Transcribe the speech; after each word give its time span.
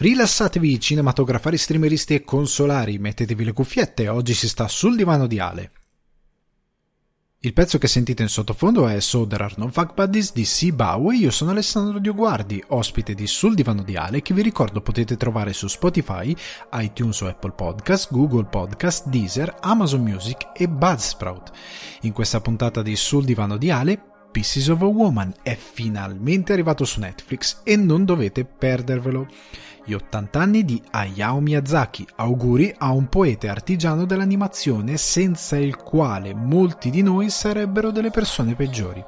Rilassatevi 0.00 0.78
cinematografari, 0.78 1.58
streameristi 1.58 2.14
e 2.14 2.22
consolari, 2.22 2.98
mettetevi 2.98 3.42
le 3.42 3.52
cuffiette, 3.52 4.06
oggi 4.06 4.32
si 4.32 4.48
sta 4.48 4.68
sul 4.68 4.94
divano 4.94 5.26
di 5.26 5.40
Ale. 5.40 5.72
Il 7.40 7.52
pezzo 7.52 7.78
che 7.78 7.88
sentite 7.88 8.22
in 8.22 8.28
sottofondo 8.28 8.86
è 8.86 9.00
So 9.00 9.26
There 9.26 9.42
Are 9.42 9.54
No 9.56 9.68
Fuck 9.70 9.94
Buddies 9.94 10.32
di 10.32 10.44
C. 10.44 10.70
Bow 10.70 11.10
io 11.10 11.32
sono 11.32 11.50
Alessandro 11.50 11.98
Dioguardi, 11.98 12.62
ospite 12.68 13.14
di 13.14 13.26
Sul 13.26 13.56
Divano 13.56 13.82
di 13.82 13.96
Ale, 13.96 14.22
che 14.22 14.34
vi 14.34 14.42
ricordo 14.42 14.82
potete 14.82 15.16
trovare 15.16 15.52
su 15.52 15.66
Spotify, 15.66 16.32
iTunes 16.74 17.20
o 17.22 17.26
Apple 17.26 17.52
Podcast, 17.52 18.12
Google 18.12 18.44
Podcast, 18.44 19.08
Deezer, 19.08 19.56
Amazon 19.62 20.02
Music 20.02 20.50
e 20.54 20.68
Buzzsprout. 20.68 21.50
In 22.02 22.12
questa 22.12 22.40
puntata 22.40 22.82
di 22.82 22.94
Sul 22.94 23.24
Divano 23.24 23.56
di 23.56 23.70
Ale, 23.72 24.00
Pieces 24.30 24.68
of 24.68 24.82
a 24.82 24.86
Woman 24.86 25.32
è 25.42 25.54
finalmente 25.54 26.52
arrivato 26.52 26.84
su 26.84 27.00
Netflix 27.00 27.60
e 27.64 27.76
non 27.76 28.04
dovete 28.04 28.44
perdervelo 28.44 29.26
gli 29.84 29.94
80 29.94 30.38
anni 30.38 30.64
di 30.64 30.82
Hayao 30.90 31.40
Miyazaki, 31.40 32.06
auguri 32.16 32.74
a 32.76 32.92
un 32.92 33.08
poeta 33.08 33.50
artigiano 33.50 34.04
dell'animazione 34.04 34.98
senza 34.98 35.56
il 35.56 35.76
quale 35.76 36.34
molti 36.34 36.90
di 36.90 37.02
noi 37.02 37.30
sarebbero 37.30 37.90
delle 37.90 38.10
persone 38.10 38.54
peggiori. 38.54 39.02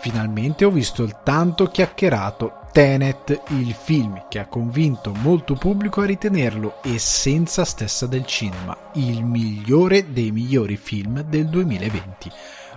Finalmente 0.00 0.66
ho 0.66 0.70
visto 0.70 1.02
il 1.02 1.16
tanto 1.24 1.68
chiacchierato 1.68 2.60
Tenet, 2.70 3.44
il 3.48 3.72
film 3.72 4.26
che 4.28 4.40
ha 4.40 4.46
convinto 4.46 5.14
molto 5.14 5.54
pubblico 5.54 6.02
a 6.02 6.06
ritenerlo 6.06 6.82
essenza 6.82 7.64
stessa 7.64 8.06
del 8.06 8.26
cinema, 8.26 8.76
il 8.94 9.24
migliore 9.24 10.12
dei 10.12 10.30
migliori 10.32 10.76
film 10.76 11.22
del 11.22 11.48
2020. 11.48 12.30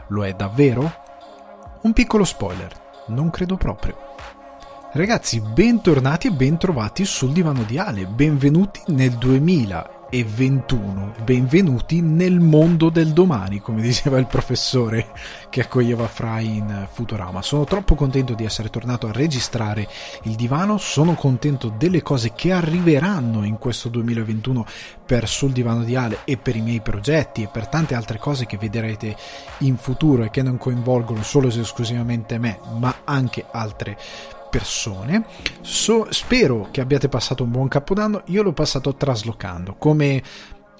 Lo 0.10 0.24
è 0.24 0.32
davvero? 0.34 1.07
Un 1.88 1.94
piccolo 1.94 2.26
spoiler, 2.26 2.70
non 3.08 3.30
credo 3.30 3.56
proprio. 3.56 3.96
Ragazzi, 4.92 5.40
bentornati 5.40 6.28
e 6.28 6.32
bentrovati 6.32 7.06
sul 7.06 7.32
divano 7.32 7.64
di 7.64 7.78
Ale, 7.78 8.06
benvenuti 8.06 8.82
nel 8.88 9.18
2021, 10.10 11.16
benvenuti 11.26 12.02
nel 12.02 12.40
mondo 12.40 12.90
del 12.90 13.12
domani, 13.12 13.60
come 13.60 13.82
diceva 13.82 14.18
il 14.18 14.26
professore 14.26 15.08
che 15.50 15.62
accoglieva 15.62 16.08
Fry 16.08 16.58
in 16.58 16.88
Futurama. 16.90 17.42
Sono 17.42 17.66
troppo 17.66 17.96
contento 17.96 18.34
di 18.34 18.46
essere 18.46 18.70
tornato 18.70 19.08
a 19.08 19.12
registrare 19.12 19.88
il 20.24 20.36
divano, 20.36 20.78
sono 20.78 21.14
contento 21.14 21.74
delle 21.78 22.02
cose 22.02 22.32
che 22.34 22.54
arriveranno 22.54 23.44
in 23.44 23.58
questo 23.58 23.90
2021 23.90 24.66
per 25.06 25.28
sul 25.28 25.52
divano 25.52 25.84
di 25.84 25.96
Ale 25.96 26.20
e 26.24 26.38
per 26.38 26.56
i 26.56 26.62
miei 26.62 26.80
progetti 26.80 27.44
e 27.44 27.48
per 27.48 27.68
tante 27.68 27.94
altre 27.94 28.18
cose 28.18 28.46
che 28.46 28.58
vedrete 28.58 29.16
in 29.60 29.76
futuro 29.76 30.24
e 30.24 30.30
che 30.30 30.42
non 30.42 30.58
coinvolgono 30.58 31.22
solo 31.22 31.48
ed 31.48 31.60
esclusivamente 31.60 32.38
me, 32.38 32.60
ma 32.78 33.02
anche 33.04 33.46
altre 33.52 33.96
persone 33.96 34.37
persone. 34.50 35.26
So, 35.62 36.08
spero 36.10 36.70
che 36.72 36.82
abbiate 36.82 37.10
passato 37.10 37.44
un 37.44 37.52
buon 37.52 37.68
capodanno. 37.68 38.24
Io 38.28 38.44
l'ho 38.44 38.54
passato 38.54 38.96
traslocando. 38.96 39.76
Come 39.76 40.24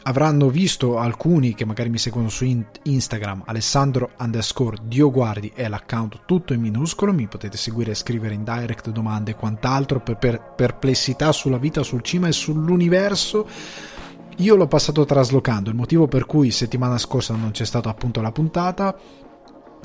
avranno 0.04 0.50
visto 0.50 0.98
alcuni 0.98 1.54
che 1.54 1.66
magari 1.66 1.90
mi 1.90 1.98
seguono 1.98 2.30
su 2.30 2.46
Instagram, 2.84 3.44
Alessandro 3.46 4.12
underscore 4.20 4.78
Dioguardi 4.84 5.52
è 5.54 5.68
l'account 5.68 6.22
tutto 6.26 6.54
in 6.54 6.62
minuscolo. 6.62 7.12
Mi 7.14 7.28
potete 7.28 7.58
seguire 7.58 7.92
e 7.92 7.96
scrivere 7.96 8.34
in 8.34 8.44
direct 8.44 8.90
domande 8.90 9.32
e 9.32 9.36
quant'altro 9.36 10.00
per, 10.00 10.18
per 10.18 10.54
perplessità 10.56 11.32
sulla 11.32 11.58
vita, 11.58 11.84
sul 11.84 12.02
cima 12.02 12.28
e 12.28 12.32
sull'universo. 12.32 13.48
Io 14.38 14.56
l'ho 14.56 14.68
passato 14.68 15.04
traslocando, 15.04 15.70
il 15.72 15.76
motivo 15.76 16.08
per 16.08 16.28
cui 16.28 16.52
settimana 16.52 17.00
scorsa 17.00 17.34
non 17.34 17.52
c'è 17.52 17.66
stata 17.66 17.90
appunto 17.90 18.22
la 18.22 18.32
puntata 18.32 18.96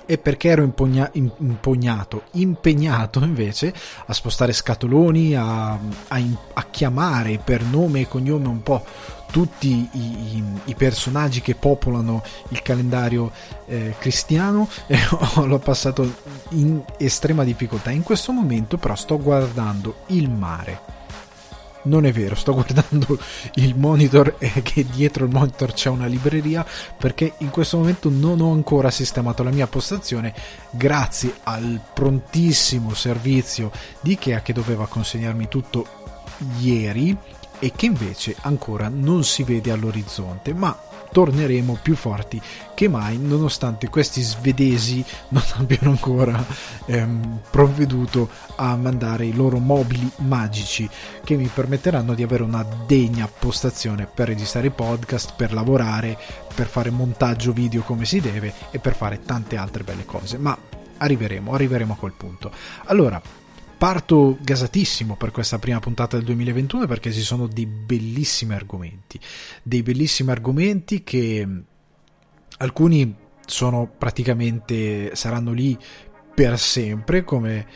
e 0.07 0.19
perché 0.19 0.49
ero 0.49 0.63
impugna- 0.63 1.11
impugnato, 1.13 2.25
impegnato 2.33 3.21
invece 3.23 3.73
a 4.07 4.13
spostare 4.13 4.53
scatoloni, 4.53 5.35
a, 5.35 5.73
a, 5.73 6.21
a, 6.55 6.67
chiamare 6.71 7.39
per 7.39 7.63
nome 7.63 8.01
e 8.01 8.09
cognome 8.09 8.49
un 8.49 8.63
po' 8.63 8.85
tutti 9.31 9.89
i, 9.93 10.37
i, 10.37 10.45
i 10.67 10.75
personaggi 10.75 11.41
che 11.41 11.55
popolano 11.55 12.23
il 12.49 12.63
calendario 12.63 13.33
eh, 13.67 13.95
cristiano 13.99 14.69
e 14.87 14.99
l'ho 15.45 15.59
passato 15.59 16.15
in 16.51 16.83
estrema 16.99 17.45
difficoltà. 17.45 17.91
In 17.91 18.03
questo 18.03 18.33
momento 18.33 18.77
però 18.77 18.95
sto 18.95 19.19
guardando 19.19 20.03
il 20.09 20.31
mare 20.31 21.01
non 21.85 22.07
è 22.07 22.13
vero, 22.13 22.35
sto 22.35 22.53
guardando 22.55 23.19
il 23.55 23.77
monitor 23.77 24.37
e 24.39 24.63
che 24.63 24.85
dietro 24.85 25.25
il 25.25 25.33
monitor 25.33 25.73
c'è 25.73 25.89
una 25.89 26.07
libreria 26.07 26.65
perché 26.97 27.35
in 27.39 27.51
questo 27.51 27.79
momento 27.79 28.09
non 28.09 28.41
ho 28.41 28.53
ancora 28.53 28.91
sistemato 28.91 29.43
la 29.43 29.51
mia 29.51 29.67
postazione 29.67 30.35
grazie 30.71 31.35
al 31.45 31.81
prontissimo 31.93 32.95
servizio 32.95 33.71
di 34.01 34.13
Ikea 34.13 34.43
che 34.43 34.53
doveva 34.53 34.87
consegnarmi 34.87 35.49
tutto 35.49 35.87
ieri 36.59 37.17
e 37.59 37.73
che 37.77 37.87
invece 37.87 38.35
ancora 38.41 38.89
non 38.89 39.23
si 39.23 39.45
vede 39.45 39.71
all'orizzonte, 39.71 40.53
ma 40.53 40.77
torneremo 41.13 41.79
più 41.81 41.95
forti 41.95 42.41
che 42.75 42.89
mai 42.89 43.19
nonostante 43.19 43.89
questi 43.89 44.23
svedesi 44.23 45.05
non 45.29 45.43
abbiano 45.57 45.91
ancora 45.91 46.45
ehm, 46.87 47.41
provveduto 47.51 48.29
a 48.57 48.75
mandare 48.77 49.27
i 49.27 49.35
loro 49.35 49.59
mobili 49.59 50.11
magici 50.17 50.89
che 51.23 51.37
mi 51.37 51.49
permetteranno 51.53 52.15
di 52.15 52.23
avere 52.23 52.43
una 52.43 52.67
degna 52.87 53.29
postazione 53.29 54.07
per 54.13 54.29
registrare 54.29 54.71
podcast, 54.71 55.35
per 55.37 55.53
lavorare, 55.53 56.19
per 56.55 56.67
fare 56.67 56.91
montaggio 56.91 57.53
video 57.53 57.83
come 57.83 58.05
si 58.05 58.21
deve 58.21 58.53
e 58.71 58.79
per 58.79 58.95
fare 58.95 59.21
tante 59.23 59.57
altre 59.57 59.85
belle 59.85 60.05
cose. 60.05 60.39
Ma 60.39 60.57
arriveremo, 60.97 61.53
arriveremo 61.53 61.93
a 61.93 61.97
quel 61.97 62.13
punto. 62.17 62.51
Allora, 62.87 63.21
parto 63.83 64.39
gasatissimo 64.41 65.17
per 65.17 65.33
questa 65.33 65.59
prima 65.59 65.81
puntata 65.81 66.15
del 66.15 66.25
2021 66.27 66.87
perché 66.87 67.11
ci 67.11 67.21
sono 67.21 67.49
dei 67.49 67.67
bellissimi 67.67 68.55
argomenti, 68.55 69.19
dei 69.61 69.83
bellissimi 69.83 70.31
argomenti 70.31 71.03
che 71.03 71.49
alcuni 72.59 73.13
sono 73.45 73.91
praticamente 73.99 75.17
saranno 75.17 75.51
lì 75.51 75.77
per 76.33 76.61
sempre 76.61 77.25
come 77.25 77.67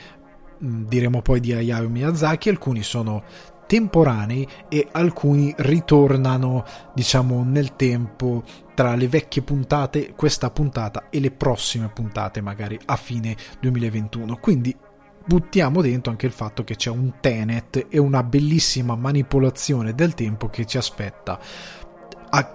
diremo 0.58 1.22
poi 1.22 1.40
di 1.40 1.52
Hayao 1.52 1.88
Miyazaki, 1.88 2.50
alcuni 2.50 2.84
sono 2.84 3.24
temporanei 3.66 4.46
e 4.68 4.86
alcuni 4.92 5.52
ritornano 5.56 6.64
diciamo 6.94 7.42
nel 7.42 7.74
tempo 7.74 8.44
tra 8.76 8.94
le 8.94 9.08
vecchie 9.08 9.42
puntate, 9.42 10.12
questa 10.14 10.50
puntata 10.50 11.08
e 11.10 11.18
le 11.18 11.32
prossime 11.32 11.88
puntate 11.88 12.40
magari 12.40 12.78
a 12.84 12.94
fine 12.94 13.34
2021. 13.58 14.36
Quindi 14.36 14.76
buttiamo 15.26 15.82
dentro 15.82 16.12
anche 16.12 16.26
il 16.26 16.32
fatto 16.32 16.64
che 16.64 16.76
c'è 16.76 16.90
un 16.90 17.14
Tenet 17.20 17.86
e 17.88 17.98
una 17.98 18.22
bellissima 18.22 18.94
manipolazione 18.94 19.94
del 19.94 20.14
tempo 20.14 20.48
che 20.48 20.64
ci 20.64 20.78
aspetta 20.78 21.38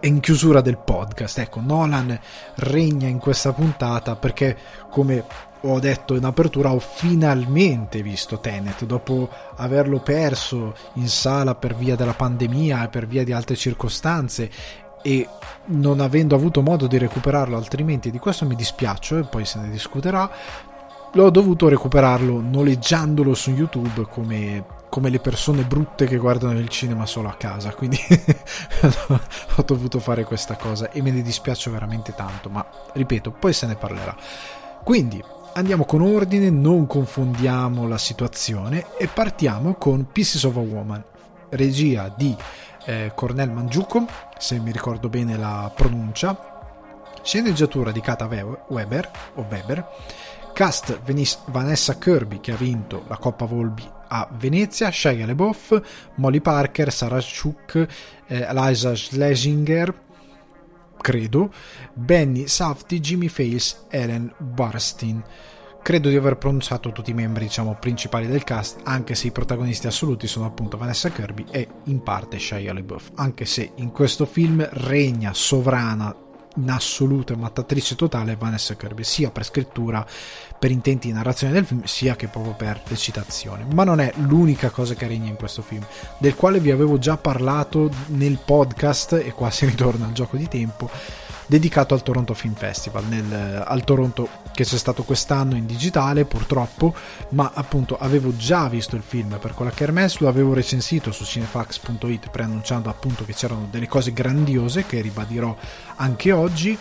in 0.02 0.20
chiusura 0.20 0.62
del 0.62 0.78
podcast. 0.78 1.40
Ecco, 1.40 1.60
Nolan 1.60 2.18
regna 2.56 3.08
in 3.08 3.20
questa 3.20 3.52
puntata 3.52 4.16
perché, 4.16 4.58
come 4.90 5.24
ho 5.62 5.80
detto 5.80 6.16
in 6.16 6.24
apertura, 6.24 6.72
ho 6.72 6.80
finalmente 6.80 8.02
visto 8.02 8.40
Tenet 8.40 8.86
dopo 8.86 9.30
averlo 9.56 10.00
perso 10.00 10.76
in 10.94 11.08
sala 11.08 11.56
per 11.56 11.76
via 11.76 11.96
della 11.96 12.14
pandemia 12.14 12.86
e 12.86 12.90
per 12.90 13.06
via 13.08 13.24
di 13.24 13.32
altre 13.32 13.56
circostanze 13.56 14.50
e 15.04 15.28
non 15.66 16.00
avendo 16.00 16.36
avuto 16.36 16.62
modo 16.62 16.86
di 16.86 17.00
recuperarlo 17.00 17.58
altrimenti 17.58 18.12
di 18.12 18.20
questo 18.20 18.46
mi 18.46 18.54
dispiaccio 18.54 19.18
e 19.18 19.24
poi 19.24 19.46
se 19.46 19.60
ne 19.60 19.72
discuterà 19.72 20.30
l'ho 21.14 21.30
dovuto 21.30 21.68
recuperarlo 21.68 22.40
noleggiandolo 22.40 23.34
su 23.34 23.52
YouTube 23.52 24.08
come, 24.10 24.64
come, 24.90 25.10
le 25.10 25.20
persone 25.20 25.64
brutte 25.64 26.06
che 26.06 26.18
guardano 26.18 26.58
il 26.58 26.70
cinema 26.70 27.06
solo 27.06 27.28
a 27.28 27.34
casa. 27.34 27.74
Quindi 27.74 28.00
ho 29.58 29.64
dovuto 29.64 30.00
fare 30.00 30.24
questa 30.24 30.56
cosa 30.56 30.90
e 30.92 31.02
me 31.02 31.12
ne 31.12 31.22
dispiace 31.22 31.70
veramente 31.70 32.14
tanto. 32.16 32.50
Ma 32.50 32.66
ripeto, 32.94 33.32
poi 33.32 33.54
se 33.54 33.68
ne 33.68 33.76
parlerà. 33.76 34.16
Quindi 34.84 35.22
andiamo 35.54 35.84
con 35.84 36.02
ordine, 36.02 36.50
non 36.50 36.88
confondiamo 36.88 37.88
la 37.88 37.98
situazione 37.98 38.86
e 38.98 39.08
partiamo 39.08 39.74
con 39.74 40.08
Pieces 40.12 40.44
of 40.44 40.56
a 40.56 40.60
Woman, 40.60 41.04
regia 41.50 42.14
di 42.16 42.36
eh, 42.86 43.12
Cornel 43.14 43.52
Mangiuco, 43.52 44.06
se 44.38 44.60
mi 44.60 44.72
ricordo 44.72 45.10
bene 45.10 45.38
la 45.38 45.72
pronuncia. 45.76 46.50
Sceneggiatura 47.24 47.92
di 47.92 48.02
Kata 48.02 48.26
Weber 48.26 49.12
o 49.36 49.46
Weber 49.48 49.88
Cast 50.62 51.02
Vanessa 51.48 51.98
Kirby 51.98 52.40
che 52.40 52.52
ha 52.52 52.56
vinto 52.56 53.06
la 53.08 53.18
Coppa 53.18 53.46
Volby 53.46 53.84
a 54.10 54.30
Venezia, 54.38 54.92
Shia 54.92 55.26
LeBoff, 55.26 55.82
Molly 56.18 56.40
Parker, 56.40 56.94
Sarah 56.94 57.20
Chuk, 57.20 57.88
eh, 58.28 58.42
Eliza 58.42 58.94
Schlesinger, 58.94 59.92
credo, 61.02 61.52
Benny 61.96 62.46
Safti, 62.46 63.00
Jimmy 63.00 63.28
Fails, 63.28 63.88
Ellen 63.90 64.32
Barstein. 64.38 65.24
Credo 65.82 66.10
di 66.10 66.16
aver 66.16 66.38
pronunciato 66.38 66.92
tutti 66.92 67.10
i 67.10 67.16
membri 67.16 67.46
diciamo, 67.46 67.78
principali 67.80 68.28
del 68.28 68.44
cast, 68.44 68.82
anche 68.84 69.16
se 69.16 69.26
i 69.26 69.32
protagonisti 69.32 69.88
assoluti 69.88 70.28
sono 70.28 70.46
appunto 70.46 70.78
Vanessa 70.78 71.10
Kirby 71.10 71.46
e 71.50 71.68
in 71.86 72.04
parte 72.04 72.38
Shia 72.38 72.72
LeBoff, 72.72 73.10
anche 73.16 73.46
se 73.46 73.72
in 73.78 73.90
questo 73.90 74.28
film 74.28 74.64
regna 74.74 75.34
sovrana 75.34 76.16
in 76.56 76.70
assoluto 76.70 77.34
e 77.34 77.38
mattatrice 77.38 77.96
totale 77.96 78.36
Vanessa 78.36 78.76
Kirby, 78.76 79.04
sia 79.04 79.32
per 79.32 79.46
scrittura, 79.46 80.06
per 80.58 80.72
intenti 80.72 81.08
di 81.08 81.14
narrazione 81.14 81.54
del 81.54 81.66
film, 81.66 81.84
sia 81.84 82.16
che 82.16 82.28
proprio 82.28 82.54
per 82.54 82.82
recitazione. 82.88 83.66
Ma 83.74 83.84
non 83.84 84.00
è 84.00 84.12
l'unica 84.18 84.70
cosa 84.70 84.94
che 84.94 85.08
regna 85.08 85.30
in 85.30 85.36
questo 85.36 85.62
film, 85.62 85.86
del 86.18 86.36
quale 86.36 86.60
vi 86.60 86.72
avevo 86.72 86.98
già 86.98 87.18
parlato 87.18 87.90
nel 88.08 88.40
podcast, 88.44 89.14
e 89.14 89.32
qua 89.34 89.50
si 89.50 89.66
ritorna 89.68 90.06
al 90.06 90.14
gioco 90.14 90.38
di 90.38 90.48
tempo, 90.48 90.90
dedicato 91.46 91.94
al 91.94 92.04
Toronto 92.04 92.34
Film 92.34 92.54
Festival, 92.54 93.06
nel, 93.06 93.64
al 93.66 93.84
Toronto 93.84 94.30
che 94.54 94.64
c'è 94.64 94.78
stato 94.78 95.04
quest'anno 95.04 95.56
in 95.56 95.66
digitale 95.66 96.26
purtroppo, 96.26 96.94
ma 97.30 97.52
appunto 97.54 97.98
avevo 97.98 98.36
già 98.36 98.68
visto 98.68 98.96
il 98.96 99.04
film 99.06 99.38
per 99.40 99.54
quella 99.54 99.72
kermesse, 99.72 100.18
lo 100.22 100.28
avevo 100.28 100.54
recensito 100.54 101.12
su 101.12 101.24
cinefax.it 101.26 102.30
preannunciando 102.30 102.90
appunto 102.90 103.26
che 103.26 103.34
c'erano 103.34 103.68
delle 103.70 103.88
cose 103.88 104.14
grandiose 104.14 104.86
che 104.86 105.02
ribadirò 105.02 105.56
anche 105.96 106.32
oggi, 106.32 106.78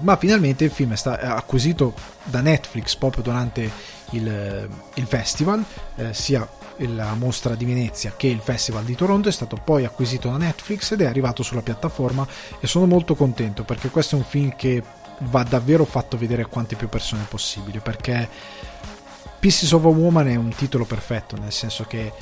ma 0.00 0.16
finalmente 0.16 0.64
il 0.64 0.70
film 0.70 0.92
è 0.92 0.96
stato 0.96 1.24
acquisito 1.24 1.94
da 2.24 2.40
Netflix 2.40 2.96
proprio 2.96 3.22
durante 3.22 3.70
il, 4.10 4.68
il 4.94 5.06
festival, 5.06 5.64
eh, 5.96 6.12
sia 6.12 6.46
la 6.78 7.14
mostra 7.14 7.54
di 7.54 7.64
Venezia 7.64 8.14
che 8.16 8.26
il 8.26 8.40
Festival 8.40 8.84
di 8.84 8.94
Toronto 8.94 9.28
è 9.28 9.32
stato 9.32 9.56
poi 9.62 9.84
acquisito 9.84 10.28
da 10.28 10.36
Netflix 10.36 10.92
ed 10.92 11.02
è 11.02 11.06
arrivato 11.06 11.42
sulla 11.42 11.62
piattaforma 11.62 12.26
e 12.58 12.66
sono 12.66 12.86
molto 12.86 13.14
contento 13.14 13.64
perché 13.64 13.88
questo 13.90 14.16
è 14.16 14.18
un 14.18 14.24
film 14.24 14.54
che 14.56 14.82
va 15.18 15.42
davvero 15.44 15.84
fatto 15.84 16.16
vedere 16.16 16.42
a 16.42 16.46
quante 16.46 16.76
più 16.76 16.88
persone 16.88 17.26
possibile 17.28 17.80
perché 17.80 18.28
Pieces 19.38 19.72
of 19.72 19.84
a 19.84 19.88
Woman 19.88 20.28
è 20.28 20.36
un 20.36 20.52
titolo 20.54 20.84
perfetto 20.84 21.36
nel 21.36 21.52
senso 21.52 21.84
che 21.84 22.12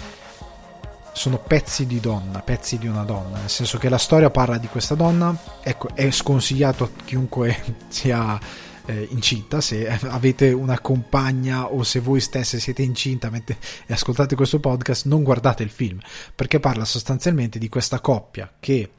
sono 1.13 1.39
pezzi 1.39 1.87
di 1.87 2.01
donna, 2.01 2.41
pezzi 2.41 2.79
di 2.79 2.87
una 2.87 3.03
donna, 3.03 3.39
nel 3.39 3.51
senso 3.51 3.77
che 3.77 3.91
la 3.91 3.99
storia 3.99 4.31
parla 4.31 4.57
di 4.57 4.67
questa 4.67 4.95
donna, 4.95 5.37
ecco, 5.63 5.89
è 5.95 6.11
sconsigliato 6.11 6.85
a 6.85 6.91
chiunque 7.05 7.77
sia 7.89 8.39
eh, 8.87 9.09
incinta, 9.11 9.61
se 9.61 9.89
avete 9.89 10.53
una 10.53 10.81
compagna 10.81 11.67
o 11.67 11.83
se 11.83 12.01
voi 12.01 12.21
stesse 12.21 12.59
siete 12.59 12.83
incinta 12.83 13.31
e 13.33 13.93
ascoltate 13.93 14.35
questo 14.35 14.61
podcast, 14.61 15.07
non 15.07 15.23
guardate 15.23 15.63
il 15.63 15.71
film, 15.71 15.99
perché 16.35 16.61
parla 16.61 16.85
sostanzialmente 16.85 17.59
di 17.59 17.69
questa 17.69 18.01
coppia 18.01 18.53
che 18.59 18.91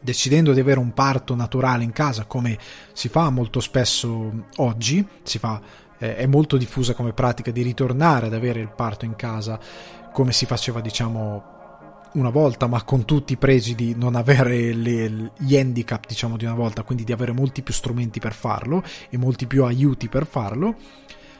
decidendo 0.00 0.52
di 0.52 0.60
avere 0.60 0.80
un 0.80 0.92
parto 0.92 1.34
naturale 1.34 1.84
in 1.84 1.92
casa, 1.92 2.24
come 2.24 2.58
si 2.92 3.08
fa 3.08 3.28
molto 3.30 3.60
spesso 3.60 4.46
oggi, 4.56 5.06
fa, 5.24 5.60
eh, 5.98 6.16
è 6.16 6.26
molto 6.26 6.56
diffusa 6.56 6.94
come 6.94 7.12
pratica 7.12 7.50
di 7.50 7.62
ritornare 7.62 8.26
ad 8.26 8.34
avere 8.34 8.60
il 8.60 8.72
parto 8.74 9.04
in 9.04 9.14
casa, 9.14 9.60
come 10.12 10.32
si 10.32 10.46
faceva 10.46 10.80
diciamo 10.80 11.58
una 12.14 12.30
volta, 12.30 12.66
ma 12.66 12.82
con 12.82 13.04
tutti 13.04 13.34
i 13.34 13.36
pregi 13.36 13.74
di 13.74 13.94
non 13.96 14.14
avere 14.14 14.72
le, 14.72 15.32
gli 15.36 15.56
handicap, 15.56 16.06
diciamo, 16.06 16.36
di 16.36 16.44
una 16.44 16.54
volta, 16.54 16.82
quindi 16.82 17.04
di 17.04 17.12
avere 17.12 17.32
molti 17.32 17.62
più 17.62 17.74
strumenti 17.74 18.20
per 18.20 18.32
farlo 18.32 18.82
e 19.08 19.16
molti 19.16 19.46
più 19.46 19.64
aiuti 19.64 20.08
per 20.08 20.26
farlo. 20.26 20.76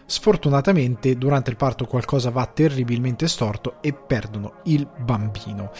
Sfortunatamente 0.07 1.17
durante 1.17 1.51
il 1.51 1.57
parto 1.57 1.87
qualcosa 1.87 2.31
va 2.31 2.45
terribilmente 2.47 3.29
storto 3.29 3.77
e 3.81 3.93
perdono 3.93 4.55
il 4.65 4.89
bambino. 4.99 5.71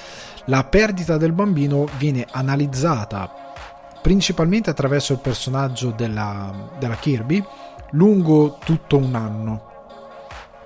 La 0.47 0.65
perdita 0.65 1.17
del 1.17 1.33
bambino 1.33 1.89
viene 1.99 2.27
analizzata 2.31 3.53
principalmente 4.01 4.71
attraverso 4.71 5.13
il 5.13 5.19
personaggio 5.19 5.91
della, 5.91 6.71
della 6.79 6.95
Kirby 6.95 7.45
lungo 7.91 8.59
tutto 8.65 8.97
un 8.97 9.15
anno 9.15 9.69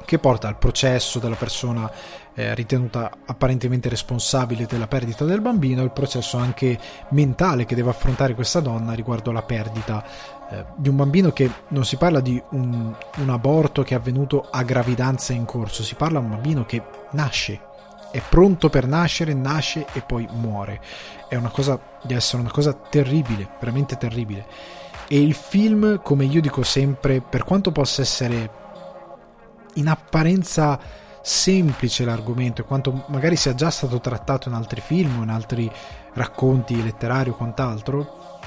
che 0.05 0.19
porta 0.19 0.49
al 0.49 0.59
processo 0.59 1.19
della 1.19 1.35
persona 1.35 1.91
eh, 2.35 2.55
ritenuta 2.55 3.11
apparentemente 3.27 3.89
responsabile 3.89 4.67
della 4.67 4.87
perdita 4.87 5.25
del 5.25 5.41
bambino 5.41 5.83
il 5.83 5.93
processo 5.93 6.37
anche 6.37 6.79
mentale 7.11 7.65
che 7.65 7.75
deve 7.75 7.91
affrontare 7.91 8.35
questa 8.35 8.61
donna 8.61 8.93
riguardo 8.93 9.31
alla 9.31 9.43
perdita 9.43 10.05
eh, 10.51 10.65
di 10.77 10.89
un 10.89 10.97
bambino 10.97 11.33
che 11.33 11.51
non 11.69 11.85
si 11.85 11.97
parla 11.97 12.21
di 12.21 12.43
un, 12.51 12.95
un 13.17 13.31
aborto 13.31 13.83
che 13.83 13.95
è 13.95 13.99
avvenuto 13.99 14.49
a 14.51 14.63
gravidanza 14.63 15.33
in 15.33 15.45
corso, 15.45 15.83
si 15.83 15.95
parla 15.95 16.19
di 16.19 16.27
un 16.27 16.31
bambino 16.33 16.65
che 16.65 16.83
nasce 17.13 17.73
è 18.15 18.23
pronto 18.29 18.71
per 18.71 18.87
nascere, 18.87 19.35
nasce 19.35 19.87
e 19.93 20.01
poi 20.01 20.29
muore. 20.31 20.81
È 21.29 21.35
una 21.35 21.49
cosa, 21.49 21.77
deve 22.01 22.21
essere 22.21 22.43
una 22.43 22.53
cosa 22.53 22.73
terribile, 22.73 23.49
veramente 23.59 23.97
terribile. 23.97 24.47
E 25.09 25.21
il 25.21 25.35
film, 25.35 26.01
come 26.01 26.25
io 26.25 26.41
dico 26.41 26.63
sempre, 26.63 27.21
per 27.21 27.43
quanto 27.43 27.73
possa 27.73 28.03
essere 28.03 28.51
in 29.75 29.89
apparenza 29.89 30.79
semplice 31.25 32.05
l'argomento 32.05 32.61
e 32.61 32.65
quanto 32.65 33.07
magari 33.09 33.37
sia 33.37 33.55
già 33.55 33.71
stato 33.71 33.99
trattato 33.99 34.51
in 34.51 34.55
altri 34.55 34.83
film 34.83 35.21
o 35.21 35.23
in 35.23 35.31
altri 35.31 35.71
racconti 36.13 36.83
letterari 36.83 37.31
o 37.31 37.35
quant'altro, 37.35 38.41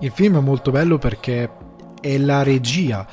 il 0.00 0.10
film 0.10 0.36
è 0.36 0.40
molto 0.40 0.70
bello 0.70 0.98
perché 0.98 1.50
è 1.98 2.18
la 2.18 2.42
regia 2.42 3.06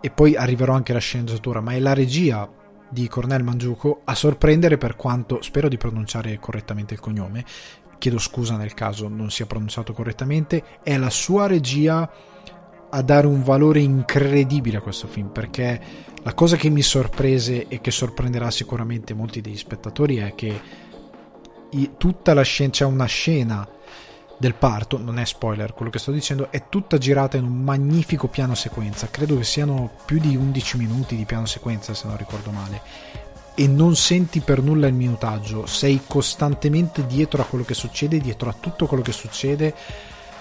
e 0.00 0.10
poi 0.10 0.34
arriverò 0.34 0.74
anche 0.74 0.90
alla 0.90 1.00
sceneggiatura, 1.00 1.60
ma 1.60 1.74
è 1.74 1.78
la 1.78 1.94
regia 1.94 2.50
di 2.90 3.06
Cornel 3.06 3.44
Mangiuco 3.44 4.00
a 4.04 4.16
sorprendere 4.16 4.78
per 4.78 4.96
quanto 4.96 5.40
spero 5.40 5.68
di 5.68 5.76
pronunciare 5.76 6.36
correttamente 6.40 6.94
il 6.94 7.00
cognome. 7.00 7.44
Chiedo 7.98 8.18
scusa 8.18 8.56
nel 8.56 8.74
caso 8.74 9.06
non 9.06 9.30
sia 9.30 9.46
pronunciato 9.46 9.92
correttamente, 9.92 10.80
è 10.82 10.96
la 10.96 11.08
sua 11.08 11.46
regia 11.46 12.10
a 12.94 13.02
dare 13.02 13.26
un 13.26 13.42
valore 13.42 13.80
incredibile 13.80 14.76
a 14.76 14.80
questo 14.80 15.06
film 15.06 15.28
perché 15.28 15.80
la 16.22 16.34
cosa 16.34 16.56
che 16.56 16.68
mi 16.68 16.82
sorprese 16.82 17.66
e 17.68 17.80
che 17.80 17.90
sorprenderà 17.90 18.50
sicuramente 18.50 19.14
molti 19.14 19.40
degli 19.40 19.56
spettatori 19.56 20.18
è 20.18 20.34
che 20.34 20.60
tutta 21.96 22.34
la 22.34 22.42
scena, 22.42 22.70
c'è 22.70 22.84
una 22.84 23.06
scena 23.06 23.66
del 24.36 24.54
parto, 24.54 24.98
non 24.98 25.18
è 25.18 25.24
spoiler 25.24 25.72
quello 25.72 25.90
che 25.90 25.98
sto 25.98 26.12
dicendo, 26.12 26.50
è 26.50 26.68
tutta 26.68 26.98
girata 26.98 27.36
in 27.36 27.44
un 27.44 27.62
magnifico 27.62 28.28
piano 28.28 28.54
sequenza, 28.54 29.08
credo 29.08 29.38
che 29.38 29.44
siano 29.44 29.90
più 30.04 30.18
di 30.18 30.36
11 30.36 30.76
minuti 30.76 31.16
di 31.16 31.24
piano 31.24 31.46
sequenza 31.46 31.94
se 31.94 32.06
non 32.08 32.16
ricordo 32.16 32.50
male, 32.50 32.82
e 33.54 33.66
non 33.68 33.96
senti 33.96 34.40
per 34.40 34.62
nulla 34.62 34.86
il 34.86 34.94
minutaggio, 34.94 35.66
sei 35.66 36.02
costantemente 36.06 37.06
dietro 37.06 37.40
a 37.40 37.46
quello 37.46 37.64
che 37.64 37.74
succede, 37.74 38.18
dietro 38.18 38.50
a 38.50 38.56
tutto 38.58 38.86
quello 38.86 39.02
che 39.02 39.12
succede, 39.12 39.74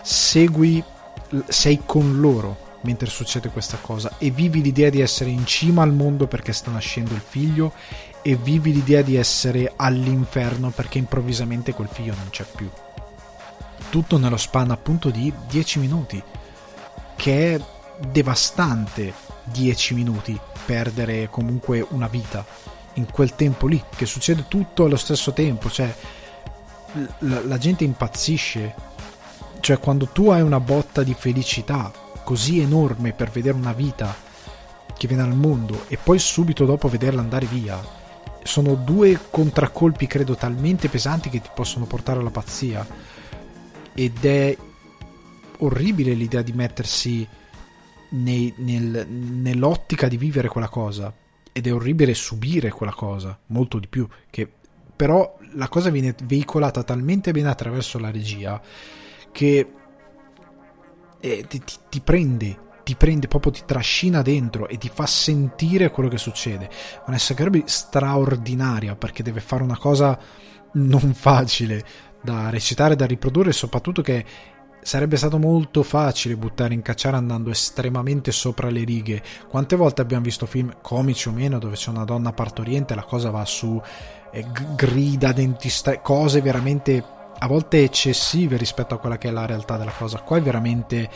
segui 0.01 0.83
sei 1.47 1.81
con 1.85 2.19
loro 2.19 2.69
mentre 2.81 3.09
succede 3.09 3.49
questa 3.49 3.77
cosa 3.79 4.13
e 4.17 4.31
vivi 4.31 4.61
l'idea 4.61 4.89
di 4.89 5.01
essere 5.01 5.29
in 5.29 5.45
cima 5.45 5.83
al 5.83 5.93
mondo 5.93 6.27
perché 6.27 6.51
sta 6.51 6.71
nascendo 6.71 7.13
il 7.13 7.21
figlio 7.25 7.73
e 8.21 8.35
vivi 8.35 8.73
l'idea 8.73 9.01
di 9.01 9.15
essere 9.15 9.73
all'inferno 9.75 10.69
perché 10.69 10.97
improvvisamente 10.97 11.73
quel 11.73 11.87
figlio 11.87 12.15
non 12.15 12.29
c'è 12.29 12.45
più. 12.55 12.69
Tutto 13.89 14.17
nello 14.17 14.37
span 14.37 14.71
appunto 14.71 15.09
di 15.09 15.33
10 15.49 15.79
minuti, 15.79 16.21
che 17.15 17.55
è 17.55 17.61
devastante 18.07 19.13
10 19.45 19.93
minuti 19.93 20.39
perdere 20.65 21.29
comunque 21.29 21.85
una 21.89 22.07
vita 22.07 22.45
in 22.93 23.09
quel 23.11 23.35
tempo 23.35 23.67
lì, 23.67 23.81
che 23.95 24.05
succede 24.05 24.45
tutto 24.47 24.85
allo 24.85 24.97
stesso 24.97 25.33
tempo, 25.33 25.69
cioè 25.69 25.93
la, 27.19 27.41
la 27.41 27.57
gente 27.57 27.83
impazzisce 27.83 28.75
cioè 29.61 29.79
quando 29.79 30.07
tu 30.07 30.29
hai 30.29 30.41
una 30.41 30.59
botta 30.59 31.03
di 31.03 31.13
felicità 31.13 31.91
così 32.23 32.59
enorme 32.59 33.13
per 33.13 33.29
vedere 33.29 33.55
una 33.55 33.73
vita 33.73 34.13
che 34.97 35.07
viene 35.07 35.23
al 35.23 35.35
mondo 35.35 35.85
e 35.87 35.97
poi 35.97 36.19
subito 36.19 36.65
dopo 36.65 36.89
vederla 36.89 37.21
andare 37.21 37.45
via, 37.45 37.81
sono 38.43 38.75
due 38.75 39.19
contraccolpi 39.29 40.07
credo 40.07 40.35
talmente 40.35 40.89
pesanti 40.89 41.29
che 41.29 41.41
ti 41.41 41.49
possono 41.53 41.85
portare 41.85 42.19
alla 42.19 42.29
pazzia. 42.29 42.85
Ed 43.93 44.23
è 44.23 44.57
orribile 45.59 46.13
l'idea 46.13 46.41
di 46.41 46.53
mettersi 46.53 47.27
nei, 48.09 48.53
nel, 48.57 49.07
nell'ottica 49.07 50.07
di 50.07 50.17
vivere 50.17 50.47
quella 50.47 50.69
cosa. 50.69 51.13
Ed 51.51 51.67
è 51.67 51.73
orribile 51.73 52.13
subire 52.13 52.69
quella 52.69 52.93
cosa, 52.93 53.37
molto 53.47 53.79
di 53.79 53.87
più. 53.87 54.07
Che, 54.29 54.49
però 54.95 55.37
la 55.53 55.67
cosa 55.67 55.89
viene 55.89 56.15
veicolata 56.23 56.83
talmente 56.83 57.31
bene 57.31 57.49
attraverso 57.49 57.99
la 57.99 58.11
regia 58.11 58.61
che 59.31 59.73
eh, 61.19 61.45
ti, 61.47 61.59
ti, 61.59 61.75
ti 61.89 62.01
prende 62.01 62.69
ti 62.83 62.95
prende 62.95 63.27
proprio, 63.27 63.51
ti 63.51 63.61
trascina 63.65 64.21
dentro 64.21 64.67
e 64.67 64.77
ti 64.77 64.89
fa 64.93 65.05
sentire 65.05 65.91
quello 65.91 66.09
che 66.09 66.17
succede. 66.17 66.69
Vanessa 67.05 67.33
Kirby 67.33 67.63
straordinaria 67.65 68.95
perché 68.95 69.23
deve 69.23 69.39
fare 69.39 69.63
una 69.63 69.77
cosa 69.77 70.17
non 70.73 71.13
facile 71.13 71.83
da 72.21 72.49
recitare, 72.49 72.95
da 72.95 73.05
riprodurre, 73.05 73.51
soprattutto 73.51 74.01
che 74.01 74.25
sarebbe 74.81 75.15
stato 75.15 75.37
molto 75.37 75.83
facile 75.83 76.35
buttare 76.35 76.73
in 76.73 76.81
cacciare 76.81 77.15
andando 77.15 77.51
estremamente 77.51 78.31
sopra 78.31 78.69
le 78.69 78.83
righe. 78.83 79.21
Quante 79.47 79.75
volte 79.75 80.01
abbiamo 80.01 80.23
visto 80.23 80.45
film 80.45 80.75
comici 80.81 81.27
o 81.27 81.31
meno 81.31 81.59
dove 81.59 81.75
c'è 81.75 81.89
una 81.89 82.03
donna 82.03 82.33
partoriente 82.33 82.93
e 82.93 82.95
la 82.95 83.03
cosa 83.03 83.29
va 83.29 83.45
su 83.45 83.79
eh, 84.31 84.45
grida, 84.75 85.31
dentista, 85.31 85.99
cose 85.99 86.41
veramente 86.41 87.19
a 87.43 87.47
volte 87.47 87.83
eccessive 87.83 88.55
rispetto 88.55 88.93
a 88.93 88.99
quella 88.99 89.17
che 89.17 89.29
è 89.29 89.31
la 89.31 89.47
realtà 89.47 89.77
della 89.77 89.93
cosa. 89.97 90.19
Qua 90.19 90.37
è 90.37 90.41
veramente 90.41 91.09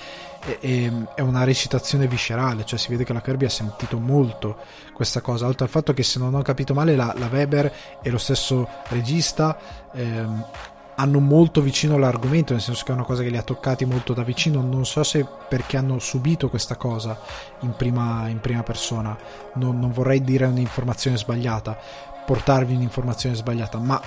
è, 0.59 0.91
è, 1.13 1.21
una 1.21 1.43
recitazione 1.43 2.07
viscerale, 2.07 2.65
cioè 2.65 2.79
si 2.79 2.89
vede 2.89 3.03
che 3.03 3.13
la 3.13 3.21
Kirby 3.21 3.45
ha 3.45 3.49
sentito 3.49 3.99
molto 3.99 4.57
questa 4.93 5.21
cosa, 5.21 5.45
oltre 5.45 5.65
al 5.65 5.71
fatto 5.71 5.93
che 5.93 6.01
se 6.01 6.17
non 6.17 6.33
ho 6.33 6.41
capito 6.41 6.73
male 6.73 6.95
la, 6.95 7.13
la 7.17 7.27
Weber 7.31 7.71
e 8.01 8.09
lo 8.09 8.17
stesso 8.17 8.67
regista 8.87 9.57
ehm, 9.93 10.45
hanno 10.95 11.19
molto 11.19 11.61
vicino 11.61 11.97
l'argomento, 11.97 12.53
nel 12.53 12.61
senso 12.61 12.83
che 12.85 12.91
è 12.91 12.95
una 12.95 13.03
cosa 13.03 13.21
che 13.21 13.29
li 13.29 13.37
ha 13.37 13.43
toccati 13.43 13.85
molto 13.85 14.13
da 14.13 14.23
vicino. 14.23 14.61
Non 14.61 14.85
so 14.85 15.03
se 15.03 15.27
perché 15.47 15.77
hanno 15.77 15.99
subito 15.99 16.49
questa 16.49 16.75
cosa 16.75 17.19
in 17.59 17.75
prima, 17.75 18.27
in 18.29 18.39
prima 18.39 18.63
persona. 18.63 19.15
Non, 19.55 19.77
non 19.77 19.91
vorrei 19.91 20.21
dire 20.21 20.45
un'informazione 20.45 21.17
sbagliata, 21.17 21.77
portarvi 22.25 22.73
un'informazione 22.73 23.35
sbagliata, 23.35 23.77
ma 23.77 24.01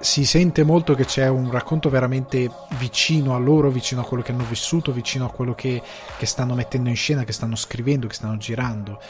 si 0.00 0.24
sente 0.24 0.62
molto 0.62 0.94
che 0.94 1.04
c'è 1.04 1.28
un 1.28 1.50
racconto 1.50 1.88
veramente 1.88 2.50
vicino 2.78 3.34
a 3.34 3.38
loro, 3.38 3.70
vicino 3.70 4.02
a 4.02 4.04
quello 4.04 4.22
che 4.22 4.32
hanno 4.32 4.44
vissuto, 4.44 4.92
vicino 4.92 5.26
a 5.26 5.30
quello 5.30 5.54
che, 5.54 5.82
che 6.16 6.26
stanno 6.26 6.54
mettendo 6.54 6.88
in 6.88 6.96
scena, 6.96 7.24
che 7.24 7.32
stanno 7.32 7.56
scrivendo, 7.56 8.06
che 8.06 8.14
stanno 8.14 8.36
girando. 8.36 9.00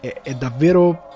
È, 0.00 0.20
è 0.22 0.34
davvero 0.34 1.08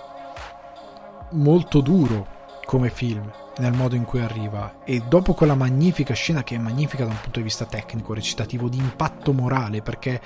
molto 1.33 1.81
duro 1.81 2.37
come 2.65 2.91
film 2.91 3.31
nel 3.59 3.73
modo 3.73 3.97
in 3.97 4.05
cui 4.05 4.21
arriva 4.21 4.81
e 4.85 5.03
dopo 5.09 5.35
quella 5.35 5.55
magnifica 5.55 6.15
scena 6.15 6.45
che 6.45 6.55
è 6.55 6.59
magnifica 6.59 7.05
da 7.05 7.11
un 7.11 7.21
punto 7.21 7.39
di 7.39 7.45
vista 7.45 7.65
tecnico, 7.65 8.15
recitativo, 8.15 8.69
di 8.69 8.79
impatto 8.79 9.33
morale 9.33 9.83
perché 9.83 10.21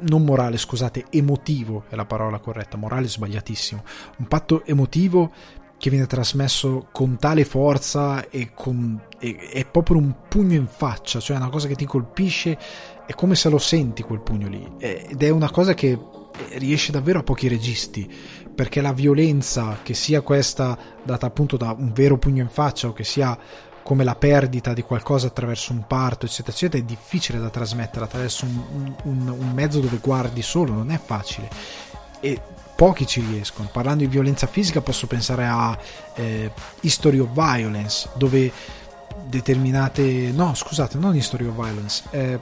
non 0.00 0.24
morale, 0.24 0.56
scusate, 0.56 1.06
emotivo 1.10 1.84
è 1.88 1.96
la 1.96 2.04
parola 2.04 2.38
corretta, 2.38 2.76
morale 2.76 3.08
sbagliatissimo, 3.08 3.82
un 4.18 4.26
patto 4.26 4.64
emotivo 4.64 5.32
che 5.78 5.90
viene 5.90 6.06
trasmesso 6.06 6.88
con 6.92 7.16
tale 7.18 7.44
forza 7.44 8.28
e 8.28 8.50
con, 8.52 9.00
è, 9.18 9.34
è 9.52 9.64
proprio 9.64 9.98
un 9.98 10.12
pugno 10.28 10.56
in 10.56 10.66
faccia, 10.66 11.20
cioè 11.20 11.36
una 11.36 11.50
cosa 11.50 11.68
che 11.68 11.76
ti 11.76 11.86
colpisce, 11.86 12.58
è 13.06 13.14
come 13.14 13.36
se 13.36 13.48
lo 13.48 13.58
senti 13.58 14.02
quel 14.02 14.20
pugno 14.20 14.48
lì. 14.48 14.72
Ed 14.78 15.22
è 15.22 15.30
una 15.30 15.50
cosa 15.50 15.74
che 15.74 15.98
riesce 16.56 16.92
davvero 16.92 17.20
a 17.20 17.22
pochi 17.22 17.48
registi 17.48 18.08
perché 18.54 18.80
la 18.80 18.92
violenza 18.92 19.78
che 19.82 19.94
sia 19.94 20.20
questa 20.20 20.76
data 21.02 21.26
appunto 21.26 21.56
da 21.56 21.74
un 21.76 21.92
vero 21.92 22.18
pugno 22.18 22.42
in 22.42 22.48
faccia 22.48 22.88
o 22.88 22.92
che 22.92 23.04
sia 23.04 23.38
come 23.82 24.04
la 24.04 24.16
perdita 24.16 24.72
di 24.72 24.82
qualcosa 24.82 25.28
attraverso 25.28 25.72
un 25.72 25.86
parto 25.86 26.26
eccetera 26.26 26.54
eccetera 26.54 26.82
è 26.82 26.86
difficile 26.86 27.38
da 27.38 27.50
trasmettere 27.50 28.04
attraverso 28.04 28.44
un, 28.44 28.94
un, 29.04 29.28
un 29.28 29.52
mezzo 29.52 29.80
dove 29.80 29.98
guardi 29.98 30.42
solo 30.42 30.72
non 30.72 30.90
è 30.90 30.98
facile. 30.98 31.48
E 32.20 32.40
pochi 32.78 33.08
ci 33.08 33.20
riescono 33.20 33.68
parlando 33.72 34.04
di 34.04 34.06
violenza 34.06 34.46
fisica 34.46 34.80
posso 34.80 35.08
pensare 35.08 35.46
a 35.46 35.76
eh, 36.14 36.52
History 36.82 37.18
of 37.18 37.30
Violence 37.32 38.08
dove 38.14 38.52
determinate 39.24 40.30
no 40.32 40.54
scusate 40.54 40.96
non 40.96 41.16
History 41.16 41.44
of 41.44 41.54
Violence 41.56 42.04
eh, 42.12 42.40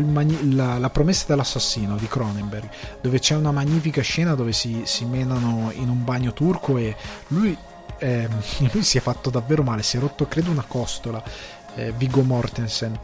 Mani- 0.00 0.54
la, 0.54 0.78
la, 0.78 0.90
promessa 0.90 1.26
dell'assassino 1.28 1.96
di 1.96 2.08
Cronenberg, 2.08 2.68
dove 3.00 3.18
c'è 3.20 3.36
una 3.36 3.52
magnifica 3.52 4.02
scena 4.02 4.34
dove 4.34 4.52
si, 4.52 4.82
si 4.84 5.04
menano 5.04 5.70
in 5.72 5.88
un 5.88 6.02
bagno 6.04 6.32
turco 6.32 6.76
e 6.76 6.96
lui, 7.28 7.56
eh, 7.98 8.28
lui, 8.72 8.82
si 8.82 8.98
è 8.98 9.00
fatto 9.00 9.30
davvero 9.30 9.62
male, 9.62 9.82
si 9.84 9.96
è 9.96 10.00
rotto 10.00 10.26
credo 10.26 10.50
una 10.50 10.64
costola, 10.66 11.22
eh, 11.76 11.92
Viggo 11.92 12.22
Mortensen 12.22 12.98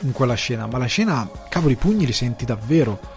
in 0.00 0.12
quella 0.12 0.34
scena, 0.34 0.66
ma 0.66 0.78
la 0.78 0.86
scena, 0.86 1.30
cavolo, 1.48 1.72
i 1.72 1.76
pugni 1.76 2.06
li 2.06 2.12
senti 2.12 2.44
davvero. 2.44 3.12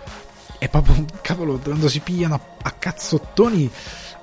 È 0.58 0.70
proprio, 0.70 1.06
cavolo, 1.22 1.60
quando 1.60 1.88
si 1.88 2.00
pigliano 2.00 2.40
a 2.62 2.72
cazzottoni 2.72 3.72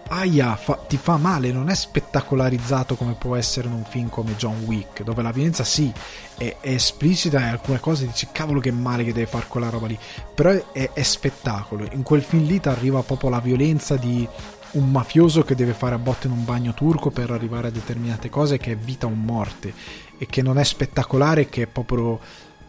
aia, 0.09 0.57
fa, 0.57 0.77
ti 0.87 0.97
fa 0.97 1.17
male, 1.17 1.51
non 1.53 1.71
è 1.71 1.75
spettacolarizzato 1.75 2.95
come 2.95 3.15
può 3.15 3.37
essere 3.37 3.69
in 3.69 3.75
un 3.75 3.85
film 3.85 4.09
come 4.09 4.37
John 4.37 4.63
Wick, 4.65 5.03
dove 5.03 5.23
la 5.23 5.33
violenza 5.33 5.65
sì, 5.65 5.93
è, 6.37 6.57
è 6.61 6.71
esplicita 6.71 7.41
e 7.41 7.49
alcune 7.49 7.81
cose 7.81 8.07
dici 8.07 8.29
cavolo 8.31 8.61
che 8.61 8.71
male 8.71 9.05
che 9.05 9.13
deve 9.13 9.27
fare 9.27 9.47
quella 9.49 9.71
roba 9.71 9.87
lì, 9.87 9.99
però 10.35 10.51
è, 10.73 10.91
è 10.93 11.03
spettacolo, 11.03 11.89
in 11.93 12.03
quel 12.03 12.23
film 12.23 12.45
lì 12.45 12.61
ti 12.61 12.69
arriva 12.69 13.03
proprio 13.03 13.31
la 13.31 13.41
violenza 13.41 13.97
di 13.97 14.29
un 14.73 14.91
mafioso 14.91 15.43
che 15.43 15.55
deve 15.55 15.73
fare 15.73 15.95
a 15.95 15.99
botte 15.99 16.27
in 16.27 16.33
un 16.33 16.45
bagno 16.45 16.75
turco 16.75 17.11
per 17.11 17.31
arrivare 17.31 17.69
a 17.69 17.71
determinate 17.71 18.29
cose 18.29 18.59
che 18.59 18.73
è 18.73 18.77
vita 18.77 19.07
o 19.07 19.11
morte 19.11 19.73
e 20.19 20.27
che 20.27 20.43
non 20.43 20.59
è 20.59 20.65
spettacolare, 20.65 21.49
che 21.49 21.63
è 21.63 21.67
proprio 21.67 22.19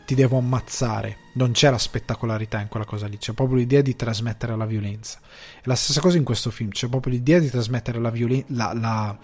ti 0.05 0.15
devo 0.15 0.37
ammazzare. 0.37 1.17
Non 1.33 1.51
c'è 1.51 1.69
la 1.69 1.77
spettacolarità 1.77 2.61
in 2.61 2.67
quella 2.67 2.85
cosa 2.85 3.07
lì, 3.07 3.17
c'è 3.17 3.33
proprio 3.33 3.57
l'idea 3.57 3.81
di 3.81 3.95
trasmettere 3.95 4.55
la 4.55 4.65
violenza. 4.65 5.19
È 5.57 5.63
la 5.63 5.75
stessa 5.75 5.99
cosa 5.99 6.17
in 6.17 6.23
questo 6.23 6.51
film, 6.51 6.69
c'è 6.69 6.87
proprio 6.87 7.13
l'idea 7.13 7.39
di 7.39 7.49
trasmettere 7.49 7.99
la, 7.99 8.09
violen- 8.09 8.45
la, 8.49 8.71
la, 8.73 9.17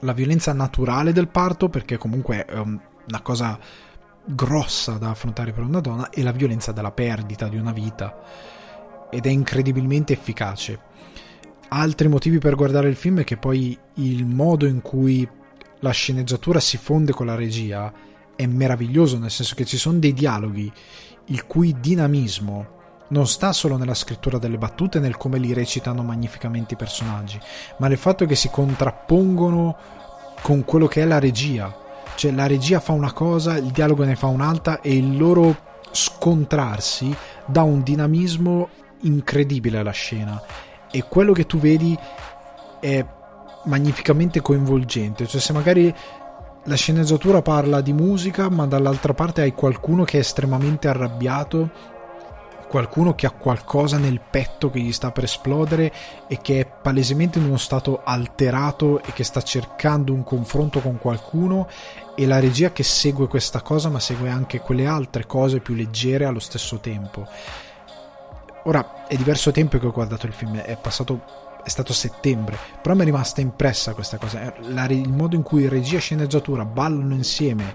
la 0.00 0.12
violenza 0.12 0.52
naturale 0.52 1.12
del 1.12 1.28
parto, 1.28 1.68
perché 1.68 1.96
comunque 1.96 2.44
è 2.44 2.58
una 2.58 3.20
cosa 3.22 3.58
grossa 4.24 4.98
da 4.98 5.10
affrontare 5.10 5.52
per 5.52 5.64
una 5.64 5.80
donna, 5.80 6.10
e 6.10 6.22
la 6.22 6.32
violenza 6.32 6.72
della 6.72 6.92
perdita 6.92 7.48
di 7.48 7.56
una 7.56 7.72
vita. 7.72 8.20
Ed 9.10 9.26
è 9.26 9.30
incredibilmente 9.30 10.12
efficace. 10.12 10.90
Altri 11.68 12.08
motivi 12.08 12.38
per 12.38 12.54
guardare 12.54 12.88
il 12.88 12.96
film 12.96 13.20
è 13.20 13.24
che 13.24 13.38
poi 13.38 13.78
il 13.94 14.26
modo 14.26 14.66
in 14.66 14.82
cui 14.82 15.26
la 15.80 15.90
sceneggiatura 15.90 16.60
si 16.60 16.76
fonde 16.76 17.12
con 17.12 17.26
la 17.26 17.34
regia 17.34 17.92
è 18.42 18.46
meraviglioso, 18.46 19.18
nel 19.18 19.30
senso 19.30 19.54
che 19.54 19.64
ci 19.64 19.76
sono 19.76 19.98
dei 19.98 20.12
dialoghi 20.12 20.72
il 21.26 21.46
cui 21.46 21.76
dinamismo 21.78 22.80
non 23.08 23.26
sta 23.26 23.52
solo 23.52 23.76
nella 23.76 23.94
scrittura 23.94 24.38
delle 24.38 24.58
battute, 24.58 24.98
nel 24.98 25.16
come 25.16 25.38
li 25.38 25.52
recitano 25.52 26.02
magnificamente 26.02 26.74
i 26.74 26.78
personaggi, 26.78 27.38
ma 27.78 27.88
nel 27.88 27.98
fatto 27.98 28.24
che 28.24 28.34
si 28.34 28.48
contrappongono 28.50 29.76
con 30.40 30.64
quello 30.64 30.86
che 30.86 31.02
è 31.02 31.04
la 31.04 31.18
regia. 31.18 31.80
Cioè 32.14 32.32
la 32.32 32.46
regia 32.46 32.80
fa 32.80 32.92
una 32.92 33.12
cosa, 33.12 33.56
il 33.56 33.70
dialogo 33.70 34.04
ne 34.04 34.16
fa 34.16 34.26
un'altra 34.26 34.80
e 34.80 34.96
il 34.96 35.16
loro 35.16 35.70
scontrarsi 35.90 37.14
dà 37.44 37.62
un 37.62 37.82
dinamismo 37.82 38.68
incredibile 39.02 39.78
alla 39.78 39.90
scena 39.90 40.40
e 40.90 41.04
quello 41.08 41.32
che 41.32 41.46
tu 41.46 41.58
vedi 41.58 41.98
è 42.80 43.04
magnificamente 43.64 44.40
coinvolgente, 44.40 45.26
cioè 45.26 45.40
se 45.40 45.52
magari 45.52 45.94
la 46.64 46.76
sceneggiatura 46.76 47.42
parla 47.42 47.80
di 47.80 47.92
musica, 47.92 48.48
ma 48.48 48.66
dall'altra 48.66 49.14
parte 49.14 49.40
hai 49.40 49.52
qualcuno 49.52 50.04
che 50.04 50.18
è 50.18 50.20
estremamente 50.20 50.86
arrabbiato, 50.86 51.70
qualcuno 52.68 53.14
che 53.14 53.26
ha 53.26 53.30
qualcosa 53.30 53.98
nel 53.98 54.20
petto 54.20 54.70
che 54.70 54.78
gli 54.78 54.92
sta 54.92 55.10
per 55.10 55.24
esplodere 55.24 55.92
e 56.28 56.38
che 56.40 56.60
è 56.60 56.66
palesemente 56.66 57.38
in 57.38 57.44
uno 57.44 57.58
stato 57.58 58.02
alterato 58.04 59.02
e 59.02 59.12
che 59.12 59.24
sta 59.24 59.42
cercando 59.42 60.12
un 60.12 60.24
confronto 60.24 60.80
con 60.80 60.98
qualcuno 60.98 61.68
e 62.14 62.26
la 62.26 62.38
regia 62.38 62.72
che 62.72 62.82
segue 62.82 63.28
questa 63.28 63.60
cosa 63.60 63.90
ma 63.90 64.00
segue 64.00 64.30
anche 64.30 64.60
quelle 64.60 64.86
altre 64.86 65.26
cose 65.26 65.60
più 65.60 65.74
leggere 65.74 66.24
allo 66.24 66.38
stesso 66.38 66.78
tempo. 66.78 67.26
Ora 68.64 69.06
è 69.08 69.16
diverso 69.16 69.50
tempo 69.50 69.78
che 69.78 69.86
ho 69.86 69.92
guardato 69.92 70.26
il 70.26 70.32
film, 70.32 70.56
è 70.56 70.78
passato 70.80 71.41
è 71.64 71.68
stato 71.68 71.92
settembre, 71.92 72.58
però 72.80 72.94
mi 72.94 73.02
è 73.02 73.04
rimasta 73.04 73.40
impressa 73.40 73.94
questa 73.94 74.18
cosa, 74.18 74.54
eh, 74.54 74.72
La, 74.72 74.84
il 74.86 75.12
modo 75.12 75.36
in 75.36 75.42
cui 75.42 75.68
regia 75.68 75.96
e 75.96 76.00
sceneggiatura 76.00 76.64
ballano 76.64 77.14
insieme 77.14 77.74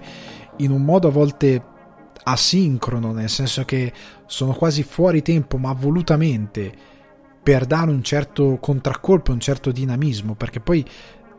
in 0.56 0.70
un 0.70 0.82
modo 0.82 1.08
a 1.08 1.10
volte 1.10 1.62
asincrono, 2.24 3.12
nel 3.12 3.30
senso 3.30 3.64
che 3.64 3.92
sono 4.26 4.52
quasi 4.52 4.82
fuori 4.82 5.22
tempo, 5.22 5.56
ma 5.56 5.72
volutamente 5.72 6.72
per 7.42 7.64
dare 7.64 7.90
un 7.90 8.02
certo 8.02 8.58
contraccolpo, 8.60 9.32
un 9.32 9.40
certo 9.40 9.70
dinamismo, 9.70 10.34
perché 10.34 10.60
poi 10.60 10.84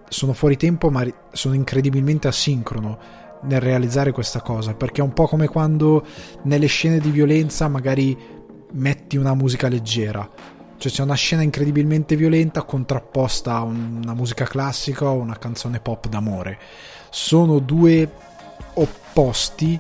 sono 0.07 0.33
fuori 0.33 0.57
tempo, 0.57 0.89
ma 0.89 1.05
sono 1.31 1.53
incredibilmente 1.53 2.27
asincrono 2.27 2.97
nel 3.43 3.61
realizzare 3.61 4.11
questa 4.11 4.41
cosa, 4.41 4.73
perché 4.73 5.01
è 5.01 5.03
un 5.03 5.13
po' 5.13 5.27
come 5.27 5.47
quando 5.47 6.03
nelle 6.43 6.67
scene 6.67 6.99
di 6.99 7.11
violenza 7.11 7.67
magari 7.67 8.17
metti 8.71 9.17
una 9.17 9.35
musica 9.35 9.67
leggera 9.67 10.57
cioè 10.79 10.91
c'è 10.91 11.03
una 11.03 11.13
scena 11.13 11.41
incredibilmente 11.41 12.15
violenta 12.15 12.63
contrapposta 12.63 13.55
a 13.55 13.63
una 13.63 14.13
musica 14.13 14.45
classica 14.45 15.09
o 15.09 15.15
una 15.15 15.37
canzone 15.37 15.81
pop 15.81 16.07
d'amore. 16.07 16.57
Sono 17.09 17.59
due 17.59 18.09
opposti, 18.75 19.77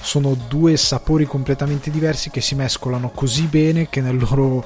sono 0.00 0.36
due 0.46 0.76
sapori 0.76 1.24
completamente 1.24 1.90
diversi 1.90 2.28
che 2.28 2.42
si 2.42 2.54
mescolano 2.54 3.08
così 3.08 3.46
bene 3.46 3.88
che 3.88 4.02
nel 4.02 4.18
loro, 4.18 4.62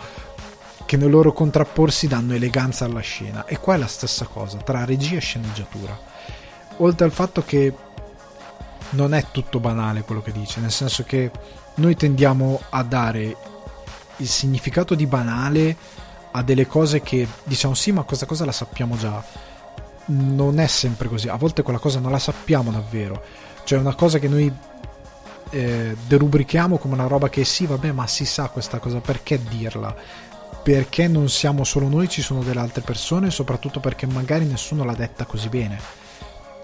che 0.84 0.96
nel 0.96 1.10
loro 1.10 1.32
contrapporsi 1.32 2.08
danno 2.08 2.34
eleganza 2.34 2.84
alla 2.84 2.98
scena. 2.98 3.44
E 3.46 3.58
qua 3.58 3.76
è 3.76 3.78
la 3.78 3.86
stessa 3.86 4.26
cosa, 4.26 4.58
tra 4.58 4.84
regia 4.84 5.18
e 5.18 5.20
sceneggiatura. 5.20 5.96
Oltre 6.78 7.04
al 7.06 7.12
fatto 7.12 7.44
che 7.44 7.72
non 8.90 9.14
è 9.14 9.26
tutto 9.30 9.60
banale 9.60 10.02
quello 10.02 10.22
che 10.22 10.32
dice, 10.32 10.58
nel 10.58 10.72
senso 10.72 11.04
che 11.04 11.30
noi 11.76 11.94
tendiamo 11.94 12.60
a 12.70 12.82
dare 12.82 13.36
il 14.22 14.28
significato 14.28 14.94
di 14.94 15.06
banale 15.06 15.76
a 16.30 16.42
delle 16.42 16.66
cose 16.66 17.02
che 17.02 17.26
diciamo 17.44 17.74
sì, 17.74 17.92
ma 17.92 18.04
questa 18.04 18.26
cosa 18.26 18.44
la 18.44 18.52
sappiamo 18.52 18.96
già. 18.96 19.22
Non 20.06 20.58
è 20.58 20.66
sempre 20.66 21.08
così, 21.08 21.28
a 21.28 21.36
volte 21.36 21.62
quella 21.62 21.78
cosa 21.78 22.00
non 22.00 22.10
la 22.10 22.18
sappiamo 22.18 22.70
davvero. 22.70 23.22
Cioè 23.64 23.78
una 23.78 23.94
cosa 23.94 24.18
che 24.18 24.28
noi 24.28 24.52
eh, 25.50 25.96
derubrichiamo 26.06 26.78
come 26.78 26.94
una 26.94 27.06
roba 27.06 27.28
che 27.28 27.44
sì, 27.44 27.66
vabbè, 27.66 27.92
ma 27.92 28.06
si 28.06 28.24
sa 28.24 28.48
questa 28.48 28.78
cosa, 28.78 29.00
perché 29.00 29.40
dirla? 29.42 29.94
Perché 30.62 31.08
non 31.08 31.28
siamo 31.28 31.64
solo 31.64 31.88
noi, 31.88 32.08
ci 32.08 32.22
sono 32.22 32.42
delle 32.42 32.60
altre 32.60 32.82
persone, 32.82 33.30
soprattutto 33.30 33.80
perché 33.80 34.06
magari 34.06 34.44
nessuno 34.44 34.84
l'ha 34.84 34.94
detta 34.94 35.24
così 35.24 35.48
bene 35.48 36.01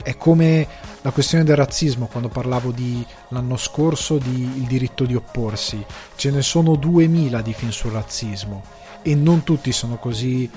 è 0.03 0.17
come 0.17 0.67
la 1.03 1.11
questione 1.11 1.45
del 1.45 1.57
razzismo 1.57 2.07
quando 2.07 2.29
parlavo 2.29 2.71
di 2.71 3.05
l'anno 3.29 3.57
scorso 3.57 4.19
di 4.19 4.43
il 4.43 4.67
diritto 4.67 5.05
di 5.05 5.15
opporsi. 5.15 5.85
Ce 6.17 6.31
ne 6.31 6.43
sono 6.43 6.77
2000 6.77 7.41
di 7.41 7.53
film 7.53 7.71
sul 7.71 7.93
razzismo 7.93 8.63
e 9.03 9.15
non 9.15 9.43
tutti 9.45 9.73
sono 9.73 9.97
così 9.97 10.51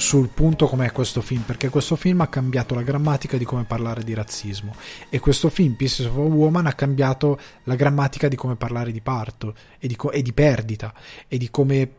sul 0.00 0.28
punto 0.28 0.66
com'è 0.66 0.92
questo 0.92 1.20
film, 1.20 1.42
perché 1.42 1.68
questo 1.68 1.94
film 1.94 2.22
ha 2.22 2.28
cambiato 2.28 2.74
la 2.74 2.82
grammatica 2.82 3.36
di 3.36 3.44
come 3.44 3.64
parlare 3.64 4.02
di 4.02 4.14
razzismo. 4.14 4.74
E 5.10 5.20
questo 5.20 5.50
film, 5.50 5.74
Pieces 5.74 6.06
of 6.06 6.16
a 6.16 6.20
Woman, 6.20 6.66
ha 6.66 6.72
cambiato 6.72 7.38
la 7.64 7.74
grammatica 7.74 8.26
di 8.26 8.34
come 8.34 8.56
parlare 8.56 8.92
di 8.92 9.02
parto 9.02 9.54
e 9.78 9.86
di, 9.86 9.96
co- 9.96 10.10
e 10.10 10.22
di 10.22 10.32
perdita 10.32 10.94
e 11.28 11.36
di 11.36 11.50
come 11.50 11.90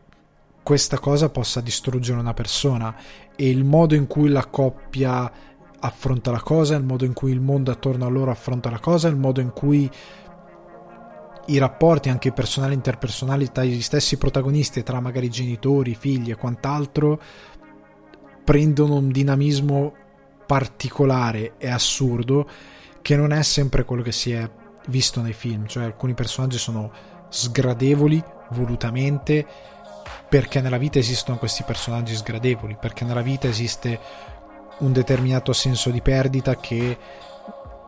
questa 0.64 0.98
cosa 0.98 1.28
possa 1.28 1.60
distruggere 1.60 2.18
una 2.18 2.34
persona. 2.34 2.94
E 3.36 3.48
il 3.48 3.64
modo 3.64 3.94
in 3.94 4.08
cui 4.08 4.28
la 4.28 4.46
coppia 4.46 5.30
affronta 5.84 6.30
la 6.30 6.40
cosa, 6.40 6.76
il 6.76 6.84
modo 6.84 7.04
in 7.04 7.12
cui 7.12 7.32
il 7.32 7.40
mondo 7.40 7.70
attorno 7.70 8.06
a 8.06 8.08
loro 8.08 8.30
affronta 8.30 8.70
la 8.70 8.78
cosa, 8.78 9.08
il 9.08 9.16
modo 9.16 9.40
in 9.40 9.52
cui 9.52 9.90
i 11.46 11.58
rapporti 11.58 12.08
anche 12.08 12.32
personali 12.32 12.72
e 12.72 12.76
interpersonali 12.76 13.50
tra 13.50 13.64
gli 13.64 13.82
stessi 13.82 14.16
protagonisti, 14.16 14.82
tra 14.82 15.00
magari 15.00 15.28
genitori, 15.28 15.94
figli 15.94 16.30
e 16.30 16.36
quant'altro, 16.36 17.20
prendono 18.44 18.96
un 18.96 19.10
dinamismo 19.10 19.94
particolare 20.46 21.54
e 21.58 21.68
assurdo 21.68 22.48
che 23.00 23.16
non 23.16 23.32
è 23.32 23.42
sempre 23.42 23.84
quello 23.84 24.02
che 24.02 24.12
si 24.12 24.30
è 24.32 24.48
visto 24.86 25.20
nei 25.20 25.32
film, 25.32 25.66
cioè 25.66 25.84
alcuni 25.84 26.14
personaggi 26.14 26.58
sono 26.58 26.90
sgradevoli 27.28 28.22
volutamente 28.50 29.46
perché 30.28 30.60
nella 30.60 30.78
vita 30.78 30.98
esistono 30.98 31.38
questi 31.38 31.62
personaggi 31.62 32.14
sgradevoli, 32.14 32.76
perché 32.80 33.04
nella 33.04 33.20
vita 33.20 33.48
esiste 33.48 33.98
un 34.78 34.92
determinato 34.92 35.52
senso 35.52 35.90
di 35.90 36.00
perdita 36.00 36.56
che 36.56 36.98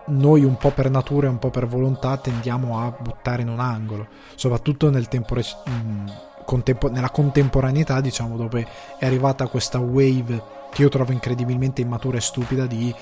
noi 0.07 0.45
un 0.45 0.57
po' 0.57 0.71
per 0.71 0.91
natura 0.91 1.27
e 1.27 1.31
un 1.31 1.39
po' 1.39 1.51
per 1.51 1.67
volontà 1.67 2.17
tendiamo 2.19 2.79
a 2.81 2.91
buttare 2.91 3.43
in 3.43 3.49
un 3.49 3.61
angolo, 3.61 4.07
soprattutto 4.35 4.91
nel 4.91 5.09
tempo, 5.09 5.35
mm, 5.37 6.07
contempo, 6.45 6.91
nella 6.91 7.11
contemporaneità, 7.11 8.01
diciamo, 8.01 8.37
dove 8.37 8.67
è 8.99 9.07
arrivata 9.07 9.47
questa 9.47 9.79
wave 9.79 10.43
che 10.73 10.83
io 10.83 10.89
trovo 10.89 11.13
incredibilmente 11.13 11.81
immatura 11.81 12.19
e 12.19 12.21
stupida 12.21 12.67
di 12.67 12.95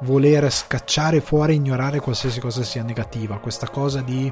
voler 0.00 0.50
scacciare 0.52 1.20
fuori 1.20 1.52
e 1.52 1.56
ignorare 1.56 2.00
qualsiasi 2.00 2.38
cosa 2.38 2.62
sia 2.62 2.82
negativa, 2.82 3.38
questa 3.38 3.68
cosa 3.68 4.02
di 4.02 4.30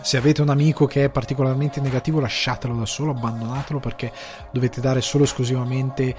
se 0.00 0.16
avete 0.16 0.42
un 0.42 0.50
amico 0.50 0.86
che 0.86 1.04
è 1.04 1.08
particolarmente 1.08 1.80
negativo 1.80 2.20
lasciatelo 2.20 2.74
da 2.74 2.86
solo, 2.86 3.12
abbandonatelo 3.12 3.80
perché 3.80 4.12
dovete 4.50 4.80
dare 4.80 5.00
solo 5.00 5.24
esclusivamente 5.24 6.14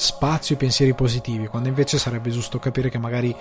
spazio 0.00 0.54
ai 0.54 0.60
pensieri 0.60 0.94
positivi, 0.94 1.46
quando 1.46 1.68
invece 1.68 1.98
sarebbe 1.98 2.30
giusto 2.30 2.58
capire 2.58 2.88
che 2.88 2.96
magari 2.96 3.36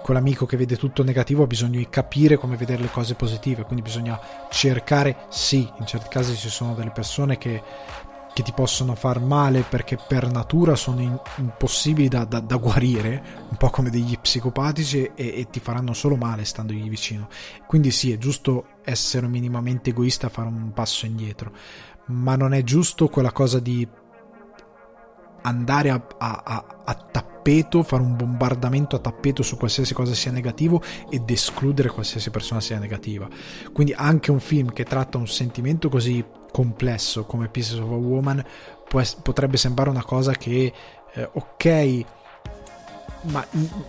quell'amico 0.00 0.46
che 0.46 0.56
vede 0.56 0.76
tutto 0.76 1.02
negativo 1.02 1.42
ha 1.42 1.48
bisogno 1.48 1.78
di 1.78 1.88
capire 1.88 2.36
come 2.36 2.56
vedere 2.56 2.82
le 2.82 2.90
cose 2.90 3.16
positive, 3.16 3.64
quindi 3.64 3.82
bisogna 3.82 4.18
cercare, 4.48 5.26
sì, 5.28 5.68
in 5.78 5.84
certi 5.84 6.08
casi 6.08 6.36
ci 6.36 6.50
sono 6.50 6.74
delle 6.74 6.92
persone 6.92 7.36
che, 7.36 7.60
che 8.32 8.42
ti 8.44 8.52
possono 8.52 8.94
far 8.94 9.18
male 9.18 9.64
perché 9.68 9.96
per 9.96 10.30
natura 10.30 10.76
sono 10.76 11.00
in, 11.00 11.18
impossibili 11.38 12.06
da, 12.06 12.24
da, 12.26 12.38
da, 12.38 12.56
guarire, 12.58 13.20
un 13.48 13.56
po' 13.56 13.70
come 13.70 13.90
degli 13.90 14.16
psicopatici 14.16 15.10
e, 15.16 15.40
e 15.40 15.48
ti 15.50 15.58
faranno 15.58 15.94
solo 15.94 16.14
male 16.14 16.44
standogli 16.44 16.88
vicino. 16.88 17.28
Quindi 17.66 17.90
sì, 17.90 18.12
è 18.12 18.18
giusto 18.18 18.66
essere 18.84 19.26
minimamente 19.26 19.90
egoista, 19.90 20.28
fare 20.28 20.46
un 20.46 20.72
passo 20.72 21.06
indietro, 21.06 21.50
ma 22.06 22.36
non 22.36 22.54
è 22.54 22.62
giusto 22.62 23.08
quella 23.08 23.32
cosa 23.32 23.58
di 23.58 23.84
andare 25.42 25.90
a, 25.90 26.02
a, 26.18 26.42
a, 26.44 26.64
a, 26.84 26.94
tappeto, 26.94 27.82
fare 27.82 28.02
un 28.02 28.16
bombardamento 28.16 28.96
a 28.96 28.98
tappeto 28.98 29.42
su 29.42 29.56
qualsiasi 29.56 29.94
cosa 29.94 30.14
sia 30.14 30.30
negativo 30.30 30.82
ed 31.10 31.28
escludere 31.28 31.90
qualsiasi 31.90 32.30
persona 32.30 32.60
sia 32.60 32.78
negativa. 32.78 33.28
Quindi 33.72 33.92
anche 33.96 34.30
un 34.30 34.40
film 34.40 34.72
che 34.72 34.84
tratta 34.84 35.18
un 35.18 35.28
sentimento 35.28 35.88
così 35.88 36.24
complesso 36.50 37.24
come 37.24 37.48
Pieces 37.48 37.78
of 37.78 37.90
a 37.90 37.94
Woman 37.94 38.44
potrebbe 39.22 39.56
sembrare 39.56 39.90
una 39.90 40.04
cosa 40.04 40.32
che, 40.32 40.72
eh, 41.14 41.28
ok, 41.32 42.04
ma 43.22 43.46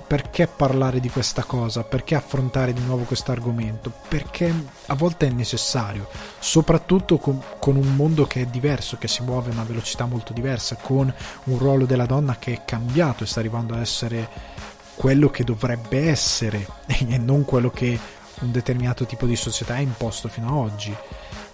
perché 0.07 0.47
parlare 0.47 0.99
di 0.99 1.09
questa 1.09 1.43
cosa? 1.43 1.83
Perché 1.83 2.15
affrontare 2.15 2.73
di 2.73 2.81
nuovo 2.81 3.03
questo 3.03 3.31
argomento? 3.31 3.91
Perché 4.07 4.53
a 4.87 4.95
volte 4.95 5.27
è 5.27 5.31
necessario, 5.31 6.07
soprattutto 6.39 7.17
con, 7.17 7.41
con, 7.59 7.75
un 7.75 7.95
mondo 7.95 8.25
che 8.25 8.41
è 8.41 8.45
diverso, 8.45 8.97
che 8.97 9.07
si 9.07 9.23
muove 9.23 9.49
a 9.49 9.53
una 9.53 9.63
velocità 9.63 10.05
molto 10.05 10.33
diversa, 10.33 10.75
con 10.75 11.13
un 11.45 11.57
ruolo 11.57 11.85
della 11.85 12.05
donna 12.05 12.37
che 12.37 12.53
è 12.53 12.61
cambiato 12.65 13.23
e 13.23 13.27
sta 13.27 13.39
arrivando 13.39 13.73
a 13.73 13.81
essere 13.81 14.29
quello 14.95 15.29
che 15.29 15.43
dovrebbe 15.43 16.09
essere 16.09 16.67
e 16.85 17.17
non 17.17 17.45
quello 17.45 17.71
che 17.71 17.99
un 18.41 18.51
determinato 18.51 19.05
tipo 19.05 19.25
di 19.25 19.35
società 19.35 19.75
ha 19.75 19.79
imposto 19.79 20.27
fino 20.27 20.47
ad 20.47 20.71
oggi, 20.71 20.95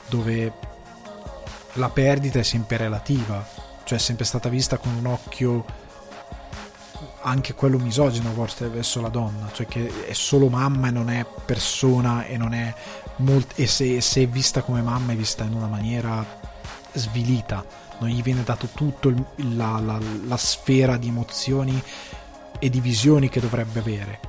dove 0.08 0.52
la 1.74 1.90
perdita 1.90 2.40
è 2.40 2.44
sempre 2.44 2.78
relativa, 2.78 3.48
cioè 3.84 3.98
è 3.98 4.02
sempre 4.02 4.26
stata 4.26 4.50
vista 4.50 4.78
con 4.78 4.94
un 4.94 5.06
occhio 5.06 5.79
anche 7.22 7.54
quello 7.54 7.78
misogino 7.78 8.32
forse 8.32 8.68
verso 8.70 9.02
la 9.02 9.10
donna, 9.10 9.50
cioè 9.52 9.66
che 9.66 10.08
è 10.08 10.14
solo 10.14 10.48
mamma 10.48 10.88
e 10.88 10.92
non 10.92 11.10
è 11.10 11.26
persona 11.46 12.26
e 12.26 12.38
non 12.38 12.54
è 12.54 12.74
molt- 13.18 13.54
e 13.56 13.68
se, 13.68 14.02
se, 14.02 14.24
è 14.24 14.28
vista 14.28 14.62
come 14.62 14.82
mamma 14.82 15.14
è 15.14 15.16
vista 15.16 15.44
in 15.44 15.54
una 15.54 15.68
maniera 15.68 16.26
svilita, 16.94 17.66
non 18.00 18.10
gli 18.10 18.22
viene 18.22 18.44
dato 18.44 18.68
tutto 18.74 19.10
il, 19.10 19.24
la, 19.56 19.80
la, 19.80 20.00
la 20.26 20.38
sfera 20.38 20.98
di 20.98 21.08
emozioni 21.08 21.82
e 22.60 22.70
di 22.70 22.80
visioni 22.80 23.30
che 23.30 23.40
dovrebbe 23.40 23.80
avere. 23.80 24.20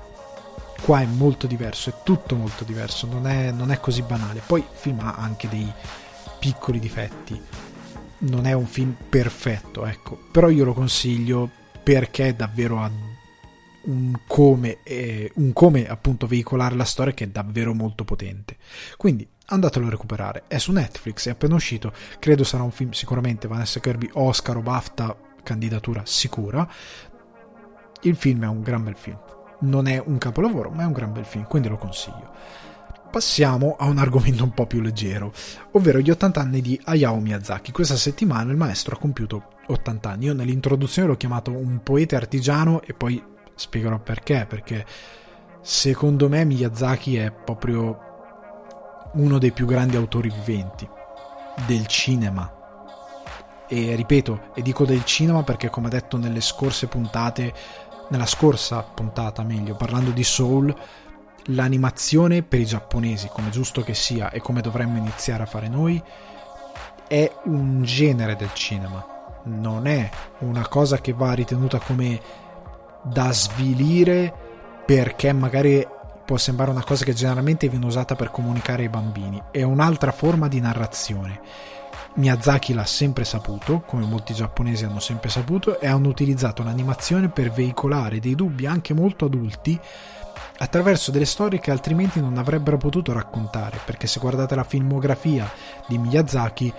Qua 0.82 1.02
è 1.02 1.06
molto 1.06 1.46
diverso, 1.46 1.90
è 1.90 1.94
tutto 2.02 2.34
molto 2.36 2.64
diverso, 2.64 3.06
non 3.06 3.26
è, 3.26 3.50
non 3.50 3.70
è 3.70 3.80
così 3.80 4.02
banale. 4.02 4.42
Poi 4.44 4.60
il 4.60 4.66
film 4.72 5.00
ha 5.00 5.14
anche 5.14 5.48
dei 5.48 5.70
piccoli 6.38 6.78
difetti, 6.78 7.40
non 8.18 8.46
è 8.46 8.52
un 8.52 8.66
film 8.66 8.96
perfetto, 9.08 9.84
ecco, 9.84 10.18
però 10.30 10.48
io 10.48 10.64
lo 10.64 10.72
consiglio 10.72 11.50
perché 11.82 12.34
davvero 12.34 12.78
ha 12.80 12.90
un 13.82 14.14
come, 14.26 14.78
eh, 14.82 15.32
un 15.36 15.52
come 15.52 15.86
appunto 15.88 16.26
veicolare 16.26 16.74
la 16.74 16.84
storia 16.84 17.14
che 17.14 17.24
è 17.24 17.28
davvero 17.28 17.74
molto 17.74 18.04
potente. 18.04 18.56
Quindi 18.96 19.26
andatelo 19.46 19.86
a 19.86 19.90
recuperare, 19.90 20.44
è 20.46 20.58
su 20.58 20.72
Netflix, 20.72 21.26
è 21.26 21.30
appena 21.30 21.54
uscito, 21.54 21.92
credo 22.18 22.44
sarà 22.44 22.62
un 22.62 22.70
film 22.70 22.90
sicuramente 22.90 23.48
Vanessa 23.48 23.80
Kirby 23.80 24.10
Oscar 24.12 24.56
o 24.58 24.62
BAFTA 24.62 25.16
candidatura 25.42 26.02
sicura. 26.04 26.68
Il 28.02 28.16
film 28.16 28.44
è 28.44 28.48
un 28.48 28.62
gran 28.62 28.84
bel 28.84 28.96
film. 28.96 29.18
Non 29.60 29.86
è 29.86 30.02
un 30.04 30.16
capolavoro, 30.18 30.70
ma 30.70 30.82
è 30.82 30.86
un 30.86 30.92
gran 30.92 31.12
bel 31.12 31.24
film, 31.24 31.44
quindi 31.46 31.68
lo 31.68 31.76
consiglio. 31.76 32.32
Passiamo 33.10 33.74
a 33.76 33.86
un 33.86 33.98
argomento 33.98 34.44
un 34.44 34.52
po' 34.52 34.68
più 34.68 34.80
leggero, 34.80 35.32
ovvero 35.72 35.98
gli 35.98 36.10
80 36.10 36.40
anni 36.40 36.60
di 36.60 36.80
Hayao 36.84 37.18
Miyazaki. 37.18 37.72
Questa 37.72 37.96
settimana 37.96 38.52
il 38.52 38.56
maestro 38.56 38.94
ha 38.94 38.98
compiuto 39.00 39.54
80 39.66 40.10
anni. 40.10 40.26
Io 40.26 40.32
nell'introduzione 40.32 41.08
l'ho 41.08 41.16
chiamato 41.16 41.50
un 41.50 41.82
poeta 41.82 42.14
artigiano 42.14 42.80
e 42.82 42.94
poi 42.94 43.20
spiegherò 43.56 43.98
perché, 43.98 44.46
perché 44.48 44.86
secondo 45.60 46.28
me 46.28 46.44
Miyazaki 46.44 47.16
è 47.16 47.32
proprio 47.32 47.98
uno 49.14 49.38
dei 49.38 49.50
più 49.50 49.66
grandi 49.66 49.96
autori 49.96 50.30
viventi 50.30 50.88
del 51.66 51.88
cinema. 51.88 52.58
E 53.68 53.96
ripeto, 53.96 54.52
e 54.54 54.62
dico 54.62 54.84
del 54.84 55.04
cinema 55.04 55.42
perché 55.42 55.68
come 55.68 55.88
detto 55.88 56.16
nelle 56.16 56.40
scorse 56.40 56.86
puntate, 56.86 57.52
nella 58.10 58.26
scorsa 58.26 58.82
puntata 58.82 59.42
meglio, 59.42 59.74
parlando 59.74 60.10
di 60.10 60.22
Soul, 60.22 60.72
l'animazione 61.46 62.42
per 62.42 62.60
i 62.60 62.66
giapponesi, 62.66 63.28
come 63.32 63.50
giusto 63.50 63.82
che 63.82 63.94
sia 63.94 64.30
e 64.30 64.40
come 64.40 64.60
dovremmo 64.60 64.98
iniziare 64.98 65.42
a 65.42 65.46
fare 65.46 65.68
noi, 65.68 66.02
è 67.08 67.30
un 67.44 67.82
genere 67.82 68.36
del 68.36 68.52
cinema, 68.52 69.04
non 69.44 69.86
è 69.86 70.08
una 70.40 70.68
cosa 70.68 71.00
che 71.00 71.12
va 71.12 71.32
ritenuta 71.32 71.78
come 71.78 72.20
da 73.02 73.32
svilire 73.32 74.32
perché 74.84 75.32
magari 75.32 75.86
può 76.24 76.36
sembrare 76.36 76.70
una 76.70 76.84
cosa 76.84 77.04
che 77.04 77.14
generalmente 77.14 77.68
viene 77.68 77.86
usata 77.86 78.14
per 78.14 78.30
comunicare 78.30 78.82
ai 78.82 78.88
bambini, 78.88 79.42
è 79.50 79.62
un'altra 79.62 80.12
forma 80.12 80.46
di 80.46 80.60
narrazione. 80.60 81.40
Miyazaki 82.14 82.74
l'ha 82.74 82.84
sempre 82.84 83.24
saputo, 83.24 83.82
come 83.86 84.04
molti 84.04 84.34
giapponesi 84.34 84.84
hanno 84.84 84.98
sempre 84.98 85.30
saputo, 85.30 85.80
e 85.80 85.86
hanno 85.86 86.08
utilizzato 86.08 86.62
l'animazione 86.62 87.28
per 87.28 87.50
veicolare 87.50 88.18
dei 88.18 88.34
dubbi 88.34 88.66
anche 88.66 88.94
molto 88.94 89.26
adulti 89.26 89.78
attraverso 90.62 91.10
delle 91.10 91.24
storie 91.24 91.58
che 91.58 91.70
altrimenti 91.70 92.20
non 92.20 92.36
avrebbero 92.36 92.76
potuto 92.76 93.12
raccontare, 93.12 93.80
perché 93.82 94.06
se 94.06 94.20
guardate 94.20 94.54
la 94.54 94.64
filmografia 94.64 95.50
di 95.88 95.96
Miyazaki, 95.96 96.72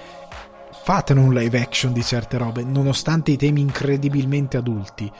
fatene 0.84 1.20
un 1.20 1.34
live 1.34 1.60
action 1.60 1.92
di 1.92 2.04
certe 2.04 2.38
robe, 2.38 2.64
nonostante 2.64 3.32
i 3.32 3.38
temi 3.38 3.62
incredibilmente 3.62 4.58
adulti. 4.58 5.12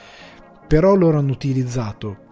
Però 0.68 0.94
loro 0.94 1.18
hanno 1.18 1.32
utilizzato 1.32 2.30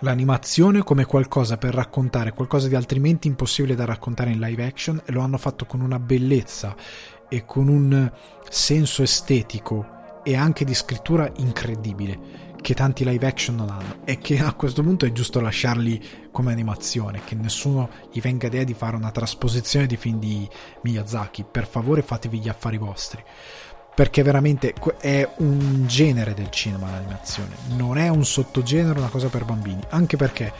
l'animazione 0.00 0.82
come 0.82 1.04
qualcosa 1.04 1.56
per 1.56 1.72
raccontare 1.72 2.32
qualcosa 2.32 2.66
di 2.66 2.74
altrimenti 2.74 3.28
impossibile 3.28 3.76
da 3.76 3.84
raccontare 3.84 4.30
in 4.30 4.40
live 4.40 4.64
action 4.64 5.00
e 5.04 5.12
lo 5.12 5.22
hanno 5.22 5.38
fatto 5.38 5.66
con 5.66 5.80
una 5.80 6.00
bellezza 6.00 6.74
e 7.28 7.44
con 7.44 7.68
un 7.68 8.10
senso 8.48 9.02
estetico 9.02 10.20
e 10.24 10.36
anche 10.36 10.64
di 10.64 10.74
scrittura 10.74 11.30
incredibile 11.36 12.47
che 12.68 12.74
tanti 12.74 13.02
live 13.02 13.26
action 13.26 13.56
non 13.56 13.70
hanno. 13.70 14.00
E 14.04 14.18
che 14.18 14.40
a 14.40 14.52
questo 14.52 14.82
punto 14.82 15.06
è 15.06 15.12
giusto 15.12 15.40
lasciarli 15.40 16.28
come 16.30 16.52
animazione, 16.52 17.22
che 17.24 17.34
nessuno 17.34 17.88
gli 18.12 18.20
venga 18.20 18.48
idea 18.48 18.62
di 18.62 18.74
fare 18.74 18.94
una 18.94 19.10
trasposizione 19.10 19.86
di 19.86 19.96
film 19.96 20.18
di 20.18 20.46
Miyazaki, 20.82 21.46
per 21.50 21.66
favore 21.66 22.02
fatevi 22.02 22.38
gli 22.38 22.48
affari 22.50 22.76
vostri. 22.76 23.24
perché 23.98 24.22
veramente 24.22 24.74
è 25.00 25.28
un 25.38 25.88
genere 25.88 26.32
del 26.32 26.50
cinema 26.50 26.88
l'animazione, 26.88 27.56
non 27.70 27.98
è 27.98 28.06
un 28.06 28.24
sottogenere, 28.24 28.96
una 28.96 29.08
cosa 29.08 29.26
per 29.26 29.44
bambini, 29.44 29.80
anche 29.88 30.16
perché 30.16 30.52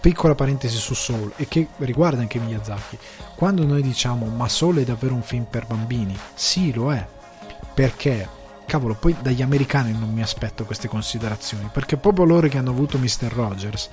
piccola 0.00 0.34
parentesi 0.34 0.78
su 0.78 0.94
Soul 0.94 1.34
e 1.36 1.46
che 1.48 1.68
riguarda 1.80 2.22
anche 2.22 2.38
Miyazaki. 2.38 2.96
Quando 3.36 3.66
noi 3.66 3.82
diciamo 3.82 4.24
ma 4.24 4.48
Soul 4.48 4.78
è 4.78 4.84
davvero 4.84 5.12
un 5.12 5.20
film 5.20 5.44
per 5.50 5.66
bambini, 5.66 6.16
sì 6.32 6.72
lo 6.72 6.94
è, 6.94 7.06
perché 7.74 8.26
cavolo, 8.66 8.94
poi 8.94 9.16
dagli 9.20 9.42
americani 9.42 9.92
non 9.92 10.12
mi 10.12 10.22
aspetto 10.22 10.64
queste 10.64 10.88
considerazioni, 10.88 11.68
perché 11.72 11.96
proprio 11.96 12.24
loro 12.24 12.48
che 12.48 12.58
hanno 12.58 12.70
avuto 12.70 12.98
Mr. 12.98 13.32
Rogers, 13.32 13.90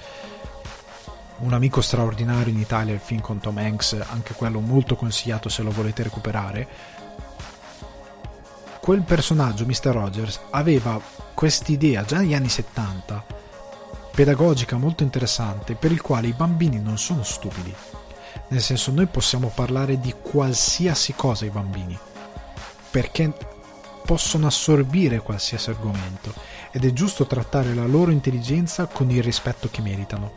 un 1.39 1.53
amico 1.53 1.81
straordinario 1.81 2.51
in 2.51 2.59
Italia, 2.59 2.93
il 2.93 2.99
film 2.99 3.21
con 3.21 3.39
Tom 3.39 3.57
Hanks, 3.57 3.97
anche 4.09 4.33
quello 4.33 4.59
molto 4.59 4.95
consigliato 4.95 5.49
se 5.49 5.63
lo 5.63 5.71
volete 5.71 6.03
recuperare, 6.03 6.67
quel 8.81 9.01
personaggio, 9.01 9.65
Mr. 9.65 9.91
Rogers, 9.91 10.39
aveva 10.49 10.99
quest'idea 11.33 12.03
già 12.03 12.17
negli 12.19 12.33
anni 12.33 12.49
70, 12.49 13.23
pedagogica 14.11 14.77
molto 14.77 15.03
interessante, 15.03 15.75
per 15.75 15.91
il 15.91 16.01
quale 16.01 16.27
i 16.27 16.33
bambini 16.33 16.79
non 16.79 16.97
sono 16.97 17.23
stupidi. 17.23 17.73
Nel 18.47 18.61
senso, 18.61 18.91
noi 18.91 19.05
possiamo 19.05 19.51
parlare 19.53 19.99
di 19.99 20.13
qualsiasi 20.21 21.13
cosa 21.13 21.45
ai 21.45 21.51
bambini, 21.51 21.97
perché 22.89 23.31
possono 24.09 24.47
assorbire 24.47 25.19
qualsiasi 25.19 25.69
argomento 25.69 26.33
ed 26.71 26.83
è 26.83 26.91
giusto 26.93 27.27
trattare 27.27 27.75
la 27.75 27.85
loro 27.85 28.09
intelligenza 28.09 28.87
con 28.87 29.11
il 29.11 29.21
rispetto 29.21 29.67
che 29.69 29.83
meritano 29.83 30.33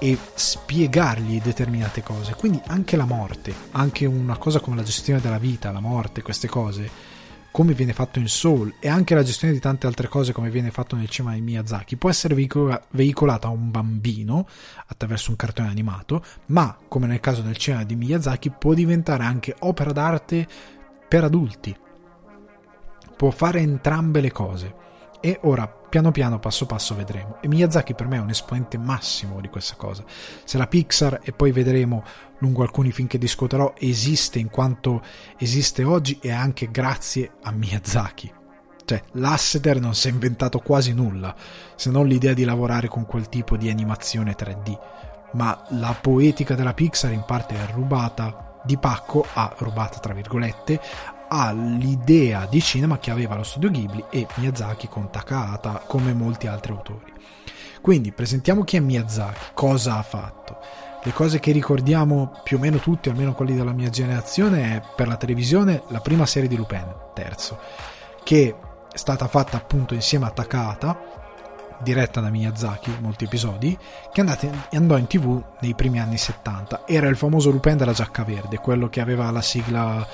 e 0.00 0.18
spiegargli 0.34 1.40
determinate 1.40 2.02
cose. 2.02 2.34
Quindi 2.34 2.60
anche 2.66 2.96
la 2.96 3.04
morte, 3.04 3.54
anche 3.70 4.06
una 4.06 4.36
cosa 4.38 4.58
come 4.58 4.74
la 4.74 4.82
gestione 4.82 5.20
della 5.20 5.38
vita, 5.38 5.70
la 5.70 5.78
morte, 5.78 6.20
queste 6.20 6.48
cose, 6.48 6.90
come 7.52 7.74
viene 7.74 7.92
fatto 7.92 8.18
in 8.18 8.26
Soul 8.26 8.74
e 8.80 8.88
anche 8.88 9.14
la 9.14 9.22
gestione 9.22 9.54
di 9.54 9.60
tante 9.60 9.86
altre 9.86 10.08
cose 10.08 10.32
come 10.32 10.50
viene 10.50 10.72
fatto 10.72 10.96
nel 10.96 11.08
cinema 11.08 11.34
di 11.34 11.42
Miyazaki, 11.42 11.94
può 11.94 12.10
essere 12.10 12.34
veicolata 12.34 13.46
a 13.46 13.50
un 13.52 13.70
bambino 13.70 14.48
attraverso 14.86 15.30
un 15.30 15.36
cartone 15.36 15.68
animato, 15.68 16.24
ma 16.46 16.76
come 16.88 17.06
nel 17.06 17.20
caso 17.20 17.42
del 17.42 17.56
cinema 17.56 17.84
di 17.84 17.94
Miyazaki 17.94 18.50
può 18.50 18.74
diventare 18.74 19.22
anche 19.22 19.54
opera 19.60 19.92
d'arte 19.92 20.44
per 21.06 21.22
adulti 21.22 21.76
può 23.16 23.30
fare 23.30 23.60
entrambe 23.60 24.20
le 24.20 24.32
cose. 24.32 24.74
E 25.20 25.38
ora, 25.42 25.68
piano 25.68 26.10
piano, 26.10 26.40
passo 26.40 26.66
passo, 26.66 26.96
vedremo. 26.96 27.36
E 27.40 27.46
Miyazaki 27.46 27.94
per 27.94 28.08
me 28.08 28.16
è 28.16 28.20
un 28.20 28.30
esponente 28.30 28.76
massimo 28.76 29.40
di 29.40 29.48
questa 29.48 29.76
cosa. 29.76 30.02
Se 30.44 30.58
la 30.58 30.66
Pixar, 30.66 31.20
e 31.22 31.32
poi 31.32 31.52
vedremo 31.52 32.02
lungo 32.38 32.62
alcuni 32.62 32.90
film 32.90 33.06
che 33.06 33.18
discuterò, 33.18 33.74
esiste 33.78 34.40
in 34.40 34.50
quanto 34.50 35.00
esiste 35.38 35.84
oggi, 35.84 36.18
è 36.20 36.32
anche 36.32 36.70
grazie 36.72 37.34
a 37.42 37.52
Miyazaki. 37.52 38.32
Cioè, 38.84 39.00
l'Asseter 39.12 39.80
non 39.80 39.94
si 39.94 40.08
è 40.08 40.10
inventato 40.10 40.58
quasi 40.58 40.92
nulla, 40.92 41.34
se 41.76 41.90
non 41.90 42.08
l'idea 42.08 42.34
di 42.34 42.44
lavorare 42.44 42.88
con 42.88 43.06
quel 43.06 43.28
tipo 43.28 43.56
di 43.56 43.70
animazione 43.70 44.34
3D. 44.34 44.78
Ma 45.34 45.64
la 45.70 45.96
poetica 45.98 46.56
della 46.56 46.74
Pixar 46.74 47.12
in 47.12 47.22
parte 47.24 47.54
è 47.54 47.72
rubata 47.72 48.58
di 48.64 48.76
pacco, 48.76 49.26
ha 49.32 49.54
rubata 49.58 49.98
tra 49.98 50.14
virgolette, 50.14 50.80
all'idea 51.32 52.46
di 52.46 52.60
cinema 52.60 52.98
che 52.98 53.10
aveva 53.10 53.34
lo 53.34 53.42
studio 53.42 53.70
Ghibli 53.70 54.04
e 54.10 54.26
Miyazaki 54.34 54.86
con 54.86 55.10
Takahata 55.10 55.82
come 55.86 56.12
molti 56.12 56.46
altri 56.46 56.72
autori. 56.72 57.10
Quindi 57.80 58.12
presentiamo 58.12 58.64
chi 58.64 58.76
è 58.76 58.80
Miyazaki, 58.80 59.40
cosa 59.54 59.96
ha 59.96 60.02
fatto. 60.02 60.58
Le 61.02 61.12
cose 61.12 61.40
che 61.40 61.50
ricordiamo 61.50 62.40
più 62.44 62.58
o 62.58 62.60
meno 62.60 62.78
tutti, 62.78 63.08
almeno 63.08 63.32
quelli 63.32 63.56
della 63.56 63.72
mia 63.72 63.88
generazione, 63.88 64.76
è 64.76 64.82
per 64.94 65.08
la 65.08 65.16
televisione 65.16 65.82
la 65.88 66.00
prima 66.00 66.26
serie 66.26 66.48
di 66.48 66.56
Lupin, 66.56 66.94
terzo, 67.14 67.58
che 68.22 68.54
è 68.92 68.96
stata 68.96 69.26
fatta 69.26 69.56
appunto 69.56 69.94
insieme 69.94 70.26
a 70.26 70.30
Takahata 70.30 71.21
diretta 71.82 72.20
da 72.20 72.30
Miyazaki, 72.30 72.96
molti 73.00 73.24
episodi, 73.24 73.76
che 74.12 74.20
andò 74.20 74.96
in 74.96 75.06
tv 75.06 75.42
nei 75.60 75.74
primi 75.74 76.00
anni 76.00 76.16
70. 76.16 76.84
Era 76.86 77.08
il 77.08 77.16
famoso 77.16 77.50
Lupin 77.50 77.76
della 77.76 77.92
giacca 77.92 78.24
verde, 78.24 78.58
quello 78.58 78.88
che 78.88 79.00
aveva 79.00 79.30
la 79.30 79.42
sigla 79.42 80.06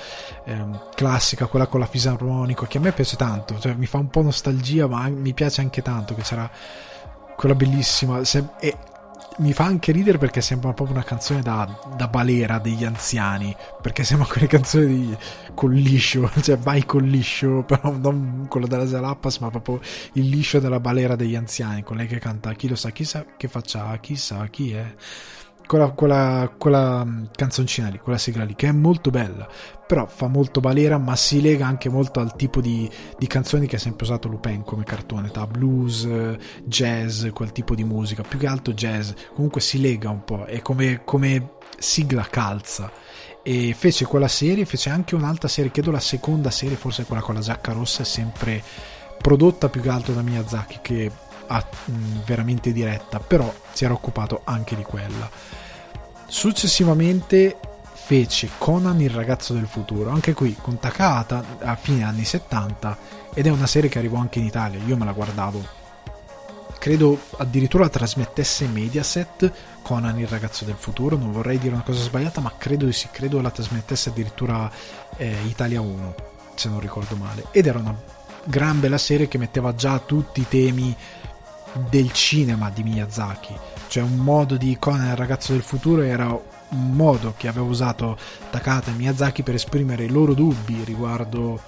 ehm, 0.45 0.89
classica, 0.95 1.47
quella 1.47 1.67
con 1.67 1.79
la 1.79 1.85
fisarmonica, 1.85 2.67
che 2.67 2.77
a 2.77 2.81
me 2.81 2.91
piace 2.91 3.15
tanto, 3.15 3.59
cioè 3.59 3.73
mi 3.73 3.85
fa 3.85 3.97
un 3.97 4.09
po' 4.09 4.21
nostalgia, 4.21 4.87
ma 4.87 5.07
mi 5.09 5.33
piace 5.33 5.61
anche 5.61 5.81
tanto 5.81 6.15
che 6.15 6.21
c'era 6.21 6.49
quella 7.35 7.55
bellissima. 7.55 8.23
Se, 8.23 8.43
e 8.59 8.75
mi 9.37 9.53
fa 9.53 9.65
anche 9.65 9.91
ridere 9.91 10.17
perché 10.17 10.41
sembra 10.41 10.73
proprio 10.73 10.95
una 10.95 11.05
canzone 11.05 11.41
da, 11.41 11.79
da 11.95 12.07
balera 12.07 12.59
degli 12.59 12.83
anziani, 12.83 13.55
perché 13.81 14.03
sembra 14.03 14.27
quelle 14.27 14.47
canzoni 14.47 14.85
di, 14.85 15.17
con 15.53 15.71
liscio, 15.71 16.29
cioè 16.41 16.57
vai 16.57 16.85
con 16.85 17.03
liscio, 17.03 17.63
però 17.63 17.95
non 17.95 18.47
quello 18.49 18.67
della 18.67 18.87
Zalappas, 18.87 19.37
ma 19.37 19.49
proprio 19.49 19.79
il 20.13 20.27
liscio 20.27 20.59
della 20.59 20.79
balera 20.79 21.15
degli 21.15 21.35
anziani, 21.35 21.83
con 21.83 21.97
lei 21.97 22.07
che 22.07 22.19
canta 22.19 22.53
chi 22.53 22.67
lo 22.67 22.75
sa, 22.75 22.89
chissà 22.91 23.25
che 23.37 23.47
faccia, 23.47 23.97
chissà 23.99 24.45
chi 24.47 24.71
è 24.73 24.93
quella, 25.69 25.91
quella, 25.91 26.51
quella 26.57 27.05
mm, 27.05 27.25
canzoncina 27.35 27.89
lì, 27.89 27.99
quella 27.99 28.17
sigla 28.17 28.43
lì, 28.43 28.55
che 28.55 28.69
è 28.69 28.71
molto 28.71 29.11
bella, 29.11 29.47
però 29.85 30.07
fa 30.07 30.25
molto 30.25 30.61
balera, 30.61 30.97
ma 30.97 31.15
si 31.15 31.41
lega 31.41 31.67
anche 31.67 31.89
molto 31.89 32.19
al 32.19 32.35
tipo 32.35 32.59
di, 32.59 32.89
di 33.19 33.27
canzoni 33.27 33.67
che 33.67 33.75
ha 33.75 33.79
sempre 33.79 34.05
usato 34.05 34.27
Lupin 34.27 34.63
come 34.63 34.83
cartone, 34.83 35.29
tra 35.29 35.45
blues, 35.45 36.07
jazz, 36.63 37.27
quel 37.33 37.51
tipo 37.51 37.75
di 37.75 37.83
musica, 37.83 38.23
più 38.23 38.39
che 38.39 38.47
altro 38.47 38.73
jazz, 38.73 39.11
comunque 39.35 39.61
si 39.61 39.79
lega 39.79 40.09
un 40.09 40.23
po', 40.23 40.45
è 40.45 40.59
come, 40.63 41.01
come 41.05 41.51
sigla 41.77 42.25
calza. 42.27 42.91
E 43.43 43.75
fece 43.77 44.05
quella 44.05 44.27
serie, 44.27 44.65
fece 44.65 44.89
anche 44.89 45.13
un'altra 45.13 45.47
serie, 45.47 45.69
credo 45.69 45.91
la 45.91 45.99
seconda 45.99 46.49
serie, 46.49 46.77
forse 46.77 47.03
quella 47.03 47.21
con 47.21 47.35
la 47.35 47.41
giacca 47.41 47.73
rossa, 47.73 48.01
è 48.01 48.05
sempre 48.05 48.63
prodotta 49.21 49.69
più 49.69 49.81
che 49.81 49.89
altro 49.89 50.13
da 50.13 50.23
Miyazaki, 50.23 50.79
che 50.81 51.11
mh, 51.57 52.23
veramente 52.25 52.71
diretta, 52.71 53.19
però 53.19 53.53
si 53.71 53.85
era 53.85 53.93
occupato 53.93 54.41
anche 54.43 54.75
di 54.75 54.83
quella. 54.83 55.29
Successivamente 56.27 57.57
fece 58.09 58.49
Conan 58.57 58.99
il 59.01 59.09
ragazzo 59.09 59.53
del 59.53 59.67
futuro, 59.67 60.09
anche 60.09 60.33
qui 60.33 60.55
con 60.59 60.79
Takata 60.79 61.43
a 61.59 61.75
fine 61.75 62.03
anni 62.03 62.23
70 62.23 62.97
ed 63.33 63.45
è 63.45 63.49
una 63.49 63.67
serie 63.67 63.89
che 63.89 63.99
arrivò 63.99 64.17
anche 64.17 64.39
in 64.39 64.45
Italia, 64.45 64.79
io 64.83 64.97
me 64.97 65.05
la 65.05 65.11
guardavo. 65.11 65.77
Credo 66.79 67.19
addirittura 67.37 67.83
la 67.83 67.89
trasmettesse 67.89 68.65
Mediaset 68.67 69.51
Conan 69.81 70.17
il 70.19 70.27
ragazzo 70.27 70.65
del 70.65 70.75
futuro, 70.75 71.17
non 71.17 71.31
vorrei 71.31 71.57
dire 71.57 71.73
una 71.73 71.83
cosa 71.83 72.01
sbagliata, 72.01 72.41
ma 72.41 72.53
credo 72.57 72.85
di 72.85 72.93
sì, 72.93 73.09
credo 73.11 73.41
la 73.41 73.51
trasmettesse 73.51 74.09
addirittura 74.09 74.71
eh, 75.17 75.35
Italia 75.45 75.81
1, 75.81 76.15
se 76.55 76.69
non 76.69 76.79
ricordo 76.79 77.15
male. 77.15 77.45
Ed 77.51 77.67
era 77.67 77.79
una 77.79 77.95
gran 78.43 78.79
bella 78.79 78.97
serie 78.97 79.27
che 79.27 79.37
metteva 79.37 79.75
già 79.75 79.99
tutti 79.99 80.41
i 80.41 80.47
temi 80.47 80.95
del 81.89 82.11
cinema 82.11 82.69
di 82.69 82.83
Miyazaki, 82.83 83.55
cioè 83.87 84.03
un 84.03 84.17
modo 84.17 84.57
di 84.57 84.77
Conan 84.79 85.09
il 85.09 85.15
ragazzo 85.15 85.51
del 85.51 85.61
futuro 85.61 86.01
era 86.01 86.27
un 86.27 86.91
modo 86.91 87.33
che 87.37 87.47
aveva 87.47 87.65
usato 87.65 88.17
Takata 88.49 88.91
e 88.91 88.93
Miyazaki 88.93 89.43
per 89.43 89.55
esprimere 89.55 90.05
i 90.05 90.09
loro 90.09 90.33
dubbi 90.33 90.83
riguardo 90.83 91.59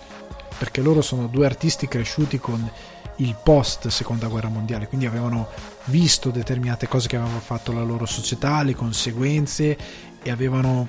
perché 0.57 0.81
loro 0.81 1.01
sono 1.01 1.27
due 1.27 1.45
artisti 1.45 1.87
cresciuti 1.87 2.39
con 2.39 2.69
il 3.17 3.35
post 3.41 3.87
seconda 3.87 4.27
guerra 4.27 4.47
mondiale 4.47 4.87
quindi 4.87 5.05
avevano 5.05 5.47
visto 5.85 6.29
determinate 6.29 6.87
cose 6.87 7.07
che 7.07 7.17
aveva 7.17 7.39
fatto 7.39 7.71
la 7.71 7.81
loro 7.81 8.05
società 8.05 8.61
le 8.61 8.75
conseguenze 8.75 9.77
e 10.21 10.29
avevano 10.29 10.87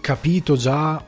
capito 0.00 0.56
già 0.56 1.02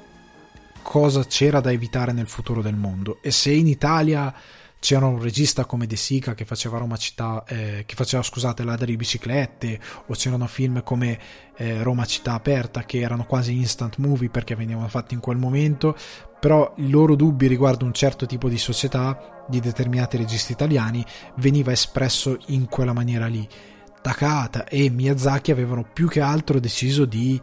cosa 0.82 1.24
c'era 1.24 1.60
da 1.60 1.72
evitare 1.72 2.12
nel 2.12 2.28
futuro 2.28 2.62
del 2.62 2.76
mondo. 2.76 3.18
E 3.20 3.30
se 3.30 3.50
in 3.50 3.66
Italia 3.66 4.32
c'era 4.78 5.06
un 5.06 5.20
regista 5.20 5.64
come 5.64 5.86
De 5.86 5.96
Sica 5.96 6.34
che 6.34 6.44
faceva 6.44 6.78
Roma 6.78 6.96
città, 6.96 7.44
eh, 7.46 7.84
che 7.86 7.94
faceva 7.94 8.22
scusate 8.22 8.62
ladri 8.64 8.86
di 8.86 8.96
biciclette, 8.96 9.80
o 10.06 10.14
c'erano 10.14 10.46
film 10.46 10.82
come 10.82 11.18
eh, 11.56 11.82
Roma 11.82 12.04
città 12.04 12.34
aperta 12.34 12.84
che 12.84 13.00
erano 13.00 13.24
quasi 13.24 13.56
instant 13.56 13.96
movie 13.96 14.30
perché 14.30 14.54
venivano 14.54 14.88
fatti 14.88 15.14
in 15.14 15.20
quel 15.20 15.38
momento, 15.38 15.96
però 16.38 16.74
i 16.76 16.90
loro 16.90 17.16
dubbi 17.16 17.46
riguardo 17.46 17.84
un 17.84 17.92
certo 17.92 18.26
tipo 18.26 18.48
di 18.48 18.58
società 18.58 19.44
di 19.48 19.60
determinati 19.60 20.16
registi 20.16 20.52
italiani 20.52 21.04
veniva 21.36 21.72
espresso 21.72 22.38
in 22.46 22.66
quella 22.68 22.92
maniera 22.92 23.26
lì. 23.26 23.48
Takata 24.00 24.66
e 24.66 24.88
Miyazaki 24.88 25.50
avevano 25.50 25.84
più 25.92 26.06
che 26.08 26.20
altro 26.20 26.60
deciso 26.60 27.06
di 27.06 27.40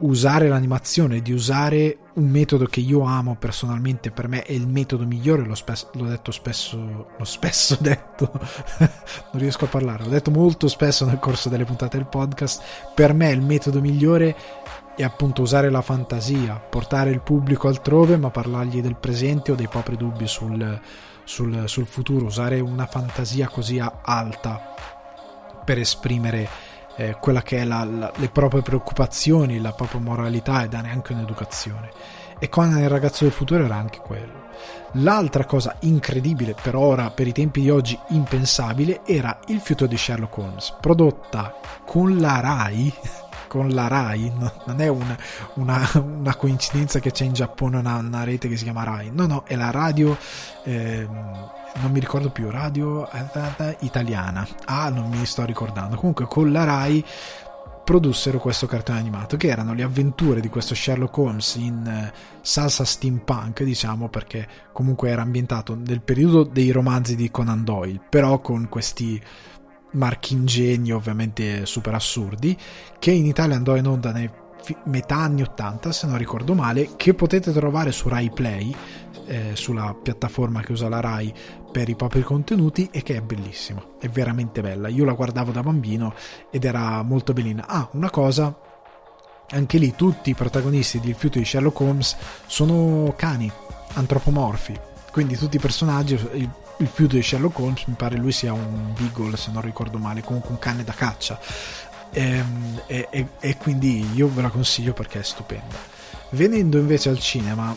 usare 0.00 0.48
l'animazione, 0.48 1.20
di 1.20 1.32
usare 1.32 1.98
un 2.14 2.28
metodo 2.28 2.66
che 2.66 2.80
io 2.80 3.02
amo 3.02 3.36
personalmente, 3.36 4.10
per 4.10 4.28
me 4.28 4.42
è 4.42 4.52
il 4.52 4.66
metodo 4.66 5.06
migliore, 5.06 5.44
l'ho, 5.44 5.54
spes- 5.54 5.88
l'ho 5.92 6.06
detto 6.06 6.30
spesso, 6.30 7.08
l'ho 7.16 7.24
spesso 7.24 7.76
detto, 7.80 8.30
non 8.30 9.40
riesco 9.40 9.64
a 9.64 9.68
parlare, 9.68 10.04
l'ho 10.04 10.10
detto 10.10 10.30
molto 10.30 10.68
spesso 10.68 11.04
nel 11.04 11.18
corso 11.18 11.48
delle 11.48 11.64
puntate 11.64 11.96
del 11.96 12.06
podcast, 12.06 12.62
per 12.94 13.12
me 13.12 13.30
il 13.30 13.42
metodo 13.42 13.80
migliore 13.80 14.36
è 14.96 15.02
appunto 15.02 15.42
usare 15.42 15.70
la 15.70 15.82
fantasia, 15.82 16.54
portare 16.54 17.10
il 17.10 17.20
pubblico 17.20 17.68
altrove 17.68 18.16
ma 18.16 18.30
parlargli 18.30 18.80
del 18.80 18.96
presente 18.96 19.52
o 19.52 19.54
dei 19.54 19.68
propri 19.68 19.96
dubbi 19.96 20.26
sul, 20.26 20.80
sul, 21.24 21.64
sul 21.66 21.86
futuro, 21.86 22.26
usare 22.26 22.60
una 22.60 22.86
fantasia 22.86 23.48
così 23.48 23.78
alta 23.78 24.74
per 25.64 25.78
esprimere 25.78 26.48
eh, 27.00 27.16
quella 27.18 27.40
che 27.40 27.58
è 27.58 27.64
la, 27.64 27.82
la, 27.84 28.12
le 28.14 28.28
proprie 28.28 28.60
preoccupazioni, 28.60 29.58
la 29.58 29.72
propria 29.72 30.00
moralità 30.00 30.62
e 30.62 30.68
dare 30.68 30.90
anche 30.90 31.14
un'educazione. 31.14 31.90
E 32.38 32.48
Conan 32.50 32.78
il 32.78 32.90
ragazzo 32.90 33.24
del 33.24 33.32
futuro 33.32 33.64
era 33.64 33.76
anche 33.76 34.00
quello. 34.00 34.48
L'altra 34.94 35.46
cosa 35.46 35.76
incredibile, 35.80 36.54
per 36.60 36.76
ora, 36.76 37.10
per 37.10 37.26
i 37.26 37.32
tempi 37.32 37.62
di 37.62 37.70
oggi 37.70 37.98
impensabile, 38.08 39.00
era 39.06 39.40
Il 39.46 39.60
fiuto 39.60 39.86
di 39.86 39.96
Sherlock 39.96 40.36
Holmes, 40.36 40.76
prodotta 40.78 41.54
con 41.86 42.18
la 42.18 42.40
RAI, 42.40 42.92
con 43.48 43.68
la 43.68 43.88
RAI, 43.88 44.32
no, 44.36 44.52
non 44.66 44.80
è 44.80 44.88
una, 44.88 45.16
una, 45.54 45.88
una, 45.94 46.36
coincidenza 46.36 46.98
che 46.98 47.12
c'è 47.12 47.24
in 47.24 47.32
Giappone 47.32 47.78
una, 47.78 47.96
una, 47.96 48.24
rete 48.24 48.48
che 48.48 48.56
si 48.56 48.64
chiama 48.64 48.84
RAI, 48.84 49.10
no, 49.12 49.26
no, 49.26 49.44
è 49.46 49.56
la 49.56 49.70
radio, 49.70 50.16
eh, 50.64 51.08
non 51.76 51.90
mi 51.90 52.00
ricordo 52.00 52.30
più, 52.30 52.50
radio 52.50 53.08
eh, 53.10 53.76
italiana, 53.80 54.46
ah, 54.64 54.88
non 54.88 55.08
mi 55.08 55.24
sto 55.24 55.44
ricordando, 55.44 55.96
comunque 55.96 56.26
con 56.26 56.50
la 56.52 56.64
RAI 56.64 57.04
produssero 57.84 58.38
questo 58.38 58.66
cartone 58.66 59.00
animato, 59.00 59.36
che 59.36 59.48
erano 59.48 59.74
le 59.74 59.82
avventure 59.82 60.40
di 60.40 60.48
questo 60.48 60.74
Sherlock 60.74 61.16
Holmes 61.16 61.54
in 61.56 61.84
eh, 61.86 62.12
salsa 62.40 62.84
steampunk, 62.84 63.64
diciamo, 63.64 64.08
perché 64.08 64.46
comunque 64.72 65.10
era 65.10 65.22
ambientato 65.22 65.74
nel 65.74 66.00
periodo 66.00 66.44
dei 66.44 66.70
romanzi 66.70 67.16
di 67.16 67.30
Conan 67.30 67.64
Doyle, 67.64 68.00
però 68.08 68.40
con 68.40 68.68
questi 68.68 69.20
marchingegni 69.92 70.92
ovviamente 70.92 71.66
super 71.66 71.94
assurdi, 71.94 72.56
che 72.98 73.10
in 73.10 73.26
Italia 73.26 73.56
andò 73.56 73.74
in 73.74 73.86
onda 73.86 74.12
nei 74.12 74.30
metà 74.84 75.16
anni 75.16 75.42
80 75.42 75.90
se 75.90 76.06
non 76.06 76.18
ricordo 76.18 76.54
male 76.54 76.90
che 76.96 77.14
potete 77.14 77.50
trovare 77.50 77.92
su 77.92 78.08
Rai 78.08 78.30
Play 78.30 78.74
eh, 79.30 79.52
sulla 79.54 79.94
piattaforma 79.94 80.60
che 80.60 80.72
usa 80.72 80.88
la 80.88 80.98
Rai 80.98 81.32
per 81.70 81.88
i 81.88 81.94
propri 81.94 82.22
contenuti 82.22 82.88
e 82.90 83.02
che 83.02 83.14
è 83.14 83.20
bellissima, 83.20 83.80
è 84.00 84.08
veramente 84.08 84.60
bella. 84.60 84.88
Io 84.88 85.04
la 85.04 85.12
guardavo 85.12 85.52
da 85.52 85.62
bambino 85.62 86.14
ed 86.50 86.64
era 86.64 87.00
molto 87.02 87.32
bellina. 87.32 87.68
Ah, 87.68 87.88
una 87.92 88.10
cosa, 88.10 88.52
anche 89.50 89.78
lì 89.78 89.94
tutti 89.94 90.30
i 90.30 90.34
protagonisti 90.34 90.98
di 90.98 91.10
Il 91.10 91.14
fiuto 91.14 91.38
di 91.38 91.44
Sherlock 91.44 91.78
Holmes 91.78 92.16
sono 92.46 93.14
cani, 93.16 93.50
antropomorfi, 93.92 94.78
quindi 95.12 95.36
tutti 95.36 95.56
i 95.56 95.60
personaggi, 95.60 96.14
il, 96.14 96.50
il 96.78 96.86
fiuto 96.88 97.14
di 97.14 97.22
Sherlock 97.22 97.56
Holmes 97.60 97.84
mi 97.86 97.94
pare 97.94 98.16
lui 98.16 98.32
sia 98.32 98.52
un 98.52 98.92
beagle 98.98 99.36
se 99.36 99.52
non 99.52 99.62
ricordo 99.62 99.98
male, 99.98 100.22
comunque 100.22 100.50
un 100.50 100.58
cane 100.58 100.82
da 100.82 100.92
caccia. 100.92 101.38
Ehm, 102.12 102.82
e, 102.86 103.06
e, 103.10 103.28
e 103.38 103.56
quindi 103.56 104.12
io 104.14 104.28
ve 104.28 104.42
la 104.42 104.50
consiglio 104.50 104.92
perché 104.92 105.20
è 105.20 105.22
stupenda. 105.22 105.76
Venendo 106.30 106.78
invece 106.78 107.08
al 107.10 107.20
cinema, 107.20 107.76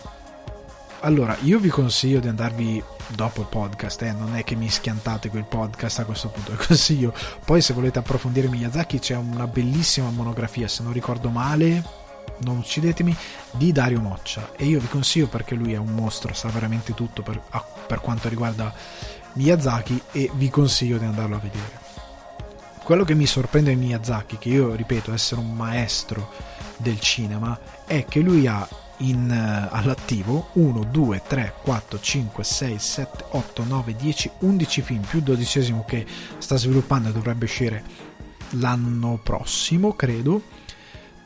allora, 1.04 1.38
io 1.42 1.60
vi 1.60 1.68
consiglio 1.68 2.22
di 2.22 2.30
andarvi 2.30 2.82
dopo 3.10 3.42
il 3.42 3.48
podcast, 3.48 4.02
eh? 4.04 4.14
non 4.14 4.36
è 4.36 4.44
che 4.46 4.56
mi 4.56 4.70
schiantate 4.70 5.30
quel 5.30 5.44
podcast 5.44 6.00
a 6.00 6.06
questo 6.06 6.30
punto, 6.30 6.52
vi 6.56 6.66
consiglio. 6.66 7.14
Poi 7.44 7.62
se 7.62 7.74
volete 7.74 8.00
approfondire 8.00 8.48
Miyazaki 8.48 9.00
c'è 9.00 9.16
una 9.16 9.48
bellissima 9.48 10.10
monografia, 10.10 10.68
se 10.70 10.82
non 10.82 10.94
ricordo 10.94 11.30
male, 11.30 11.84
non 12.40 12.58
uccidetemi, 12.58 13.16
di 13.52 13.74
Dario 13.74 14.00
Moccia 14.00 14.52
e 14.56 14.66
io 14.66 14.80
vi 14.80 14.88
consiglio 14.88 15.28
perché 15.28 15.56
lui 15.56 15.74
è 15.74 15.78
un 15.78 15.94
mostro, 15.94 16.34
sa 16.34 16.48
veramente 16.48 16.94
tutto 16.94 17.22
per, 17.22 17.42
per 17.86 18.00
quanto 18.00 18.30
riguarda 18.30 18.74
Miyazaki 19.34 20.02
e 20.14 20.32
vi 20.36 20.50
consiglio 20.50 20.98
di 20.98 21.06
andarlo 21.06 21.36
a 21.36 21.40
vedere. 21.40 21.82
Quello 22.82 23.04
che 23.04 23.14
mi 23.14 23.26
sorprende 23.26 23.72
in 23.72 23.80
Miyazaki, 23.80 24.38
che 24.38 24.50
io 24.50 24.74
ripeto 24.74 25.14
essere 25.14 25.42
un 25.42 25.54
maestro 25.54 26.32
del 26.78 27.00
cinema, 27.02 27.60
è 27.86 28.06
che 28.06 28.22
lui 28.22 28.48
ha 28.48 28.66
in, 29.04 29.30
uh, 29.30 29.74
all'attivo 29.76 30.50
1, 30.54 30.84
2, 30.86 31.22
3, 31.28 31.54
4, 31.64 32.00
5, 32.00 32.44
6, 32.44 32.80
7, 32.80 33.26
8, 33.30 33.64
9, 33.64 33.96
10, 33.96 34.32
11 34.40 34.82
film 34.82 35.02
più 35.02 35.20
il 35.20 35.26
dodicesimo 35.26 35.84
che 35.86 36.06
sta 36.38 36.56
sviluppando 36.56 37.10
e 37.10 37.12
dovrebbe 37.12 37.46
uscire 37.46 37.84
l'anno 38.52 39.20
prossimo, 39.22 39.94
credo. 39.94 40.42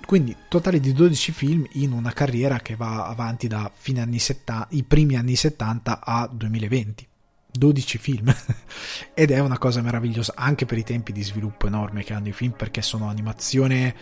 Quindi 0.06 0.36
totale 0.48 0.80
di 0.80 0.94
12 0.94 1.32
film 1.34 1.66
in 1.74 1.92
una 1.92 2.14
carriera 2.14 2.60
che 2.60 2.76
va 2.76 3.08
avanti 3.08 3.48
da 3.48 3.70
fine 3.74 4.02
anni 4.02 4.20
70, 4.20 4.68
i 4.72 4.84
primi 4.84 5.16
anni 5.16 5.36
70 5.36 6.00
a 6.04 6.30
2020. 6.32 7.08
12 7.52 7.98
film 7.98 8.34
ed 9.14 9.32
è 9.32 9.40
una 9.40 9.58
cosa 9.58 9.82
meravigliosa 9.82 10.34
anche 10.36 10.66
per 10.66 10.78
i 10.78 10.84
tempi 10.84 11.12
di 11.12 11.24
sviluppo 11.24 11.66
enorme 11.66 12.04
che 12.04 12.14
hanno 12.14 12.28
i 12.28 12.34
film 12.34 12.52
perché 12.52 12.84
sono 12.84 13.10
animazione 13.10 13.96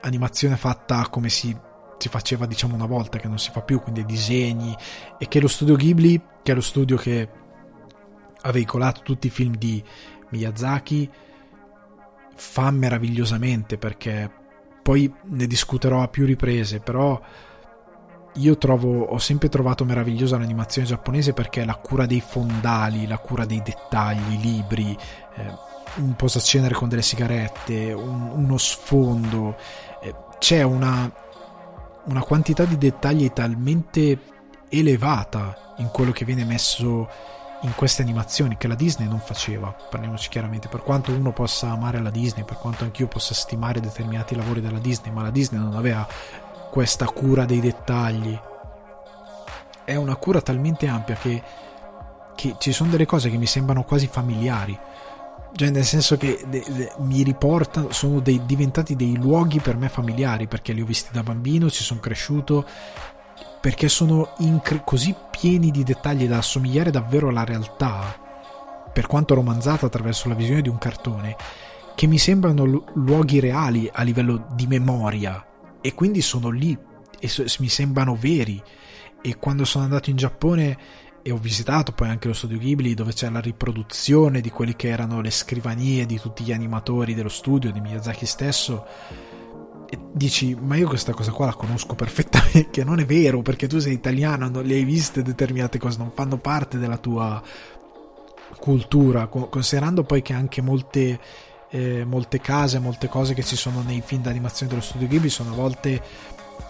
animazione 0.00 0.56
fatta 0.56 1.08
come 1.08 1.28
si 1.28 1.54
si 1.98 2.08
faceva 2.08 2.46
diciamo 2.46 2.74
una 2.74 2.86
volta 2.86 3.18
che 3.18 3.28
non 3.28 3.38
si 3.38 3.50
fa 3.50 3.62
più 3.62 3.80
quindi 3.80 4.04
disegni 4.04 4.76
e 5.18 5.28
che 5.28 5.40
lo 5.40 5.48
studio 5.48 5.76
Ghibli 5.76 6.20
che 6.42 6.52
è 6.52 6.54
lo 6.54 6.60
studio 6.60 6.96
che 6.96 7.28
ha 8.42 8.52
veicolato 8.52 9.00
tutti 9.02 9.28
i 9.28 9.30
film 9.30 9.56
di 9.56 9.82
Miyazaki 10.30 11.10
fa 12.34 12.70
meravigliosamente 12.70 13.78
perché 13.78 14.30
poi 14.82 15.12
ne 15.24 15.46
discuterò 15.46 16.02
a 16.02 16.08
più 16.08 16.26
riprese 16.26 16.80
però 16.80 17.20
io 18.36 18.58
trovo, 18.58 19.02
ho 19.02 19.18
sempre 19.18 19.48
trovato 19.48 19.84
meravigliosa 19.84 20.38
l'animazione 20.38 20.88
giapponese 20.88 21.32
perché 21.32 21.64
la 21.64 21.76
cura 21.76 22.06
dei 22.06 22.20
fondali, 22.20 23.06
la 23.06 23.18
cura 23.18 23.44
dei 23.44 23.62
dettagli, 23.62 24.34
i 24.34 24.40
libri, 24.40 24.96
eh, 25.36 25.54
un 25.96 26.14
posacenere 26.16 26.74
con 26.74 26.88
delle 26.88 27.02
sigarette, 27.02 27.92
un, 27.92 28.30
uno 28.34 28.56
sfondo, 28.56 29.56
eh, 30.02 30.14
c'è 30.38 30.62
una, 30.62 31.10
una 32.04 32.22
quantità 32.22 32.64
di 32.64 32.76
dettagli 32.76 33.32
talmente 33.32 34.18
elevata 34.68 35.74
in 35.78 35.88
quello 35.88 36.12
che 36.12 36.24
viene 36.24 36.44
messo 36.44 37.08
in 37.62 37.74
queste 37.74 38.02
animazioni 38.02 38.58
che 38.58 38.68
la 38.68 38.74
Disney 38.74 39.08
non 39.08 39.20
faceva, 39.20 39.74
parliamoci 39.90 40.28
chiaramente, 40.28 40.68
per 40.68 40.82
quanto 40.82 41.12
uno 41.12 41.32
possa 41.32 41.70
amare 41.70 42.00
la 42.00 42.10
Disney, 42.10 42.44
per 42.44 42.58
quanto 42.58 42.84
anch'io 42.84 43.08
possa 43.08 43.32
stimare 43.32 43.80
determinati 43.80 44.36
lavori 44.36 44.60
della 44.60 44.78
Disney, 44.78 45.10
ma 45.12 45.22
la 45.22 45.30
Disney 45.30 45.60
non 45.60 45.74
aveva 45.74 46.06
questa 46.70 47.06
cura 47.06 47.46
dei 47.46 47.60
dettagli. 47.60 48.38
È 49.84 49.94
una 49.94 50.16
cura 50.16 50.42
talmente 50.42 50.88
ampia 50.88 51.14
che, 51.14 51.42
che 52.34 52.56
ci 52.58 52.72
sono 52.72 52.90
delle 52.90 53.06
cose 53.06 53.30
che 53.30 53.38
mi 53.38 53.46
sembrano 53.46 53.84
quasi 53.84 54.08
familiari 54.08 54.78
cioè 55.56 55.70
nel 55.70 55.84
senso 55.84 56.16
che 56.16 56.44
de, 56.48 56.64
de, 56.68 56.92
mi 56.98 57.22
riporta 57.22 57.86
sono 57.90 58.20
dei, 58.20 58.42
diventati 58.44 58.96
dei 58.96 59.16
luoghi 59.16 59.60
per 59.60 59.76
me 59.76 59.88
familiari 59.88 60.46
perché 60.46 60.72
li 60.72 60.80
ho 60.80 60.86
visti 60.86 61.10
da 61.12 61.22
bambino 61.22 61.70
ci 61.70 61.82
sono 61.82 62.00
cresciuto 62.00 62.66
perché 63.60 63.88
sono 63.88 64.34
incre- 64.38 64.82
così 64.84 65.14
pieni 65.30 65.70
di 65.70 65.84
dettagli 65.84 66.26
da 66.26 66.38
assomigliare 66.38 66.90
davvero 66.90 67.28
alla 67.28 67.44
realtà 67.44 68.20
per 68.92 69.06
quanto 69.06 69.34
romanzata 69.34 69.86
attraverso 69.86 70.28
la 70.28 70.34
visione 70.34 70.62
di 70.62 70.68
un 70.68 70.78
cartone 70.78 71.36
che 71.94 72.06
mi 72.06 72.18
sembrano 72.18 72.64
lu- 72.64 72.84
luoghi 72.94 73.40
reali 73.40 73.88
a 73.92 74.02
livello 74.02 74.46
di 74.54 74.66
memoria. 74.66 75.44
E 75.80 75.94
quindi 75.94 76.20
sono 76.20 76.50
lì 76.50 76.76
e 77.18 77.28
so- 77.28 77.44
mi 77.58 77.68
sembrano 77.68 78.16
veri. 78.16 78.62
E 79.22 79.36
quando 79.38 79.64
sono 79.64 79.84
andato 79.84 80.10
in 80.10 80.16
Giappone 80.16 80.76
e 81.26 81.30
ho 81.30 81.38
visitato 81.38 81.92
poi 81.92 82.10
anche 82.10 82.28
lo 82.28 82.34
studio 82.34 82.58
Ghibli 82.58 82.92
dove 82.92 83.14
c'è 83.14 83.30
la 83.30 83.40
riproduzione 83.40 84.42
di 84.42 84.50
quelle 84.50 84.76
che 84.76 84.88
erano 84.88 85.22
le 85.22 85.30
scrivanie 85.30 86.04
di 86.04 86.20
tutti 86.20 86.44
gli 86.44 86.52
animatori 86.52 87.14
dello 87.14 87.30
studio, 87.30 87.72
di 87.72 87.80
Miyazaki 87.80 88.26
stesso. 88.26 88.84
E 89.88 89.98
dici 90.12 90.54
ma 90.54 90.76
io 90.76 90.86
questa 90.86 91.14
cosa 91.14 91.30
qua 91.30 91.46
la 91.46 91.54
conosco 91.54 91.94
perfettamente 91.94 92.68
che 92.68 92.84
non 92.84 92.98
è 92.98 93.06
vero 93.06 93.40
perché 93.40 93.66
tu 93.66 93.78
sei 93.78 93.94
italiano 93.94 94.50
non 94.50 94.64
le 94.64 94.74
hai 94.74 94.84
viste 94.84 95.22
determinate 95.22 95.78
cose 95.78 95.96
non 95.96 96.10
fanno 96.14 96.36
parte 96.36 96.76
della 96.76 96.98
tua 96.98 97.42
cultura. 98.58 99.26
Considerando 99.26 100.04
poi 100.04 100.20
che 100.20 100.34
anche 100.34 100.60
molte 100.60 101.18
eh, 101.70 102.04
molte 102.04 102.38
case 102.38 102.78
molte 102.80 103.08
cose 103.08 103.32
che 103.32 103.42
ci 103.42 103.56
sono 103.56 103.80
nei 103.80 104.02
film 104.04 104.20
d'animazione 104.20 104.70
dello 104.70 104.84
studio 104.84 105.08
Ghibli 105.08 105.30
sono 105.30 105.52
a 105.52 105.54
volte 105.54 106.02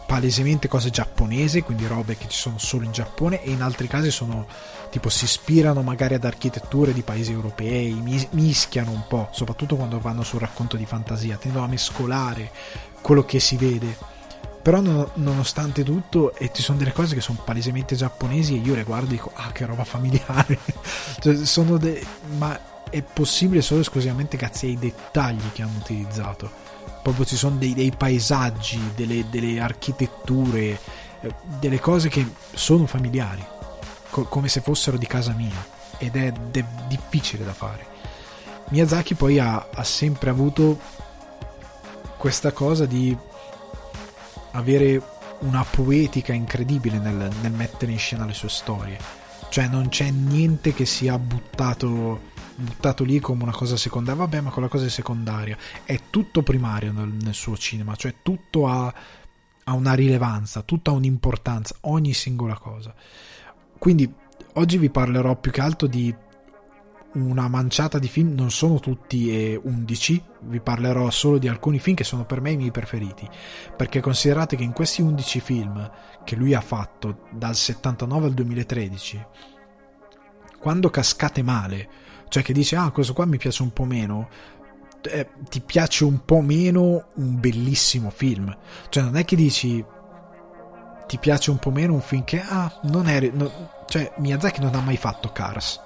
palesemente 0.06 0.68
cose 0.68 0.90
giapponesi, 0.90 1.62
quindi 1.62 1.86
robe 1.86 2.16
che 2.16 2.28
ci 2.28 2.38
sono 2.38 2.58
solo 2.58 2.84
in 2.84 2.92
Giappone, 2.92 3.42
e 3.42 3.50
in 3.50 3.62
altri 3.62 3.86
casi 3.88 4.10
sono 4.10 4.46
tipo 4.90 5.08
si 5.08 5.24
ispirano 5.24 5.82
magari 5.82 6.14
ad 6.14 6.24
architetture 6.24 6.92
di 6.92 7.02
paesi 7.02 7.32
europei, 7.32 7.92
mis- 7.94 8.28
mischiano 8.30 8.90
un 8.90 9.04
po', 9.08 9.28
soprattutto 9.32 9.76
quando 9.76 9.98
vanno 9.98 10.22
sul 10.22 10.40
racconto 10.40 10.76
di 10.76 10.86
fantasia, 10.86 11.36
tendono 11.36 11.64
a 11.64 11.68
mescolare 11.68 12.50
quello 13.00 13.24
che 13.24 13.40
si 13.40 13.56
vede. 13.56 13.96
Però 14.62 14.80
no, 14.80 15.10
nonostante 15.14 15.82
tutto, 15.82 16.34
e 16.34 16.50
ci 16.52 16.62
sono 16.62 16.78
delle 16.78 16.92
cose 16.92 17.14
che 17.14 17.20
sono 17.20 17.42
palesemente 17.44 17.96
giapponesi 17.96 18.54
e 18.54 18.60
io 18.60 18.74
le 18.74 18.84
guardo 18.84 19.06
e 19.06 19.16
dico, 19.16 19.30
ah 19.34 19.52
che 19.52 19.66
roba 19.66 19.84
familiare. 19.84 20.58
cioè, 21.20 21.44
sono 21.44 21.76
de- 21.76 22.04
ma 22.36 22.72
è 22.88 23.02
possibile 23.02 23.60
solo 23.60 23.80
esclusivamente 23.80 24.36
grazie 24.36 24.68
ai 24.68 24.78
dettagli 24.78 25.50
che 25.52 25.62
hanno 25.62 25.78
utilizzato 25.78 26.63
proprio 27.04 27.26
ci 27.26 27.36
sono 27.36 27.56
dei, 27.56 27.74
dei 27.74 27.92
paesaggi, 27.94 28.80
delle, 28.96 29.28
delle 29.28 29.60
architetture, 29.60 30.80
eh, 31.20 31.34
delle 31.60 31.78
cose 31.78 32.08
che 32.08 32.26
sono 32.54 32.86
familiari, 32.86 33.44
co- 34.08 34.24
come 34.24 34.48
se 34.48 34.62
fossero 34.62 34.96
di 34.96 35.06
casa 35.06 35.32
mia 35.32 35.72
ed 35.98 36.16
è, 36.16 36.32
è 36.32 36.64
difficile 36.88 37.44
da 37.44 37.52
fare. 37.52 37.86
Miyazaki 38.70 39.14
poi 39.14 39.38
ha, 39.38 39.68
ha 39.70 39.84
sempre 39.84 40.30
avuto 40.30 40.80
questa 42.16 42.52
cosa 42.52 42.86
di 42.86 43.14
avere 44.52 45.02
una 45.40 45.62
poetica 45.62 46.32
incredibile 46.32 46.96
nel, 46.96 47.30
nel, 47.42 47.52
mettere 47.52 47.92
in 47.92 47.98
scena 47.98 48.24
le 48.24 48.32
sue 48.32 48.48
storie. 48.48 48.96
Cioè 49.50 49.68
non 49.68 49.90
c'è 49.90 50.10
niente 50.10 50.72
che 50.72 50.86
sia 50.86 51.18
buttato 51.18 52.32
buttato 52.56 53.04
lì 53.04 53.20
come 53.20 53.42
una 53.42 53.52
cosa 53.52 53.76
secondaria, 53.76 54.22
vabbè, 54.22 54.40
ma 54.40 54.50
quella 54.50 54.68
cosa 54.68 54.86
è 54.86 54.88
secondaria, 54.88 55.56
è 55.84 55.98
tutto 56.10 56.42
primario 56.42 56.92
nel, 56.92 57.08
nel 57.08 57.34
suo 57.34 57.56
cinema, 57.56 57.94
cioè 57.96 58.16
tutto 58.22 58.68
ha, 58.68 58.92
ha 59.64 59.72
una 59.72 59.94
rilevanza, 59.94 60.62
tutta 60.62 60.90
un'importanza, 60.90 61.76
ogni 61.82 62.12
singola 62.12 62.56
cosa. 62.56 62.94
Quindi 63.78 64.12
oggi 64.54 64.78
vi 64.78 64.90
parlerò 64.90 65.36
più 65.36 65.50
che 65.50 65.60
altro 65.60 65.86
di 65.86 66.14
una 67.14 67.48
manciata 67.48 67.98
di 67.98 68.08
film, 68.08 68.34
non 68.34 68.50
sono 68.50 68.80
tutti 68.80 69.30
e 69.30 69.60
11, 69.62 70.22
vi 70.42 70.60
parlerò 70.60 71.10
solo 71.10 71.38
di 71.38 71.48
alcuni 71.48 71.78
film 71.78 71.94
che 71.94 72.04
sono 72.04 72.24
per 72.24 72.40
me 72.40 72.52
i 72.52 72.56
miei 72.56 72.72
preferiti, 72.72 73.28
perché 73.76 74.00
considerate 74.00 74.56
che 74.56 74.64
in 74.64 74.72
questi 74.72 75.02
11 75.02 75.40
film 75.40 75.90
che 76.24 76.34
lui 76.34 76.54
ha 76.54 76.60
fatto 76.60 77.26
dal 77.30 77.54
79 77.54 78.26
al 78.26 78.34
2013, 78.34 79.26
quando 80.58 80.90
cascate 80.90 81.42
male, 81.42 81.88
cioè 82.34 82.42
che 82.42 82.52
dice 82.52 82.74
ah 82.74 82.90
questo 82.90 83.12
qua 83.12 83.26
mi 83.26 83.36
piace 83.36 83.62
un 83.62 83.72
po' 83.72 83.84
meno, 83.84 84.28
eh, 85.02 85.28
ti 85.48 85.60
piace 85.60 86.02
un 86.02 86.24
po' 86.24 86.40
meno 86.40 87.04
un 87.14 87.38
bellissimo 87.38 88.10
film. 88.10 88.52
Cioè, 88.88 89.04
non 89.04 89.16
è 89.16 89.24
che 89.24 89.36
dici 89.36 89.84
ti 91.06 91.18
piace 91.18 91.52
un 91.52 91.58
po' 91.58 91.70
meno 91.70 91.92
un 91.92 92.00
film 92.00 92.24
che 92.24 92.40
ah, 92.40 92.80
non 92.86 93.06
è. 93.06 93.20
No, 93.32 93.84
cioè, 93.86 94.14
Miyazaki 94.16 94.60
non 94.60 94.74
ha 94.74 94.80
mai 94.80 94.96
fatto 94.96 95.30
Cars 95.30 95.80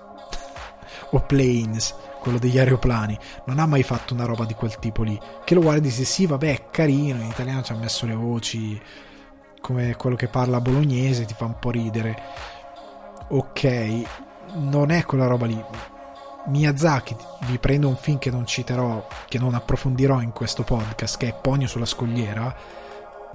o 1.13 1.21
Planes, 1.21 1.95
quello 2.19 2.39
degli 2.39 2.59
aeroplani, 2.59 3.19
non 3.45 3.59
ha 3.59 3.67
mai 3.67 3.83
fatto 3.83 4.15
una 4.15 4.25
roba 4.25 4.47
di 4.47 4.55
quel 4.55 4.79
tipo 4.79 5.03
lì. 5.03 5.21
Che 5.45 5.55
lo 5.55 5.61
guardi 5.61 5.89
e 5.89 5.91
dici 5.91 6.07
sì, 6.07 6.25
vabbè, 6.25 6.51
è 6.51 6.71
carino, 6.71 7.21
in 7.21 7.29
italiano 7.29 7.63
ci 7.63 7.73
ha 7.73 7.77
messo 7.77 8.07
le 8.07 8.15
voci 8.15 8.81
come 9.61 9.97
quello 9.97 10.17
che 10.17 10.29
parla 10.29 10.63
bolognese, 10.63 11.27
ti 11.27 11.35
fa 11.35 11.45
un 11.45 11.59
po' 11.59 11.73
ridere. 11.73 12.23
Ok, 13.29 14.03
non 14.55 14.91
è 14.91 15.05
quella 15.05 15.27
roba 15.27 15.45
lì 15.45 15.63
Miyazaki 16.49 17.17
vi 17.47 17.59
prendo 17.59 17.89
un 17.89 17.97
film 17.97 18.19
che 18.19 18.31
non 18.31 18.47
citerò, 18.47 19.07
che 19.29 19.39
non 19.39 19.55
approfondirò 19.55 20.21
in 20.21 20.33
questo 20.33 20.63
podcast, 20.63 21.17
che 21.17 21.29
è 21.29 21.35
Pogno 21.35 21.67
sulla 21.67 21.85
scogliera, 21.85 22.55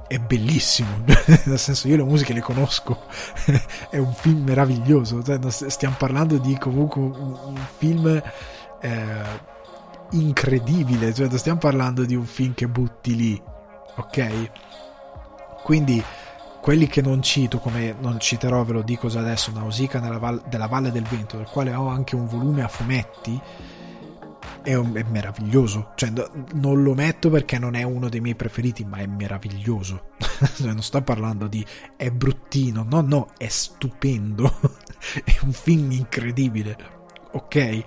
è 0.07 0.19
bellissimo, 0.19 1.03
nel 1.45 1.59
senso 1.59 1.87
io 1.87 1.97
le 1.97 2.03
musiche 2.03 2.33
le 2.33 2.41
conosco, 2.41 3.05
è 3.89 3.97
un 3.97 4.13
film 4.13 4.43
meraviglioso, 4.43 5.23
cioè, 5.23 5.39
stiamo 5.49 5.95
parlando 5.97 6.37
di 6.37 6.57
comunque 6.57 7.01
un, 7.01 7.59
film 7.77 8.21
eh, 8.81 9.23
incredibile, 10.11 11.13
cioè, 11.13 11.29
stiamo 11.37 11.59
parlando 11.59 12.05
di 12.05 12.15
un 12.15 12.25
film 12.25 12.53
che 12.53 12.67
butti 12.67 13.15
lì, 13.15 13.41
ok? 13.95 14.51
Quindi 15.63 16.03
quelli 16.63 16.87
che 16.87 17.01
non 17.01 17.21
cito, 17.21 17.59
come 17.59 17.93
non 17.99 18.21
citerò, 18.21 18.63
ve 18.63 18.71
lo 18.71 18.81
dico 18.83 19.09
già 19.09 19.19
adesso, 19.19 19.51
Nausicaa 19.51 19.99
val- 20.17 20.43
della 20.47 20.67
Valle 20.67 20.93
del 20.93 21.03
Vento, 21.03 21.35
del 21.35 21.45
quale 21.45 21.73
ho 21.73 21.89
anche 21.89 22.15
un 22.15 22.25
volume 22.25 22.63
a 22.63 22.69
fumetti, 22.69 23.37
è, 24.61 24.73
un, 24.73 24.93
è 24.93 25.03
meraviglioso. 25.03 25.91
Cioè, 25.95 26.11
no, 26.11 26.25
non 26.53 26.81
lo 26.81 26.93
metto 26.93 27.29
perché 27.29 27.59
non 27.59 27.75
è 27.75 27.83
uno 27.83 28.07
dei 28.07 28.21
miei 28.21 28.35
preferiti, 28.35 28.85
ma 28.85 28.99
è 28.99 29.05
meraviglioso. 29.07 30.11
cioè, 30.55 30.67
non 30.67 30.81
sto 30.81 31.01
parlando 31.01 31.47
di 31.47 31.65
è 31.97 32.09
bruttino, 32.11 32.85
no, 32.89 33.01
no, 33.01 33.27
è 33.37 33.49
stupendo. 33.49 34.61
è 35.25 35.35
un 35.41 35.51
film 35.51 35.91
incredibile, 35.91 36.77
ok? 37.33 37.83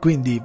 Quindi 0.00 0.42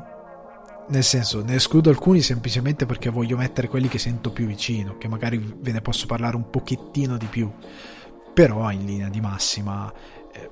nel 0.90 1.04
senso, 1.04 1.44
ne 1.44 1.56
escludo 1.56 1.90
alcuni 1.90 2.22
semplicemente 2.22 2.86
perché 2.86 3.10
voglio 3.10 3.38
mettere 3.38 3.68
quelli 3.68 3.88
che 3.88 4.00
sento 4.00 4.32
più 4.32 4.46
vicino, 4.46 4.98
che 4.98 5.08
magari 5.08 5.38
ve 5.60 5.72
ne 5.72 5.82
posso 5.82 6.06
parlare 6.06 6.36
un 6.36 6.50
pochettino 6.50 7.18
di 7.18 7.28
più. 7.28 7.52
Però 8.34 8.72
in 8.72 8.86
linea 8.86 9.10
di 9.10 9.22
massima, 9.22 9.92
eh, 10.34 10.50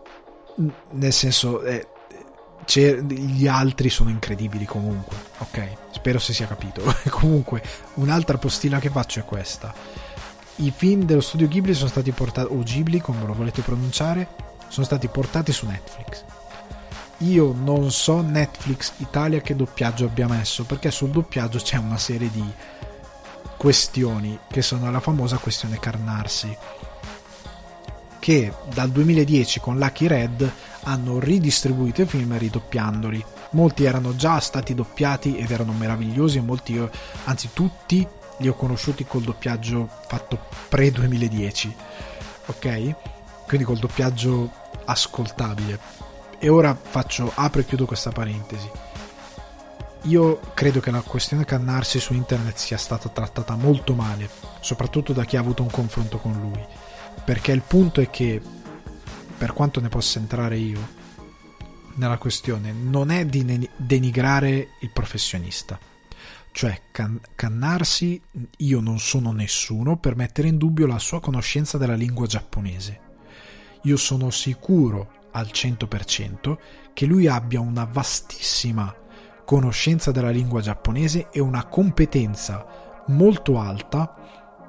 nel 0.91 1.13
senso, 1.13 1.63
eh, 1.63 1.88
gli 2.67 3.47
altri 3.47 3.89
sono 3.89 4.10
incredibili 4.10 4.65
comunque. 4.65 5.15
Ok, 5.39 5.78
spero 5.91 6.19
si 6.19 6.34
sia 6.34 6.47
capito. 6.47 6.82
comunque, 7.10 7.63
un'altra 7.95 8.38
postilla 8.38 8.80
che 8.80 8.89
faccio 8.89 9.19
è 9.19 9.26
questa. 9.26 9.73
I 10.58 10.71
film 10.76 11.04
dello 11.04 11.21
studio 11.21 11.47
Ghibli 11.47 11.73
sono 11.73 11.89
stati 11.89 12.12
portati, 12.12 12.52
o 12.52 12.60
Ghibli 12.60 13.00
come 13.00 13.26
lo 13.26 13.34
volete 13.34 13.62
pronunciare, 13.62 14.28
sono 14.67 14.86
stati 14.86 15.08
portati 15.08 15.52
su 15.52 15.65
Netflix 15.65 16.37
io 17.19 17.53
non 17.53 17.91
so 17.91 18.21
Netflix 18.21 18.93
Italia 18.97 19.41
che 19.41 19.56
doppiaggio 19.56 20.06
abbia 20.06 20.27
messo 20.27 20.65
perché 20.65 20.91
sul 20.91 21.10
doppiaggio 21.10 21.58
c'è 21.58 21.77
una 21.77 21.97
serie 21.97 22.30
di 22.32 22.45
questioni 23.58 24.38
che 24.49 24.62
sono 24.62 24.91
la 24.91 24.99
famosa 24.99 25.38
questione 25.38 25.80
Carnarsi 25.80 26.56
che 28.19 28.53
dal 28.73 28.89
2010 28.89 29.60
con 29.60 29.77
Lucky 29.77 30.06
Red 30.06 30.51
hanno 30.84 31.19
ridistribuito 31.19 32.01
i 32.01 32.06
film 32.06 32.38
ridoppiandoli. 32.38 33.23
Molti 33.51 33.86
erano 33.86 34.15
già 34.15 34.39
stati 34.39 34.75
doppiati 34.75 35.38
ed 35.38 35.49
erano 35.49 35.71
meravigliosi 35.71 36.39
molti 36.41 36.77
anzi 37.23 37.49
tutti 37.53 38.06
li 38.39 38.47
ho 38.47 38.53
conosciuti 38.53 39.06
col 39.06 39.23
doppiaggio 39.23 39.89
fatto 40.08 40.39
pre 40.67 40.91
2010 40.91 41.75
ok? 42.47 42.95
Quindi 43.45 43.65
col 43.65 43.80
doppiaggio 43.80 44.51
ascoltabile 44.86 46.07
e 46.39 46.50
ora 46.50 46.76
faccio, 46.76 47.32
apro 47.34 47.62
e 47.62 47.65
chiudo 47.65 47.86
questa 47.86 48.12
parentesi. 48.12 48.69
Io 50.04 50.39
credo 50.54 50.80
che 50.80 50.91
la 50.91 51.02
questione 51.02 51.43
cannarsi 51.43 52.00
su 52.00 52.13
internet 52.13 52.56
sia 52.56 52.78
stata 52.78 53.10
trattata 53.10 53.56
molto 53.56 53.93
male, 53.93 54.30
soprattutto 54.62 55.12
da 55.12 55.26
chi 55.26 55.36
ha 55.36 55.39
avuto 55.39 55.63
un 55.63 55.69
confronto 55.69 56.17
con 56.17 56.34
lui. 56.34 56.63
Perché 57.26 57.52
il 57.52 57.62
punto 57.62 58.00
è 58.00 58.10
che, 58.10 58.41
per 59.38 59.54
quanto 59.54 59.82
ne 59.82 59.89
possa 59.89 60.19
entrare 60.19 60.58
io 60.58 60.95
nella 61.95 62.17
questione, 62.17 62.71
non 62.71 63.10
è 63.10 63.26
di 63.26 63.69
denigrare 63.76 64.69
il 64.80 64.91
professionista. 64.91 65.78
Cioè, 66.52 66.84
can- 66.91 67.19
cannarsi, 67.36 68.21
io 68.58 68.80
non 68.80 69.00
sono 69.00 69.32
nessuno 69.32 69.97
per 69.97 70.15
mettere 70.15 70.47
in 70.47 70.58
dubbio 70.58 70.88
la 70.88 71.00
sua 71.00 71.19
conoscenza 71.19 71.78
della 71.78 71.95
lingua 71.95 72.28
giapponese. 72.28 73.00
Io 73.84 73.97
sono 73.97 74.30
sicuro 74.30 75.16
al 75.31 75.49
100% 75.51 76.57
che 76.93 77.05
lui 77.05 77.27
abbia 77.27 77.59
una 77.59 77.87
vastissima 77.89 78.93
conoscenza 79.45 80.11
della 80.11 80.29
lingua 80.29 80.61
giapponese 80.61 81.29
e 81.31 81.39
una 81.39 81.65
competenza 81.67 83.03
molto 83.07 83.59
alta 83.59 84.15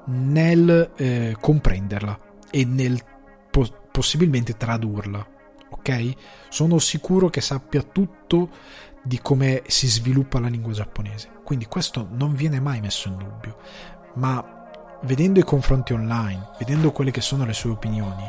nel 0.05 0.91
eh, 0.95 1.35
comprenderla 1.39 2.19
e 2.49 2.65
nel 2.65 3.03
po- 3.49 3.87
possibilmente 3.91 4.55
tradurla. 4.55 5.25
Ok? 5.71 6.13
Sono 6.49 6.79
sicuro 6.79 7.29
che 7.29 7.41
sappia 7.41 7.83
tutto 7.83 8.49
di 9.03 9.19
come 9.21 9.63
si 9.67 9.87
sviluppa 9.87 10.39
la 10.39 10.47
lingua 10.47 10.71
giapponese. 10.71 11.29
Quindi 11.43 11.65
questo 11.65 12.07
non 12.11 12.33
viene 12.33 12.59
mai 12.59 12.79
messo 12.79 13.07
in 13.07 13.17
dubbio. 13.17 13.57
Ma 14.15 14.67
vedendo 15.03 15.39
i 15.39 15.43
confronti 15.43 15.93
online, 15.93 16.51
vedendo 16.57 16.91
quelle 16.91 17.11
che 17.11 17.21
sono 17.21 17.45
le 17.45 17.53
sue 17.53 17.71
opinioni 17.71 18.23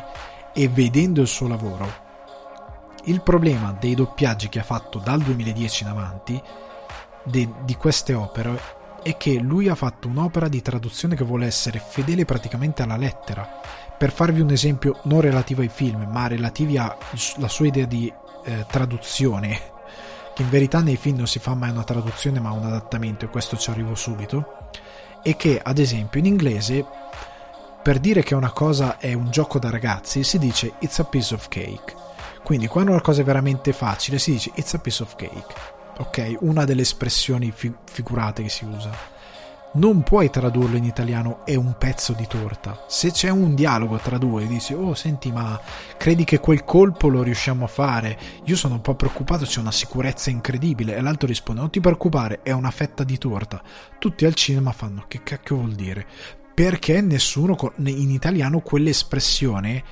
e 0.52 0.68
vedendo 0.68 1.20
il 1.20 1.28
suo 1.28 1.48
lavoro, 1.48 2.08
il 3.04 3.22
problema 3.22 3.76
dei 3.78 3.94
doppiaggi 3.94 4.48
che 4.48 4.60
ha 4.60 4.64
fatto 4.64 4.98
dal 4.98 5.20
2010 5.20 5.82
in 5.82 5.88
avanti 5.88 6.42
de, 7.24 7.48
di 7.64 7.74
queste 7.76 8.14
opere 8.14 8.78
è 9.02 9.16
che 9.16 9.34
lui 9.38 9.68
ha 9.68 9.74
fatto 9.74 10.08
un'opera 10.08 10.48
di 10.48 10.60
traduzione 10.60 11.16
che 11.16 11.24
vuole 11.24 11.46
essere 11.46 11.78
fedele 11.78 12.24
praticamente 12.24 12.82
alla 12.82 12.96
lettera. 12.96 13.60
Per 13.96 14.12
farvi 14.12 14.40
un 14.40 14.50
esempio 14.50 15.00
non 15.04 15.20
relativo 15.20 15.62
ai 15.62 15.68
film, 15.68 16.06
ma 16.10 16.26
relativi 16.26 16.76
alla 16.76 17.48
sua 17.48 17.66
idea 17.66 17.86
di 17.86 18.12
eh, 18.44 18.66
traduzione, 18.70 19.58
che 20.34 20.42
in 20.42 20.50
verità 20.50 20.80
nei 20.80 20.96
film 20.96 21.16
non 21.16 21.26
si 21.26 21.38
fa 21.38 21.54
mai 21.54 21.70
una 21.70 21.84
traduzione 21.84 22.40
ma 22.40 22.50
un 22.50 22.64
adattamento, 22.64 23.24
e 23.24 23.28
questo 23.28 23.56
ci 23.56 23.70
arrivo 23.70 23.94
subito, 23.94 24.68
è 25.22 25.36
che 25.36 25.60
ad 25.62 25.78
esempio 25.78 26.20
in 26.20 26.26
inglese 26.26 26.84
per 27.82 27.98
dire 27.98 28.22
che 28.22 28.34
una 28.34 28.50
cosa 28.50 28.98
è 28.98 29.14
un 29.14 29.30
gioco 29.30 29.58
da 29.58 29.70
ragazzi 29.70 30.22
si 30.22 30.38
dice 30.38 30.74
it's 30.80 30.98
a 30.98 31.04
piece 31.04 31.34
of 31.34 31.48
cake 31.48 31.94
quindi 32.42 32.66
quando 32.66 32.92
una 32.92 33.00
cosa 33.00 33.20
è 33.20 33.24
veramente 33.24 33.72
facile 33.72 34.18
si 34.18 34.32
dice 34.32 34.50
it's 34.54 34.74
a 34.74 34.78
piece 34.78 35.02
of 35.02 35.14
cake, 35.16 35.54
ok? 35.98 36.36
Una 36.40 36.64
delle 36.64 36.82
espressioni 36.82 37.52
fi- 37.52 37.74
figurate 37.84 38.42
che 38.42 38.48
si 38.48 38.64
usa. 38.64 39.18
Non 39.72 40.02
puoi 40.02 40.30
tradurlo 40.30 40.76
in 40.76 40.82
italiano 40.82 41.46
è 41.46 41.54
un 41.54 41.76
pezzo 41.78 42.12
di 42.12 42.26
torta. 42.26 42.86
Se 42.88 43.12
c'è 43.12 43.28
un 43.28 43.54
dialogo 43.54 43.98
tra 43.98 44.18
due 44.18 44.48
dici 44.48 44.74
oh 44.74 44.94
senti 44.94 45.30
ma 45.30 45.60
credi 45.96 46.24
che 46.24 46.40
quel 46.40 46.64
colpo 46.64 47.06
lo 47.06 47.22
riusciamo 47.22 47.66
a 47.66 47.68
fare? 47.68 48.18
Io 48.46 48.56
sono 48.56 48.74
un 48.74 48.80
po' 48.80 48.96
preoccupato, 48.96 49.44
c'è 49.44 49.60
una 49.60 49.70
sicurezza 49.70 50.28
incredibile 50.28 50.96
e 50.96 51.00
l'altro 51.00 51.28
risponde 51.28 51.60
non 51.60 51.70
ti 51.70 51.78
preoccupare 51.78 52.40
è 52.42 52.50
una 52.50 52.72
fetta 52.72 53.04
di 53.04 53.16
torta. 53.16 53.62
Tutti 54.00 54.24
al 54.24 54.34
cinema 54.34 54.72
fanno 54.72 55.04
che 55.06 55.22
cacchio 55.22 55.56
vuol 55.58 55.74
dire? 55.74 56.04
Perché 56.52 57.00
nessuno 57.00 57.56
in 57.76 58.10
italiano 58.10 58.58
quell'espressione 58.58 59.84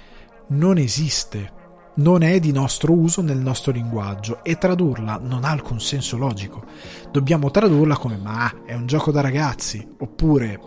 non 0.49 0.79
esiste 0.79 1.53
non 1.99 2.22
è 2.22 2.38
di 2.40 2.53
nostro 2.53 2.92
uso 2.92 3.22
nel 3.22 3.38
nostro 3.38 3.72
linguaggio 3.72 4.42
e 4.44 4.59
tradurla 4.59 5.20
non 5.22 5.44
ha 5.44 5.51
alcun 5.51 5.80
senso 5.80 6.16
logico. 6.16 6.64
Dobbiamo 7.11 7.51
tradurla 7.51 7.96
come 7.96 8.16
ma 8.16 8.64
è 8.64 8.74
un 8.74 8.86
gioco 8.86 9.11
da 9.11 9.20
ragazzi 9.20 9.86
oppure 9.99 10.61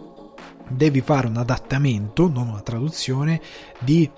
devi 0.67 1.01
fare 1.01 1.27
un 1.27 1.37
adattamento, 1.37 2.29
non 2.29 2.49
una 2.49 2.61
traduzione, 2.61 3.41
di 3.79 4.09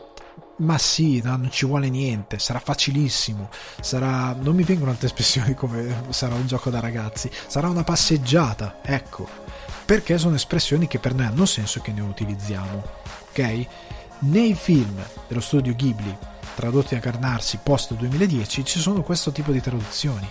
ma 0.56 0.78
sì, 0.78 1.20
no, 1.22 1.36
non 1.36 1.50
ci 1.50 1.66
vuole 1.66 1.90
niente, 1.90 2.38
sarà 2.38 2.60
facilissimo, 2.60 3.50
sarà... 3.82 4.36
non 4.40 4.56
mi 4.56 4.64
vengono 4.64 4.92
altre 4.92 5.08
espressioni 5.08 5.56
come 5.56 6.06
sarà 6.10 6.36
un 6.36 6.46
gioco 6.46 6.70
da 6.70 6.80
ragazzi, 6.80 7.30
sarà 7.48 7.70
una 7.70 7.84
passeggiata, 7.84 8.80
ecco. 8.84 9.28
perché 9.84 10.18
sono 10.20 10.36
espressioni 10.36 10.88
che 10.88 11.00
per 11.00 11.16
noi 11.16 11.26
hanno 11.26 11.46
senso 11.46 11.80
e 11.80 11.82
che 11.82 11.92
noi 11.92 12.08
utilizziamo. 12.08 12.84
Ok? 13.30 13.66
Nei 14.20 14.54
film 14.54 15.04
dello 15.28 15.42
studio 15.42 15.74
Ghibli 15.76 16.16
tradotti 16.56 16.96
a 16.96 17.00
Carnarsi 17.00 17.60
post 17.62 17.94
2010 17.96 18.64
ci 18.64 18.80
sono 18.80 19.02
questo 19.02 19.32
tipo 19.32 19.52
di 19.52 19.62
traduzioni. 19.62 20.28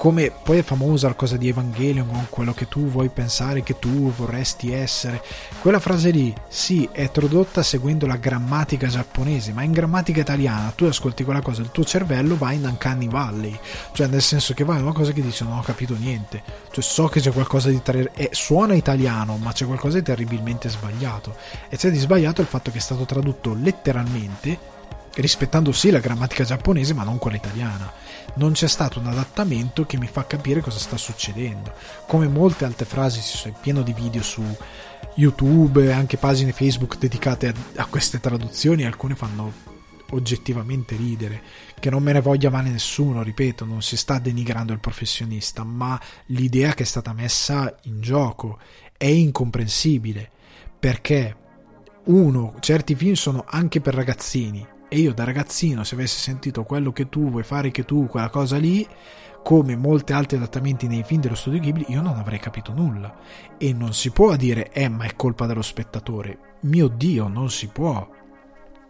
Come 0.00 0.30
poi 0.30 0.56
è 0.56 0.62
famosa 0.62 1.08
la 1.08 1.14
cosa 1.14 1.36
di 1.36 1.48
Evangelion 1.48 2.28
quello 2.30 2.54
che 2.54 2.68
tu 2.68 2.86
vuoi 2.86 3.10
pensare 3.10 3.62
che 3.62 3.78
tu 3.78 4.10
vorresti 4.10 4.72
essere. 4.72 5.22
Quella 5.60 5.78
frase 5.78 6.08
lì 6.08 6.32
sì 6.48 6.88
è 6.90 7.10
tradotta 7.10 7.62
seguendo 7.62 8.06
la 8.06 8.16
grammatica 8.16 8.86
giapponese 8.86 9.52
ma 9.52 9.62
in 9.62 9.72
grammatica 9.72 10.20
italiana 10.20 10.72
tu 10.74 10.86
ascolti 10.86 11.22
quella 11.22 11.42
cosa 11.42 11.60
il 11.60 11.70
tuo 11.70 11.84
cervello 11.84 12.34
va 12.34 12.52
in 12.52 12.64
Uncanny 12.64 13.08
Valley. 13.08 13.58
Cioè 13.92 14.06
nel 14.06 14.22
senso 14.22 14.54
che 14.54 14.64
va 14.64 14.76
in 14.76 14.84
una 14.84 14.94
cosa 14.94 15.12
che 15.12 15.20
dice 15.20 15.44
non 15.44 15.58
ho 15.58 15.62
capito 15.62 15.94
niente. 15.94 16.42
Cioè 16.70 16.82
so 16.82 17.08
che 17.08 17.20
c'è 17.20 17.30
qualcosa 17.30 17.68
di 17.68 17.82
ter- 17.82 18.10
eh, 18.14 18.30
suona 18.32 18.72
italiano 18.72 19.36
ma 19.36 19.52
c'è 19.52 19.66
qualcosa 19.66 19.98
di 19.98 20.04
terribilmente 20.04 20.70
sbagliato. 20.70 21.36
E 21.68 21.76
c'è 21.76 21.90
di 21.90 21.98
sbagliato 21.98 22.40
il 22.40 22.46
fatto 22.46 22.70
che 22.70 22.78
è 22.78 22.80
stato 22.80 23.04
tradotto 23.04 23.52
letteralmente 23.52 24.69
rispettando 25.20 25.72
sì 25.72 25.90
la 25.90 25.98
grammatica 25.98 26.44
giapponese 26.44 26.94
ma 26.94 27.04
non 27.04 27.18
quella 27.18 27.36
italiana 27.36 27.92
non 28.34 28.52
c'è 28.52 28.68
stato 28.68 29.00
un 29.00 29.06
adattamento 29.06 29.86
che 29.86 29.98
mi 29.98 30.06
fa 30.06 30.26
capire 30.26 30.60
cosa 30.60 30.78
sta 30.78 30.96
succedendo. 30.96 31.72
Come 32.06 32.28
molte 32.28 32.64
altre 32.64 32.84
frasi, 32.84 33.20
è 33.48 33.52
pieno 33.60 33.82
di 33.82 33.92
video 33.92 34.22
su 34.22 34.42
YouTube 35.14 35.92
anche 35.92 36.16
pagine 36.16 36.52
Facebook 36.52 36.98
dedicate 36.98 37.48
a, 37.48 37.54
a 37.76 37.86
queste 37.86 38.20
traduzioni, 38.20 38.84
alcune 38.84 39.14
fanno 39.14 39.68
oggettivamente 40.10 40.96
ridere, 40.96 41.42
che 41.78 41.90
non 41.90 42.02
me 42.02 42.12
ne 42.12 42.20
voglia 42.20 42.50
male 42.50 42.70
nessuno, 42.70 43.22
ripeto, 43.22 43.64
non 43.64 43.82
si 43.82 43.96
sta 43.96 44.18
denigrando 44.18 44.72
il 44.72 44.80
professionista, 44.80 45.62
ma 45.62 46.00
l'idea 46.26 46.74
che 46.74 46.82
è 46.82 46.86
stata 46.86 47.12
messa 47.12 47.76
in 47.82 48.00
gioco 48.00 48.58
è 48.96 49.06
incomprensibile, 49.06 50.28
perché 50.78 51.36
uno, 52.04 52.54
certi 52.60 52.94
film 52.94 53.14
sono 53.14 53.44
anche 53.46 53.80
per 53.80 53.94
ragazzini, 53.94 54.66
e 54.92 54.98
io 54.98 55.14
da 55.14 55.22
ragazzino, 55.22 55.84
se 55.84 55.94
avessi 55.94 56.18
sentito 56.18 56.64
quello 56.64 56.90
che 56.90 57.08
tu 57.08 57.30
vuoi 57.30 57.44
fare 57.44 57.70
che 57.70 57.84
tu, 57.84 58.08
quella 58.08 58.28
cosa 58.28 58.56
lì, 58.56 58.84
come 59.40 59.76
molti 59.76 60.12
altri 60.12 60.36
adattamenti 60.36 60.88
nei 60.88 61.04
film 61.04 61.20
dello 61.20 61.36
studio 61.36 61.60
Ghibli, 61.60 61.84
io 61.90 62.02
non 62.02 62.18
avrei 62.18 62.40
capito 62.40 62.72
nulla. 62.72 63.16
E 63.56 63.72
non 63.72 63.94
si 63.94 64.10
può 64.10 64.34
dire, 64.34 64.72
eh, 64.72 64.88
ma 64.88 65.04
è 65.04 65.14
colpa 65.14 65.46
dello 65.46 65.62
spettatore. 65.62 66.56
Mio 66.62 66.88
Dio, 66.88 67.28
non 67.28 67.50
si 67.50 67.68
può. 67.68 68.04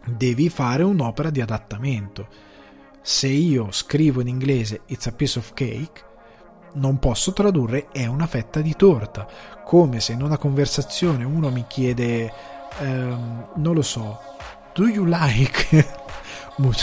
Devi 0.03 0.49
fare 0.49 0.81
un'opera 0.81 1.29
di 1.29 1.39
adattamento. 1.39 2.27
Se 3.03 3.27
io 3.27 3.71
scrivo 3.71 4.21
in 4.21 4.27
inglese 4.27 4.81
It's 4.87 5.05
a 5.05 5.11
piece 5.11 5.37
of 5.37 5.53
cake, 5.53 6.09
non 6.73 6.97
posso 6.97 7.31
tradurre 7.31 7.89
è 7.91 8.07
una 8.07 8.25
fetta 8.25 8.59
di 8.61 8.75
torta. 8.75 9.27
Come 9.63 9.99
se 9.99 10.13
in 10.13 10.23
una 10.23 10.39
conversazione 10.39 11.23
uno 11.23 11.51
mi 11.51 11.65
chiede, 11.67 12.33
ehm, 12.79 13.49
non 13.57 13.75
lo 13.75 13.83
so, 13.83 14.19
Do 14.73 14.87
you 14.87 15.05
like 15.05 15.85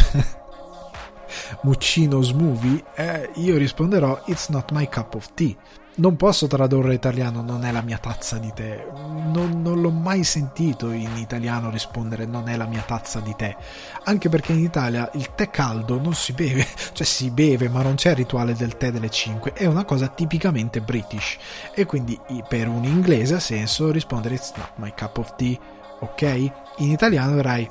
Muccino's 1.62 2.32
movie? 2.32 2.84
Eh, 2.94 3.30
io 3.36 3.56
risponderò 3.56 4.22
It's 4.26 4.48
not 4.48 4.72
my 4.72 4.88
cup 4.88 5.14
of 5.14 5.32
tea. 5.32 5.56
Non 5.96 6.14
posso 6.16 6.46
tradurre 6.46 6.94
italiano, 6.94 7.40
non 7.40 7.64
è 7.64 7.72
la 7.72 7.80
mia 7.80 7.96
tazza 7.96 8.36
di 8.36 8.52
tè. 8.54 8.86
Non, 9.32 9.62
non, 9.62 9.80
l'ho 9.80 9.90
mai 9.90 10.22
sentito 10.22 10.90
in 10.90 11.16
italiano 11.16 11.70
rispondere 11.70 12.24
non 12.26 12.48
è 12.48 12.56
la 12.56 12.66
mia 12.66 12.82
tazza 12.82 13.20
di 13.20 13.34
tè. 13.34 13.56
Anche 14.04 14.28
perché 14.28 14.52
in 14.52 14.60
Italia 14.60 15.10
il 15.14 15.34
tè 15.34 15.48
caldo 15.48 15.98
non 15.98 16.14
si 16.14 16.34
beve, 16.34 16.66
cioè 16.92 17.06
si 17.06 17.30
beve, 17.30 17.70
ma 17.70 17.82
non 17.82 17.94
c'è 17.94 18.10
il 18.10 18.16
rituale 18.16 18.54
del 18.54 18.76
tè 18.76 18.92
delle 18.92 19.10
5. 19.10 19.54
È 19.54 19.64
una 19.64 19.84
cosa 19.84 20.08
tipicamente 20.08 20.82
british. 20.82 21.38
E 21.74 21.86
quindi 21.86 22.20
per 22.46 22.68
un 22.68 22.84
inglese 22.84 23.36
ha 23.36 23.40
senso 23.40 23.90
rispondere 23.90 24.34
It's 24.34 24.52
not 24.56 24.72
my 24.76 24.92
cup 24.94 25.16
of 25.16 25.34
tea 25.36 25.58
ok? 26.00 26.52
In 26.80 26.90
italiano 26.90 27.32
avrai 27.32 27.68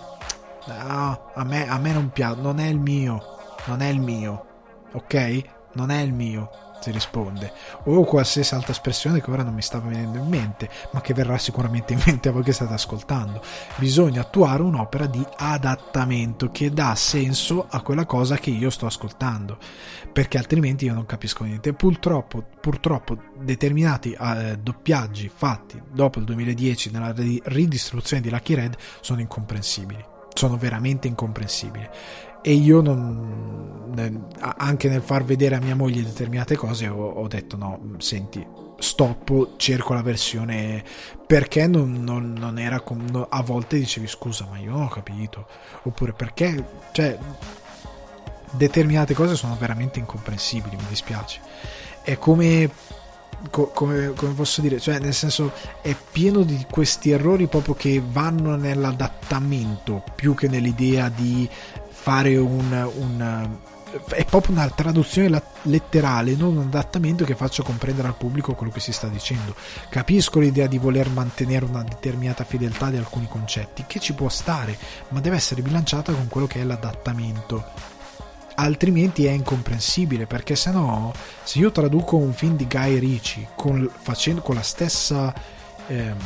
no, 0.67 1.31
a 1.33 1.43
me, 1.45 1.67
a 1.67 1.77
me 1.77 1.93
non 1.93 2.09
piace, 2.09 2.41
non 2.41 2.59
è 2.59 2.67
il 2.67 2.79
mio, 2.79 3.23
non 3.65 3.81
è 3.81 3.87
il 3.87 4.01
mio, 4.01 4.45
ok? 4.91 5.43
Non 5.73 5.91
è 5.91 6.01
il 6.01 6.11
mio, 6.11 6.49
si 6.81 6.91
risponde, 6.91 7.53
o 7.83 8.03
qualsiasi 8.03 8.53
altra 8.53 8.71
espressione 8.71 9.21
che 9.21 9.31
ora 9.31 9.43
non 9.43 9.53
mi 9.53 9.61
stava 9.61 9.87
venendo 9.87 10.17
in 10.17 10.27
mente, 10.27 10.69
ma 10.91 11.01
che 11.01 11.13
verrà 11.13 11.37
sicuramente 11.37 11.93
in 11.93 12.01
mente 12.05 12.29
a 12.29 12.31
voi 12.31 12.43
che 12.43 12.51
state 12.51 12.73
ascoltando. 12.73 13.41
Bisogna 13.75 14.21
attuare 14.21 14.61
un'opera 14.61 15.05
di 15.05 15.25
adattamento 15.37 16.49
che 16.51 16.71
dà 16.71 16.93
senso 16.95 17.65
a 17.69 17.81
quella 17.81 18.05
cosa 18.05 18.37
che 18.37 18.49
io 18.49 18.69
sto 18.69 18.87
ascoltando, 18.87 19.57
perché 20.17 20.39
altrimenti 20.39 20.85
io 20.85 20.95
non 20.95 21.05
capisco 21.05 21.43
niente. 21.43 21.73
Purtroppo, 21.73 22.43
purtroppo 22.59 23.19
determinati 23.39 24.17
eh, 24.19 24.57
doppiaggi 24.59 25.29
fatti 25.31 25.79
dopo 25.93 26.17
il 26.17 26.25
2010 26.25 26.89
nella 26.89 27.13
ridistribuzione 27.43 28.23
di 28.23 28.31
Lucky 28.31 28.55
Red 28.55 28.75
sono 28.99 29.19
incomprensibili. 29.19 30.03
Sono 30.33 30.57
veramente 30.57 31.07
incomprensibili. 31.07 31.87
E 32.41 32.51
io 32.51 32.81
non, 32.81 33.93
anche 34.39 34.89
nel 34.89 35.03
far 35.03 35.23
vedere 35.23 35.53
a 35.53 35.61
mia 35.61 35.75
moglie 35.75 36.01
determinate 36.01 36.55
cose 36.55 36.87
ho, 36.87 37.09
ho 37.09 37.27
detto 37.27 37.55
no, 37.55 37.79
senti, 37.99 38.43
stop, 38.79 39.57
cerco 39.57 39.93
la 39.93 40.01
versione 40.01 40.83
perché 41.27 41.67
non, 41.67 42.03
non, 42.03 42.33
non 42.33 42.57
era 42.57 42.79
com- 42.79 43.27
a 43.29 43.41
volte 43.43 43.77
dicevi 43.77 44.07
scusa 44.07 44.47
ma 44.49 44.57
io 44.57 44.71
non 44.71 44.81
ho 44.81 44.87
capito. 44.87 45.45
Oppure 45.83 46.13
perché? 46.13 46.67
Cioè 46.91 47.19
determinate 48.57 49.13
cose 49.13 49.35
sono 49.35 49.55
veramente 49.57 49.99
incomprensibili 49.99 50.75
mi 50.75 50.85
dispiace 50.87 51.39
è 52.03 52.17
come 52.17 52.95
Co- 53.51 53.67
come, 53.67 54.13
come, 54.15 54.33
posso 54.33 54.61
dire, 54.61 54.79
cioè 54.79 54.97
nel 54.97 55.13
senso 55.13 55.51
è 55.83 55.95
pieno 56.11 56.41
di 56.41 56.65
questi 56.71 57.11
errori 57.11 57.45
proprio 57.45 57.75
che 57.75 58.01
vanno 58.03 58.55
nell'adattamento 58.55 60.03
più 60.15 60.33
che 60.33 60.47
nell'idea 60.47 61.09
di 61.09 61.47
fare 61.87 62.35
un, 62.35 62.89
un 62.95 63.57
è 64.09 64.25
proprio 64.25 64.55
una 64.55 64.69
traduzione 64.69 65.41
letterale, 65.63 66.35
non 66.35 66.57
un 66.57 66.65
adattamento 66.67 67.23
che 67.23 67.35
faccia 67.35 67.63
comprendere 67.63 68.07
al 68.07 68.15
pubblico 68.15 68.53
quello 68.53 68.71
che 68.71 68.79
si 68.79 68.91
sta 68.91 69.07
dicendo. 69.07 69.55
Capisco 69.89 70.39
l'idea 70.39 70.67
di 70.67 70.77
voler 70.77 71.09
mantenere 71.09 71.65
una 71.65 71.83
determinata 71.83 72.43
fedeltà 72.43 72.89
di 72.89 72.97
alcuni 72.97 73.27
concetti, 73.27 73.85
che 73.87 73.99
ci 73.99 74.13
può 74.13 74.29
stare, 74.29 74.77
ma 75.09 75.21
deve 75.21 75.37
essere 75.37 75.61
bilanciata 75.61 76.11
con 76.11 76.27
quello 76.27 76.47
che 76.47 76.59
è 76.59 76.63
l'adattamento. 76.63 77.95
Altrimenti 78.59 79.25
è 79.25 79.31
incomprensibile, 79.31 80.25
perché 80.25 80.55
se 80.55 80.71
no, 80.71 81.13
se 81.43 81.59
io 81.59 81.71
traduco 81.71 82.17
un 82.17 82.33
film 82.33 82.55
di 82.55 82.65
Guy 82.67 82.97
Ritchie 82.97 83.49
con, 83.55 83.89
facendo, 84.01 84.41
con 84.41 84.55
la 84.55 84.63
stessa. 84.63 85.33
Ehm, 85.87 86.17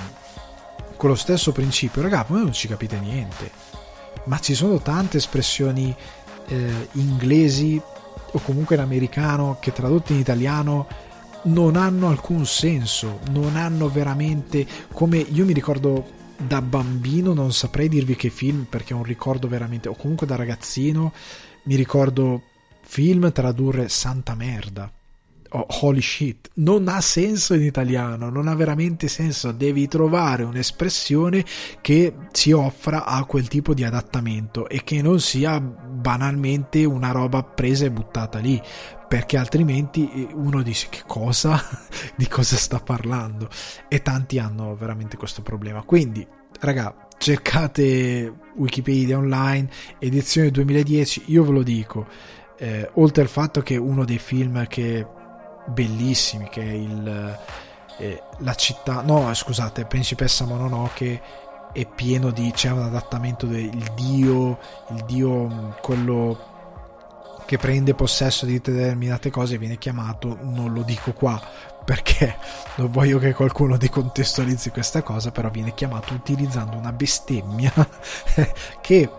con 0.96 1.10
lo 1.10 1.16
stesso 1.16 1.52
principio, 1.52 2.04
raga, 2.04 2.24
voi 2.28 2.44
non 2.44 2.54
ci 2.54 2.68
capite 2.68 3.00
niente 3.00 3.72
ma 4.26 4.40
ci 4.40 4.54
sono 4.54 4.80
tante 4.80 5.18
espressioni 5.18 5.96
eh, 6.48 6.88
inglesi 6.94 7.82
o 8.34 8.40
comunque 8.40 8.76
in 8.76 8.82
americano 8.82 9.58
che 9.60 9.72
tradotte 9.72 10.14
in 10.14 10.20
italiano 10.20 10.88
non 11.44 11.76
hanno 11.76 12.10
alcun 12.10 12.46
senso, 12.46 13.20
non 13.32 13.56
hanno 13.56 13.90
veramente 13.90 14.66
come 14.94 15.18
io 15.18 15.46
mi 15.46 15.54
ricordo 15.54 16.20
da 16.38 16.62
bambino, 16.62 17.34
non 17.34 17.52
saprei 17.52 17.90
dirvi 17.90 18.16
che 18.16 18.30
film 18.30 18.66
perché 18.66 18.94
è 18.94 18.96
un 18.96 19.04
ricordo 19.04 19.48
veramente, 19.48 19.90
o 19.90 19.96
comunque 19.96 20.28
da 20.28 20.36
ragazzino 20.36 21.14
mi 21.64 21.76
ricordo 21.76 22.42
film 22.82 23.32
tradurre 23.32 23.90
santa 23.90 24.36
merda 24.36 24.92
oh, 25.52 25.66
holy 25.82 26.02
shit, 26.02 26.50
non 26.56 26.88
ha 26.88 27.02
senso 27.02 27.54
in 27.54 27.64
italiano, 27.64 28.30
non 28.30 28.48
ha 28.48 28.56
veramente 28.56 29.08
senso, 29.08 29.52
devi 29.52 29.88
trovare 29.88 30.44
un'espressione 30.44 31.46
che 31.82 32.14
si 32.32 32.52
offra 32.52 33.06
a 33.06 33.24
quel 33.26 33.48
tipo 33.48 33.74
di 33.74 33.84
adattamento 33.84 34.68
e 34.68 34.84
che 34.84 35.02
non 35.02 35.20
sia 35.20 35.60
banalmente 35.60 36.84
una 36.86 37.12
roba 37.12 37.44
presa 37.44 37.86
e 37.86 37.92
buttata 37.92 38.40
lì, 38.40 38.62
perché 39.08 39.38
altrimenti 39.38 40.10
eh, 40.10 40.28
uno 40.34 40.62
dice 40.62 40.88
che 40.90 41.04
cosa, 41.06 41.62
di 42.16 42.28
cosa 42.28 42.56
sta 42.56 42.80
parlando? 42.80 43.50
E 43.88 44.02
tanti 44.02 44.40
hanno 44.40 44.76
veramente 44.76 45.18
questo 45.18 45.42
problema. 45.42 45.82
Quindi, 45.84 46.26
raga, 46.62 47.08
cercate 47.22 48.34
Wikipedia 48.56 49.16
online, 49.16 49.70
edizione 50.00 50.50
2010, 50.50 51.26
io 51.28 51.44
ve 51.44 51.52
lo 51.52 51.62
dico. 51.62 52.08
Eh, 52.58 52.90
oltre 52.94 53.22
al 53.22 53.28
fatto 53.28 53.62
che 53.62 53.78
uno 53.78 54.06
dei 54.06 54.18
film 54.18 54.66
che 54.68 55.06
bellissimi 55.68 56.50
che 56.50 56.62
è 56.62 56.74
il 56.74 57.40
eh, 58.00 58.24
la 58.40 58.54
città 58.56 59.02
no 59.02 59.32
scusate 59.34 59.86
Principessa 59.86 60.46
Mononoke 60.46 61.22
è 61.72 61.86
pieno 61.88 62.32
di 62.32 62.52
c'è 62.52 62.72
un 62.72 62.82
adattamento 62.82 63.46
del 63.46 63.92
dio 63.96 64.60
il 64.90 65.04
dio 65.06 65.48
mm, 65.48 65.70
quello 65.82 66.50
che 67.46 67.58
prende 67.58 67.94
possesso 67.94 68.46
di 68.46 68.60
determinate 68.60 69.30
cose 69.30 69.58
viene 69.58 69.78
chiamato 69.78 70.38
non 70.42 70.74
lo 70.74 70.82
dico 70.82 71.14
qua 71.14 71.40
perché 71.92 72.38
non 72.76 72.90
voglio 72.90 73.20
che 73.20 73.34
qualcuno 73.34 73.76
decontestualizzi 73.76 74.70
questa 74.70 75.02
cosa 75.02 75.30
però 75.32 75.50
viene 75.50 75.74
chiamato 75.74 76.14
utilizzando 76.14 76.78
una 76.78 76.94
bestemmia 76.94 77.74
che 78.80 79.10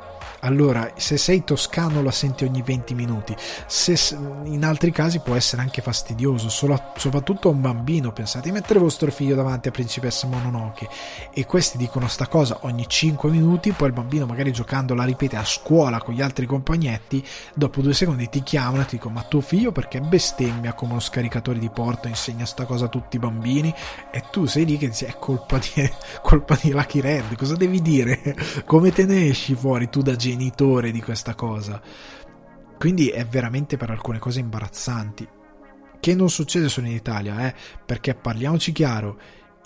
allora 0.45 0.93
se 0.97 1.16
sei 1.16 1.45
toscano 1.45 2.03
la 2.03 2.11
senti 2.11 2.45
ogni 2.45 2.62
20 2.62 2.95
minuti, 2.95 3.34
se 3.66 3.97
in 4.45 4.64
altri 4.64 4.90
casi 4.90 5.20
può 5.20 5.34
essere 5.34 5.62
anche 5.62 5.82
fastidioso, 5.82 6.49
solo, 6.49 6.80
soprattutto 6.97 7.49
a 7.49 7.53
un 7.53 7.61
bambino, 7.61 8.12
pensate 8.12 8.49
di 8.49 8.53
mettere 8.53 8.80
vostro 8.80 9.11
figlio 9.12 9.36
davanti 9.36 9.68
a 9.68 9.70
Principessa 9.70 10.26
Mononoke 10.26 10.88
e 11.32 11.47
questi 11.47 11.76
dicono 11.76 12.09
sta 12.09 12.26
cosa 12.26 12.59
ogni 12.62 12.88
5 12.88 13.30
minuti, 13.30 13.72
poi 13.72 13.88
il 13.88 13.95
bambino 13.95 14.26
magari 14.26 14.53
giocando 14.53 14.95
la 14.95 15.05
ripete 15.05 15.36
a 15.36 15.45
scuola 15.45 16.01
con 16.01 16.14
gli 16.14 16.22
altri 16.22 16.47
compagnetti, 16.47 17.24
dopo 17.55 17.80
due 17.80 17.95
secondi 17.95 18.28
ti 18.28 18.43
chiamano 18.43 18.82
e 18.82 18.86
ti 18.86 18.97
dicono 18.97 19.14
ma 19.14 19.22
tuo 19.22 19.40
figlio 19.40 19.70
perché 19.70 20.01
bestemmia 20.01 20.72
come 20.72 20.93
uno 20.93 21.01
scaricatore 21.01 21.61
di 21.61 21.70
porto, 21.70 22.09
insegna 22.09 22.47
sta 22.47 22.64
cosa 22.64 22.86
a 22.86 22.88
tutti 22.88 23.16
i 23.16 23.20
bambini 23.20 23.72
e 24.11 24.24
tu 24.30 24.47
sei 24.47 24.64
lì 24.64 24.76
che 24.76 24.88
dici 24.88 25.05
è 25.05 25.14
colpa 25.18 25.59
di, 25.59 25.88
colpa 26.20 26.59
di 26.61 26.72
Lucky 26.72 27.01
Red, 27.01 27.36
cosa 27.36 27.55
devi 27.55 27.80
dire? 27.80 28.36
Come 28.66 28.90
te 28.90 29.05
ne 29.05 29.26
esci 29.26 29.55
fuori 29.55 29.88
tu 29.88 30.03
da 30.03 30.16
gente? 30.16 30.32
Genitore 30.33 30.91
di 30.91 31.01
questa 31.01 31.35
cosa. 31.35 31.80
Quindi 32.78 33.09
è 33.09 33.24
veramente 33.24 33.76
per 33.76 33.91
alcune 33.91 34.18
cose 34.18 34.41
imbarazzanti. 34.41 35.28
Che 36.01 36.14
non 36.14 36.30
succede 36.30 36.68
solo 36.68 36.89
in 36.89 36.95
Italia, 36.95 37.47
eh? 37.47 37.55
perché 37.87 38.14
parliamoci 38.14 38.72
chiaro, 38.72 39.18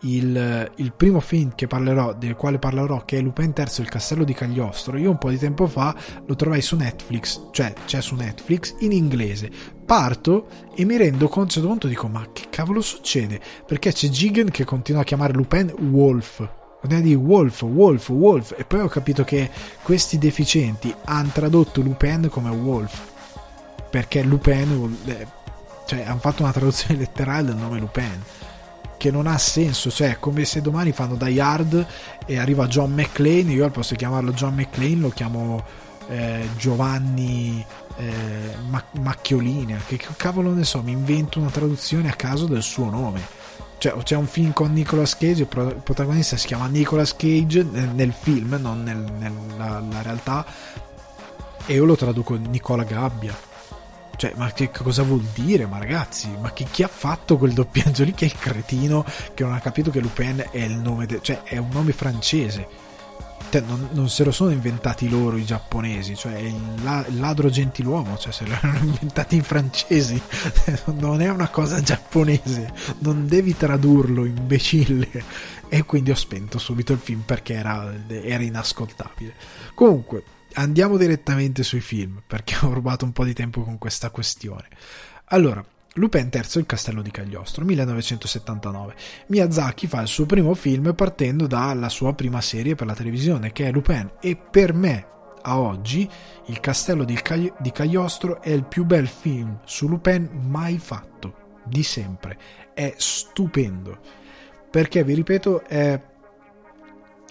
il, 0.03 0.71
il, 0.77 0.93
primo 0.93 1.21
film 1.21 1.55
parlerò, 1.67 2.13
del 2.13 2.37
quale 2.37 2.59
parlerò, 2.59 3.07
che 3.07 3.17
è 3.17 3.23
Lupin 3.23 3.55
III 3.57 3.65
il 3.79 3.89
castello 3.89 4.25
di 4.25 4.35
Cagliostro, 4.35 4.99
io 4.99 5.11
un 5.11 5.17
po' 5.17 5.31
di 5.31 5.39
tempo 5.39 5.67
fa 5.67 5.97
lo 6.27 6.37
trovai 6.37 6.61
su 6.61 6.77
Netflix, 6.77 7.49
cioè 7.53 7.73
c'è 7.87 8.03
su 8.03 8.15
Netflix 8.17 8.75
in 8.81 8.93
inglese. 8.93 9.51
Parto 9.87 10.49
e 10.75 10.85
mi 10.85 10.99
rendo 10.99 11.29
conto, 11.29 11.39
a 11.39 11.43
un 11.43 11.49
certo 11.49 11.69
punto 11.69 11.89
dico, 11.89 12.09
ma 12.09 12.29
che 12.35 12.49
cavolo 12.51 12.83
succede? 12.83 13.41
Perché 13.67 13.93
c'è 13.93 14.09
Jigen 14.09 14.51
che 14.51 14.65
continua 14.65 15.01
a 15.01 15.05
chiamare 15.05 15.33
Lupin 15.33 15.73
Wolf 15.91 16.66
di 16.87 17.15
Wolf, 17.15 17.63
Wolf, 17.63 18.09
Wolf. 18.11 18.55
E 18.57 18.65
poi 18.65 18.81
ho 18.81 18.89
capito 18.89 19.25
che 19.25 19.51
questi 19.83 20.19
deficienti 20.19 20.95
hanno 21.05 21.31
tradotto 21.33 21.81
Lupin 21.81 22.29
come 22.31 22.51
Wolf. 22.51 23.01
Perché 23.91 24.23
Lupin 24.23 24.97
cioè 25.87 26.03
hanno 26.03 26.19
fatto 26.19 26.43
una 26.43 26.53
traduzione 26.53 26.99
letterale 27.01 27.47
del 27.47 27.57
nome 27.57 27.79
Lupin 27.79 28.23
che 28.97 29.11
non 29.11 29.27
ha 29.27 29.37
senso, 29.37 29.91
cioè 29.91 30.13
è 30.13 30.19
come 30.19 30.45
se 30.47 30.63
domani 30.63 30.91
fanno 30.91 31.17
Die 31.17 31.39
Hard 31.39 31.87
e 32.25 32.39
arriva 32.39 32.67
John 32.67 32.93
McClane, 32.93 33.53
io 33.53 33.65
al 33.65 33.71
posto 33.71 33.93
di 33.93 33.99
chiamarlo 33.99 34.33
John 34.33 34.55
McClane 34.55 34.97
lo 34.97 35.11
chiamo 35.11 35.63
eh, 36.09 36.49
Giovanni 36.57 37.65
eh, 37.99 38.55
Mac- 38.69 38.97
Macchiolina, 38.99 39.81
che 39.87 40.01
cavolo 40.17 40.53
ne 40.53 40.65
so, 40.65 40.83
mi 40.83 40.93
invento 40.93 41.39
una 41.39 41.51
traduzione 41.51 42.09
a 42.09 42.15
caso 42.15 42.47
del 42.47 42.63
suo 42.63 42.89
nome 42.89 43.21
cioè, 43.79 43.95
c'è 44.03 44.17
un 44.17 44.27
film 44.27 44.53
con 44.53 44.73
Nicolas 44.73 45.17
Cage, 45.17 45.43
il 45.43 45.81
protagonista 45.83 46.37
si 46.37 46.47
chiama 46.47 46.67
Nicolas 46.67 47.15
Cage 47.15 47.63
nel, 47.63 47.89
nel 47.91 48.13
film, 48.13 48.57
non 48.61 48.83
nel, 48.83 48.97
nella 48.97 50.03
realtà, 50.03 50.45
e 51.67 51.75
io 51.75 51.85
lo 51.85 51.97
traduco 51.97 52.35
Nicola 52.37 52.85
Gabbia. 52.85 53.37
Cioè, 54.17 54.33
ma 54.37 54.51
che 54.51 54.71
cosa 54.71 55.03
vuol 55.03 55.27
dire? 55.35 55.67
Ma 55.67 55.79
ragazzi, 55.79 56.35
ma 56.41 56.51
chi, 56.53 56.67
chi, 56.71 56.83
ha 56.83 56.89
fatto 56.89 57.37
quel 57.37 57.53
doppiaggio 57.53 58.03
lì 58.03 58.15
che 58.15 58.25
è 58.25 58.29
il 58.29 58.39
cretino 58.39 59.05
che 59.35 59.45
non 59.45 59.53
ha 59.53 59.61
capito 59.61 59.91
che 59.91 60.01
Lupin 60.01 60.43
è 60.51 60.59
il 60.59 60.77
nome, 60.79 61.05
de- 61.05 61.19
cioè 61.21 61.43
è 61.43 61.59
un 61.59 61.69
nome 61.71 61.93
francese 61.93 62.86
cioè, 63.57 63.65
non, 63.67 63.89
non, 63.93 64.11
se 64.11 64.25
lo 64.25 64.33
sono 64.33 64.51
inventati 64.51 65.09
loro 65.09 65.37
i 65.37 65.45
giapponesi, 65.45 66.15
cioè 66.15 66.37
il, 66.37 66.55
la, 66.83 67.05
il 67.09 67.19
ladro 67.19 67.49
gentiluomo, 67.49 68.19
cioè 68.19 68.33
se 68.33 68.47
lo 68.47 68.55
hanno 68.61 68.79
inventati 68.85 69.37
i 69.37 69.41
francesi, 69.41 70.21
non 70.97 71.23
è 71.23 71.31
una 71.31 71.49
cosa 71.49 71.81
giapponese, 71.81 72.73
non 72.99 73.27
devi 73.27 73.57
tradurlo, 73.57 74.25
imbecille. 74.25 75.09
E 75.69 75.85
quindi 75.85 76.11
ho 76.11 76.15
spento 76.15 76.59
subito 76.59 76.93
il 76.93 76.99
film 76.99 77.21
perché 77.21 77.55
era, 77.55 77.93
era 78.09 78.43
inascoltabile. 78.43 79.35
Comunque, 79.75 80.23
andiamo 80.55 80.97
direttamente 80.99 81.63
sui 81.63 81.81
film, 81.81 82.21
perché 82.27 82.57
ho 82.65 82.73
rubato 82.73 83.05
un 83.05 83.13
po' 83.13 83.25
di 83.25 83.33
tempo 83.33 83.63
con 83.63 83.79
questa 83.79 84.11
questione. 84.11 84.69
Allora, 85.31 85.65
Lupin 85.97 86.29
III 86.33 86.43
il 86.61 86.67
castello 86.67 87.03
di 87.03 87.11
Cagliostro, 87.11 87.65
1979. 87.65 88.95
Miyazaki 89.29 89.87
fa 89.87 90.03
il 90.03 90.09
suo 90.09 90.27
primo 90.27 90.55
film 90.55 90.95
partendo 90.95 91.47
dalla 91.47 91.89
sua 91.89 92.15
prima 92.15 92.41
serie 92.41 92.75
per 92.75 92.87
la 92.87 92.95
televisione, 92.95 93.53
che 93.53 93.67
è 93.67 93.73
Lupin, 93.73 94.11
e 94.21 94.37
per 94.37 94.75
me, 94.75 95.07
a 95.43 95.59
oggi, 95.59 96.09
il 96.47 96.61
castello 96.61 97.05
di, 97.05 97.15
Cagli- 97.15 97.53
di 97.59 97.71
Cagliostro 97.71 98.43
è 98.43 98.51
il 98.51 98.65
più 98.65 98.85
bel 98.85 99.07
film 99.07 99.61
su 99.65 99.89
Lupin 99.89 100.29
mai 100.49 100.79
fatto, 100.79 101.61
di 101.65 101.83
sempre. 101.83 102.39
È 102.75 102.93
stupendo, 102.97 103.99
perché, 104.71 105.03
vi 105.03 105.15
ripeto, 105.15 105.65
è, 105.65 105.99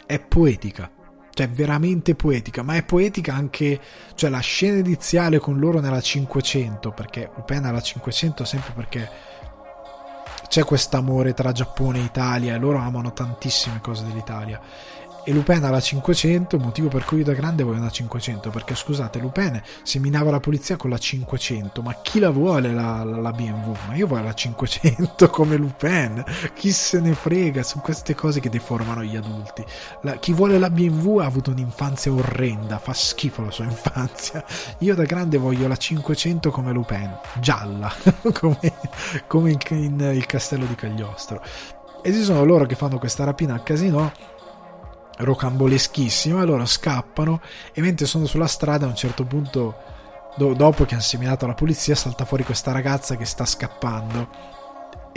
è 0.07 0.19
poetica 0.19 0.94
cioè 1.35 1.49
veramente 1.49 2.15
poetica, 2.15 2.63
ma 2.63 2.75
è 2.75 2.83
poetica 2.83 3.33
anche, 3.33 3.79
cioè 4.15 4.29
la 4.29 4.39
scena 4.39 4.77
iniziale 4.77 5.37
con 5.37 5.59
loro 5.59 5.81
nella 5.81 5.99
500, 5.99 6.91
perché 6.91 7.29
Lupin 7.35 7.65
alla 7.65 7.81
500 7.81 8.45
sempre 8.45 8.71
perché 8.73 9.09
c'è 10.47 10.63
quest'amore 10.63 11.33
tra 11.33 11.51
Giappone 11.51 11.99
e 11.99 12.03
Italia 12.03 12.55
e 12.55 12.57
loro 12.57 12.77
amano 12.77 13.11
tantissime 13.11 13.81
cose 13.81 14.05
dell'Italia 14.05 14.61
e 15.27 15.33
Lupin 15.33 15.63
ha 15.63 15.71
la 15.71 15.81
500, 15.81 16.59
motivo 16.59 16.87
per 16.87 17.03
cui 17.03 17.17
io 17.17 17.23
da 17.23 17.33
grande 17.33 17.63
voglio 17.63 17.79
una 17.79 17.89
500, 17.89 18.51
perché 18.51 18.75
scusate, 18.75 19.17
Lupin 19.17 19.59
seminava 19.81 20.29
la 20.29 20.39
polizia 20.39 20.77
con 20.77 20.91
la 20.91 20.99
500, 20.99 21.81
ma 21.81 21.95
chi 22.03 22.19
la 22.19 22.29
vuole 22.29 22.71
la, 22.71 23.03
la, 23.03 23.17
la 23.17 23.31
BMW? 23.31 23.73
Ma 23.87 23.95
io 23.95 24.05
voglio 24.05 24.21
la 24.21 24.35
500 24.35 25.27
come 25.33 25.55
Lupin, 25.55 26.23
chi 26.53 26.71
se 26.71 26.99
ne 26.99 27.15
frega, 27.15 27.63
su 27.63 27.79
queste 27.79 28.13
cose 28.13 28.39
che 28.39 28.49
deformano 28.49 29.03
gli 29.03 29.15
adulti. 29.15 29.65
La, 30.01 30.17
chi 30.17 30.31
vuole 30.31 30.59
la 30.59 30.69
BMW 30.69 31.17
ha 31.17 31.25
avuto 31.25 31.49
un'infanzia 31.49 32.13
orrenda, 32.13 32.77
fa 32.77 32.93
schifo 32.93 33.41
la 33.41 33.51
sua 33.51 33.65
infanzia. 33.65 34.45
Io 34.79 34.93
da 34.93 35.05
grande 35.05 35.37
voglio 35.37 35.67
la 35.67 35.75
500 35.75 36.51
come 36.51 36.71
Lupin, 36.71 37.17
gialla, 37.39 37.91
come, 38.31 38.73
come 39.25 39.51
in, 39.51 39.57
in 39.69 40.11
il 40.13 40.27
castello 40.27 40.65
di 40.65 40.75
Cagliostro. 40.75 41.41
E 42.03 42.13
ci 42.13 42.21
sono 42.21 42.45
loro 42.45 42.67
che 42.67 42.75
fanno 42.75 42.99
questa 42.99 43.23
rapina 43.23 43.55
al 43.55 43.63
casino 43.63 44.11
rocamboleschissima, 45.17 46.43
loro 46.43 46.65
scappano 46.65 47.41
e 47.73 47.81
mentre 47.81 48.05
sono 48.05 48.25
sulla 48.25 48.47
strada 48.47 48.85
a 48.85 48.89
un 48.89 48.95
certo 48.95 49.25
punto, 49.25 49.75
do- 50.37 50.53
dopo 50.53 50.85
che 50.85 50.93
hanno 50.93 51.03
seminato 51.03 51.45
la 51.45 51.53
polizia, 51.53 51.95
salta 51.95 52.25
fuori 52.25 52.43
questa 52.43 52.71
ragazza 52.71 53.15
che 53.15 53.25
sta 53.25 53.45
scappando 53.45 54.53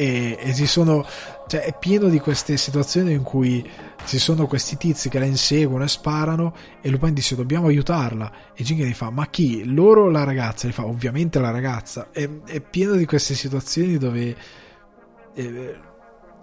e, 0.00 0.38
e 0.40 0.66
sono, 0.66 1.04
cioè 1.48 1.62
è 1.62 1.76
pieno 1.76 2.08
di 2.08 2.20
queste 2.20 2.56
situazioni 2.56 3.12
in 3.12 3.24
cui 3.24 3.68
ci 4.04 4.20
sono 4.20 4.46
questi 4.46 4.76
tizi 4.76 5.08
che 5.08 5.18
la 5.18 5.24
inseguono 5.24 5.82
e 5.82 5.88
sparano 5.88 6.54
e 6.80 6.88
Lupin 6.88 7.12
dice 7.12 7.34
dobbiamo 7.34 7.66
aiutarla 7.66 8.30
e 8.54 8.62
Jing 8.62 8.84
gli 8.84 8.92
fa 8.92 9.10
ma 9.10 9.26
chi? 9.26 9.64
Loro 9.64 10.04
o 10.04 10.08
la 10.08 10.22
ragazza? 10.22 10.68
Gli 10.68 10.72
fa 10.72 10.86
ovviamente 10.86 11.40
la 11.40 11.50
ragazza 11.50 12.10
è, 12.12 12.28
è 12.46 12.60
pieno 12.60 12.94
di 12.94 13.06
queste 13.06 13.34
situazioni 13.34 13.98
dove 13.98 14.36
eh, 15.34 15.76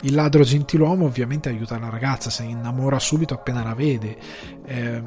il 0.02 0.14
ladro 0.14 0.44
gentiluomo 0.44 1.06
ovviamente 1.06 1.50
aiuta 1.50 1.80
la 1.80 1.90
ragazza, 1.90 2.30
si 2.30 2.48
innamora 2.50 3.00
subito 3.00 3.34
appena 3.34 3.64
la 3.64 3.74
vede. 3.74 4.18
Eh, 4.66 5.02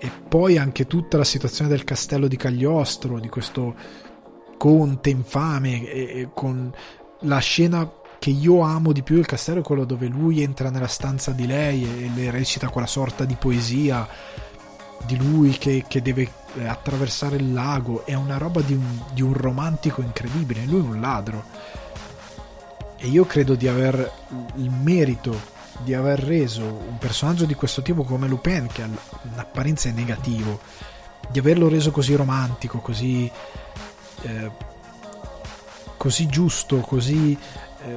e 0.00 0.10
poi 0.28 0.56
anche 0.56 0.86
tutta 0.86 1.16
la 1.16 1.24
situazione 1.24 1.68
del 1.68 1.84
castello 1.84 2.28
di 2.28 2.36
Cagliostro, 2.36 3.18
di 3.18 3.28
questo 3.28 3.74
conte 4.56 5.10
infame, 5.10 5.84
e, 5.88 6.20
e 6.20 6.30
con 6.32 6.72
la 7.22 7.38
scena 7.38 7.90
che 8.18 8.30
io 8.30 8.60
amo 8.60 8.92
di 8.92 9.02
più 9.02 9.16
del 9.16 9.26
castello 9.26 9.60
è 9.60 9.64
quello 9.64 9.84
dove 9.84 10.06
lui 10.06 10.42
entra 10.42 10.70
nella 10.70 10.88
stanza 10.88 11.30
di 11.32 11.46
lei 11.46 11.84
e 11.84 12.10
le 12.14 12.30
recita 12.30 12.68
quella 12.68 12.86
sorta 12.86 13.24
di 13.24 13.36
poesia 13.38 14.06
di 15.06 15.16
lui 15.16 15.50
che, 15.52 15.84
che 15.86 16.02
deve 16.02 16.28
eh, 16.54 16.66
attraversare 16.66 17.36
il 17.36 17.52
lago. 17.52 18.04
È 18.04 18.14
una 18.14 18.36
roba 18.36 18.60
di 18.60 18.74
un, 18.74 19.02
di 19.12 19.22
un 19.22 19.32
romantico 19.32 20.00
incredibile. 20.02 20.64
Lui 20.64 20.80
è 20.80 20.84
un 20.84 21.00
ladro 21.00 21.44
e 22.98 23.06
io 23.06 23.24
credo 23.24 23.54
di 23.54 23.68
aver 23.68 24.12
il 24.56 24.70
merito 24.70 25.56
di 25.78 25.94
aver 25.94 26.20
reso 26.20 26.64
un 26.64 26.98
personaggio 26.98 27.44
di 27.44 27.54
questo 27.54 27.82
tipo 27.82 28.02
come 28.04 28.26
Lupin, 28.26 28.66
che 28.66 28.82
ha 28.82 29.46
è 29.52 29.90
negativo, 29.92 30.60
di 31.28 31.38
averlo 31.38 31.68
reso 31.68 31.90
così 31.90 32.14
romantico, 32.14 32.78
così, 32.78 33.30
eh, 34.22 34.50
così 35.96 36.26
giusto, 36.26 36.80
così 36.80 37.38
eh, 37.84 37.96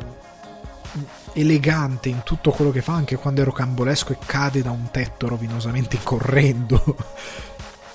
elegante 1.34 2.10
in 2.10 2.22
tutto 2.24 2.52
quello 2.52 2.72
che 2.72 2.82
fa, 2.82 2.93
anche 2.93 3.16
quando 3.16 3.41
è 3.41 3.45
rocambolesco 3.45 4.14
e 4.14 4.18
cade 4.24 4.62
da 4.62 4.72
un 4.72 4.89
tetto 4.91 5.28
rovinosamente 5.28 5.97
correndo. 6.04 6.95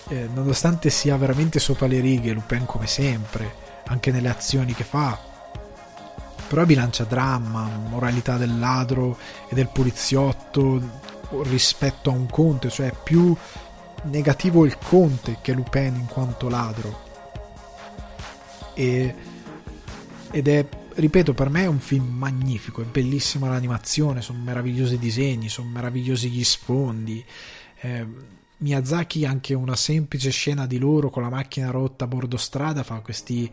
eh, 0.08 0.28
nonostante 0.32 0.90
sia 0.90 1.16
veramente 1.16 1.58
sopra 1.58 1.86
le 1.86 2.00
righe, 2.00 2.32
Lupin 2.32 2.64
come 2.66 2.86
sempre, 2.86 3.54
anche 3.86 4.10
nelle 4.10 4.28
azioni 4.28 4.74
che 4.74 4.84
fa, 4.84 5.18
però 6.48 6.64
bilancia 6.64 7.04
dramma, 7.04 7.64
moralità 7.88 8.36
del 8.36 8.58
ladro 8.58 9.18
e 9.48 9.54
del 9.54 9.68
poliziotto 9.68 11.04
rispetto 11.42 12.10
a 12.10 12.12
un 12.12 12.26
conte, 12.26 12.70
cioè 12.70 12.92
più 13.02 13.34
negativo 14.04 14.64
il 14.64 14.78
conte 14.78 15.38
che 15.42 15.52
Lupin 15.52 15.94
in 15.96 16.06
quanto 16.06 16.48
ladro. 16.48 17.04
E, 18.74 19.14
ed 20.30 20.48
è, 20.48 20.66
ripeto, 20.94 21.34
per 21.34 21.48
me 21.48 21.62
è 21.62 21.66
un 21.66 21.80
film 21.80 22.06
magnifico, 22.16 22.82
è 22.82 22.84
bellissima 22.84 23.48
l'animazione, 23.48 24.20
sono 24.22 24.38
meravigliosi 24.42 24.94
i 24.94 24.98
disegni, 24.98 25.48
sono 25.48 25.68
meravigliosi 25.68 26.28
gli 26.30 26.44
sfondi. 26.44 27.24
Eh, 27.80 28.06
Miyazaki 28.58 29.26
anche 29.26 29.52
una 29.52 29.76
semplice 29.76 30.30
scena 30.30 30.66
di 30.66 30.78
loro 30.78 31.10
con 31.10 31.22
la 31.22 31.28
macchina 31.28 31.70
rotta 31.70 32.04
a 32.04 32.08
bordo 32.08 32.38
strada 32.38 32.82
fa 32.82 33.00
questi 33.00 33.52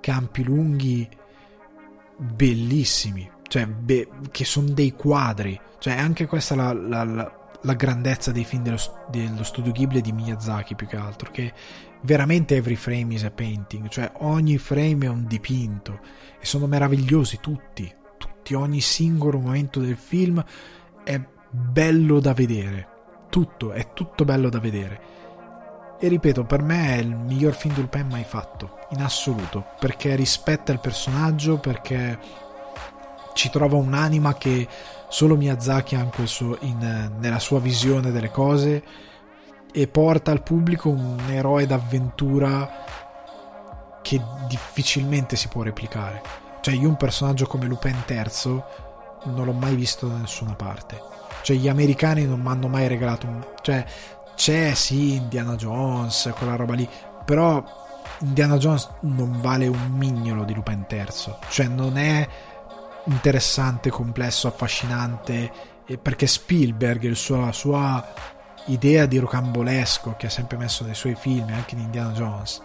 campi 0.00 0.42
lunghi 0.42 1.08
bellissimi, 2.16 3.28
cioè 3.48 3.66
be- 3.66 4.08
che 4.30 4.44
sono 4.44 4.68
dei 4.68 4.92
quadri, 4.92 5.58
cioè 5.78 5.94
anche 5.94 6.26
questa 6.26 6.54
la, 6.54 6.72
la, 6.72 7.04
la, 7.04 7.48
la 7.60 7.74
grandezza 7.74 8.32
dei 8.32 8.44
film 8.44 8.62
dello, 8.62 8.78
dello, 9.10 9.42
studio 9.42 9.72
Ghibli 9.72 9.98
e 9.98 10.00
di 10.02 10.12
Miyazaki 10.12 10.74
più 10.74 10.86
che 10.86 10.96
altro, 10.96 11.30
che 11.30 11.52
veramente 12.02 12.56
every 12.56 12.76
frame 12.76 13.14
is 13.14 13.24
a 13.24 13.30
painting, 13.30 13.88
cioè 13.88 14.10
ogni 14.18 14.58
frame 14.58 15.06
è 15.06 15.08
un 15.08 15.26
dipinto 15.26 16.00
e 16.40 16.46
sono 16.46 16.66
meravigliosi 16.66 17.38
tutti, 17.40 17.92
tutti, 18.18 18.54
ogni 18.54 18.80
singolo 18.80 19.38
momento 19.38 19.80
del 19.80 19.96
film 19.96 20.44
è 21.04 21.20
bello 21.50 22.20
da 22.20 22.32
vedere, 22.32 22.88
tutto, 23.28 23.72
è 23.72 23.92
tutto 23.92 24.24
bello 24.24 24.48
da 24.48 24.58
vedere. 24.58 25.20
E 26.04 26.08
ripeto, 26.08 26.42
per 26.42 26.62
me 26.62 26.96
è 26.96 26.98
il 26.98 27.14
miglior 27.14 27.54
film 27.54 27.74
di 27.74 27.80
Lupin 27.82 28.08
mai 28.08 28.24
fatto, 28.24 28.80
in 28.90 29.02
assoluto, 29.02 29.64
perché 29.78 30.16
rispetta 30.16 30.72
il 30.72 30.80
personaggio, 30.80 31.58
perché 31.58 32.18
ci 33.34 33.50
trova 33.50 33.76
un'anima 33.76 34.34
che 34.34 34.66
solo 35.08 35.36
Miyazaki 35.36 35.94
ha 35.94 36.10
nella 37.20 37.38
sua 37.38 37.60
visione 37.60 38.10
delle 38.10 38.32
cose 38.32 38.82
e 39.72 39.86
porta 39.86 40.32
al 40.32 40.42
pubblico 40.42 40.88
un 40.88 41.20
eroe 41.28 41.66
d'avventura 41.66 42.68
che 44.02 44.20
difficilmente 44.48 45.36
si 45.36 45.46
può 45.46 45.62
replicare. 45.62 46.20
Cioè 46.62 46.74
io 46.74 46.88
un 46.88 46.96
personaggio 46.96 47.46
come 47.46 47.66
Lupin 47.66 48.02
III 48.08 48.62
non 49.26 49.44
l'ho 49.44 49.52
mai 49.52 49.76
visto 49.76 50.08
da 50.08 50.16
nessuna 50.16 50.54
parte. 50.54 51.00
Cioè 51.42 51.56
gli 51.56 51.68
americani 51.68 52.24
non 52.24 52.40
mi 52.40 52.48
hanno 52.48 52.66
mai 52.66 52.88
regalato 52.88 53.26
un... 53.28 53.44
Cioè 53.62 53.84
c'è 54.34 54.74
sì 54.74 55.14
Indiana 55.14 55.54
Jones, 55.56 56.32
quella 56.36 56.56
roba 56.56 56.74
lì, 56.74 56.88
però 57.24 57.64
Indiana 58.20 58.56
Jones 58.56 58.88
non 59.00 59.40
vale 59.40 59.66
un 59.66 59.90
mignolo 59.92 60.44
di 60.44 60.54
Lupin 60.54 60.86
III. 60.88 61.06
Cioè 61.48 61.66
non 61.66 61.96
è 61.96 62.28
interessante, 63.06 63.90
complesso, 63.90 64.48
affascinante, 64.48 65.50
perché 66.00 66.26
Spielberg, 66.26 67.02
il 67.04 67.16
suo, 67.16 67.40
la 67.44 67.52
sua 67.52 68.12
idea 68.66 69.06
di 69.06 69.18
rocambolesco 69.18 70.14
che 70.16 70.26
ha 70.26 70.30
sempre 70.30 70.56
messo 70.56 70.84
nei 70.84 70.94
suoi 70.94 71.14
film, 71.14 71.48
anche 71.52 71.74
in 71.74 71.80
Indiana 71.80 72.12
Jones, 72.12 72.62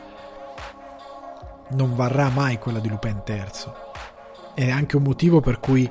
non 1.70 1.95
varrà 1.95 2.30
mai 2.30 2.59
quella 2.59 2.80
di 2.80 2.88
Lupin 2.88 3.24
III. 3.26 3.45
È 4.53 4.70
anche 4.70 4.95
un 4.95 5.03
motivo 5.03 5.39
per 5.39 5.59
cui, 5.59 5.89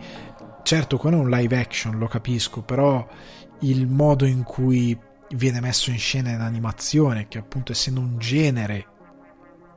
certo, 0.63 0.97
quello 0.97 1.17
è 1.17 1.21
un 1.21 1.31
live 1.31 1.59
action, 1.59 1.99
lo 1.99 2.07
capisco, 2.07 2.63
però 2.63 3.05
il 3.61 3.87
modo 3.89 4.27
in 4.27 4.43
cui 4.43 4.99
viene 5.31 5.61
messo 5.61 5.91
in 5.91 5.99
scena 5.99 6.31
in 6.31 6.41
animazione, 6.41 7.29
che 7.29 7.39
appunto 7.39 7.73
essendo 7.73 8.01
un 8.01 8.19
genere 8.19 8.87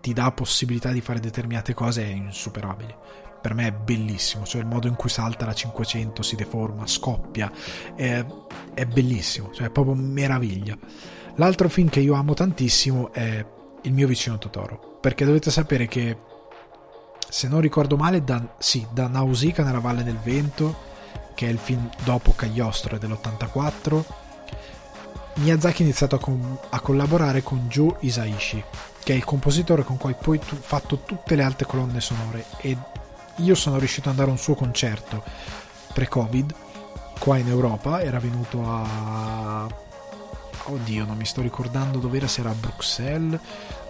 ti 0.02 0.14
dà 0.14 0.32
possibilità 0.32 0.92
di 0.92 1.02
fare 1.02 1.20
determinate 1.20 1.74
cose, 1.74 2.04
è 2.04 2.08
insuperabile 2.08 3.28
per 3.40 3.54
me 3.54 3.68
è 3.68 3.72
bellissimo, 3.72 4.46
cioè 4.46 4.62
il 4.62 4.68
modo 4.68 4.88
in 4.88 4.96
cui 4.96 5.10
salta 5.10 5.46
la 5.46 5.54
500, 5.54 6.22
si 6.22 6.36
deforma, 6.36 6.86
scoppia, 6.86 7.52
è, 7.96 8.26
è 8.74 8.86
bellissimo, 8.86 9.52
cioè 9.54 9.68
è 9.68 9.70
proprio 9.70 9.96
meraviglia. 9.96 10.78
L'altro 11.36 11.70
film 11.70 11.90
che 11.90 12.02
io 12.02 12.14
amo 12.16 12.34
tantissimo 12.34 13.14
è 13.14 13.46
Il 13.84 13.94
mio 13.94 14.08
vicino 14.08 14.38
Totoro, 14.38 14.98
perché 15.00 15.24
dovete 15.24 15.52
sapere 15.52 15.88
che, 15.88 16.18
se 17.30 17.48
non 17.48 17.62
ricordo 17.62 17.96
male, 17.96 18.24
da, 18.24 18.56
sì, 18.58 18.86
da 18.92 19.08
Nausicaa 19.08 19.64
nella 19.64 19.80
Valle 19.80 20.04
del 20.04 20.20
Vento, 20.22 20.88
che 21.34 21.48
è 21.48 21.50
il 21.50 21.60
film 21.60 21.90
dopo 22.04 22.34
Cagliostro 22.36 22.98
dell'84, 22.98 24.04
Miyazaki 25.40 25.82
ha 25.82 25.86
iniziato 25.86 26.16
a, 26.16 26.20
com- 26.20 26.58
a 26.70 26.80
collaborare 26.80 27.42
con 27.44 27.68
Joe 27.68 27.96
Isaishi, 28.02 28.64
che 29.04 29.14
è 29.14 29.16
il 29.16 29.24
compositore 29.24 29.84
con 29.84 29.98
cui 29.98 30.14
poi 30.20 30.38
ha 30.38 30.46
tu- 30.46 30.58
fatto 30.58 31.00
tutte 31.00 31.36
le 31.36 31.44
altre 31.44 31.66
colonne 31.66 32.02
sonore 32.02 32.46
e 32.58 32.78
io 33.36 33.56
sono 33.56 33.78
riuscito 33.78 34.10
ad 34.10 34.16
andare 34.16 34.30
a 34.30 34.34
un 34.34 34.40
suo 34.40 34.56
concerto 34.56 35.24
pre-Covid 35.94 36.54
qua 37.20 37.38
in 37.38 37.48
Europa, 37.48 38.02
era 38.02 38.20
venuto 38.20 38.64
a... 38.66 39.68
Oddio, 40.66 41.06
non 41.06 41.18
mi 41.18 41.26
sto 41.26 41.42
ricordando 41.42 42.00
dove 42.00 42.18
era, 42.18 42.28
se 42.28 42.42
era 42.42 42.52
a 42.52 42.54
Bruxelles, 42.54 43.40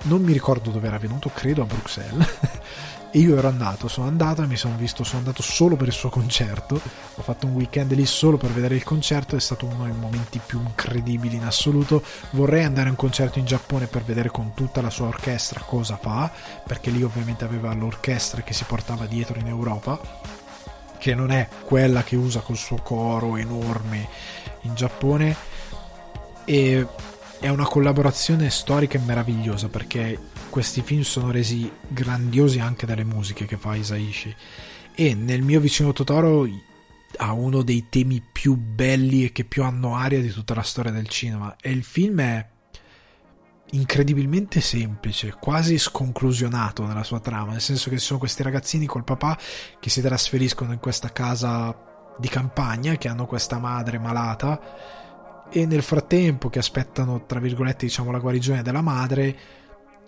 non 0.03 0.21
mi 0.21 0.31
ricordo 0.31 0.69
dove 0.69 0.87
era 0.87 0.97
venuto, 0.97 1.29
credo 1.33 1.63
a 1.63 1.65
Bruxelles. 1.65 2.37
e 3.11 3.19
io 3.19 3.35
ero 3.37 3.47
andato, 3.47 3.87
sono 3.87 4.07
andato 4.07 4.43
e 4.43 4.47
mi 4.47 4.55
sono 4.55 4.75
visto, 4.75 5.03
sono 5.03 5.19
andato 5.19 5.41
solo 5.41 5.75
per 5.75 5.87
il 5.87 5.93
suo 5.93 6.09
concerto, 6.09 6.79
ho 7.15 7.21
fatto 7.21 7.47
un 7.47 7.53
weekend 7.53 7.93
lì 7.93 8.05
solo 8.05 8.37
per 8.37 8.51
vedere 8.51 8.75
il 8.75 8.83
concerto, 8.83 9.35
è 9.35 9.39
stato 9.39 9.65
uno 9.65 9.85
dei 9.85 9.93
momenti 9.93 10.39
più 10.45 10.59
incredibili 10.59 11.35
in 11.35 11.43
assoluto, 11.43 12.03
vorrei 12.31 12.63
andare 12.63 12.87
a 12.87 12.91
un 12.91 12.97
concerto 12.97 13.39
in 13.39 13.45
Giappone 13.45 13.87
per 13.87 14.03
vedere 14.03 14.29
con 14.29 14.53
tutta 14.53 14.81
la 14.81 14.91
sua 14.91 15.07
orchestra 15.07 15.61
cosa 15.61 15.97
fa, 15.97 16.31
perché 16.65 16.91
lì 16.91 17.01
ovviamente 17.01 17.45
aveva 17.45 17.73
l'orchestra 17.73 18.41
che 18.41 18.53
si 18.53 18.63
portava 18.65 19.05
dietro 19.07 19.39
in 19.39 19.47
Europa, 19.47 19.99
che 20.99 21.15
non 21.15 21.31
è 21.31 21.47
quella 21.63 22.03
che 22.03 22.15
usa 22.15 22.41
col 22.41 22.57
suo 22.57 22.77
coro 22.77 23.37
enorme 23.37 24.07
in 24.61 24.75
Giappone, 24.75 25.35
e 26.45 26.87
è 27.39 27.47
una 27.47 27.65
collaborazione 27.65 28.49
storica 28.49 28.97
e 28.97 29.01
meravigliosa 29.01 29.67
perché 29.69 30.17
questi 30.49 30.81
film 30.81 31.01
sono 31.01 31.31
resi 31.31 31.71
grandiosi 31.87 32.59
anche 32.59 32.85
dalle 32.85 33.03
musiche 33.03 33.45
che 33.45 33.57
fa 33.57 33.75
Isaishi 33.75 34.35
e 34.95 35.13
nel 35.13 35.41
mio 35.41 35.59
vicino 35.59 35.93
Totoro 35.93 36.47
ha 37.17 37.31
uno 37.31 37.61
dei 37.63 37.87
temi 37.89 38.21
più 38.21 38.55
belli 38.55 39.25
e 39.25 39.31
che 39.31 39.45
più 39.45 39.63
hanno 39.63 39.95
aria 39.95 40.21
di 40.21 40.29
tutta 40.29 40.53
la 40.53 40.61
storia 40.61 40.91
del 40.91 41.07
cinema. 41.07 41.55
E 41.59 41.71
il 41.71 41.83
film 41.83 42.21
è 42.21 42.47
incredibilmente 43.71 44.61
semplice, 44.61 45.35
quasi 45.39 45.77
sconclusionato 45.77 46.85
nella 46.85 47.03
sua 47.03 47.19
trama, 47.19 47.51
nel 47.51 47.61
senso 47.61 47.89
che 47.89 47.97
ci 47.97 48.05
sono 48.05 48.19
questi 48.19 48.43
ragazzini 48.43 48.85
col 48.85 49.03
papà 49.03 49.37
che 49.79 49.89
si 49.89 50.01
trasferiscono 50.01 50.73
in 50.73 50.79
questa 50.79 51.11
casa 51.11 52.13
di 52.17 52.27
campagna, 52.27 52.95
che 52.97 53.07
hanno 53.07 53.25
questa 53.25 53.57
madre 53.57 53.99
malata 53.99 55.47
e 55.51 55.65
nel 55.65 55.81
frattempo 55.81 56.49
che 56.49 56.59
aspettano, 56.59 57.25
tra 57.25 57.39
virgolette, 57.39 57.85
diciamo 57.85 58.11
la 58.11 58.19
guarigione 58.19 58.61
della 58.61 58.81
madre, 58.81 59.37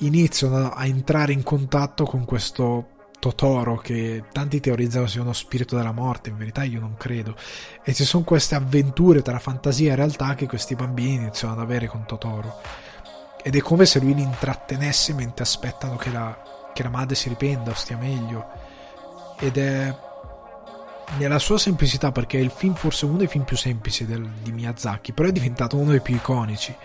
iniziano 0.02 0.72
a 0.72 0.86
entrare 0.86 1.34
in 1.34 1.44
contatto 1.44 2.06
con 2.06 2.26
questo 2.26 2.88
Totoro 3.22 3.78
che 3.78 4.24
tanti 4.32 4.60
teorizzano 4.60 5.06
sia 5.06 5.22
uno 5.22 5.32
spirito 5.32 5.76
della 5.76 5.92
morte, 5.92 6.30
in 6.32 6.38
verità 6.38 6.64
io 6.64 6.80
non 6.80 6.96
credo. 6.98 7.36
E 7.84 7.94
ci 7.94 8.04
sono 8.04 8.24
queste 8.24 8.56
avventure 8.56 9.22
tra 9.22 9.38
fantasia 9.38 9.92
e 9.92 9.96
realtà 9.96 10.34
che 10.34 10.48
questi 10.48 10.74
bambini 10.74 11.18
iniziano 11.18 11.54
ad 11.54 11.60
avere 11.60 11.86
con 11.86 12.04
Totoro. 12.08 12.60
Ed 13.44 13.56
è 13.56 13.60
come 13.60 13.86
se 13.86 14.00
lui 14.00 14.16
li 14.16 14.24
intrattenesse 14.24 15.14
mentre 15.14 15.44
aspettano 15.44 15.98
che 15.98 16.10
la, 16.10 16.36
che 16.74 16.82
la 16.82 16.90
madre 16.90 17.14
si 17.14 17.30
riprenda 17.30 17.70
o 17.70 17.76
stia 17.76 17.96
meglio. 17.96 18.44
Ed 19.38 19.56
è 19.56 19.96
nella 21.20 21.38
sua 21.38 21.60
semplicità, 21.60 22.12
perché 22.12 22.40
è 22.40 22.42
il 22.42 22.50
film 22.50 22.74
forse 22.74 23.06
uno 23.06 23.18
dei 23.18 23.28
film 23.28 23.44
più 23.44 23.56
semplici 23.56 24.04
del, 24.08 24.28
di 24.42 24.52
Miyazaki, 24.52 25.12
però 25.12 25.30
è 25.30 25.32
diventato 25.32 25.78
uno 25.78 25.92
dei 25.92 26.02
più 26.02 26.16
iconici 26.16 26.76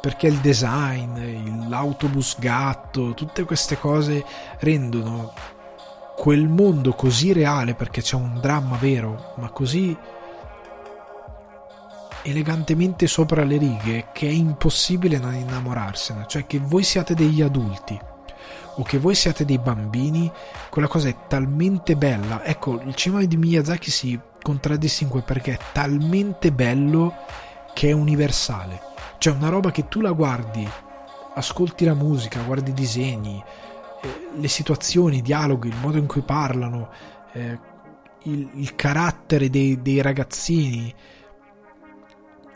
perché 0.00 0.26
il 0.26 0.38
design, 0.38 1.68
l'autobus 1.68 2.38
gatto, 2.38 3.12
tutte 3.14 3.44
queste 3.44 3.78
cose 3.78 4.24
rendono 4.60 5.32
quel 6.16 6.48
mondo 6.48 6.92
così 6.92 7.32
reale 7.32 7.74
perché 7.74 8.00
c'è 8.00 8.16
un 8.16 8.40
dramma 8.40 8.76
vero, 8.76 9.34
ma 9.36 9.50
così 9.50 9.96
elegantemente 12.22 13.06
sopra 13.06 13.44
le 13.44 13.56
righe 13.56 14.08
che 14.12 14.26
è 14.26 14.30
impossibile 14.30 15.18
non 15.18 15.34
innamorarsene, 15.34 16.24
cioè 16.28 16.46
che 16.46 16.58
voi 16.58 16.82
siate 16.82 17.14
degli 17.14 17.42
adulti 17.42 17.98
o 18.76 18.82
che 18.82 18.98
voi 18.98 19.14
siate 19.14 19.44
dei 19.44 19.58
bambini, 19.58 20.30
quella 20.70 20.88
cosa 20.88 21.08
è 21.08 21.16
talmente 21.26 21.96
bella. 21.96 22.42
Ecco, 22.44 22.80
il 22.80 22.94
cinema 22.94 23.22
di 23.24 23.36
Miyazaki 23.36 23.90
si 23.90 24.18
contraddistingue 24.42 25.20
perché 25.22 25.52
è 25.52 25.58
talmente 25.72 26.52
bello 26.52 27.14
che 27.74 27.90
è 27.90 27.92
universale 27.92 28.88
cioè 29.20 29.34
una 29.34 29.50
roba 29.50 29.70
che 29.70 29.86
tu 29.86 30.00
la 30.00 30.12
guardi, 30.12 30.66
ascolti 31.34 31.84
la 31.84 31.92
musica, 31.92 32.40
guardi 32.40 32.70
i 32.70 32.74
disegni, 32.74 33.44
eh, 34.00 34.28
le 34.34 34.48
situazioni, 34.48 35.18
i 35.18 35.22
dialoghi, 35.22 35.68
il 35.68 35.76
modo 35.76 35.98
in 35.98 36.06
cui 36.06 36.22
parlano, 36.22 36.88
eh, 37.32 37.58
il, 38.22 38.48
il, 38.54 38.74
carattere 38.74 39.50
dei, 39.50 39.82
dei 39.82 40.00
ragazzini. 40.00 40.94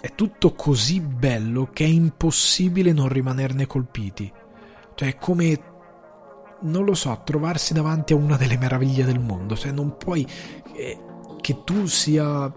È 0.01 0.15
tutto 0.15 0.55
così 0.55 1.01
bello 1.01 1.69
che 1.71 1.85
è 1.85 1.89
impossibile 1.89 2.95
non 2.95 3.09
rimanerne 3.09 3.67
colpiti. 3.67 4.33
Cioè 4.95 5.09
è 5.09 5.17
come 5.19 5.73
non 6.63 6.87
lo 6.87 6.95
so, 6.95 7.21
trovarsi 7.25 7.75
davanti 7.75 8.15
a 8.15 8.17
una 8.17 8.39
delle 8.39 8.57
meraviglie 8.57 9.05
del 9.05 9.21
mondo. 9.21 9.55
Cioè, 9.55 9.71
non 9.71 9.99
puoi 9.99 10.27
eh, 10.75 10.99
che 11.43 11.63
tu 11.63 11.85
sia 11.85 12.51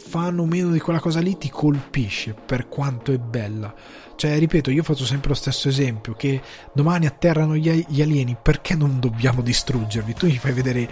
fanno 0.00 0.44
meno 0.44 0.70
di 0.70 0.80
quella 0.80 0.98
cosa 0.98 1.20
lì 1.20 1.36
ti 1.36 1.50
colpisce 1.50 2.34
per 2.34 2.68
quanto 2.68 3.12
è 3.12 3.18
bella. 3.18 3.72
Cioè, 4.16 4.38
ripeto, 4.38 4.70
io 4.70 4.82
faccio 4.82 5.04
sempre 5.04 5.28
lo 5.28 5.34
stesso 5.34 5.68
esempio, 5.68 6.14
che 6.14 6.42
domani 6.72 7.06
atterrano 7.06 7.56
gli, 7.56 7.84
gli 7.88 8.02
alieni, 8.02 8.36
perché 8.40 8.74
non 8.74 8.98
dobbiamo 8.98 9.42
distruggervi? 9.42 10.14
Tu 10.14 10.26
gli 10.26 10.36
fai 10.36 10.52
vedere 10.52 10.90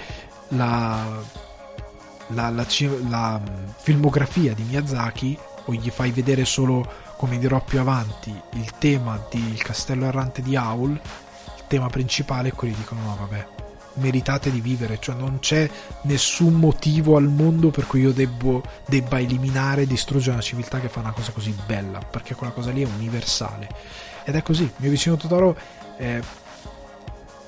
la, 0.48 1.20
la, 2.28 2.50
la, 2.50 2.66
la 3.08 3.42
filmografia 3.78 4.54
di 4.54 4.62
Miyazaki 4.62 5.36
o 5.64 5.72
gli 5.72 5.90
fai 5.90 6.10
vedere 6.10 6.44
solo 6.44 7.06
come 7.16 7.38
dirò 7.38 7.62
più 7.62 7.80
avanti, 7.80 8.32
il 8.52 8.72
tema 8.78 9.20
del 9.30 9.60
castello 9.60 10.06
errante 10.06 10.40
di 10.40 10.54
Aul, 10.56 10.92
il 10.92 11.64
tema 11.66 11.88
principale, 11.88 12.52
quelli 12.52 12.74
dicono 12.74 13.00
no 13.02 13.16
vabbè, 13.18 13.46
meritate 13.98 14.50
di 14.50 14.60
vivere, 14.60 14.98
cioè 15.00 15.14
non 15.14 15.38
c'è 15.40 15.68
nessun 16.02 16.54
motivo 16.54 17.16
al 17.16 17.28
mondo 17.28 17.70
per 17.70 17.86
cui 17.86 18.00
io 18.00 18.12
debbo, 18.12 18.62
debba 18.86 19.18
eliminare 19.18 19.82
e 19.82 19.86
distruggere 19.86 20.32
una 20.32 20.42
civiltà 20.42 20.80
che 20.80 20.88
fa 20.88 21.00
una 21.00 21.12
cosa 21.12 21.32
così 21.32 21.54
bella, 21.66 21.98
perché 21.98 22.34
quella 22.34 22.52
cosa 22.52 22.70
lì 22.70 22.82
è 22.82 22.86
universale. 22.86 23.68
Ed 24.24 24.34
è 24.34 24.42
così, 24.42 24.62
il 24.62 24.72
mio 24.76 24.90
vicino 24.90 25.16
Totoro 25.16 25.56
è 25.96 26.20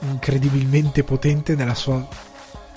incredibilmente 0.01 1.05
potente 1.05 1.55
nella 1.55 1.74
sua 1.74 2.07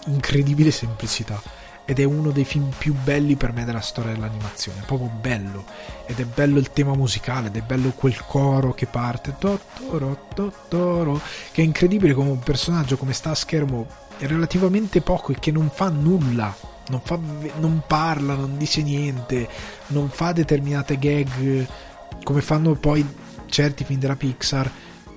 incredibile 0.06 0.72
semplicità 0.72 1.42
ed 1.86 2.00
è 2.00 2.04
uno 2.04 2.32
dei 2.32 2.46
film 2.46 2.72
più 2.78 2.94
belli 2.94 3.36
per 3.36 3.52
me 3.52 3.66
della 3.66 3.82
storia 3.82 4.14
dell'animazione, 4.14 4.80
è 4.82 4.86
proprio 4.86 5.10
bello. 5.10 5.66
Ed 6.06 6.20
è 6.20 6.26
bello 6.26 6.60
il 6.60 6.72
tema 6.72 6.94
musicale 6.96 7.48
ed 7.48 7.58
è 7.58 7.62
bello 7.62 7.92
quel 7.92 8.24
coro 8.26 8.74
che 8.74 8.86
parte 8.86 9.36
Totoro, 9.38 10.28
Totoro, 10.34 11.22
che 11.52 11.62
è 11.62 11.66
incredibile 11.66 12.14
come 12.14 12.30
un 12.30 12.40
personaggio 12.40 12.98
come 12.98 13.14
sta 13.14 13.32
a 13.32 13.36
schermo 13.36 13.88
relativamente 14.20 15.02
poco 15.02 15.32
e 15.32 15.40
che 15.40 15.52
non 15.52 15.70
fa 15.70 15.90
nulla 15.90 16.56
non, 16.90 17.02
fa, 17.02 17.18
non 17.60 17.84
parla, 17.88 18.36
non 18.36 18.58
dice 18.58 18.82
niente 18.82 19.48
non 19.88 20.10
fa 20.10 20.32
determinate 20.34 21.00
gag 21.00 21.68
come 22.24 22.42
fanno 22.42 22.76
poi 22.76 23.06
certi 23.48 23.84
film 23.84 24.00
della 24.00 24.16
Pixar 24.16 24.70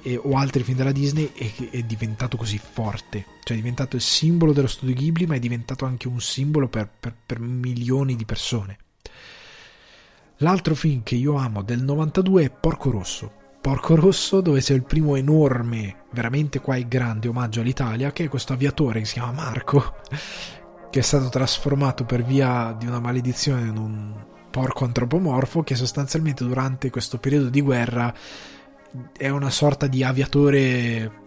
e, 0.06 0.16
o 0.22 0.36
altri 0.36 0.62
film 0.62 0.76
della 0.76 0.92
Disney 0.92 1.32
è, 1.32 1.52
è 1.70 1.82
diventato 1.82 2.36
così 2.36 2.58
forte. 2.58 3.26
Cioè 3.42 3.56
è 3.56 3.60
diventato 3.60 3.96
il 3.96 4.02
simbolo 4.02 4.52
dello 4.52 4.68
studio 4.68 4.94
Ghibli, 4.94 5.26
ma 5.26 5.34
è 5.34 5.40
diventato 5.40 5.84
anche 5.84 6.06
un 6.06 6.20
simbolo 6.20 6.68
per, 6.68 6.88
per, 7.00 7.12
per 7.26 7.40
milioni 7.40 8.14
di 8.14 8.24
persone. 8.24 8.78
L'altro 10.40 10.76
film 10.76 11.02
che 11.02 11.16
io 11.16 11.34
amo 11.34 11.62
del 11.62 11.82
92 11.82 12.44
è 12.44 12.50
Porco 12.50 12.90
Rosso. 12.90 13.32
Porco 13.60 13.96
Rosso, 13.96 14.40
dove 14.40 14.60
c'è 14.60 14.74
il 14.74 14.84
primo 14.84 15.16
enorme, 15.16 16.04
veramente 16.12 16.60
qua 16.60 16.76
è 16.76 16.86
grande 16.86 17.26
omaggio 17.26 17.62
all'Italia, 17.62 18.12
che 18.12 18.24
è 18.24 18.28
questo 18.28 18.52
aviatore 18.52 19.00
che 19.00 19.06
si 19.06 19.14
chiama 19.14 19.32
Marco, 19.32 19.96
che 20.88 21.00
è 21.00 21.02
stato 21.02 21.28
trasformato 21.30 22.04
per 22.04 22.22
via 22.22 22.76
di 22.78 22.86
una 22.86 23.00
maledizione 23.00 23.62
in 23.62 23.76
un 23.76 24.24
porco 24.52 24.84
antropomorfo, 24.84 25.64
che 25.64 25.74
sostanzialmente 25.74 26.44
durante 26.44 26.90
questo 26.90 27.18
periodo 27.18 27.48
di 27.48 27.60
guerra 27.60 28.14
è 29.16 29.28
una 29.28 29.50
sorta 29.50 29.86
di 29.86 30.02
aviatore 30.02 31.24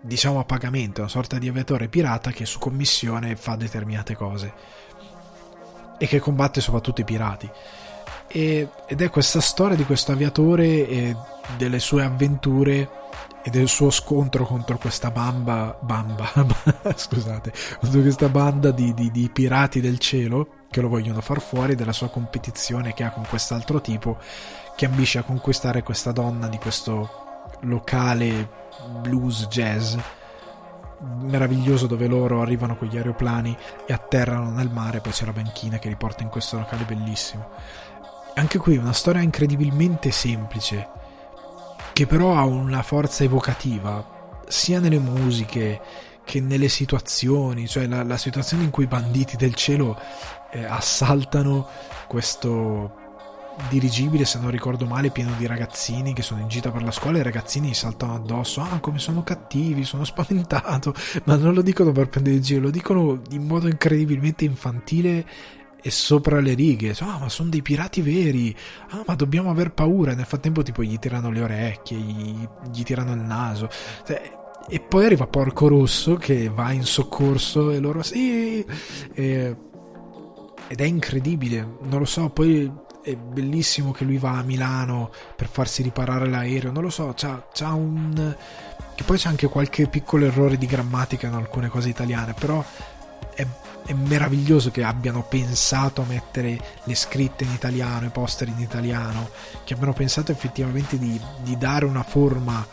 diciamo 0.00 0.38
a 0.38 0.44
pagamento, 0.44 1.00
una 1.00 1.10
sorta 1.10 1.38
di 1.38 1.48
aviatore 1.48 1.88
pirata 1.88 2.30
che 2.30 2.46
su 2.46 2.58
commissione 2.58 3.36
fa 3.36 3.56
determinate 3.56 4.14
cose 4.14 4.52
e 5.98 6.06
che 6.06 6.20
combatte 6.20 6.60
soprattutto 6.60 7.00
i 7.00 7.04
pirati. 7.04 7.50
E, 8.28 8.68
ed 8.86 9.00
è 9.00 9.10
questa 9.10 9.40
storia 9.40 9.76
di 9.76 9.84
questo 9.84 10.12
aviatore 10.12 10.88
e 10.88 11.16
delle 11.56 11.78
sue 11.78 12.04
avventure 12.04 12.90
e 13.42 13.50
del 13.50 13.68
suo 13.68 13.90
scontro 13.90 14.44
contro 14.44 14.78
questa 14.78 15.10
bamba, 15.10 15.76
bamba, 15.80 16.30
scusate, 16.94 17.52
contro 17.80 18.00
questa 18.00 18.28
banda 18.28 18.70
di, 18.70 18.92
di, 18.94 19.10
di 19.10 19.30
pirati 19.32 19.80
del 19.80 19.98
cielo 19.98 20.64
che 20.70 20.80
lo 20.80 20.88
vogliono 20.88 21.20
far 21.20 21.40
fuori, 21.40 21.74
della 21.74 21.92
sua 21.92 22.10
competizione 22.10 22.92
che 22.92 23.04
ha 23.04 23.10
con 23.10 23.24
quest'altro 23.26 23.80
tipo 23.80 24.18
che 24.78 24.86
ambisce 24.86 25.18
a 25.18 25.24
conquistare 25.24 25.82
questa 25.82 26.12
donna 26.12 26.46
di 26.46 26.56
questo 26.56 27.48
locale 27.62 28.48
blues 29.00 29.48
jazz 29.48 29.96
meraviglioso 31.22 31.88
dove 31.88 32.06
loro 32.06 32.42
arrivano 32.42 32.76
con 32.76 32.86
gli 32.86 32.96
aeroplani 32.96 33.56
e 33.84 33.92
atterrano 33.92 34.52
nel 34.52 34.70
mare, 34.70 35.00
poi 35.00 35.10
c'è 35.10 35.24
la 35.24 35.32
banchina 35.32 35.80
che 35.80 35.88
li 35.88 35.96
porta 35.96 36.22
in 36.22 36.28
questo 36.28 36.58
locale 36.58 36.84
bellissimo. 36.84 37.48
Anche 38.36 38.58
qui 38.58 38.76
una 38.76 38.92
storia 38.92 39.20
incredibilmente 39.20 40.12
semplice, 40.12 40.88
che 41.92 42.06
però 42.06 42.36
ha 42.36 42.44
una 42.44 42.82
forza 42.82 43.24
evocativa, 43.24 44.38
sia 44.46 44.78
nelle 44.78 45.00
musiche 45.00 45.80
che 46.22 46.40
nelle 46.40 46.68
situazioni, 46.68 47.66
cioè 47.66 47.88
la, 47.88 48.04
la 48.04 48.16
situazione 48.16 48.62
in 48.62 48.70
cui 48.70 48.84
i 48.84 48.86
banditi 48.86 49.34
del 49.34 49.56
cielo 49.56 50.00
eh, 50.52 50.64
assaltano 50.64 51.66
questo 52.06 52.97
dirigibile, 53.68 54.24
se 54.24 54.38
non 54.38 54.50
ricordo 54.50 54.86
male, 54.86 55.10
pieno 55.10 55.32
di 55.36 55.46
ragazzini 55.46 56.12
che 56.12 56.22
sono 56.22 56.40
in 56.40 56.48
gita 56.48 56.70
per 56.70 56.82
la 56.82 56.90
scuola 56.90 57.18
e 57.18 57.20
i 57.20 57.24
ragazzini 57.24 57.74
saltano 57.74 58.14
addosso. 58.14 58.60
Ah, 58.60 58.78
come 58.80 58.98
sono 58.98 59.22
cattivi, 59.22 59.84
sono 59.84 60.04
spaventato. 60.06 60.94
Ma 61.24 61.36
non 61.36 61.54
lo 61.54 61.62
dicono 61.62 61.92
per 61.92 62.08
prendere 62.08 62.36
in 62.36 62.42
giro, 62.42 62.62
lo 62.62 62.70
dicono 62.70 63.20
in 63.30 63.46
modo 63.46 63.68
incredibilmente 63.68 64.44
infantile 64.44 65.26
e 65.80 65.90
sopra 65.90 66.40
le 66.40 66.54
righe. 66.54 66.94
Ah, 67.00 67.18
ma 67.18 67.28
sono 67.28 67.50
dei 67.50 67.62
pirati 67.62 68.00
veri. 68.00 68.54
Ah, 68.90 69.02
ma 69.06 69.14
dobbiamo 69.14 69.50
aver 69.50 69.72
paura. 69.72 70.12
E 70.12 70.14
nel 70.14 70.26
frattempo, 70.26 70.62
tipo, 70.62 70.82
gli 70.82 70.98
tirano 70.98 71.30
le 71.30 71.42
orecchie, 71.42 71.96
gli, 71.96 72.48
gli 72.72 72.82
tirano 72.82 73.12
il 73.12 73.20
naso. 73.20 73.68
Cioè, 74.06 74.36
e 74.70 74.80
poi 74.80 75.06
arriva 75.06 75.26
Porco 75.26 75.66
Rosso 75.66 76.16
che 76.16 76.50
va 76.50 76.72
in 76.72 76.84
soccorso 76.84 77.70
e 77.70 77.78
loro 77.78 78.02
sì. 78.02 78.64
E, 79.14 79.56
ed 80.70 80.80
è 80.80 80.84
incredibile, 80.84 81.76
non 81.82 82.00
lo 82.00 82.04
so. 82.04 82.28
Poi 82.28 82.70
è 83.08 83.16
bellissimo 83.16 83.92
che 83.92 84.04
lui 84.04 84.18
va 84.18 84.38
a 84.38 84.42
Milano 84.42 85.10
per 85.34 85.48
farsi 85.48 85.82
riparare 85.82 86.28
l'aereo, 86.28 86.70
non 86.70 86.82
lo 86.82 86.90
so, 86.90 87.14
c'ha, 87.16 87.48
c'ha 87.52 87.72
un... 87.72 88.36
che 88.94 89.02
poi 89.04 89.16
c'è 89.16 89.28
anche 89.28 89.48
qualche 89.48 89.86
piccolo 89.86 90.26
errore 90.26 90.58
di 90.58 90.66
grammatica 90.66 91.26
in 91.26 91.32
alcune 91.32 91.68
cose 91.68 91.88
italiane, 91.88 92.34
però 92.34 92.62
è, 93.34 93.46
è 93.86 93.92
meraviglioso 93.94 94.70
che 94.70 94.82
abbiano 94.82 95.22
pensato 95.22 96.02
a 96.02 96.06
mettere 96.06 96.60
le 96.84 96.94
scritte 96.94 97.44
in 97.44 97.50
italiano, 97.50 98.06
i 98.06 98.10
poster 98.10 98.48
in 98.48 98.58
italiano, 98.58 99.30
che 99.64 99.72
abbiano 99.72 99.94
pensato 99.94 100.30
effettivamente 100.30 100.98
di, 100.98 101.18
di 101.42 101.56
dare 101.56 101.86
una 101.86 102.02
forma 102.02 102.66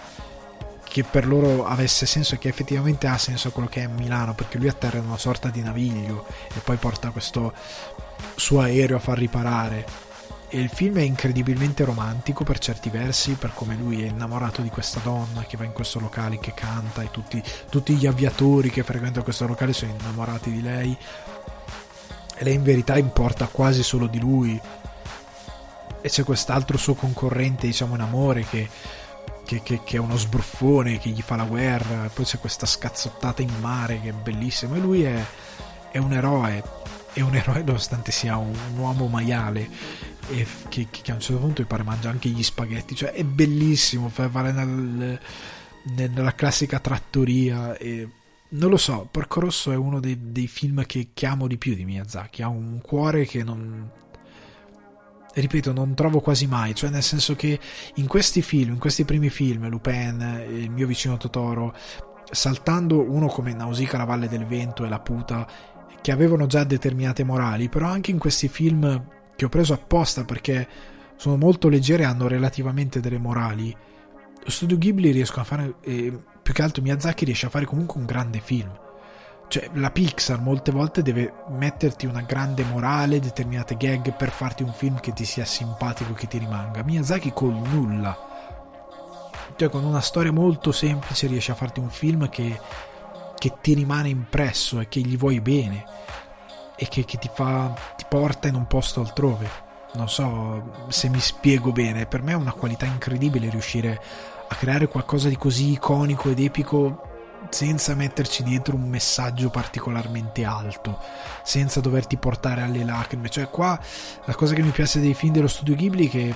che 0.84 1.04
per 1.04 1.28
loro 1.28 1.66
avesse 1.66 2.06
senso 2.06 2.36
e 2.36 2.38
che 2.38 2.48
effettivamente 2.48 3.08
ha 3.08 3.18
senso 3.18 3.52
quello 3.52 3.70
che 3.70 3.84
è 3.84 3.88
Milano, 3.88 4.34
perché 4.34 4.58
lui 4.58 4.68
atterra 4.68 4.98
in 4.98 5.06
una 5.06 5.18
sorta 5.18 5.50
di 5.50 5.62
naviglio 5.62 6.26
e 6.54 6.60
poi 6.60 6.76
porta 6.76 7.12
questo 7.12 7.54
suo 8.36 8.60
aereo 8.60 8.98
a 8.98 9.00
far 9.00 9.18
riparare 9.18 10.05
e 10.56 10.60
il 10.60 10.70
film 10.70 10.95
è 10.99 11.01
incredibilmente 11.01 11.84
romantico 11.84 12.45
per 12.45 12.60
certi 12.60 12.89
versi, 12.89 13.34
per 13.34 13.51
come 13.53 13.76
lui 13.76 14.03
è 14.03 14.08
innamorato 14.08 14.62
di 14.62 14.70
questa 14.70 15.01
donna 15.03 15.43
che 15.43 15.58
va 15.58 15.66
in 15.66 15.74
questo 15.74 15.99
locale, 15.99 16.39
che 16.39 16.53
canta 16.53 17.01
e 17.01 17.12
tutti, 17.12 17.43
tutti 17.70 17.93
gli 17.93 18.06
aviatori 18.06 18.70
che 18.70 18.84
frequentano 18.84 19.26
questo 19.26 19.45
locale 19.47 19.74
sono 19.74 19.91
innamorati 19.99 20.53
di 20.53 20.62
lei. 20.62 20.97
E 22.38 22.43
lei 22.45 22.53
in 22.53 22.64
verità 22.64 22.97
importa 22.97 23.47
quasi 23.47 23.84
solo 23.84 24.08
di 24.08 24.18
lui. 24.18 24.58
E 25.99 26.08
c'è 26.08 26.24
quest'altro 26.24 26.78
suo 26.78 26.93
concorrente, 26.93 27.68
diciamo 27.68 27.95
in 27.95 28.01
amore, 28.01 28.45
che, 28.45 28.70
che, 29.45 29.62
che, 29.62 29.82
che, 29.84 29.97
è 29.97 29.99
uno 29.99 30.16
sbruffone, 30.16 30.99
che 30.99 31.10
gli 31.10 31.22
fa 31.22 31.36
la 31.36 31.43
guerra. 31.43 32.10
Poi 32.14 32.24
c'è 32.24 32.39
questa 32.39 32.66
scazzottata 32.66 33.41
in 33.41 33.51
mare 33.60 33.99
che 33.99 34.08
è 34.08 34.14
bellissima. 34.14 34.78
E 34.78 34.80
lui 34.80 35.03
è, 35.03 35.22
è 35.91 35.97
un 35.97 36.14
eroe. 36.14 36.64
È 37.12 37.20
un 37.20 37.36
eroe 37.36 37.62
nonostante 37.62 38.14
sia 38.14 38.38
un, 38.38 38.56
un 38.72 38.78
uomo 38.78 39.08
maiale 39.08 40.06
e 40.30 40.45
che, 40.69 40.88
che, 40.89 41.11
a 41.11 41.15
un 41.15 41.19
certo 41.19 41.41
punto 41.41 41.61
mi 41.61 41.67
pare 41.67 41.84
mangia 41.84 42.09
anche 42.09 42.30
gli 42.30 42.43
spaghetti 42.43 42.95
cioè 42.95 43.11
è 43.11 43.23
bellissimo 43.23 44.09
fare 44.09 44.51
nel, 44.51 45.19
nella 45.84 46.34
classica 46.34 46.80
trattoria 46.80 47.78
e 47.78 48.07
non 48.49 48.69
lo 48.69 48.78
so 48.78 49.07
Porco 49.09 49.39
Rosso 49.41 49.71
è 49.71 49.76
uno 49.76 49.99
dei, 49.99 50.32
dei 50.32 50.47
film 50.47 50.86
che, 50.86 51.09
che 51.13 51.26
amo 51.26 51.47
di 51.47 51.57
più 51.57 51.76
di 51.76 51.86
Miyazaki 51.86 52.41
ha 52.41 52.47
un 52.47 52.80
cuore 52.82 53.26
che 53.26 53.43
non 53.43 53.89
ripeto, 55.41 55.73
non 55.73 55.93
trovo 55.95 56.21
quasi 56.21 56.47
mai, 56.47 56.73
cioè 56.73 56.89
nel 56.89 57.03
senso 57.03 57.36
che 57.36 57.59
in 57.95 58.07
questi 58.07 58.41
film, 58.41 58.73
in 58.73 58.80
questi 58.80 59.03
primi 59.03 59.30
film, 59.30 59.67
Lupin, 59.67 60.45
il 60.49 60.71
mio 60.71 60.88
vicino 60.88 61.17
Totoro, 61.17 61.76
saltando 62.32 63.01
uno 63.01 63.28
come 63.28 63.53
Nausicaa, 63.53 63.97
la 63.97 64.05
Valle 64.05 64.30
del 64.30 64.45
Vento 64.45 64.86
e 64.86 64.89
La 64.89 64.99
Puta, 64.99 65.45
che 66.01 66.11
avevano 66.11 66.45
già 66.45 66.63
determinate 66.63 67.23
morali, 67.23 67.67
però 67.67 67.88
anche 67.88 68.11
in 68.11 68.17
questi 68.17 68.47
film 68.47 69.03
che 69.36 69.46
ho 69.46 69.50
preso 69.50 69.74
apposta 69.74 70.24
perché 70.24 70.68
sono 71.18 71.38
molto 71.38 71.70
leggere 71.70 72.04
e 72.04 72.06
hanno 72.06 72.28
relativamente 72.28 73.00
delle 73.00 73.18
morali. 73.18 73.76
Lo 74.44 74.52
studio 74.52 74.78
Ghibli 74.78 75.12
riesco 75.12 75.40
a 75.40 75.44
fare, 75.44 75.76
eh, 75.82 76.18
più 76.42 76.54
che 76.54 76.62
altro 76.62 76.82
Miyazaki 76.82 77.26
riesce 77.26 77.48
a 77.48 77.50
fare 77.50 77.66
comunque 77.66 78.00
un 78.00 78.06
grande 78.06 78.40
film. 78.40 78.72
Cioè, 79.48 79.70
la 79.74 79.92
Pixar 79.92 80.42
molte 80.42 80.72
volte 80.72 81.02
deve 81.02 81.32
metterti 81.50 82.06
una 82.06 82.22
grande 82.22 82.64
morale, 82.64 83.20
determinate 83.20 83.78
gag 83.78 84.16
per 84.16 84.30
farti 84.30 84.64
un 84.64 84.74
film 84.74 85.00
che 85.00 85.14
ti 85.14 85.24
sia 85.24 85.46
simpatico 85.46 86.12
e 86.12 86.16
che 86.16 86.28
ti 86.28 86.38
rimanga. 86.38 86.84
Miyazaki 86.84 87.32
col 87.34 87.54
nulla. 87.54 88.34
Cioè, 89.56 89.70
con 89.70 89.84
una 89.84 90.02
storia 90.02 90.32
molto 90.32 90.72
semplice 90.72 91.28
riesce 91.28 91.52
a 91.52 91.56
farti 91.56 91.80
un 91.80 91.90
film 91.90 92.28
che, 92.30 92.60
che 93.38 93.54
ti 93.62 93.74
rimane 93.74 94.10
impresso 94.10 94.80
e 94.80 94.88
che 94.88 95.00
gli 95.00 95.18
vuoi 95.18 95.40
bene 95.42 95.86
e 96.76 96.88
che, 96.88 97.05
che 97.05 97.17
ti, 97.17 97.30
fa, 97.34 97.73
ti 97.95 98.05
porta 98.07 98.47
in 98.47 98.55
un 98.55 98.67
posto 98.67 99.01
altrove. 99.01 99.63
Non 99.93 100.09
so 100.09 100.88
se 100.89 101.09
mi 101.09 101.19
spiego 101.19 101.71
bene, 101.71 102.05
per 102.05 102.21
me 102.21 102.34
è 102.34 102.36
una 102.36 102.51
qualità 102.51 102.86
incredibile 102.86 103.49
riuscire 103.49 104.01
a 104.47 104.55
creare 104.55 104.88
qualcosa 104.88 105.30
di 105.30 105.38
così 105.38 105.71
iconico 105.71 106.30
ed 106.30 106.39
epico 106.39 107.13
senza 107.49 107.93
metterci 107.93 108.43
dietro 108.43 108.76
un 108.76 108.89
messaggio 108.89 109.49
particolarmente 109.49 110.43
alto, 110.43 110.99
senza 111.43 111.80
doverti 111.80 112.17
portare 112.17 112.61
alle 112.61 112.84
lacrime. 112.84 113.30
Cioè, 113.30 113.49
qua 113.49 113.80
la 114.26 114.36
cosa 114.36 114.53
che 114.53 114.61
mi 114.61 114.71
piace 114.71 114.99
dei 114.99 115.13
film 115.13 115.32
dello 115.32 115.47
studio 115.47 115.76
Ghibli 115.76 116.09
che 116.09 116.34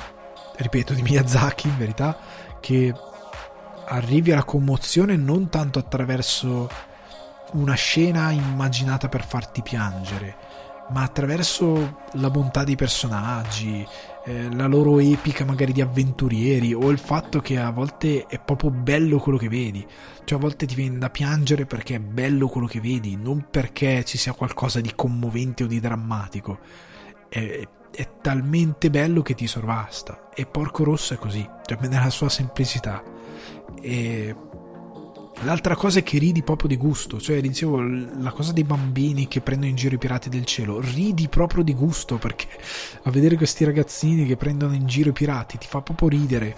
ripeto, 0.59 0.93
di 0.93 1.01
Miyazaki 1.01 1.67
in 1.67 1.77
verità, 1.77 2.17
che 2.59 2.93
arrivi 3.85 4.31
alla 4.31 4.43
commozione 4.43 5.15
non 5.15 5.49
tanto 5.49 5.79
attraverso 5.79 6.69
una 7.53 7.73
scena 7.73 8.31
immaginata 8.31 9.09
per 9.09 9.25
farti 9.25 9.61
piangere, 9.61 10.35
ma 10.89 11.03
attraverso 11.03 12.01
la 12.13 12.29
bontà 12.29 12.63
dei 12.63 12.75
personaggi, 12.75 13.85
eh, 14.25 14.53
la 14.53 14.67
loro 14.67 14.99
epica 14.99 15.45
magari 15.45 15.71
di 15.71 15.81
avventurieri 15.81 16.73
o 16.73 16.89
il 16.89 16.97
fatto 16.97 17.39
che 17.39 17.59
a 17.59 17.69
volte 17.71 18.25
è 18.27 18.39
proprio 18.39 18.71
bello 18.71 19.19
quello 19.19 19.37
che 19.37 19.49
vedi, 19.49 19.85
cioè 20.23 20.37
a 20.37 20.41
volte 20.41 20.65
ti 20.65 20.75
viene 20.75 20.97
da 20.97 21.09
piangere 21.09 21.65
perché 21.65 21.95
è 21.95 21.99
bello 21.99 22.47
quello 22.47 22.67
che 22.67 22.81
vedi, 22.81 23.15
non 23.15 23.47
perché 23.49 24.03
ci 24.03 24.17
sia 24.17 24.33
qualcosa 24.33 24.81
di 24.81 24.93
commovente 24.95 25.63
o 25.63 25.67
di 25.67 25.79
drammatico. 25.79 26.59
È, 27.29 27.67
è 27.91 28.09
talmente 28.21 28.89
bello 28.89 29.21
che 29.21 29.33
ti 29.33 29.47
sovrasta 29.47 30.29
e 30.33 30.45
Porco 30.45 30.83
Rosso 30.83 31.13
è 31.13 31.17
così, 31.17 31.47
cioè 31.65 31.77
nella 31.87 32.09
sua 32.09 32.29
semplicità. 32.29 33.03
E 33.81 34.35
L'altra 35.43 35.75
cosa 35.77 35.99
è 35.99 36.03
che 36.03 36.17
ridi 36.17 36.43
proprio 36.43 36.67
di 36.67 36.75
gusto, 36.75 37.17
cioè 37.17 37.39
dicevo 37.39 37.81
la 37.81 38.31
cosa 38.31 38.51
dei 38.51 38.65
bambini 38.65 39.29
che 39.29 39.39
prendono 39.39 39.69
in 39.69 39.77
giro 39.77 39.95
i 39.95 39.97
pirati 39.97 40.27
del 40.27 40.43
cielo, 40.43 40.81
ridi 40.81 41.29
proprio 41.29 41.63
di 41.63 41.73
gusto 41.73 42.17
perché 42.17 42.47
a 43.03 43.09
vedere 43.09 43.37
questi 43.37 43.63
ragazzini 43.63 44.25
che 44.25 44.35
prendono 44.35 44.73
in 44.73 44.85
giro 44.85 45.11
i 45.11 45.13
pirati 45.13 45.57
ti 45.57 45.65
fa 45.65 45.79
proprio 45.81 46.09
ridere, 46.09 46.55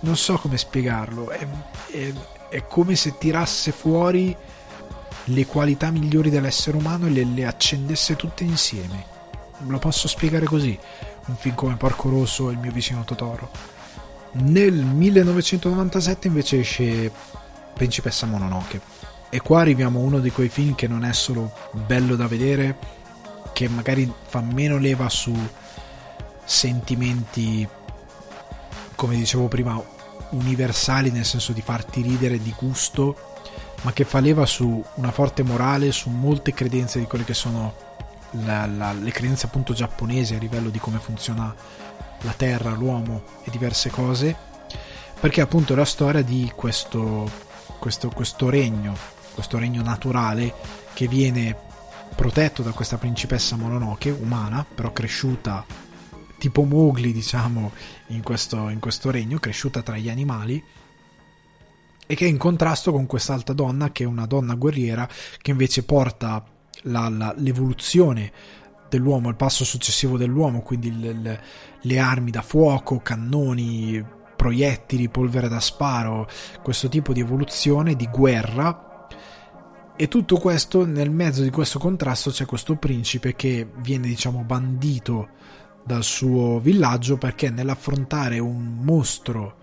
non 0.00 0.14
so 0.18 0.36
come 0.36 0.58
spiegarlo, 0.58 1.30
è, 1.30 1.46
è, 1.90 2.12
è 2.50 2.66
come 2.66 2.96
se 2.96 3.16
tirasse 3.16 3.72
fuori 3.72 4.36
le 5.24 5.46
qualità 5.46 5.90
migliori 5.90 6.28
dell'essere 6.28 6.76
umano 6.76 7.06
e 7.06 7.10
le, 7.10 7.24
le 7.24 7.46
accendesse 7.46 8.14
tutte 8.14 8.44
insieme, 8.44 9.06
lo 9.66 9.78
posso 9.78 10.06
spiegare 10.06 10.44
così, 10.44 10.78
un 11.28 11.34
film 11.34 11.54
come 11.54 11.76
Porco 11.76 12.10
Rosso 12.10 12.50
e 12.50 12.52
il 12.52 12.58
mio 12.58 12.72
vicino 12.72 13.04
Totoro. 13.04 13.76
Nel 14.32 14.74
1997 14.74 16.26
invece 16.26 16.60
esce 16.60 17.10
Principessa 17.78 18.26
Mononoke. 18.26 18.80
E 19.30 19.40
qua 19.40 19.60
arriviamo 19.60 20.00
a 20.00 20.02
uno 20.02 20.18
di 20.18 20.30
quei 20.30 20.48
film 20.48 20.74
che 20.74 20.88
non 20.88 21.04
è 21.04 21.12
solo 21.12 21.52
bello 21.72 22.16
da 22.16 22.26
vedere, 22.26 22.76
che 23.52 23.68
magari 23.68 24.12
fa 24.26 24.40
meno 24.40 24.78
leva 24.78 25.08
su 25.08 25.34
sentimenti, 26.44 27.66
come 28.94 29.16
dicevo 29.16 29.48
prima, 29.48 29.80
universali 30.30 31.10
nel 31.10 31.24
senso 31.24 31.52
di 31.52 31.62
farti 31.62 32.02
ridere 32.02 32.42
di 32.42 32.54
gusto, 32.58 33.16
ma 33.82 33.92
che 33.92 34.04
fa 34.04 34.18
leva 34.18 34.44
su 34.44 34.82
una 34.94 35.12
forte 35.12 35.42
morale, 35.42 35.92
su 35.92 36.10
molte 36.10 36.52
credenze 36.52 36.98
di 36.98 37.06
quelle 37.06 37.24
che 37.24 37.34
sono 37.34 37.74
la, 38.44 38.66
la, 38.66 38.92
le 38.92 39.10
credenze 39.10 39.46
appunto 39.46 39.72
giapponesi 39.72 40.34
a 40.34 40.38
livello 40.38 40.68
di 40.68 40.78
come 40.78 40.98
funziona 40.98 41.54
la 42.22 42.32
terra, 42.32 42.72
l'uomo 42.72 43.22
e 43.44 43.50
diverse 43.50 43.90
cose, 43.90 44.34
perché 45.20 45.40
appunto 45.40 45.74
è 45.74 45.76
la 45.76 45.84
storia 45.84 46.22
di 46.22 46.50
questo 46.54 47.46
questo, 47.78 48.08
questo 48.08 48.50
regno, 48.50 48.96
questo 49.34 49.58
regno 49.58 49.82
naturale 49.82 50.52
che 50.94 51.06
viene 51.06 51.56
protetto 52.14 52.62
da 52.62 52.72
questa 52.72 52.98
principessa 52.98 53.56
Mononoke, 53.56 54.10
umana, 54.10 54.66
però 54.74 54.92
cresciuta 54.92 55.64
tipo 56.38 56.62
Mowgli, 56.62 57.12
diciamo, 57.12 57.72
in 58.08 58.22
questo, 58.22 58.68
in 58.68 58.78
questo 58.78 59.10
regno, 59.10 59.38
cresciuta 59.38 59.82
tra 59.82 59.96
gli 59.96 60.08
animali, 60.08 60.62
e 62.06 62.14
che 62.14 62.24
è 62.24 62.28
in 62.28 62.38
contrasto 62.38 62.92
con 62.92 63.06
quest'altra 63.06 63.54
donna, 63.54 63.92
che 63.92 64.04
è 64.04 64.06
una 64.06 64.26
donna 64.26 64.54
guerriera, 64.54 65.08
che 65.40 65.50
invece 65.50 65.82
porta 65.84 66.44
la, 66.82 67.08
la, 67.08 67.34
l'evoluzione 67.36 68.32
dell'uomo, 68.88 69.28
il 69.28 69.36
passo 69.36 69.64
successivo 69.64 70.16
dell'uomo, 70.16 70.62
quindi 70.62 70.98
le, 70.98 71.12
le, 71.12 71.40
le 71.82 71.98
armi 71.98 72.30
da 72.30 72.42
fuoco, 72.42 73.00
cannoni, 73.00 74.02
proiettili, 74.38 75.08
polvere 75.08 75.48
da 75.48 75.58
sparo, 75.58 76.28
questo 76.62 76.88
tipo 76.88 77.12
di 77.12 77.18
evoluzione, 77.18 77.96
di 77.96 78.06
guerra. 78.06 79.08
E 79.96 80.06
tutto 80.06 80.36
questo, 80.36 80.86
nel 80.86 81.10
mezzo 81.10 81.42
di 81.42 81.50
questo 81.50 81.80
contrasto 81.80 82.30
c'è 82.30 82.46
questo 82.46 82.76
principe 82.76 83.34
che 83.34 83.68
viene, 83.78 84.06
diciamo, 84.06 84.44
bandito 84.44 85.30
dal 85.84 86.04
suo 86.04 86.60
villaggio 86.60 87.18
perché 87.18 87.50
nell'affrontare 87.50 88.38
un 88.38 88.78
mostro 88.80 89.56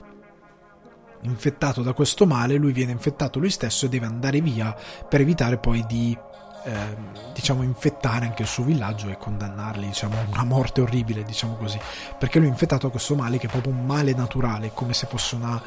infettato 1.22 1.82
da 1.82 1.94
questo 1.94 2.26
male, 2.26 2.58
lui 2.58 2.74
viene 2.74 2.92
infettato 2.92 3.40
lui 3.40 3.50
stesso 3.50 3.86
e 3.86 3.90
deve 3.90 4.08
andare 4.08 4.42
via 4.42 4.76
per 5.08 5.22
evitare 5.22 5.58
poi 5.58 5.86
di 5.88 6.18
eh, 6.66 6.96
diciamo 7.32 7.62
infettare 7.62 8.26
anche 8.26 8.42
il 8.42 8.48
suo 8.48 8.64
villaggio 8.64 9.10
e 9.10 9.18
condannarli 9.18 9.86
diciamo, 9.86 10.18
a 10.18 10.26
una 10.32 10.44
morte 10.44 10.82
orribile 10.82 11.24
diciamo 11.24 11.56
così. 11.56 11.80
Perché 12.18 12.40
lui 12.40 12.48
è 12.48 12.52
infettato 12.52 12.88
da 12.88 12.92
questo 12.92 13.16
male 13.16 13.38
che 13.38 13.46
è 13.46 13.50
proprio 13.50 13.72
un 13.72 13.86
male 13.86 14.14
naturale 14.14 14.72
come 14.74 14.94
se 14.94 15.06
fosse 15.06 15.36
una, 15.36 15.62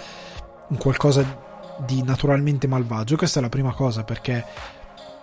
un 0.69 0.77
qualcosa 0.77 1.25
di 1.79 2.03
naturalmente 2.03 2.67
malvagio. 2.67 3.17
Questa 3.17 3.39
è 3.39 3.43
la 3.43 3.49
prima 3.49 3.73
cosa 3.73 4.03
perché 4.03 4.45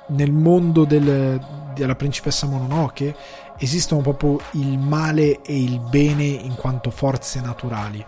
nel 0.08 0.32
mondo 0.32 0.86
del, 0.86 1.46
della 1.74 1.96
principessa 1.96 2.48
Mononoke 2.48 3.16
esistono 3.58 4.02
proprio 4.02 4.40
il 4.52 4.78
male 4.78 5.42
e 5.42 5.62
il 5.62 5.80
bene 5.80 6.24
in 6.24 6.56
quanto 6.56 6.90
forze 6.90 7.42
naturali. 7.42 8.06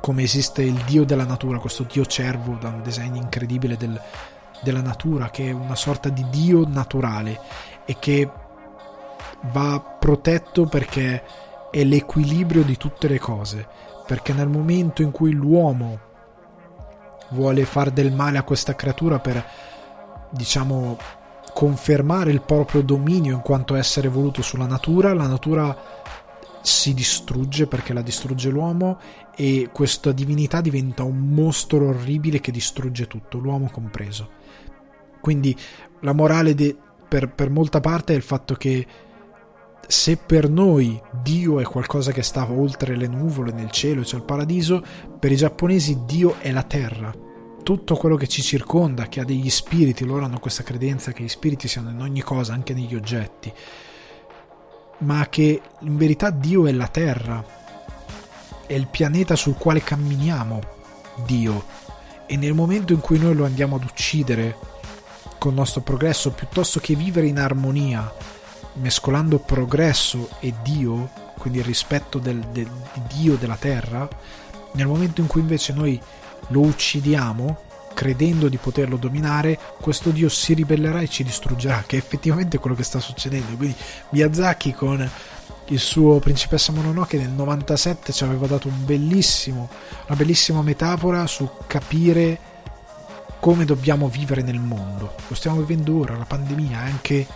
Come 0.00 0.22
esiste 0.22 0.62
il 0.62 0.80
dio 0.86 1.04
della 1.04 1.24
natura 1.24 1.58
questo 1.58 1.84
dio 1.84 2.04
cervo 2.04 2.56
da 2.60 2.68
un 2.68 2.82
disegno 2.82 3.16
incredibile 3.16 3.76
del, 3.76 4.00
della 4.62 4.80
natura, 4.80 5.30
che 5.30 5.48
è 5.48 5.52
una 5.52 5.76
sorta 5.76 6.08
di 6.08 6.24
dio 6.30 6.66
naturale 6.66 7.40
e 7.84 7.96
che 7.98 8.28
va 9.52 9.80
protetto 9.80 10.66
perché 10.66 11.22
è 11.70 11.84
l'equilibrio 11.84 12.62
di 12.62 12.76
tutte 12.76 13.08
le 13.08 13.18
cose, 13.18 13.66
perché 14.06 14.32
nel 14.32 14.48
momento 14.48 15.02
in 15.02 15.10
cui 15.10 15.32
l'uomo 15.32 15.98
vuole 17.30 17.64
far 17.64 17.90
del 17.90 18.12
male 18.12 18.38
a 18.38 18.42
questa 18.42 18.74
creatura 18.74 19.18
per 19.18 19.44
diciamo 20.30 20.96
confermare 21.52 22.30
il 22.30 22.42
proprio 22.42 22.82
dominio 22.82 23.34
in 23.34 23.40
quanto 23.40 23.74
essere 23.74 24.08
voluto 24.08 24.42
sulla 24.42 24.66
natura, 24.66 25.14
la 25.14 25.26
natura 25.26 25.95
si 26.66 26.94
distrugge 26.94 27.68
perché 27.68 27.92
la 27.92 28.02
distrugge 28.02 28.50
l'uomo 28.50 28.98
e 29.36 29.68
questa 29.72 30.10
divinità 30.10 30.60
diventa 30.60 31.04
un 31.04 31.16
mostro 31.16 31.86
orribile 31.86 32.40
che 32.40 32.50
distrugge 32.50 33.06
tutto, 33.06 33.38
l'uomo 33.38 33.70
compreso. 33.70 34.30
Quindi 35.20 35.56
la 36.00 36.12
morale 36.12 36.56
de, 36.56 36.76
per, 37.08 37.32
per 37.32 37.50
molta 37.50 37.78
parte 37.78 38.14
è 38.14 38.16
il 38.16 38.22
fatto 38.22 38.54
che 38.54 38.84
se 39.86 40.16
per 40.16 40.50
noi 40.50 41.00
Dio 41.22 41.60
è 41.60 41.62
qualcosa 41.62 42.10
che 42.10 42.22
sta 42.22 42.50
oltre 42.50 42.96
le 42.96 43.06
nuvole, 43.06 43.52
nel 43.52 43.70
cielo, 43.70 44.02
c'è 44.02 44.16
il 44.16 44.24
paradiso, 44.24 44.82
per 45.20 45.30
i 45.30 45.36
giapponesi 45.36 46.00
Dio 46.04 46.34
è 46.40 46.50
la 46.50 46.64
terra. 46.64 47.14
Tutto 47.62 47.94
quello 47.94 48.16
che 48.16 48.26
ci 48.26 48.42
circonda, 48.42 49.06
che 49.06 49.20
ha 49.20 49.24
degli 49.24 49.50
spiriti, 49.50 50.04
loro 50.04 50.24
hanno 50.24 50.40
questa 50.40 50.64
credenza 50.64 51.12
che 51.12 51.22
gli 51.22 51.28
spiriti 51.28 51.68
siano 51.68 51.90
in 51.90 52.00
ogni 52.00 52.22
cosa, 52.22 52.54
anche 52.54 52.74
negli 52.74 52.96
oggetti, 52.96 53.52
ma 54.98 55.26
che 55.28 55.60
in 55.80 55.96
verità 55.96 56.30
Dio 56.30 56.66
è 56.66 56.72
la 56.72 56.88
terra, 56.88 57.44
è 58.66 58.72
il 58.72 58.86
pianeta 58.86 59.36
sul 59.36 59.56
quale 59.56 59.82
camminiamo, 59.82 60.60
Dio. 61.24 61.64
E 62.26 62.36
nel 62.36 62.54
momento 62.54 62.92
in 62.92 63.00
cui 63.00 63.18
noi 63.18 63.34
lo 63.34 63.44
andiamo 63.44 63.76
ad 63.76 63.84
uccidere 63.84 64.56
col 65.38 65.54
nostro 65.54 65.80
progresso 65.80 66.32
piuttosto 66.32 66.80
che 66.80 66.94
vivere 66.94 67.26
in 67.26 67.38
armonia, 67.38 68.12
mescolando 68.74 69.38
progresso 69.38 70.28
e 70.40 70.52
Dio, 70.62 71.10
quindi 71.38 71.58
il 71.58 71.64
rispetto 71.64 72.18
del, 72.18 72.40
del, 72.50 72.68
di 72.92 73.02
Dio 73.20 73.36
della 73.36 73.56
terra, 73.56 74.08
nel 74.72 74.86
momento 74.86 75.20
in 75.20 75.26
cui 75.26 75.40
invece 75.40 75.72
noi 75.72 76.00
lo 76.48 76.60
uccidiamo, 76.60 77.64
credendo 77.96 78.50
di 78.50 78.58
poterlo 78.58 78.98
dominare, 78.98 79.58
questo 79.80 80.10
Dio 80.10 80.28
si 80.28 80.52
ribellerà 80.52 81.00
e 81.00 81.08
ci 81.08 81.24
distruggerà, 81.24 81.82
che 81.86 81.96
è 81.96 81.98
effettivamente 81.98 82.58
quello 82.58 82.76
che 82.76 82.82
sta 82.82 83.00
succedendo. 83.00 83.56
Quindi 83.56 83.74
Miyazaki 84.10 84.74
con 84.74 85.10
il 85.68 85.78
suo 85.78 86.18
Principessa 86.18 86.72
Mononoke 86.72 87.16
nel 87.16 87.30
97 87.30 88.12
ci 88.12 88.22
aveva 88.22 88.46
dato 88.46 88.68
un 88.68 88.84
una 88.84 90.14
bellissima 90.14 90.60
metafora 90.60 91.26
su 91.26 91.48
capire 91.66 92.38
come 93.40 93.64
dobbiamo 93.64 94.08
vivere 94.08 94.42
nel 94.42 94.60
mondo. 94.60 95.14
Lo 95.26 95.34
stiamo 95.34 95.60
vivendo 95.60 95.98
ora, 95.98 96.18
la 96.18 96.26
pandemia 96.26 96.78
anche 96.78 97.26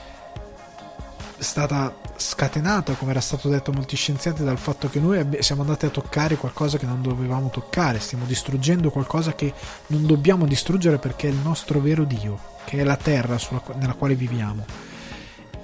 stata 1.41 1.99
scatenata, 2.17 2.95
come 2.95 3.11
era 3.11 3.21
stato 3.21 3.49
detto 3.49 3.71
a 3.71 3.75
molti 3.75 3.97
scienziati, 3.97 4.45
dal 4.45 4.59
fatto 4.59 4.89
che 4.89 5.01
noi 5.01 5.39
siamo 5.41 5.63
andati 5.63 5.87
a 5.87 5.91
toccare 5.91 6.37
qualcosa 6.37 6.79
che 6.79 6.87
non 6.87 7.03
dovevamo 7.03 7.49
toccare, 7.51 7.99
stiamo 7.99 8.27
distruggendo 8.27 8.91
qualcosa 8.91 9.35
che 9.35 9.53
non 9.89 10.07
dobbiamo 10.07 10.47
distruggere 10.47 10.99
perché 10.99 11.29
è 11.29 11.31
il 11.31 11.39
nostro 11.39 11.81
vero 11.81 12.05
Dio, 12.05 12.39
che 12.65 12.79
è 12.79 12.85
la 12.85 12.97
terra 12.97 13.39
sulla, 13.39 13.63
nella 13.75 13.95
quale 13.95 14.15
viviamo. 14.15 14.65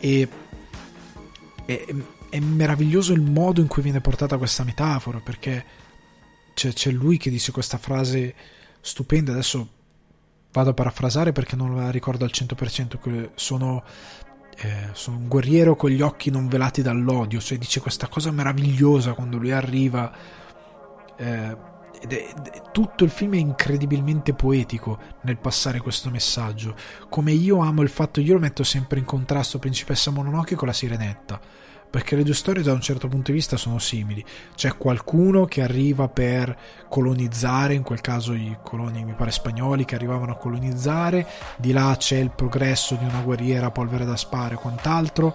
E 0.01 0.29
è, 1.67 1.85
è, 2.31 2.41
meraviglioso 2.41 3.13
il 3.13 3.21
modo 3.21 3.61
in 3.61 3.67
cui 3.67 3.83
viene 3.83 4.01
portata 4.01 4.39
questa 4.39 4.65
metafora, 4.65 5.21
perché 5.21 5.65
c'è, 6.55 6.73
c'è 6.73 6.91
lui 6.91 7.19
che 7.19 7.31
dice 7.31 7.53
questa 7.53 7.79
frase 7.79 8.35
stupenda, 8.81 9.33
adesso 9.33 9.69
vado 10.53 10.71
a 10.71 10.75
parafrasare 10.75 11.33
perché 11.33 11.55
non 11.55 11.77
la 11.77 11.91
ricordo 11.91 12.25
al 12.25 12.31
100%, 12.33 13.31
sono, 13.35 13.85
eh, 14.59 14.89
sono 14.93 15.19
un 15.19 15.29
guerriero 15.29 15.77
con 15.77 15.91
gli 15.91 16.01
occhi 16.01 16.31
non 16.31 16.49
velati 16.49 16.83
dall'odio, 16.83 17.41
cioè 17.41 17.59
dice 17.59 17.81
questa 17.81 18.09
cosa 18.09 18.31
meravigliosa 18.31 19.13
quando 19.13 19.37
lui 19.37 19.53
arriva 19.53 20.13
eh, 21.17 21.57
ed 22.01 22.13
è, 22.13 22.33
tutto 22.73 23.05
il 23.05 23.11
film 23.11 23.35
è 23.35 23.39
incredibilmente 23.39 24.35
poetico 24.35 24.99
nel 25.23 25.39
passare 25.39 25.81
questo 25.81 26.11
messaggio. 26.11 26.75
Come 27.09 27.33
io 27.33 27.59
amo 27.59 27.83
il 27.83 27.89
fatto, 27.89 28.21
io 28.21 28.35
lo 28.35 28.41
metto 28.41 28.65
sempre 28.65 28.99
in 28.99 29.05
contrasto 29.05 29.59
Principessa 29.59 30.11
Mononoke 30.11 30.55
con 30.55 30.69
la 30.69 30.75
Sirenetta. 30.75 31.41
Perché 31.97 32.15
le 32.15 32.25
due 32.25 32.35
storie 32.35 32.63
da 32.63 32.75
un 32.75 32.83
certo 32.83 33.09
punto 33.09 33.31
di 33.31 33.39
vista 33.39 33.57
sono 33.57 33.79
simili. 33.79 34.23
C'è 34.55 34.77
qualcuno 34.77 35.47
che 35.47 35.63
arriva 35.63 36.09
per 36.09 36.55
colonizzare, 36.91 37.73
in 37.73 37.83
quel 37.83 38.03
caso 38.03 38.35
i 38.35 38.55
coloni 38.63 39.03
mi 39.03 39.15
pare 39.15 39.31
spagnoli 39.31 39.87
che 39.87 39.95
arrivavano 39.95 40.33
a 40.33 40.37
colonizzare, 40.37 41.27
di 41.57 41.73
là 41.73 41.97
c'è 41.99 42.19
il 42.19 42.33
progresso 42.33 42.97
di 42.97 43.05
una 43.07 43.23
guerriera 43.23 43.71
polvere 43.71 44.05
da 44.05 44.15
spare 44.15 44.57
e 44.57 44.59
quant'altro, 44.59 45.35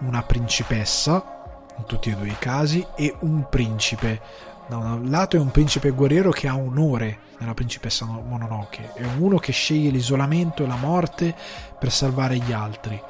una 0.00 0.24
principessa, 0.24 1.68
in 1.78 1.84
tutti 1.84 2.10
e 2.10 2.16
due 2.16 2.26
i 2.26 2.36
casi, 2.40 2.84
e 2.96 3.14
un 3.20 3.46
principe 3.48 4.20
da 4.66 4.78
un 4.78 5.10
lato 5.10 5.36
è 5.36 5.38
un 5.38 5.52
principe 5.52 5.90
guerriero 5.90 6.30
che 6.30 6.48
ha 6.48 6.56
onore 6.56 7.18
nella 7.38 7.54
principessa 7.54 8.04
Mononoke, 8.04 8.94
è 8.94 9.06
uno 9.16 9.38
che 9.38 9.52
sceglie 9.52 9.90
l'isolamento 9.90 10.64
e 10.64 10.66
la 10.66 10.74
morte 10.74 11.32
per 11.78 11.92
salvare 11.92 12.36
gli 12.38 12.50
altri. 12.50 13.00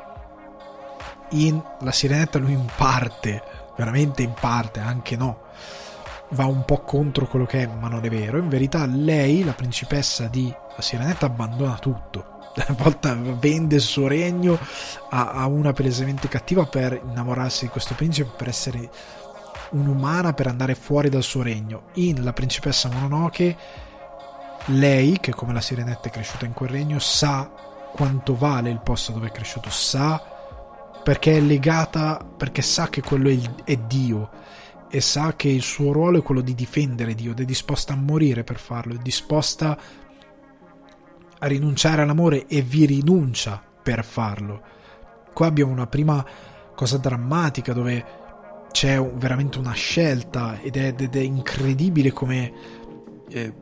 In 1.30 1.62
La 1.80 1.92
Sirenetta 1.92 2.38
lui 2.38 2.52
in 2.52 2.66
parte, 2.76 3.42
veramente 3.76 4.22
in 4.22 4.34
parte, 4.38 4.80
anche 4.80 5.16
no, 5.16 5.42
va 6.30 6.46
un 6.46 6.64
po' 6.64 6.80
contro 6.80 7.26
quello 7.26 7.46
che 7.46 7.62
è, 7.62 7.66
ma 7.66 7.88
non 7.88 8.04
è 8.04 8.08
vero. 8.08 8.38
In 8.38 8.48
verità 8.48 8.84
lei, 8.86 9.44
la 9.44 9.52
principessa 9.52 10.26
di 10.26 10.52
La 10.76 10.82
Sirenetta, 10.82 11.26
abbandona 11.26 11.78
tutto. 11.78 12.38
A 12.66 12.72
volte 12.72 13.14
vende 13.14 13.76
il 13.76 13.80
suo 13.80 14.08
regno 14.08 14.58
a, 15.10 15.30
a 15.30 15.46
una 15.46 15.72
palesemente 15.72 16.26
cattiva 16.26 16.66
per 16.66 17.00
innamorarsi 17.08 17.66
di 17.66 17.70
questo 17.70 17.94
principe, 17.94 18.32
per 18.36 18.48
essere 18.48 18.90
un'umana 19.70 20.32
per 20.32 20.48
andare 20.48 20.74
fuori 20.74 21.08
dal 21.08 21.22
suo 21.22 21.42
regno. 21.42 21.82
In 21.94 22.24
La 22.24 22.32
principessa 22.32 22.88
Mononoke, 22.88 23.56
lei, 24.66 25.18
che 25.20 25.32
come 25.32 25.52
la 25.52 25.60
sirenetta 25.60 26.08
è 26.08 26.10
cresciuta 26.10 26.44
in 26.44 26.52
quel 26.52 26.70
regno, 26.70 26.98
sa 26.98 27.50
quanto 27.92 28.36
vale 28.36 28.70
il 28.70 28.80
posto 28.80 29.12
dove 29.12 29.28
è 29.28 29.32
cresciuto, 29.32 29.70
sa 29.70 30.29
perché 31.02 31.36
è 31.36 31.40
legata, 31.40 32.24
perché 32.36 32.62
sa 32.62 32.88
che 32.88 33.02
quello 33.02 33.28
è, 33.28 33.32
il, 33.32 33.54
è 33.64 33.76
Dio 33.76 34.30
e 34.90 35.00
sa 35.00 35.34
che 35.36 35.48
il 35.48 35.62
suo 35.62 35.92
ruolo 35.92 36.18
è 36.18 36.22
quello 36.22 36.40
di 36.40 36.54
difendere 36.54 37.14
Dio 37.14 37.30
ed 37.30 37.40
è 37.40 37.44
disposta 37.44 37.92
a 37.92 37.96
morire 37.96 38.44
per 38.44 38.58
farlo, 38.58 38.94
è 38.94 38.98
disposta 38.98 39.78
a 41.38 41.46
rinunciare 41.46 42.02
all'amore 42.02 42.46
e 42.46 42.60
vi 42.62 42.86
rinuncia 42.86 43.62
per 43.82 44.04
farlo. 44.04 44.62
Qua 45.32 45.46
abbiamo 45.46 45.72
una 45.72 45.86
prima 45.86 46.24
cosa 46.74 46.98
drammatica 46.98 47.72
dove 47.72 48.18
c'è 48.70 49.00
veramente 49.14 49.58
una 49.58 49.72
scelta 49.72 50.60
ed 50.60 50.76
è, 50.76 50.94
ed 50.96 51.16
è 51.16 51.20
incredibile 51.20 52.12
come 52.12 52.52
eh, 53.28 53.52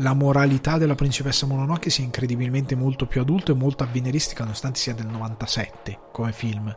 la 0.00 0.14
moralità 0.14 0.78
della 0.78 0.94
principessa 0.94 1.46
Mononoke 1.46 1.90
sia 1.90 2.04
incredibilmente 2.04 2.74
molto 2.74 3.06
più 3.06 3.20
adulta 3.20 3.52
e 3.52 3.54
molto 3.54 3.82
avveniristica 3.82 4.42
nonostante 4.42 4.78
sia 4.78 4.94
del 4.94 5.06
97 5.06 5.98
come 6.12 6.32
film 6.32 6.74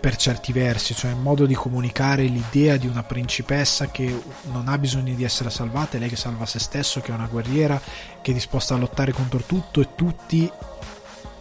per 0.00 0.16
certi 0.16 0.52
versi, 0.52 0.96
cioè 0.96 1.12
il 1.12 1.16
modo 1.16 1.46
di 1.46 1.54
comunicare 1.54 2.24
l'idea 2.24 2.76
di 2.76 2.88
una 2.88 3.04
principessa 3.04 3.88
che 3.88 4.22
non 4.50 4.66
ha 4.66 4.76
bisogno 4.76 5.14
di 5.14 5.22
essere 5.22 5.48
salvata, 5.48 5.96
è 5.96 6.00
lei 6.00 6.08
che 6.08 6.16
salva 6.16 6.44
se 6.44 6.58
stesso, 6.58 7.00
che 7.00 7.12
è 7.12 7.14
una 7.14 7.28
guerriera, 7.28 7.80
che 8.20 8.32
è 8.32 8.34
disposta 8.34 8.74
a 8.74 8.78
lottare 8.78 9.12
contro 9.12 9.42
tutto 9.44 9.80
e 9.80 9.90
tutti, 9.94 10.50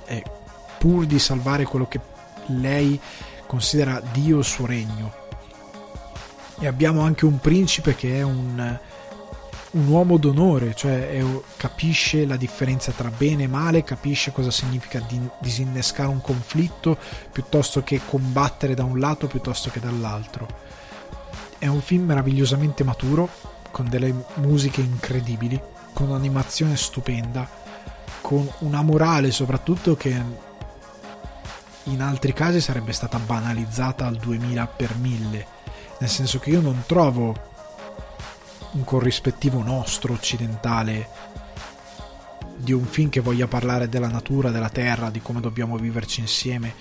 eh, 0.05 0.23
pur 0.77 1.07
di 1.07 1.17
salvare 1.17 1.63
quello 1.63 1.87
che 1.87 1.99
lei 2.47 2.99
considera 3.47 3.99
Dio 4.11 4.37
il 4.37 4.43
suo 4.43 4.67
regno. 4.67 5.11
E 6.59 6.67
abbiamo 6.67 7.01
anche 7.01 7.25
un 7.25 7.39
principe 7.39 7.95
che 7.95 8.19
è 8.19 8.21
un, 8.21 8.79
un 9.71 9.87
uomo 9.87 10.17
d'onore, 10.17 10.73
cioè 10.75 11.09
è, 11.11 11.25
capisce 11.55 12.25
la 12.25 12.35
differenza 12.35 12.91
tra 12.91 13.09
bene 13.09 13.43
e 13.43 13.47
male, 13.47 13.83
capisce 13.83 14.31
cosa 14.31 14.51
significa 14.51 14.99
di, 15.07 15.19
disinnescare 15.39 16.09
un 16.09 16.21
conflitto 16.21 16.97
piuttosto 17.31 17.81
che 17.83 18.01
combattere 18.05 18.73
da 18.73 18.83
un 18.83 18.99
lato 18.99 19.27
piuttosto 19.27 19.69
che 19.69 19.79
dall'altro. 19.79 20.47
È 21.57 21.67
un 21.67 21.81
film 21.81 22.05
meravigliosamente 22.05 22.83
maturo, 22.83 23.29
con 23.71 23.87
delle 23.87 24.13
musiche 24.35 24.81
incredibili, 24.81 25.59
con 25.93 26.09
un'animazione 26.09 26.75
stupenda, 26.75 27.47
con 28.19 28.49
una 28.59 28.81
morale 28.81 29.31
soprattutto 29.31 29.95
che 29.95 30.49
in 31.85 32.01
altri 32.01 32.33
casi 32.33 32.59
sarebbe 32.59 32.91
stata 32.91 33.17
banalizzata 33.17 34.05
al 34.05 34.17
2000 34.17 34.67
per 34.67 34.95
1000, 34.97 35.45
nel 35.99 36.09
senso 36.09 36.39
che 36.39 36.49
io 36.49 36.61
non 36.61 36.83
trovo 36.85 37.49
un 38.71 38.83
corrispettivo 38.83 39.61
nostro 39.61 40.13
occidentale 40.13 41.07
di 42.55 42.71
un 42.71 42.85
film 42.85 43.09
che 43.09 43.19
voglia 43.19 43.47
parlare 43.47 43.89
della 43.89 44.07
natura, 44.07 44.51
della 44.51 44.69
terra, 44.69 45.09
di 45.09 45.21
come 45.21 45.41
dobbiamo 45.41 45.77
viverci 45.77 46.19
insieme 46.19 46.73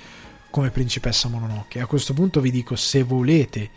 come 0.51 0.70
Principessa 0.70 1.28
Mononoke. 1.28 1.80
A 1.80 1.86
questo 1.86 2.12
punto 2.12 2.41
vi 2.41 2.51
dico, 2.51 2.76
se 2.76 3.03
volete 3.03 3.70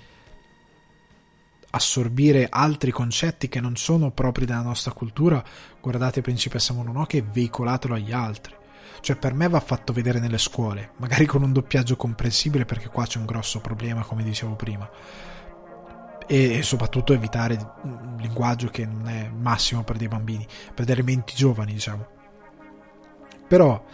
assorbire 1.71 2.47
altri 2.49 2.91
concetti 2.91 3.47
che 3.47 3.59
non 3.59 3.75
sono 3.77 4.11
propri 4.11 4.45
della 4.45 4.61
nostra 4.61 4.91
cultura, 4.91 5.43
guardate 5.79 6.21
Principessa 6.21 6.73
Mononoke 6.73 7.17
e 7.17 7.23
veicolatelo 7.23 7.95
agli 7.95 8.11
altri. 8.11 8.53
Cioè, 8.99 9.15
per 9.15 9.33
me 9.33 9.49
va 9.49 9.59
fatto 9.59 9.91
vedere 9.91 10.19
nelle 10.19 10.37
scuole, 10.37 10.91
magari 10.97 11.25
con 11.25 11.41
un 11.41 11.51
doppiaggio 11.51 11.95
comprensibile, 11.95 12.65
perché 12.65 12.87
qua 12.87 13.05
c'è 13.05 13.17
un 13.17 13.25
grosso 13.25 13.59
problema, 13.59 14.03
come 14.03 14.23
dicevo 14.23 14.53
prima. 14.53 14.89
E, 16.33 16.63
soprattutto 16.63 17.13
evitare 17.13 17.75
un 17.83 18.17
linguaggio 18.19 18.69
che 18.69 18.87
non 18.87 19.07
è 19.07 19.29
massimo 19.29 19.83
per 19.83 19.97
dei 19.97 20.07
bambini, 20.07 20.47
per 20.73 20.83
delle 20.83 21.03
menti 21.03 21.35
giovani, 21.35 21.73
diciamo. 21.73 22.07
Però 23.47 23.85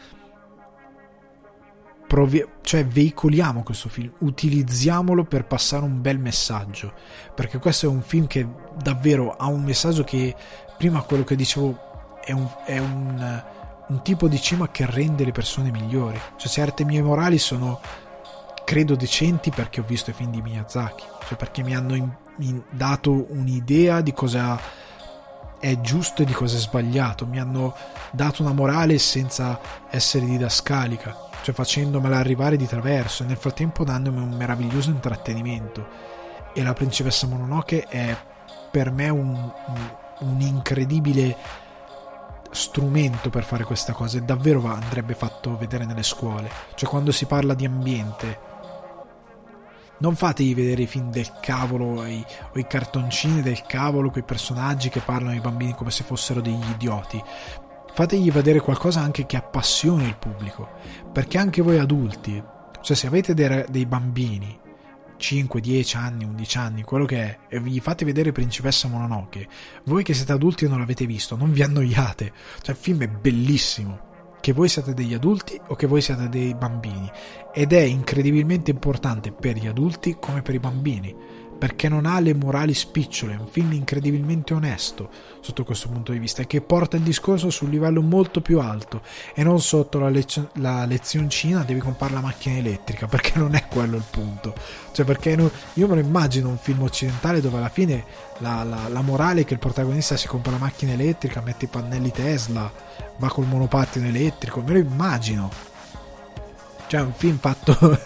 provi- 2.07 2.47
cioè 2.61 2.85
veicoliamo 2.85 3.61
questo 3.61 3.89
film, 3.89 4.13
utilizziamolo 4.19 5.25
per 5.25 5.45
passare 5.45 5.83
un 5.83 5.99
bel 6.01 6.17
messaggio, 6.17 6.93
perché 7.35 7.57
questo 7.57 7.87
è 7.87 7.89
un 7.89 8.01
film 8.01 8.25
che 8.25 8.47
davvero 8.81 9.35
ha 9.35 9.47
un 9.47 9.63
messaggio 9.63 10.05
che 10.05 10.33
prima 10.77 11.01
quello 11.01 11.25
che 11.25 11.35
dicevo 11.35 12.21
è 12.23 12.31
un, 12.31 12.49
è 12.63 12.77
un 12.77 13.43
un 13.89 14.01
tipo 14.03 14.27
di 14.27 14.39
cinema 14.39 14.69
che 14.69 14.85
rende 14.85 15.25
le 15.25 15.31
persone 15.31 15.71
migliori. 15.71 16.19
Cioè, 16.37 16.47
certe 16.47 16.85
mie 16.85 17.01
morali 17.01 17.37
sono, 17.37 17.81
credo, 18.63 18.95
decenti 18.95 19.49
perché 19.49 19.81
ho 19.81 19.83
visto 19.83 20.11
i 20.11 20.13
film 20.13 20.31
di 20.31 20.41
Miyazaki, 20.41 21.03
cioè 21.27 21.37
perché 21.37 21.63
mi 21.63 21.75
hanno 21.75 21.95
dato 22.69 23.27
un'idea 23.29 24.01
di 24.01 24.13
cosa 24.13 24.59
è 25.59 25.79
giusto 25.81 26.21
e 26.21 26.25
di 26.25 26.33
cosa 26.33 26.55
è 26.55 26.59
sbagliato, 26.59 27.25
mi 27.25 27.39
hanno 27.39 27.75
dato 28.11 28.41
una 28.41 28.53
morale 28.53 28.97
senza 28.97 29.59
essere 29.89 30.25
didascalica, 30.25 31.15
cioè 31.41 31.53
facendomela 31.53 32.17
arrivare 32.17 32.55
di 32.55 32.65
traverso 32.65 33.23
e 33.23 33.25
nel 33.27 33.37
frattempo 33.37 33.83
dandomi 33.83 34.19
un 34.21 34.31
meraviglioso 34.31 34.89
intrattenimento. 34.89 36.07
E 36.53 36.63
la 36.63 36.73
principessa 36.73 37.27
Mononoke 37.27 37.85
è 37.87 38.17
per 38.71 38.91
me 38.91 39.09
un, 39.09 39.29
un, 39.29 39.89
un 40.19 40.41
incredibile 40.41 41.35
strumento 42.51 43.29
per 43.29 43.43
fare 43.43 43.63
questa 43.63 43.93
cosa 43.93 44.17
e 44.17 44.21
davvero 44.21 44.59
va, 44.61 44.73
andrebbe 44.73 45.13
fatto 45.13 45.57
vedere 45.57 45.85
nelle 45.85 46.03
scuole. 46.03 46.49
Cioè 46.73 46.89
quando 46.89 47.11
si 47.11 47.25
parla 47.25 47.53
di 47.53 47.65
ambiente, 47.65 48.39
non 49.99 50.15
fategli 50.15 50.55
vedere 50.55 50.83
i 50.83 50.87
film 50.87 51.11
del 51.11 51.31
cavolo 51.41 52.05
i, 52.05 52.23
o 52.53 52.59
i 52.59 52.67
cartoncini 52.67 53.41
del 53.41 53.61
cavolo, 53.67 54.09
quei 54.09 54.23
personaggi 54.23 54.89
che 54.89 54.99
parlano 54.99 55.31
ai 55.31 55.39
bambini 55.39 55.73
come 55.73 55.91
se 55.91 56.03
fossero 56.03 56.41
degli 56.41 56.69
idioti. 56.71 57.21
Fategli 57.93 58.31
vedere 58.31 58.59
qualcosa 58.59 59.01
anche 59.01 59.25
che 59.25 59.37
appassioni 59.37 60.05
il 60.05 60.17
pubblico, 60.17 60.67
perché 61.11 61.37
anche 61.37 61.61
voi 61.61 61.79
adulti, 61.79 62.41
cioè 62.81 62.95
se 62.95 63.07
avete 63.07 63.33
dei, 63.33 63.65
dei 63.69 63.85
bambini 63.85 64.57
5, 65.17 65.59
10 65.59 65.97
anni, 65.97 66.23
11 66.23 66.57
anni, 66.57 66.83
quello 66.83 67.05
che 67.05 67.17
è, 67.17 67.37
e 67.49 67.59
gli 67.61 67.79
fate 67.79 68.05
vedere 68.05 68.31
Principessa 68.31 68.87
Mononoke, 68.87 69.47
voi 69.83 70.01
che 70.01 70.13
siete 70.13 70.31
adulti 70.31 70.65
e 70.65 70.69
non 70.69 70.79
l'avete 70.79 71.05
visto, 71.05 71.35
non 71.35 71.51
vi 71.51 71.61
annoiate. 71.61 72.31
Cioè, 72.61 72.73
il 72.73 72.81
film 72.81 73.03
è 73.03 73.07
bellissimo. 73.07 74.07
Che 74.39 74.53
voi 74.53 74.69
siate 74.69 74.93
degli 74.93 75.13
adulti 75.13 75.59
o 75.67 75.75
che 75.75 75.87
voi 75.87 76.01
siate 76.01 76.29
dei 76.29 76.53
bambini. 76.55 77.09
Ed 77.53 77.73
è 77.73 77.81
incredibilmente 77.81 78.71
importante 78.71 79.31
per 79.31 79.57
gli 79.57 79.67
adulti 79.67 80.17
come 80.19 80.41
per 80.41 80.55
i 80.55 80.59
bambini 80.59 81.15
perché 81.59 81.89
non 81.89 82.05
ha 82.05 82.19
le 82.21 82.33
morali 82.33 82.73
spicciole, 82.73 83.33
è 83.33 83.37
un 83.37 83.47
film 83.47 83.73
incredibilmente 83.73 84.53
onesto 84.53 85.09
sotto 85.41 85.65
questo 85.65 85.89
punto 85.89 86.13
di 86.13 86.17
vista 86.17 86.41
e 86.41 86.47
che 86.47 86.61
porta 86.61 86.95
il 86.95 87.03
discorso 87.03 87.49
su 87.49 87.65
un 87.65 87.71
livello 87.71 88.01
molto 88.01 88.39
più 88.39 88.59
alto. 88.61 89.01
E 89.35 89.43
non 89.43 89.59
sotto 89.61 89.99
la, 89.99 90.07
lezio- 90.07 90.51
la 90.55 90.85
lezioncina 90.85 91.63
devi 91.63 91.81
comprare 91.81 92.13
la 92.13 92.21
macchina 92.21 92.57
elettrica 92.57 93.05
perché 93.11 93.37
non 93.37 93.55
è 93.55 93.67
quello 93.67 93.97
il 93.97 94.05
punto. 94.09 94.55
Cioè 94.93 95.05
perché 95.05 95.35
no, 95.35 95.51
io 95.73 95.87
me 95.87 95.95
lo 95.95 96.01
immagino 96.01 96.47
un 96.47 96.57
film 96.57 96.81
occidentale 96.83 97.41
dove 97.41 97.57
alla 97.57 97.69
fine 97.69 98.05
la, 98.37 98.63
la, 98.63 98.87
la 98.87 99.01
morale 99.01 99.41
è 99.41 99.45
che 99.45 99.53
il 99.53 99.59
protagonista 99.59 100.15
si 100.15 100.27
compra 100.27 100.53
la 100.53 100.57
macchina 100.57 100.93
elettrica 100.93 101.41
mette 101.41 101.65
i 101.65 101.67
pannelli 101.67 102.11
Tesla 102.11 102.71
va 103.17 103.27
col 103.27 103.45
monopattino 103.45 104.07
elettrico 104.07 104.61
me 104.61 104.71
lo 104.71 104.79
immagino. 104.79 105.51
Cioè 106.87 107.01
un 107.01 107.13
film 107.13 107.37
fatto 107.37 107.77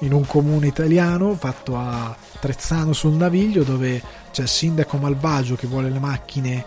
in 0.00 0.12
un 0.12 0.26
comune 0.26 0.66
italiano 0.66 1.34
fatto 1.34 1.76
a 1.76 2.14
Trezzano 2.40 2.92
sul 2.92 3.14
Naviglio 3.14 3.62
dove 3.62 4.02
c'è 4.30 4.42
il 4.42 4.48
sindaco 4.48 4.96
malvagio 4.96 5.54
che 5.54 5.66
vuole 5.66 5.90
le 5.90 5.98
macchine 5.98 6.64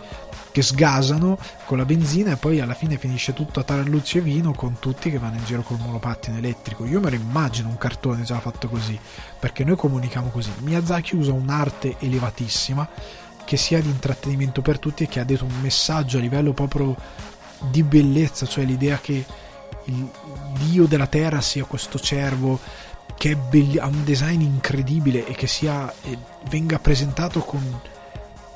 che 0.50 0.62
sgasano 0.62 1.38
con 1.66 1.76
la 1.76 1.84
benzina 1.84 2.32
e 2.32 2.36
poi 2.36 2.60
alla 2.60 2.74
fine 2.74 2.96
finisce 2.96 3.32
tutto 3.32 3.60
a 3.60 3.62
tarallucci 3.62 4.18
e 4.18 4.22
vino 4.22 4.52
con 4.52 4.78
tutti 4.80 5.10
che 5.10 5.18
vanno 5.18 5.36
in 5.36 5.44
giro 5.44 5.62
col 5.62 5.78
monopattino 5.78 6.36
elettrico. 6.36 6.84
Io 6.84 7.00
me 7.00 7.10
lo 7.10 7.16
immagino 7.16 7.68
un 7.68 7.78
cartone 7.78 8.22
già 8.22 8.40
fatto 8.40 8.68
così, 8.68 8.98
perché 9.38 9.62
noi 9.62 9.76
comunichiamo 9.76 10.30
così. 10.30 10.50
Miyazaki 10.60 11.14
usa 11.14 11.32
un'arte 11.32 11.96
elevatissima 11.98 12.88
che 13.44 13.56
sia 13.56 13.80
di 13.80 13.88
intrattenimento 13.88 14.60
per 14.60 14.78
tutti 14.78 15.04
e 15.04 15.08
che 15.08 15.20
ha 15.20 15.24
detto 15.24 15.44
un 15.44 15.60
messaggio 15.60 16.18
a 16.18 16.20
livello 16.20 16.52
proprio 16.52 16.96
di 17.70 17.82
bellezza, 17.82 18.46
cioè 18.46 18.64
l'idea 18.64 18.98
che 18.98 19.24
il 19.84 20.10
dio 20.58 20.86
della 20.86 21.06
terra 21.06 21.40
sia 21.40 21.64
questo 21.64 21.98
cervo 21.98 22.58
che 23.16 23.36
belli- 23.36 23.78
ha 23.78 23.86
un 23.86 24.04
design 24.04 24.40
incredibile 24.40 25.26
e 25.26 25.34
che 25.34 25.46
sia, 25.46 25.92
e 26.02 26.18
venga 26.48 26.78
presentato 26.78 27.40
con 27.40 27.80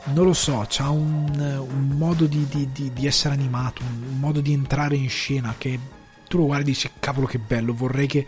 non 0.05 0.24
lo 0.24 0.32
so, 0.32 0.66
ha 0.78 0.90
un, 0.90 1.30
un, 1.38 1.88
modo 1.96 2.26
di, 2.26 2.46
di, 2.48 2.68
di, 2.72 2.92
di, 2.92 3.07
essere 3.07 3.34
animato, 3.34 3.82
un 3.82 4.18
modo 4.18 4.40
di 4.40 4.53
entrare 4.53 4.96
in 4.96 5.09
scena 5.09 5.55
che 5.57 5.78
tu 6.26 6.38
lo 6.38 6.46
guardi 6.46 6.70
e 6.70 6.72
dici 6.72 6.90
cavolo 6.98 7.26
che 7.26 7.38
bello, 7.38 7.72
vorrei 7.72 8.09
che, 8.09 8.26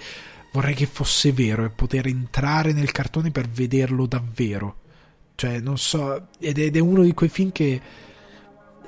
vorrei 0.53 0.75
che 0.75 0.87
fosse 0.87 1.33
vero 1.33 1.65
e 1.65 1.71
poter 1.71 2.07
entrare 2.07 2.73
nel 2.73 2.93
cartone 2.93 3.31
per 3.31 3.49
vederlo 3.49 4.07
davvero. 4.07 4.77
Cioè, 5.35 5.59
non 5.59 5.77
so, 5.77 6.29
ed 6.39 6.59
è, 6.59 6.63
ed 6.63 6.77
è 6.77 6.81
uno 6.81 7.03
di 7.03 7.13
quei 7.13 7.29
film 7.29 7.51
che 7.51 7.81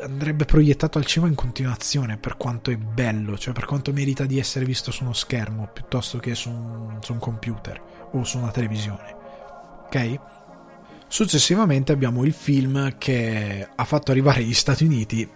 andrebbe 0.01 0.45
proiettato 0.45 0.99
al 0.99 1.07
cinema 1.07 1.31
in 1.31 1.37
continuazione 1.37 2.17
per 2.19 2.37
quanto 2.37 2.71
è 2.71 2.77
bello, 2.77 3.39
cioè 3.39 3.55
per 3.55 3.65
quanto 3.65 3.93
merita 3.93 4.25
di 4.25 4.39
essere 4.39 4.65
visto 4.65 4.91
su 4.91 5.05
uno 5.05 5.13
schermo 5.13 5.69
piuttosto 5.73 6.19
che 6.19 6.35
su 6.35 6.51
un, 6.51 6.99
su 7.01 7.13
un 7.13 7.19
computer 7.19 8.09
o 8.13 8.25
su 8.25 8.39
una 8.39 8.51
televisione. 8.51 9.15
Ok? 9.87 10.21
Successivamente 11.09 11.93
abbiamo 11.93 12.25
il 12.25 12.33
film 12.33 12.97
che 12.99 13.67
ha 13.75 13.85
fatto 13.85 14.11
arrivare 14.11 14.41
agli 14.41 14.55
Stati 14.55 14.85
Uniti 14.85 15.29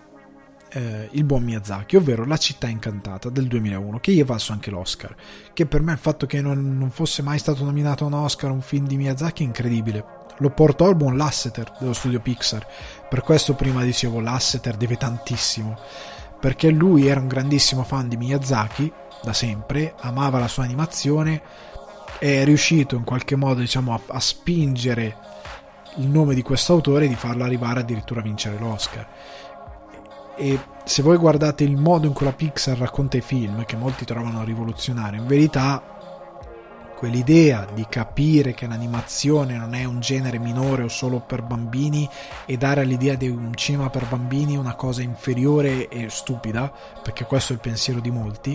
eh, 0.73 1.09
il 1.13 1.25
buon 1.25 1.43
Miyazaki, 1.45 1.97
ovvero 1.97 2.25
La 2.25 2.37
città 2.37 2.69
incantata 2.69 3.29
del 3.31 3.47
2001, 3.47 4.01
che 4.01 4.13
gli 4.13 4.21
è 4.21 4.25
valso 4.25 4.53
anche 4.53 4.71
l'Oscar. 4.71 5.15
Che 5.53 5.67
per 5.67 5.83
me 5.83 5.93
il 5.93 5.99
fatto 5.99 6.27
che 6.27 6.41
non, 6.41 6.77
non 6.77 6.91
fosse 6.91 7.23
mai 7.23 7.39
stato 7.39 7.65
nominato 7.65 8.05
a 8.05 8.09
un 8.09 8.15
Oscar 8.15 8.51
un 8.51 8.61
film 8.61 8.87
di 8.87 8.97
Miyazaki 8.97 9.43
è 9.43 9.47
incredibile. 9.47 10.20
Lo 10.41 10.51
portò 10.51 10.89
al 10.89 10.97
buon 10.97 11.17
Lasseter 11.17 11.73
dello 11.79 11.93
studio 11.93 12.21
Pixar. 12.21 12.67
Per 13.09 13.23
questo 13.23 13.55
prima 13.55 13.83
dicevo 13.83 14.21
Lasseter 14.21 14.77
deve 14.77 14.97
tantissimo. 14.97 15.79
Perché 16.41 16.71
lui 16.71 17.07
era 17.07 17.21
un 17.21 17.29
grandissimo 17.29 17.83
fan 17.83 18.09
di 18.09 18.17
Miyazaki 18.17 18.91
da 19.23 19.35
sempre, 19.35 19.95
amava 20.01 20.39
la 20.39 20.49
sua 20.49 20.65
animazione, 20.65 21.43
è 22.19 22.45
riuscito 22.45 22.97
in 22.97 23.05
qualche 23.05 23.37
modo 23.37 23.61
diciamo, 23.61 23.93
a, 23.93 24.01
a 24.09 24.21
spingere 24.21 25.17
il 25.97 26.09
nome 26.09 26.35
di 26.35 26.43
questo 26.43 26.73
autore 26.73 27.09
di 27.09 27.15
farlo 27.15 27.45
arrivare 27.45 27.81
addirittura 27.81 28.21
a 28.21 28.23
vincere 28.23 28.59
l'Oscar. 28.59 29.07
E 30.37 30.59
se 30.85 31.03
voi 31.03 31.19
guardate 31.19 31.65
il 31.65 31.77
modo 31.77 32.07
in 32.07 32.15
cui 32.15 32.25
la 32.25 32.33
Pixar 32.33 32.79
racconta 32.79 33.19
i 33.19 33.21
film, 33.21 33.67
che 33.67 33.77
molti 33.77 34.07
trovano 34.07 34.43
rivoluzionario, 34.43 35.21
in 35.21 35.27
verità 35.27 35.90
quell'idea 37.01 37.67
di 37.73 37.87
capire 37.89 38.53
che 38.53 38.67
l'animazione 38.67 39.57
non 39.57 39.73
è 39.73 39.85
un 39.85 40.01
genere 40.01 40.39
minore 40.39 40.83
o 40.83 40.89
solo 40.89 41.21
per 41.21 41.41
bambini 41.43 42.07
e 42.45 42.59
dare 42.59 42.83
all'idea 42.83 43.15
di 43.15 43.27
un 43.27 43.55
cinema 43.55 43.89
per 43.89 44.07
bambini 44.07 44.55
una 44.55 44.75
cosa 44.75 45.01
inferiore 45.01 45.89
e 45.89 46.11
stupida, 46.11 46.71
perché 47.03 47.25
questo 47.25 47.53
è 47.53 47.55
il 47.55 47.63
pensiero 47.63 48.01
di 48.01 48.11
molti, 48.11 48.55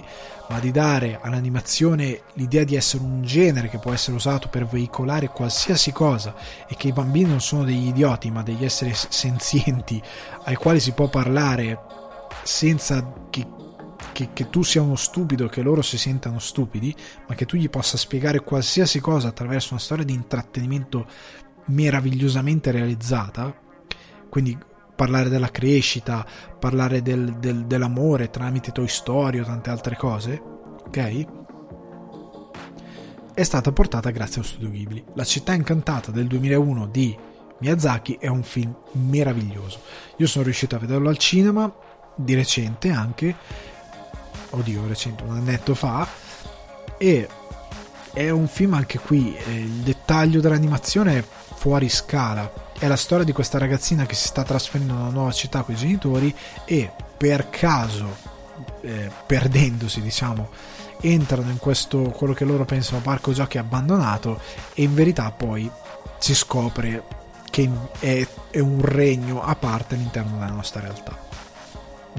ma 0.50 0.60
di 0.60 0.70
dare 0.70 1.18
all'animazione 1.24 2.22
l'idea 2.34 2.64
di 2.64 2.76
essere 2.76 3.02
un 3.02 3.24
genere 3.24 3.68
che 3.68 3.80
può 3.80 3.92
essere 3.92 4.16
usato 4.16 4.48
per 4.48 4.68
veicolare 4.68 5.30
qualsiasi 5.30 5.92
cosa 5.92 6.36
e 6.68 6.76
che 6.76 6.90
i 6.90 6.94
bambini 6.94 7.32
non 7.32 7.42
sono 7.42 7.64
degli 7.64 7.88
idioti 7.88 8.30
ma 8.30 8.44
degli 8.44 8.64
esseri 8.64 8.94
senzienti 8.94 10.00
ai 10.44 10.56
quali 10.56 10.80
si 10.80 10.92
può 10.92 11.08
parlare 11.08 11.80
senza 12.44 13.12
che 13.32 13.65
che, 14.16 14.30
che, 14.32 14.50
tu 14.50 14.64
sia 14.64 14.82
uno 14.82 14.96
stupido, 14.96 15.50
che 15.50 15.62
loro 15.62 15.82
si 15.82 15.98
sentano 15.98 16.40
stupidi, 16.40 16.96
ma 17.28 17.36
che 17.36 17.46
tu 17.46 17.58
gli 17.58 17.70
possa 17.70 17.98
spiegare 17.98 18.40
qualsiasi 18.40 19.02
cosa 19.02 19.28
attraverso 19.28 19.74
una 19.74 19.82
storia 19.82 20.06
di 20.06 20.14
intrattenimento 20.14 21.06
meravigliosamente 21.66 22.72
realizzata, 22.72 23.54
quindi 24.30 24.58
parlare 24.96 25.28
della 25.28 25.52
crescita, 25.52 26.26
parlare 26.58 27.02
del, 27.02 27.34
del, 27.40 27.66
dell'amore 27.66 28.30
tramite 28.30 28.72
Toy 28.72 28.88
Story 28.88 29.40
o 29.40 29.44
tante 29.44 29.70
altre 29.70 29.98
cose, 29.98 30.42
ok? 30.86 31.26
È 33.34 33.44
stata 33.44 33.74
portata 33.74 34.12
grazie 34.12 34.40
allo 34.40 34.50
studio 34.50 34.70
Ghibli. 34.70 35.04
La 35.16 35.26
città 35.26 35.54
incantata 35.54 36.12
del 36.12 36.28
2001 36.28 36.88
di 36.88 37.18
Miyazaki 37.60 38.16
è 38.18 38.28
un 38.28 38.44
film 38.44 38.74
meraviglioso. 38.94 39.80
Io 40.20 40.28
sono 40.28 40.46
riuscito 40.46 40.78
a 40.78 40.80
vederlo 40.80 41.10
al 41.10 41.18
cinema 41.18 41.70
di 42.16 42.34
recente 42.34 42.92
anche 42.92 43.36
oddio, 44.56 44.88
recente, 44.88 45.24
un 45.24 45.36
annetto 45.36 45.76
fa, 45.76 46.08
e 46.98 47.28
è 48.14 48.30
un 48.30 48.48
film 48.48 48.74
anche 48.74 48.98
qui, 48.98 49.36
eh, 49.36 49.52
il 49.52 49.82
dettaglio 49.82 50.40
dell'animazione 50.40 51.18
è 51.18 51.24
fuori 51.56 51.90
scala. 51.90 52.52
È 52.78 52.88
la 52.88 52.96
storia 52.96 53.26
di 53.26 53.32
questa 53.32 53.58
ragazzina 53.58 54.06
che 54.06 54.16
si 54.16 54.28
sta 54.28 54.44
trasferendo 54.44 54.94
in 54.94 55.00
una 55.00 55.10
nuova 55.10 55.32
città 55.32 55.64
con 55.64 55.74
i 55.74 55.78
genitori 55.78 56.34
e 56.66 56.92
per 57.18 57.50
caso, 57.50 58.16
eh, 58.82 59.10
perdendosi, 59.26 60.02
diciamo, 60.02 60.50
entrano 61.02 61.50
in 61.50 61.58
questo 61.58 62.04
quello 62.10 62.34
che 62.34 62.46
loro 62.46 62.66
pensano 62.66 63.02
parco 63.02 63.34
giochi 63.34 63.58
abbandonato 63.58 64.40
e 64.74 64.84
in 64.84 64.94
verità 64.94 65.32
poi 65.32 65.70
si 66.18 66.34
scopre 66.34 67.04
che 67.50 67.70
è, 68.00 68.28
è 68.50 68.60
un 68.60 68.82
regno 68.82 69.42
a 69.44 69.56
parte 69.56 69.96
all'interno 69.96 70.38
della 70.38 70.52
nostra 70.52 70.82
realtà. 70.82 71.25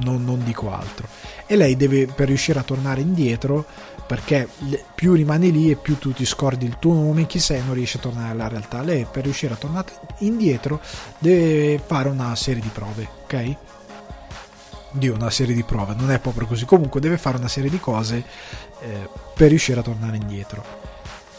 Non, 0.03 0.25
non 0.25 0.45
dico 0.45 0.73
altro 0.73 1.09
e 1.47 1.57
lei 1.57 1.77
deve 1.77 2.07
per 2.07 2.27
riuscire 2.27 2.59
a 2.59 2.63
tornare 2.63 3.01
indietro 3.01 3.65
perché 4.07 4.49
più 4.95 5.15
rimani 5.15 5.51
lì 5.51 5.71
e 5.71 5.77
più 5.77 5.99
tu 5.99 6.13
ti 6.13 6.25
scordi 6.25 6.65
il 6.65 6.79
tuo 6.79 6.95
nome, 6.95 7.27
chi 7.27 7.41
sei, 7.41 7.63
non 7.65 7.75
riesci 7.75 7.97
a 7.97 8.01
tornare 8.01 8.31
alla 8.31 8.47
realtà. 8.47 8.81
Lei 8.83 9.05
per 9.11 9.25
riuscire 9.25 9.55
a 9.55 9.57
tornare 9.57 9.91
indietro 10.19 10.81
deve 11.19 11.83
fare 11.85 12.09
una 12.09 12.35
serie 12.37 12.63
di 12.63 12.69
prove, 12.73 13.09
ok? 13.25 13.57
Dio, 14.93 15.15
una 15.15 15.31
serie 15.31 15.55
di 15.55 15.65
prove, 15.65 15.95
non 15.95 16.13
è 16.13 16.21
proprio 16.21 16.47
così. 16.47 16.65
Comunque 16.65 17.01
deve 17.01 17.19
fare 17.19 17.37
una 17.37 17.49
serie 17.49 17.69
di 17.69 17.81
cose 17.81 18.25
eh, 18.81 19.09
per 19.35 19.49
riuscire 19.49 19.81
a 19.81 19.83
tornare 19.83 20.17
indietro. 20.17 20.65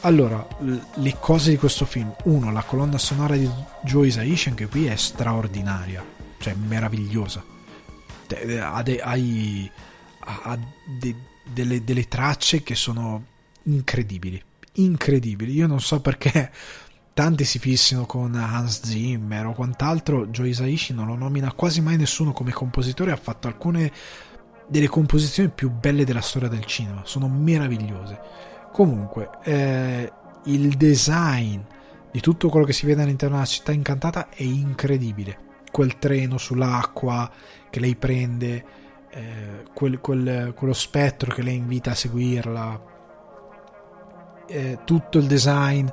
Allora, 0.02 0.46
le 0.60 1.16
cose 1.20 1.52
di 1.52 1.58
questo 1.58 1.86
film. 1.86 2.14
Uno, 2.26 2.52
la 2.52 2.64
colonna 2.64 2.98
sonora 2.98 3.38
di 3.38 3.50
Joe 3.82 4.08
Hisaishi 4.08 4.50
anche 4.50 4.68
qui 4.68 4.88
è 4.88 4.96
straordinaria, 4.96 6.04
cioè 6.38 6.54
meravigliosa. 6.54 7.56
Hai 8.36 9.72
ha 10.28 10.60
de, 10.86 11.16
delle, 11.44 11.84
delle 11.84 12.08
tracce 12.08 12.64
che 12.64 12.76
sono 12.76 13.24
incredibili, 13.64 14.42
incredibili. 14.74 15.54
Io 15.54 15.68
non 15.68 15.80
so 15.80 16.02
perché 16.02 16.52
tanti 17.14 17.46
si 17.46 17.60
fissino 17.60 18.06
con 18.06 18.36
Hans 18.36 18.84
Zimmer 18.84 19.48
o 19.48 19.54
quant'altro, 19.54 20.28
Joe 20.28 20.50
Hisaishi 20.50 20.94
non 20.94 21.08
lo 21.08 21.16
nomina 21.16 21.54
quasi 21.54 21.82
mai 21.82 21.98
nessuno 21.98 22.34
come 22.34 22.52
compositore, 22.52 23.12
ha 23.12 23.18
fatto 23.18 23.48
alcune 23.48 23.92
delle 24.68 24.88
composizioni 24.88 25.50
più 25.50 25.72
belle 25.72 26.04
della 26.04 26.22
storia 26.22 26.50
del 26.50 26.66
cinema, 26.66 27.02
sono 27.06 27.28
meravigliose. 27.30 28.20
Comunque, 28.72 29.30
eh, 29.44 30.12
il 30.46 30.76
design 30.76 31.60
di 32.12 32.20
tutto 32.20 32.50
quello 32.50 32.66
che 32.66 32.74
si 32.74 32.86
vede 32.86 33.02
all'interno 33.02 33.36
della 33.36 33.48
città 33.48 33.72
incantata 33.72 34.30
è 34.30 34.44
incredibile. 34.44 35.46
Quel 35.78 36.00
treno 36.00 36.40
sull'acqua 36.40 37.30
che 37.70 37.80
lei 37.80 37.96
prende, 37.96 38.66
eh, 39.12 39.64
quel, 39.76 40.00
quel, 40.00 40.56
quello 40.56 40.74
spettro 40.74 41.32
che 41.32 41.44
lei 41.44 41.58
invita 41.58 41.92
a 41.92 41.94
seguirla, 41.94 42.82
eh, 44.48 44.80
tutto 44.86 45.20
il 45.20 45.28
design 45.28 45.88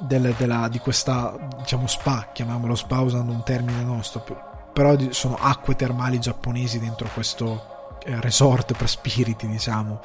del, 0.00 0.34
della, 0.36 0.68
di 0.68 0.78
questa 0.80 1.34
diciamo 1.60 1.86
spa, 1.86 2.28
chiamiamolo 2.30 2.74
spa 2.74 3.00
usando 3.00 3.32
un 3.32 3.42
termine 3.42 3.82
nostro, 3.82 4.68
però 4.70 4.94
sono 5.12 5.38
acque 5.40 5.76
termali 5.76 6.20
giapponesi 6.20 6.78
dentro 6.78 7.08
questo 7.14 7.96
eh, 8.04 8.20
resort 8.20 8.76
per 8.76 8.86
spiriti, 8.90 9.46
diciamo. 9.46 9.98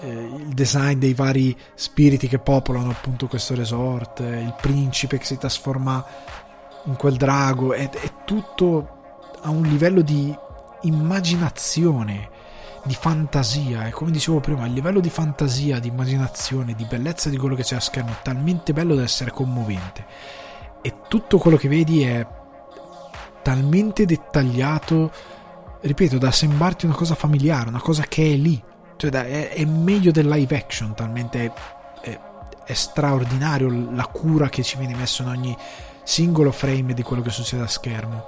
Eh, 0.00 0.08
il 0.08 0.48
design 0.48 0.98
dei 0.98 1.14
vari 1.14 1.56
spiriti 1.74 2.26
che 2.26 2.40
popolano 2.40 2.90
appunto 2.90 3.28
questo 3.28 3.54
resort, 3.54 4.18
eh, 4.18 4.40
il 4.40 4.56
principe 4.60 5.16
che 5.16 5.24
si 5.24 5.38
trasforma 5.38 6.04
in 6.84 6.96
quel 6.96 7.16
drago, 7.16 7.72
è, 7.72 7.88
è 7.88 8.12
tutto 8.24 8.98
a 9.42 9.50
un 9.50 9.62
livello 9.62 10.02
di 10.02 10.36
immaginazione, 10.82 12.28
di 12.84 12.94
fantasia 12.94 13.86
e 13.86 13.90
come 13.90 14.10
dicevo 14.10 14.40
prima 14.40 14.66
il 14.66 14.72
livello 14.72 15.00
di 15.00 15.10
fantasia, 15.10 15.78
di 15.78 15.88
immaginazione, 15.88 16.74
di 16.74 16.84
bellezza 16.84 17.28
di 17.28 17.36
quello 17.36 17.54
che 17.54 17.62
c'è 17.62 17.76
a 17.76 17.80
schermo 17.80 18.12
è 18.12 18.22
talmente 18.22 18.72
bello 18.72 18.94
da 18.94 19.02
essere 19.02 19.30
commovente. 19.30 20.06
E 20.82 20.94
tutto 21.08 21.38
quello 21.38 21.56
che 21.56 21.68
vedi 21.68 22.02
è 22.02 22.26
talmente 23.42 24.06
dettagliato 24.06 25.10
ripeto 25.80 26.18
da 26.18 26.30
sembrarti 26.30 26.84
una 26.84 26.94
cosa 26.94 27.14
familiare 27.14 27.68
una 27.68 27.80
cosa 27.80 28.04
che 28.04 28.32
è 28.32 28.36
lì. 28.36 28.62
Cioè 28.96 29.10
è, 29.10 29.50
è, 29.50 29.64
meglio 29.64 30.10
del 30.10 30.28
live 30.28 30.54
action 30.56 30.94
talmente 30.94 31.52
è, 32.02 32.18
è 32.64 32.72
straordinario 32.74 33.90
la 33.92 34.06
cura 34.06 34.48
che 34.48 34.62
ci 34.62 34.76
viene 34.76 34.94
messa 34.94 35.22
in 35.22 35.28
ogni 35.28 35.56
singolo 36.10 36.50
frame 36.50 36.92
di 36.92 37.02
quello 37.02 37.22
che 37.22 37.30
succede 37.30 37.62
a 37.62 37.68
schermo. 37.68 38.26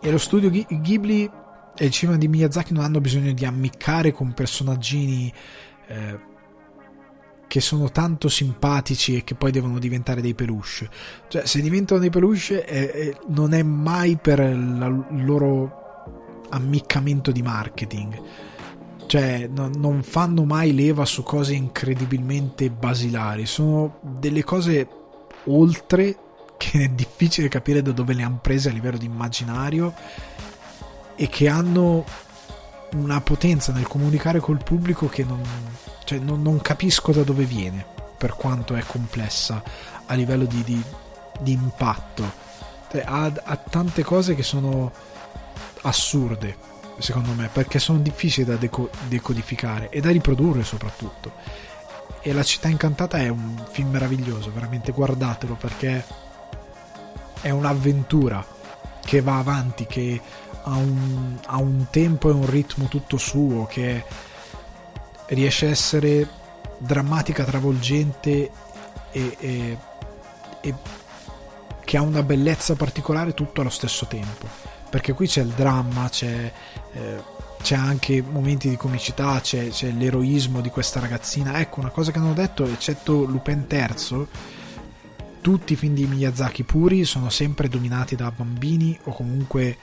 E 0.00 0.10
lo 0.12 0.18
studio 0.18 0.48
Ghibli 0.48 1.28
e 1.76 1.84
il 1.84 1.90
cinema 1.90 2.16
di 2.16 2.28
Miyazaki 2.28 2.72
non 2.72 2.84
hanno 2.84 3.00
bisogno 3.00 3.32
di 3.32 3.44
ammiccare 3.44 4.12
con 4.12 4.32
personaggini 4.32 5.32
eh, 5.88 6.20
che 7.48 7.60
sono 7.60 7.90
tanto 7.90 8.28
simpatici 8.28 9.16
e 9.16 9.24
che 9.24 9.34
poi 9.34 9.50
devono 9.50 9.80
diventare 9.80 10.20
dei 10.20 10.34
peluche. 10.34 10.88
Cioè, 11.26 11.46
se 11.46 11.60
diventano 11.60 11.98
dei 11.98 12.10
peluche 12.10 12.64
eh, 12.64 12.80
eh, 12.94 13.16
non 13.30 13.52
è 13.52 13.64
mai 13.64 14.16
per 14.16 14.38
il 14.38 15.24
loro 15.24 16.44
ammiccamento 16.50 17.32
di 17.32 17.42
marketing. 17.42 18.22
Cioè, 19.06 19.48
no, 19.48 19.68
non 19.74 20.04
fanno 20.04 20.44
mai 20.44 20.72
leva 20.74 21.04
su 21.04 21.24
cose 21.24 21.54
incredibilmente 21.54 22.70
basilari. 22.70 23.46
Sono 23.46 23.98
delle 24.00 24.44
cose 24.44 25.02
oltre 25.46 26.16
che 26.56 26.84
è 26.84 26.88
difficile 26.88 27.48
capire 27.48 27.82
da 27.82 27.92
dove 27.92 28.14
le 28.14 28.22
hanno 28.22 28.38
prese 28.40 28.68
a 28.68 28.72
livello 28.72 28.96
di 28.96 29.06
immaginario 29.06 29.94
e 31.16 31.28
che 31.28 31.48
hanno 31.48 32.04
una 32.92 33.20
potenza 33.20 33.72
nel 33.72 33.86
comunicare 33.86 34.38
col 34.40 34.62
pubblico 34.62 35.08
che 35.08 35.24
non, 35.24 35.42
cioè 36.04 36.18
non, 36.18 36.42
non 36.42 36.60
capisco 36.60 37.12
da 37.12 37.22
dove 37.22 37.44
viene, 37.44 37.84
per 38.16 38.34
quanto 38.34 38.74
è 38.74 38.82
complessa 38.86 39.62
a 40.06 40.14
livello 40.14 40.44
di, 40.44 40.62
di, 40.62 40.82
di 41.40 41.52
impatto. 41.52 42.42
Cioè, 42.90 43.02
ha, 43.04 43.32
ha 43.42 43.56
tante 43.56 44.04
cose 44.04 44.34
che 44.34 44.42
sono 44.42 44.92
assurde, 45.82 46.56
secondo 46.98 47.32
me, 47.32 47.48
perché 47.52 47.78
sono 47.78 47.98
difficili 47.98 48.46
da 48.46 48.56
deco- 48.56 48.90
decodificare 49.08 49.90
e 49.90 50.00
da 50.00 50.10
riprodurre 50.10 50.62
soprattutto. 50.62 51.32
E 52.26 52.32
La 52.32 52.42
città 52.42 52.68
incantata 52.68 53.18
è 53.18 53.28
un 53.28 53.62
film 53.70 53.90
meraviglioso, 53.90 54.50
veramente 54.50 54.92
guardatelo 54.92 55.56
perché 55.56 56.02
è 57.42 57.50
un'avventura 57.50 58.42
che 59.04 59.20
va 59.20 59.36
avanti, 59.36 59.84
che 59.84 60.18
ha 60.62 60.74
un, 60.74 61.38
ha 61.44 61.58
un 61.58 61.86
tempo 61.90 62.30
e 62.30 62.32
un 62.32 62.48
ritmo 62.48 62.88
tutto 62.88 63.18
suo, 63.18 63.66
che 63.66 64.02
riesce 65.26 65.66
a 65.66 65.70
essere 65.70 66.26
drammatica, 66.78 67.44
travolgente 67.44 68.50
e, 69.10 69.36
e, 69.38 69.78
e 70.62 70.74
che 71.84 71.96
ha 71.98 72.00
una 72.00 72.22
bellezza 72.22 72.74
particolare 72.74 73.34
tutto 73.34 73.60
allo 73.60 73.68
stesso 73.68 74.06
tempo. 74.06 74.48
Perché 74.88 75.12
qui 75.12 75.26
c'è 75.26 75.42
il 75.42 75.52
dramma, 75.52 76.08
c'è, 76.08 76.50
eh, 76.92 77.22
c'è 77.64 77.76
anche 77.76 78.20
momenti 78.20 78.68
di 78.68 78.76
comicità, 78.76 79.40
c'è, 79.40 79.70
c'è, 79.70 79.90
l'eroismo 79.90 80.60
di 80.60 80.68
questa 80.68 81.00
ragazzina. 81.00 81.58
Ecco, 81.60 81.80
una 81.80 81.88
cosa 81.88 82.12
che 82.12 82.18
ho 82.18 82.34
detto, 82.34 82.66
eccetto 82.66 83.24
Lupin 83.24 83.64
III, 83.66 84.26
tutti 85.40 85.72
i 85.72 85.76
film 85.76 85.94
di 85.94 86.06
Miyazaki 86.06 86.62
puri 86.64 87.06
sono 87.06 87.30
sempre 87.30 87.70
dominati 87.70 88.16
da 88.16 88.30
bambini 88.30 88.98
o 89.04 89.12
comunque 89.12 89.78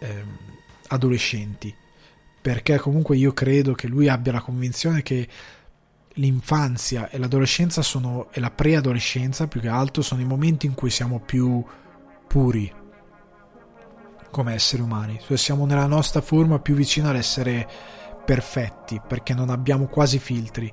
eh, 0.00 0.24
adolescenti 0.88 1.74
perché 2.42 2.78
comunque 2.78 3.16
io 3.16 3.32
credo 3.32 3.72
che 3.72 3.86
lui 3.86 4.06
abbia 4.10 4.32
la 4.32 4.42
convinzione 4.42 5.00
che 5.00 5.26
l'infanzia 6.16 7.08
e 7.08 7.16
l'adolescenza 7.16 7.80
sono 7.80 8.28
e 8.32 8.40
la 8.40 8.50
preadolescenza 8.50 9.46
più 9.46 9.62
che 9.62 9.68
altro 9.68 10.02
sono 10.02 10.20
i 10.20 10.26
momenti 10.26 10.66
in 10.66 10.74
cui 10.74 10.90
siamo 10.90 11.20
più 11.20 11.64
puri 12.26 12.70
come 14.34 14.54
esseri 14.54 14.82
umani, 14.82 15.20
cioè 15.24 15.36
siamo 15.36 15.64
nella 15.64 15.86
nostra 15.86 16.20
forma 16.20 16.58
più 16.58 16.74
vicina 16.74 17.10
all'essere 17.10 17.68
perfetti 18.24 19.00
perché 19.06 19.32
non 19.32 19.48
abbiamo 19.48 19.86
quasi 19.86 20.18
filtri. 20.18 20.72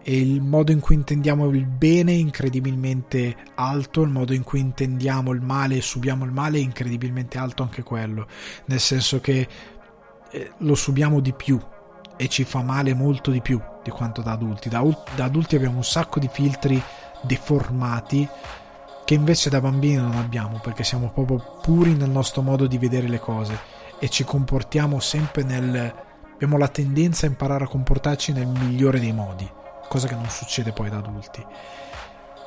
E 0.00 0.16
il 0.16 0.40
modo 0.40 0.70
in 0.70 0.78
cui 0.78 0.94
intendiamo 0.94 1.48
il 1.48 1.66
bene 1.66 2.12
è 2.12 2.14
incredibilmente 2.14 3.34
alto, 3.56 4.02
il 4.02 4.10
modo 4.10 4.32
in 4.32 4.44
cui 4.44 4.60
intendiamo 4.60 5.32
il 5.32 5.40
male 5.40 5.78
e 5.78 5.80
subiamo 5.80 6.24
il 6.24 6.30
male 6.30 6.58
è 6.58 6.60
incredibilmente 6.60 7.36
alto 7.36 7.64
anche 7.64 7.82
quello, 7.82 8.28
nel 8.66 8.78
senso 8.78 9.18
che 9.18 9.48
eh, 10.30 10.52
lo 10.58 10.76
subiamo 10.76 11.18
di 11.18 11.32
più 11.32 11.60
e 12.16 12.28
ci 12.28 12.44
fa 12.44 12.62
male 12.62 12.94
molto 12.94 13.32
di 13.32 13.40
più 13.40 13.60
di 13.82 13.90
quanto 13.90 14.22
da 14.22 14.30
adulti. 14.32 14.68
Da, 14.68 14.84
da 15.16 15.24
adulti 15.24 15.56
abbiamo 15.56 15.78
un 15.78 15.84
sacco 15.84 16.20
di 16.20 16.28
filtri 16.32 16.80
deformati 17.22 18.28
che 19.10 19.16
invece 19.16 19.50
da 19.50 19.60
bambini 19.60 19.96
non 19.96 20.12
abbiamo 20.12 20.60
perché 20.62 20.84
siamo 20.84 21.10
proprio 21.10 21.58
puri 21.60 21.94
nel 21.94 22.10
nostro 22.10 22.42
modo 22.42 22.68
di 22.68 22.78
vedere 22.78 23.08
le 23.08 23.18
cose 23.18 23.58
e 23.98 24.08
ci 24.08 24.22
comportiamo 24.22 25.00
sempre 25.00 25.42
nel 25.42 25.94
abbiamo 26.32 26.56
la 26.56 26.68
tendenza 26.68 27.26
a 27.26 27.28
imparare 27.28 27.64
a 27.64 27.66
comportarci 27.66 28.32
nel 28.32 28.46
migliore 28.46 29.00
dei 29.00 29.12
modi 29.12 29.50
cosa 29.88 30.06
che 30.06 30.14
non 30.14 30.30
succede 30.30 30.70
poi 30.70 30.90
da 30.90 30.98
adulti. 30.98 31.44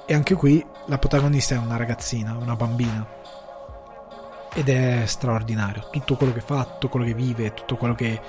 E 0.06 0.14
anche 0.14 0.36
qui 0.36 0.66
la 0.86 0.98
protagonista 0.98 1.56
è 1.56 1.58
una 1.58 1.76
ragazzina, 1.76 2.38
una 2.38 2.56
bambina. 2.56 3.06
Ed 4.54 4.70
è 4.70 5.04
straordinario. 5.06 5.90
Tutto 5.92 6.16
quello 6.16 6.32
che 6.32 6.40
fa, 6.40 6.64
tutto 6.64 6.88
quello 6.88 7.06
che 7.06 7.14
vive, 7.14 7.54
tutto 7.54 7.76
quello 7.76 7.94
che, 7.94 8.22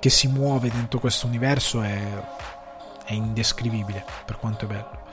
che 0.00 0.08
si 0.08 0.28
muove 0.28 0.70
dentro 0.70 0.98
questo 0.98 1.26
universo 1.26 1.82
è, 1.82 2.00
è 3.04 3.12
indescrivibile 3.12 4.02
per 4.24 4.38
quanto 4.38 4.64
è 4.64 4.68
bello. 4.68 5.05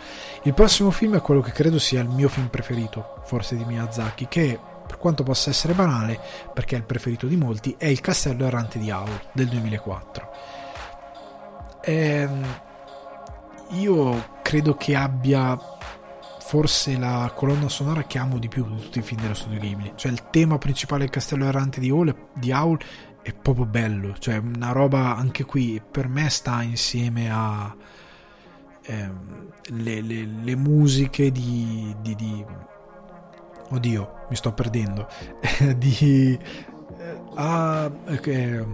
Il 0.44 0.54
prossimo 0.54 0.92
film 0.92 1.16
è 1.16 1.22
quello 1.22 1.42
che 1.42 1.52
credo 1.52 1.80
sia 1.80 2.02
il 2.02 2.10
mio 2.10 2.30
film 2.30 2.48
preferito, 2.48 3.22
forse 3.26 3.56
di 3.56 3.64
Miyazaki, 3.66 4.28
che 4.28 4.60
per 4.86 4.98
quanto 4.98 5.24
possa 5.24 5.50
essere 5.50 5.74
banale, 5.74 6.20
perché 6.54 6.76
è 6.76 6.80
il 6.80 6.86
preferito 6.86 7.28
di 7.28 7.36
molti, 7.36 7.76
è 7.78 7.88
Il 7.88 8.02
castello 8.02 8.46
errante 8.46 8.80
di 8.80 8.92
Aul 8.92 9.22
del 9.32 9.48
2004. 9.48 10.30
Ehm, 11.86 12.46
io 13.72 14.26
credo 14.42 14.76
che 14.76 14.96
abbia 14.96 15.58
forse 16.40 16.98
la 16.98 17.32
colonna 17.34 17.70
sonora 17.70 18.04
che 18.04 18.20
amo 18.20 18.38
di 18.38 18.48
più 18.48 18.66
di 18.68 18.82
tutti 18.82 19.00
i 19.00 19.02
film 19.02 19.22
dello 19.22 19.34
studio 19.34 19.60
Ghibli. 19.60 19.94
Cioè 19.96 20.12
il 20.12 20.30
tema 20.30 20.58
principale 20.58 21.02
del 21.02 21.10
castello 21.10 21.46
errante 21.46 21.80
di 21.80 21.90
Aul, 21.90 22.16
di 22.34 22.52
Aul 22.52 22.78
è 23.22 23.34
proprio 23.34 23.66
bello. 23.66 24.16
Cioè 24.20 24.38
una 24.38 24.72
roba 24.72 25.16
anche 25.16 25.46
qui 25.46 25.82
per 25.90 26.08
me 26.08 26.30
sta 26.30 26.62
insieme 26.62 27.32
a 27.32 27.76
ehm, 28.86 29.52
le, 29.70 30.02
le, 30.02 30.26
le, 30.44 30.56
musiche 30.56 31.32
di, 31.32 31.96
di, 32.02 32.16
di, 32.16 32.46
Oddio, 33.70 34.26
mi 34.30 34.36
sto 34.36 34.54
perdendo. 34.54 35.08
di... 35.78 36.38
Eh, 36.98 37.22
a, 37.36 37.92
eh, 38.06 38.66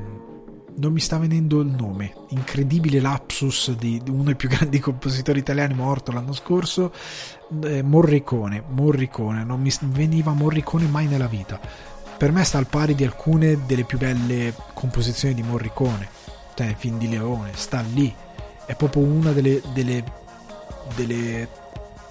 non 0.79 0.93
mi 0.93 0.99
sta 0.99 1.17
venendo 1.17 1.59
il 1.59 1.67
nome, 1.67 2.13
incredibile 2.29 2.99
lapsus 2.99 3.75
di, 3.75 4.01
uno 4.07 4.23
dei 4.23 4.35
più 4.35 4.47
grandi 4.49 4.79
compositori 4.79 5.39
italiani 5.39 5.73
morto 5.73 6.11
l'anno 6.11 6.33
scorso, 6.33 6.93
eh, 7.63 7.83
Morricone, 7.83 8.63
Morricone, 8.67 9.43
non 9.43 9.61
mi 9.61 9.71
veniva 9.87 10.31
Morricone 10.31 10.85
mai 10.85 11.07
nella 11.07 11.27
vita. 11.27 11.59
Per 12.17 12.31
me 12.31 12.43
sta 12.43 12.57
al 12.57 12.67
pari 12.67 12.95
di 12.95 13.05
alcune 13.05 13.65
delle 13.65 13.83
più 13.83 13.97
belle 13.97 14.53
composizioni 14.73 15.33
di 15.33 15.43
Morricone, 15.43 16.09
cioè 16.53 16.75
film 16.77 16.97
di 16.97 17.09
Leone, 17.09 17.51
sta 17.53 17.81
lì, 17.81 18.13
è 18.69 18.75
proprio 18.75 19.01
una 19.01 19.31
delle, 19.31 19.63
delle, 19.73 20.03
delle 20.93 21.49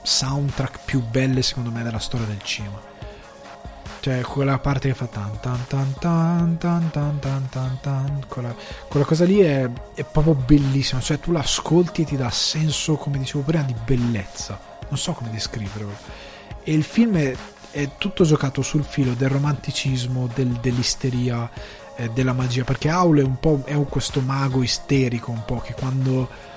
soundtrack 0.03 0.81
più 0.85 1.01
belle 1.01 1.41
secondo 1.41 1.71
me 1.71 1.85
della 1.85 2.01
storia 2.01 2.27
del 2.27 2.43
cinema. 2.43 2.83
Cioè 4.01 4.23
quella 4.23 4.59
parte 4.59 4.89
che 4.89 4.95
fa 4.97 5.07
tan 5.07 5.39
tan 5.39 5.65
tan 5.69 5.95
tan 6.01 6.59
tan 6.59 6.91
tan 6.91 7.19
tan 7.21 7.49
tan 7.49 7.79
tan 7.81 8.25
quella, 8.27 8.53
quella 8.89 9.07
cosa 9.07 9.25
lì 9.25 9.39
è, 9.39 9.71
è, 9.95 10.03
proprio 10.03 10.35
bellissima. 10.35 11.01
Cioè 11.01 11.21
tu 11.21 11.31
l'ascolti 11.31 12.03
e 12.03 12.05
ti 12.07 12.17
dà 12.17 12.29
senso 12.29 12.97
come 12.97 13.19
dicevo 13.19 13.45
prima 13.45 13.63
di 13.63 13.77
bellezza. 13.85 14.59
Non 14.89 14.99
so 14.99 15.13
come 15.13 15.31
descriverlo. 15.31 15.95
E 16.65 16.73
il 16.73 16.83
film 16.83 17.19
è, 17.19 17.37
è 17.71 17.91
tutto 17.99 18.25
giocato 18.25 18.63
sul 18.63 18.83
filo 18.83 19.15
del 19.15 19.29
romanticismo 19.29 20.29
del, 20.35 20.49
dell'isteria 20.55 21.49
eh, 21.95 22.11
della 22.11 22.33
magia. 22.33 22.65
Perché 22.65 22.89
Aule 22.89 23.23
è 23.23 23.25
un 23.25 23.39
po' 23.39 23.63
è 23.65 23.75
questo 23.85 24.21
mago 24.21 24.63
isterico 24.63 25.31
un 25.31 25.45
po' 25.45 25.59
che 25.59 25.75
quando 25.75 26.48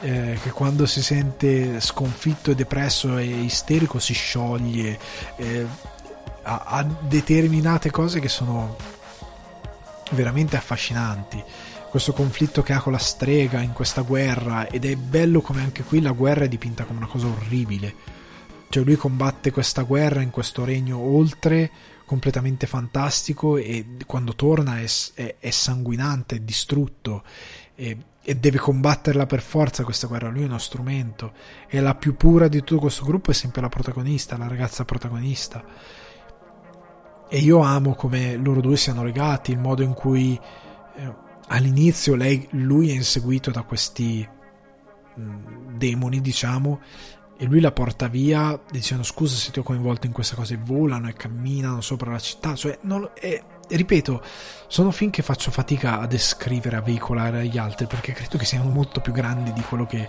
eh, 0.00 0.38
che 0.42 0.50
quando 0.50 0.86
si 0.86 1.02
sente 1.02 1.80
sconfitto 1.80 2.50
e 2.50 2.54
depresso 2.54 3.18
e 3.18 3.24
isterico 3.24 3.98
si 3.98 4.14
scioglie 4.14 4.98
eh, 5.36 5.66
a, 6.42 6.64
a 6.66 6.82
determinate 6.82 7.90
cose 7.90 8.20
che 8.20 8.28
sono 8.28 8.76
veramente 10.12 10.56
affascinanti. 10.56 11.42
Questo 11.90 12.12
conflitto 12.12 12.62
che 12.62 12.74
ha 12.74 12.80
con 12.80 12.92
la 12.92 12.98
strega 12.98 13.60
in 13.60 13.72
questa 13.72 14.02
guerra 14.02 14.68
ed 14.68 14.84
è 14.84 14.94
bello 14.94 15.40
come 15.40 15.62
anche 15.62 15.82
qui 15.82 16.00
la 16.00 16.12
guerra 16.12 16.44
è 16.44 16.48
dipinta 16.48 16.84
come 16.84 16.98
una 16.98 17.08
cosa 17.08 17.26
orribile. 17.26 17.94
Cioè 18.68 18.84
lui 18.84 18.96
combatte 18.96 19.50
questa 19.50 19.82
guerra 19.82 20.20
in 20.20 20.30
questo 20.30 20.64
regno 20.64 20.98
oltre 20.98 21.70
completamente 22.04 22.66
fantastico 22.66 23.56
e 23.56 23.96
quando 24.06 24.34
torna 24.34 24.80
è, 24.80 24.86
è, 25.14 25.36
è 25.38 25.50
sanguinante, 25.50 26.36
è 26.36 26.40
distrutto. 26.40 27.22
E, 27.74 27.96
e, 28.28 28.36
deve 28.36 28.58
combatterla 28.58 29.24
per 29.24 29.40
forza 29.40 29.84
questa 29.84 30.06
guerra, 30.06 30.28
lui 30.28 30.42
è 30.42 30.46
uno 30.46 30.58
strumento. 30.58 31.32
E 31.66 31.80
la 31.80 31.94
più 31.94 32.14
pura 32.14 32.46
di 32.46 32.58
tutto 32.58 32.82
questo 32.82 33.06
gruppo 33.06 33.30
è 33.30 33.34
sempre 33.34 33.62
la 33.62 33.70
protagonista, 33.70 34.36
la 34.36 34.48
ragazza 34.48 34.84
protagonista. 34.84 35.64
E 37.30 37.38
io 37.38 37.60
amo 37.60 37.94
come 37.94 38.36
loro 38.36 38.60
due 38.60 38.76
siano 38.76 39.02
legati, 39.02 39.52
il 39.52 39.58
modo 39.58 39.82
in 39.82 39.94
cui 39.94 40.38
eh, 40.96 41.14
all'inizio 41.48 42.16
lei, 42.16 42.46
lui 42.50 42.90
è 42.90 42.92
inseguito 42.92 43.50
da 43.50 43.62
questi 43.62 44.28
mh, 45.14 45.22
mm, 45.22 45.76
demoni, 45.78 46.20
diciamo, 46.20 46.80
e 47.38 47.46
lui 47.46 47.60
la 47.60 47.72
porta 47.72 48.08
via 48.08 48.60
dicendo 48.70 49.04
scusa 49.04 49.36
se 49.36 49.52
ti 49.52 49.60
ho 49.60 49.62
coinvolto 49.62 50.06
in 50.06 50.12
questa 50.12 50.34
cosa 50.34 50.52
e 50.52 50.58
volano 50.58 51.08
e 51.08 51.14
camminano 51.14 51.80
sopra 51.80 52.10
la 52.10 52.18
città, 52.18 52.54
cioè 52.56 52.78
non, 52.82 53.08
è, 53.14 53.42
ripeto, 53.76 54.22
sono 54.66 54.90
film 54.90 55.10
che 55.10 55.22
faccio 55.22 55.50
fatica 55.50 56.00
a 56.00 56.06
descrivere, 56.06 56.76
a 56.76 56.80
veicolare 56.80 57.40
agli 57.40 57.58
altri 57.58 57.86
perché 57.86 58.12
credo 58.12 58.38
che 58.38 58.44
siano 58.44 58.68
molto 58.70 59.00
più 59.00 59.12
grandi 59.12 59.52
di 59.52 59.62
quello 59.62 59.86
che 59.86 60.08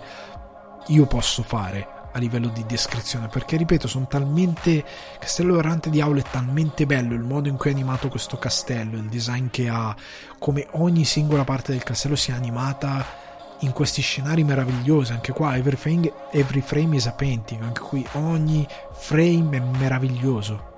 io 0.86 1.06
posso 1.06 1.42
fare 1.42 1.98
a 2.12 2.18
livello 2.18 2.48
di 2.48 2.64
descrizione. 2.66 3.28
Perché 3.28 3.56
ripeto 3.56 3.88
sono 3.88 4.06
talmente 4.06 4.84
Castello 5.18 5.58
Errante 5.58 5.90
di 5.90 6.00
Aula 6.00 6.20
è 6.20 6.24
talmente 6.30 6.86
bello 6.86 7.14
il 7.14 7.20
modo 7.20 7.48
in 7.48 7.56
cui 7.56 7.70
è 7.70 7.72
animato 7.72 8.08
questo 8.08 8.38
castello 8.38 8.96
il 8.96 9.08
design 9.08 9.48
che 9.48 9.68
ha 9.68 9.94
come 10.38 10.66
ogni 10.72 11.04
singola 11.04 11.44
parte 11.44 11.72
del 11.72 11.82
castello 11.82 12.16
sia 12.16 12.34
animata 12.34 13.28
in 13.60 13.72
questi 13.72 14.02
scenari 14.02 14.44
meravigliosi. 14.44 15.12
Anche 15.12 15.32
qua 15.32 15.56
every 15.56 16.12
every 16.30 16.60
frame 16.60 16.96
is 16.96 17.06
a 17.06 17.12
painting. 17.12 17.62
Anche 17.62 17.80
qui 17.80 18.06
ogni 18.12 18.66
frame 18.92 19.56
è 19.56 19.60
meraviglioso. 19.60 20.68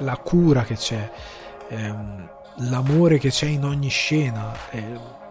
La 0.00 0.16
cura 0.16 0.64
che 0.64 0.74
c'è 0.74 1.10
ehm, 1.68 2.30
l'amore 2.68 3.18
che 3.18 3.30
c'è 3.30 3.46
in 3.46 3.64
ogni 3.64 3.88
scena 3.88 4.52
è 4.70 4.82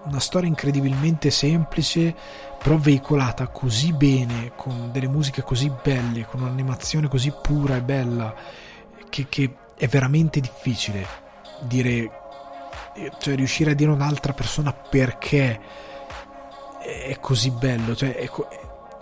una 0.03 0.19
storia 0.19 0.47
incredibilmente 0.47 1.31
semplice 1.31 2.15
però 2.61 2.77
veicolata 2.77 3.47
così 3.47 3.93
bene, 3.93 4.53
con 4.55 4.89
delle 4.91 5.07
musiche 5.07 5.43
così 5.43 5.71
belle, 5.83 6.25
con 6.25 6.41
un'animazione 6.41 7.07
così 7.07 7.31
pura 7.41 7.75
e 7.75 7.81
bella, 7.81 8.33
che, 9.09 9.27
che 9.29 9.55
è 9.75 9.87
veramente 9.87 10.39
difficile 10.39 11.05
dire, 11.61 12.11
cioè 13.19 13.35
riuscire 13.35 13.71
a 13.71 13.73
dire 13.73 13.91
a 13.91 13.93
un'altra 13.93 14.33
persona 14.33 14.73
perché 14.73 15.59
è 16.79 17.17
così 17.19 17.51
bello, 17.51 17.95
cioè 17.95 18.15
è, 18.15 18.29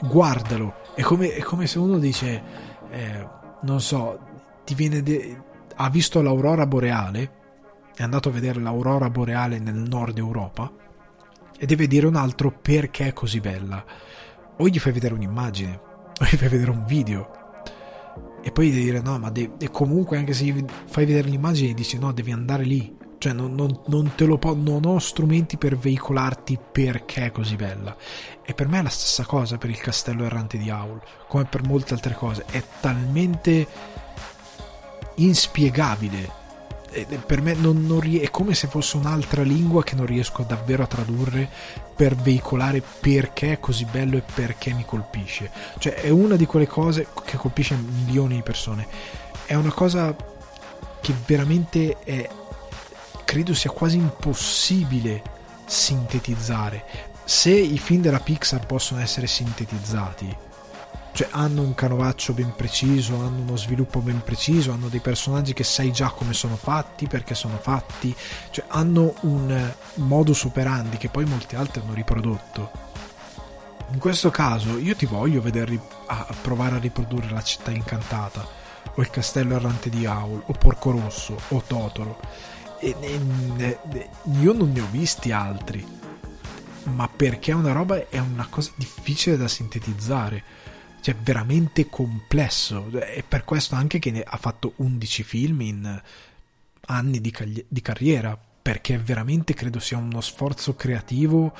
guardalo, 0.02 0.76
è 0.96 1.02
come, 1.02 1.34
è 1.34 1.42
come, 1.42 1.68
se 1.68 1.80
uno 1.80 2.00
dice, 2.00 2.44
eh, 2.90 3.28
non 3.62 3.82
so, 3.82 4.20
ti 4.66 4.76
viene 4.76 5.02
de- 5.02 5.42
ha 5.76 5.90
visto 5.90 6.22
l'aurora 6.22 6.66
boreale, 6.66 7.32
è 7.96 8.04
andato 8.04 8.30
a 8.30 8.32
vedere 8.32 8.60
l'aurora 8.60 9.10
boreale 9.10 9.60
nel 9.60 9.76
nord 9.76 10.18
Europa, 10.18 10.72
e 11.58 11.66
deve 11.66 11.88
dire 11.88 12.08
un 12.08 12.16
altro 12.16 12.52
perché 12.52 13.08
è 13.08 13.14
così 13.14 13.40
bella. 13.40 13.84
O 14.58 14.68
gli 14.68 14.80
fai 14.80 14.92
vedere 14.92 15.14
un'immagine, 15.14 15.80
o 16.20 16.26
gli 16.26 16.36
fai 16.36 16.50
vedere 16.50 16.72
un 16.72 16.84
video. 16.86 17.42
E 18.42 18.52
poi 18.52 18.70
devi 18.70 18.84
dire 18.84 19.02
no, 19.02 19.18
ma 19.20 19.30
de- 19.30 19.52
e 19.58 19.72
comunque 19.72 20.18
anche 20.18 20.34
se 20.34 20.44
gli 20.44 20.66
fai 20.86 21.06
vedere 21.06 21.30
l'immagine 21.30 21.74
dici 21.74 21.98
no, 21.98 22.12
devi 22.12 22.32
andare 22.32 22.64
lì. 22.64 22.98
Cioè 23.18 23.32
non, 23.32 23.56
non, 23.56 23.80
non 23.88 24.16
te 24.16 24.26
lo 24.26 24.38
po- 24.38 24.54
non 24.54 24.84
ho 24.84 25.00
strumenti 25.00 25.56
per 25.56 25.78
veicolarti 25.78 26.60
perché 26.74 27.28
è 27.28 27.32
così 27.32 27.56
bella. 27.56 27.96
E 28.46 28.54
per 28.54 28.68
me 28.68 28.80
è 28.80 28.84
la 28.84 28.90
stessa 28.90 29.24
cosa 29.24 29.58
per 29.58 29.70
il 29.70 29.80
castello 29.80 30.26
errante 30.26 30.58
di 30.58 30.70
Aul, 30.70 31.02
come 31.30 31.46
per 31.46 31.66
molte 31.66 31.94
altre 31.94 32.16
cose. 32.16 32.44
È 32.52 32.62
talmente 32.82 33.66
inspiegabile 35.16 36.42
per 37.26 37.42
me 37.42 37.54
non, 37.56 37.86
non 37.86 38.02
è 38.22 38.30
come 38.30 38.54
se 38.54 38.68
fosse 38.68 38.98
un'altra 38.98 39.42
lingua 39.42 39.84
che 39.84 39.96
non 39.96 40.06
riesco 40.06 40.44
davvero 40.44 40.84
a 40.84 40.88
tradurre 40.88 41.50
per 41.96 42.16
veicolare 42.16 42.84
perché 43.00 43.54
è 43.54 43.60
così 43.60 43.86
bello 43.86 44.18
e 44.18 44.22
perché 44.22 44.74
mi 44.74 44.86
colpisce. 44.86 45.50
Cioè 45.80 45.96
è 45.96 46.10
una 46.10 46.36
di 46.36 46.46
quelle 46.46 46.68
cose 46.68 47.08
che 47.26 47.38
colpisce 47.38 47.76
milioni 47.76 48.36
di 48.36 48.44
persone. 48.44 48.88
È 49.46 49.56
una 49.56 49.72
cosa 49.72 50.16
che 51.02 51.14
veramente 51.26 51.98
è, 52.04 52.30
credo 53.26 53.54
sia 53.54 53.72
quasi 53.72 53.98
impossibile 53.98 55.22
sintetizzare. 55.66 57.12
Se 57.24 57.52
i 57.52 57.80
film 57.80 58.02
della 58.02 58.20
Pixar 58.20 58.66
possono 58.66 59.02
essere 59.02 59.28
sintetizzati, 59.28 60.36
cioè 61.14 61.28
hanno 61.32 61.62
un 61.62 61.76
canovaccio 61.76 62.34
ben 62.34 62.54
preciso, 62.56 63.16
hanno 63.16 63.42
uno 63.42 63.56
sviluppo 63.56 64.00
ben 64.00 64.22
preciso, 64.24 64.72
hanno 64.72 64.88
dei 64.88 65.00
personaggi 65.00 65.54
che 65.54 65.64
sai 65.64 65.92
già 65.92 66.10
come 66.10 66.34
sono 66.34 66.56
fatti, 66.56 67.08
perché 67.08 67.36
sono 67.36 67.58
fatti, 67.58 68.14
cioè 68.50 68.66
hanno 68.68 69.14
un 69.22 69.74
modus 69.96 70.44
operandi 70.44 70.98
che 70.98 71.10
poi 71.10 71.26
molti 71.26 71.56
altri 71.56 71.82
hanno 71.82 71.94
riprodotto. 71.94 72.72
In 73.92 74.00
questo 74.00 74.32
caso 74.32 74.80
io 74.80 74.96
ti 74.96 75.06
voglio 75.06 75.40
vedere 75.40 75.80
a 76.08 76.34
provare 76.42 76.78
a 76.78 76.80
riprodurre 76.80 77.30
la 77.30 77.44
città 77.44 77.70
incantata, 77.70 78.46
o 78.96 79.02
il 79.02 79.12
castello 79.12 79.56
errante 79.56 79.90
di 79.90 80.08
Aul, 80.08 80.42
o 80.44 80.54
Porco 80.54 80.90
Rosso, 80.92 81.40
o 81.50 81.62
Totoro. 81.66 82.20
E, 82.80 82.96
e, 83.00 83.20
e, 83.58 84.10
io 84.40 84.54
non 84.54 84.72
ne 84.72 84.82
ho 84.82 84.88
visti 84.90 85.32
altri, 85.32 85.86
ma 86.86 87.08
perché 87.08 87.52
è 87.52 87.56
una 87.56 87.72
roba, 87.72 88.10
è 88.10 88.18
una 88.18 88.48
cosa 88.50 88.72
difficile 88.76 89.38
da 89.38 89.48
sintetizzare 89.48 90.63
cioè 91.04 91.16
veramente 91.16 91.90
complesso. 91.90 92.90
È 92.98 93.26
per 93.28 93.44
questo 93.44 93.76
anche 93.76 94.00
che 94.00 94.24
ha 94.26 94.38
fatto 94.38 94.72
11 94.78 95.24
film 95.24 95.60
in 95.60 96.02
anni 96.86 97.20
di, 97.20 97.30
cagli- 97.30 97.66
di 97.68 97.82
carriera 97.82 98.40
perché 98.62 98.98
veramente 98.98 99.54
credo 99.54 99.80
sia 99.80 99.98
uno 99.98 100.22
sforzo 100.22 100.76
creativo 100.76 101.54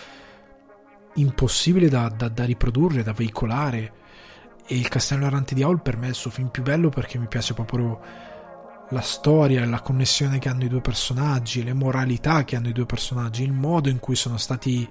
impossibile 1.16 1.90
da, 1.90 2.08
da, 2.08 2.30
da, 2.30 2.46
riprodurre, 2.46 3.04
da 3.04 3.12
veicolare. 3.12 3.92
E 4.66 4.78
il 4.78 4.88
Castello 4.88 5.26
Errante 5.26 5.56
di 5.56 5.62
Aul 5.62 5.82
per 5.82 5.98
me 5.98 6.06
è 6.06 6.10
il 6.10 6.16
suo 6.16 6.32
film 6.32 6.48
più 6.48 6.64
bello 6.64 6.88
perché 6.88 7.18
mi 7.18 7.28
piace 7.28 7.54
proprio 7.54 8.00
la 8.92 9.02
storia, 9.02 9.66
la 9.66 9.82
connessione 9.82 10.40
che 10.40 10.48
hanno 10.48 10.64
i 10.64 10.70
due 10.70 10.80
personaggi, 10.80 11.66
le 11.66 11.74
moralità 11.74 12.46
che 12.46 12.56
hanno 12.56 12.70
i 12.70 12.74
due 12.74 12.86
personaggi, 12.86 13.44
il 13.44 13.52
modo 13.52 13.90
in 13.90 14.00
cui 14.00 14.16
sono 14.16 14.38
stati 14.38 14.88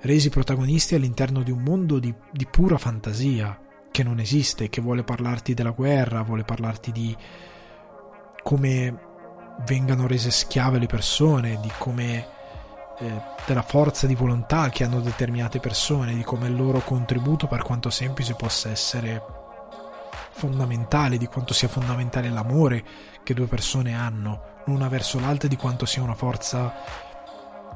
resi 0.00 0.30
protagonisti 0.30 0.94
all'interno 0.94 1.42
di 1.42 1.50
un 1.50 1.60
mondo 1.60 1.98
di, 1.98 2.12
di 2.30 2.46
pura 2.46 2.78
fantasia 2.78 3.62
che 3.92 4.02
non 4.02 4.18
esiste, 4.18 4.68
che 4.68 4.80
vuole 4.80 5.04
parlarti 5.04 5.54
della 5.54 5.70
guerra, 5.70 6.22
vuole 6.22 6.42
parlarti 6.42 6.90
di 6.90 7.16
come 8.42 9.10
vengano 9.64 10.08
rese 10.08 10.32
schiave 10.32 10.80
le 10.80 10.86
persone, 10.86 11.60
di 11.60 11.70
come 11.78 12.26
eh, 12.98 13.22
della 13.46 13.62
forza 13.62 14.06
di 14.06 14.14
volontà 14.14 14.68
che 14.70 14.82
hanno 14.82 15.00
determinate 15.00 15.60
persone, 15.60 16.14
di 16.14 16.24
come 16.24 16.48
il 16.48 16.56
loro 16.56 16.80
contributo, 16.80 17.46
per 17.46 17.62
quanto 17.62 17.90
semplice, 17.90 18.34
possa 18.34 18.70
essere 18.70 19.22
fondamentale, 20.30 21.18
di 21.18 21.26
quanto 21.26 21.52
sia 21.52 21.68
fondamentale 21.68 22.30
l'amore 22.30 22.84
che 23.22 23.34
due 23.34 23.46
persone 23.46 23.94
hanno 23.94 24.60
l'una 24.64 24.88
verso 24.88 25.20
l'altra, 25.20 25.48
di 25.48 25.56
quanto 25.56 25.86
sia 25.86 26.02
una 26.02 26.14
forza 26.14 26.74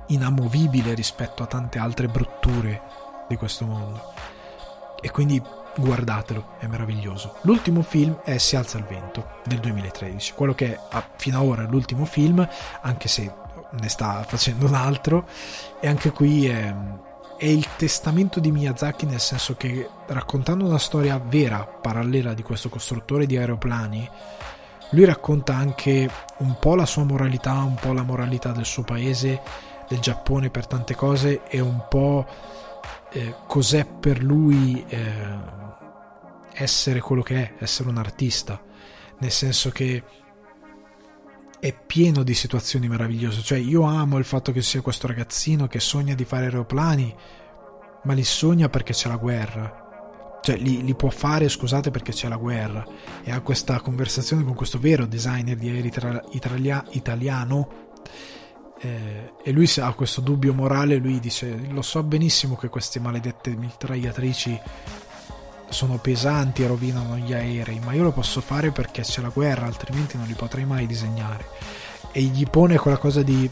inamovibile 0.07 0.95
rispetto 0.95 1.43
a 1.43 1.47
tante 1.47 1.79
altre 1.79 2.09
brutture 2.09 2.83
di 3.29 3.37
questo 3.37 3.65
mondo. 3.67 4.13
E 5.01 5.11
quindi 5.11 5.41
guardatelo, 5.77 6.55
è 6.59 6.67
meraviglioso. 6.67 7.37
L'ultimo 7.43 7.83
film 7.83 8.21
è 8.23 8.39
Si 8.39 8.57
alza 8.57 8.79
il 8.79 8.85
vento 8.85 9.41
del 9.45 9.59
2013, 9.61 10.33
quello 10.35 10.55
che 10.55 10.75
è 10.75 11.05
fino 11.17 11.41
ad 11.41 11.47
ora 11.47 11.63
l'ultimo 11.63 12.05
film, 12.05 12.47
anche 12.83 13.09
se 13.09 13.33
ne 13.71 13.89
sta 13.89 14.25
facendo 14.27 14.67
un 14.67 14.75
altro, 14.75 15.27
e 15.81 15.89
anche 15.89 16.11
qui 16.11 16.47
è, 16.47 16.75
è 17.37 17.47
il 17.47 17.67
testamento 17.77 18.41
di 18.41 18.51
Miyazaki 18.51 19.07
nel 19.07 19.21
senso 19.21 19.57
che 19.57 19.89
raccontando 20.07 20.65
una 20.65 20.79
storia 20.79 21.21
vera, 21.23 21.65
parallela 21.65 22.35
di 22.35 22.43
questo 22.43 22.69
costruttore 22.69 23.27
di 23.27 23.37
aeroplani, 23.37 24.09
lui 24.91 25.05
racconta 25.05 25.55
anche 25.55 26.09
un 26.39 26.57
po' 26.61 26.77
la 26.77 26.87
sua 26.87 27.03
moralità, 27.03 27.55
un 27.55 27.75
po' 27.75 27.93
la 27.93 28.03
moralità 28.03 28.53
del 28.53 28.65
suo 28.65 28.85
paese, 28.85 29.41
del 29.89 29.99
Giappone 29.99 30.51
per 30.51 30.67
tante 30.67 30.95
cose 30.95 31.43
e 31.45 31.61
un 31.61 31.87
po' 31.89 32.27
eh, 33.13 33.35
cos'è 33.47 33.85
per 33.85 34.23
lui 34.23 34.85
eh, 34.89 35.65
essere 36.57 37.01
quello 37.01 37.23
che 37.23 37.37
è, 37.37 37.55
essere 37.59 37.89
un 37.89 37.99
artista, 37.99 38.63
nel 39.19 39.31
senso 39.31 39.71
che 39.71 40.03
è 41.59 41.75
pieno 41.75 42.23
di 42.23 42.35
situazioni 42.35 42.89
meravigliose, 42.89 43.43
cioè 43.43 43.59
io 43.59 43.83
amo 43.83 44.19
il 44.19 44.25
fatto 44.25 44.53
che 44.53 44.63
sia 44.63 44.81
questo 44.81 45.07
ragazzino 45.07 45.67
che 45.67 45.81
sogna 45.81 46.15
di 46.15 46.25
fare 46.25 46.45
aeroplani, 46.45 47.15
ma 48.05 48.13
li 48.13 48.25
sogna 48.25 48.69
perché 48.69 48.93
c'è 48.93 49.09
la 49.09 49.17
guerra, 49.17 50.41
cioè 50.43 50.57
li, 50.57 50.85
li, 50.85 50.95
può 50.95 51.11
fare, 51.11 51.49
scusate, 51.49 51.91
perché 51.91 52.13
c'è 52.13 52.29
la 52.29 52.37
guerra. 52.37 52.87
E 53.25 53.33
ha 53.33 53.41
questa 53.41 53.81
conversazione 53.81 54.45
con 54.45 54.55
questo 54.55 54.79
vero 54.79 55.07
designer 55.07 55.57
di 55.57 55.69
aerei 55.69 55.93
italia, 56.31 56.85
italiano 56.91 57.85
eh, 58.79 59.33
e 59.43 59.51
lui 59.51 59.69
ha 59.79 59.93
questo 59.95 60.21
dubbio 60.21 60.53
morale, 60.53 60.97
lui 60.97 61.19
dice 61.19 61.67
lo 61.71 61.83
so 61.83 62.03
benissimo 62.03 62.57
che 62.57 62.69
queste 62.69 63.01
maledette 63.01 63.57
mitragliatrici 63.57 64.61
sono 65.69 65.99
pesanti 65.99 66.63
e 66.63 66.67
rovinano 66.67 67.17
gli 67.17 67.33
aerei, 67.33 67.81
ma 67.81 67.93
io 67.93 68.03
lo 68.03 68.13
posso 68.13 68.41
fare 68.41 68.71
perché 68.71 69.03
c'è 69.03 69.21
la 69.21 69.29
guerra, 69.29 69.67
altrimenti 69.67 70.17
non 70.17 70.27
li 70.27 70.35
potrei 70.35 70.65
mai 70.65 70.87
disegnare. 70.87 71.49
E 72.13 72.23
gli 72.23 72.49
pone 72.49 72.77
quella 72.79 72.99
cosa 72.99 73.23
di 73.23 73.51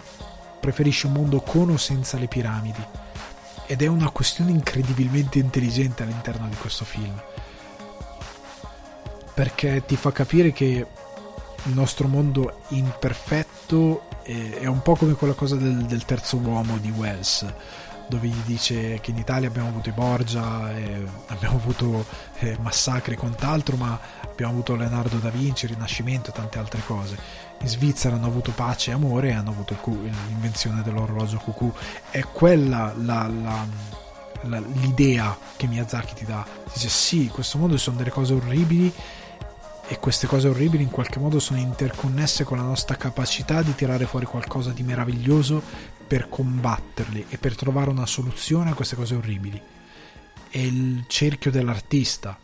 preferisci 0.60 1.06
un 1.06 1.12
mondo 1.12 1.40
con 1.40 1.70
o 1.70 1.76
senza 1.76 2.16
le 2.18 2.26
piramidi. 2.26 2.82
Ed 3.66 3.82
è 3.82 3.86
una 3.86 4.10
questione 4.10 4.50
incredibilmente 4.50 5.38
intelligente 5.38 6.02
all'interno 6.02 6.48
di 6.48 6.56
questo 6.56 6.84
film. 6.84 7.20
Perché 9.34 9.84
ti 9.84 9.96
fa 9.96 10.12
capire 10.12 10.52
che 10.52 10.86
il 11.64 11.72
nostro 11.72 12.08
mondo 12.08 12.60
imperfetto 12.68 14.08
è, 14.22 14.66
un 14.66 14.80
po' 14.80 14.96
come 14.96 15.14
quella 15.14 15.34
cosa 15.34 15.56
del, 15.56 15.84
del 15.84 16.04
terzo 16.04 16.36
uomo 16.36 16.78
di 16.78 16.90
Wells 16.90 17.46
dove 18.08 18.28
gli 18.28 18.42
dice 18.44 19.00
che 19.00 19.10
in 19.10 19.18
Italia 19.18 19.48
abbiamo 19.48 19.68
avuto 19.68 19.88
i 19.88 19.92
Borgia, 19.92 20.70
abbiamo 21.28 21.56
avuto 21.56 22.04
eh, 22.38 22.56
massacri 22.60 23.14
e 23.14 23.16
quant'altro, 23.16 23.76
ma 23.76 23.98
abbiamo 24.22 24.52
avuto 24.52 24.76
Leonardo 24.76 25.16
da 25.16 25.30
Vinci, 25.30 25.66
Rinascimento 25.66 26.30
e 26.30 26.32
tante 26.32 26.58
altre 26.58 26.82
cose. 26.86 27.16
In 27.60 27.68
Svizzera 27.68 28.16
hanno 28.16 28.26
avuto 28.26 28.52
pace 28.52 28.90
e 28.90 28.94
amore 28.94 29.28
e 29.28 29.32
hanno 29.32 29.50
avuto 29.50 29.76
l'invenzione 29.84 30.82
dell'orologio 30.82 31.38
cucù. 31.38 31.72
È 32.10 32.22
quella 32.24 32.92
la, 32.96 33.26
la, 33.28 33.66
la, 34.42 34.58
l'idea 34.58 35.36
che 35.56 35.66
Miyazaki 35.66 36.14
ti 36.14 36.24
dà. 36.24 36.44
Dice 36.72 36.88
sì, 36.88 37.22
in 37.22 37.30
questo 37.30 37.58
mondo 37.58 37.76
ci 37.76 37.84
sono 37.84 37.96
delle 37.96 38.10
cose 38.10 38.34
orribili 38.34 38.92
e 39.86 39.98
queste 39.98 40.26
cose 40.26 40.48
orribili 40.48 40.82
in 40.82 40.90
qualche 40.90 41.18
modo 41.18 41.38
sono 41.38 41.58
interconnesse 41.58 42.44
con 42.44 42.56
la 42.56 42.64
nostra 42.64 42.96
capacità 42.96 43.60
di 43.62 43.74
tirare 43.74 44.06
fuori 44.06 44.24
qualcosa 44.24 44.70
di 44.70 44.82
meraviglioso 44.82 45.62
per 46.14 46.28
combatterle 46.28 47.24
e 47.28 47.38
per 47.38 47.56
trovare 47.56 47.90
una 47.90 48.06
soluzione 48.06 48.70
a 48.70 48.74
queste 48.74 48.94
cose 48.94 49.16
orribili. 49.16 49.60
È 50.48 50.58
il 50.58 51.06
cerchio 51.08 51.50
dell'artista. 51.50 52.38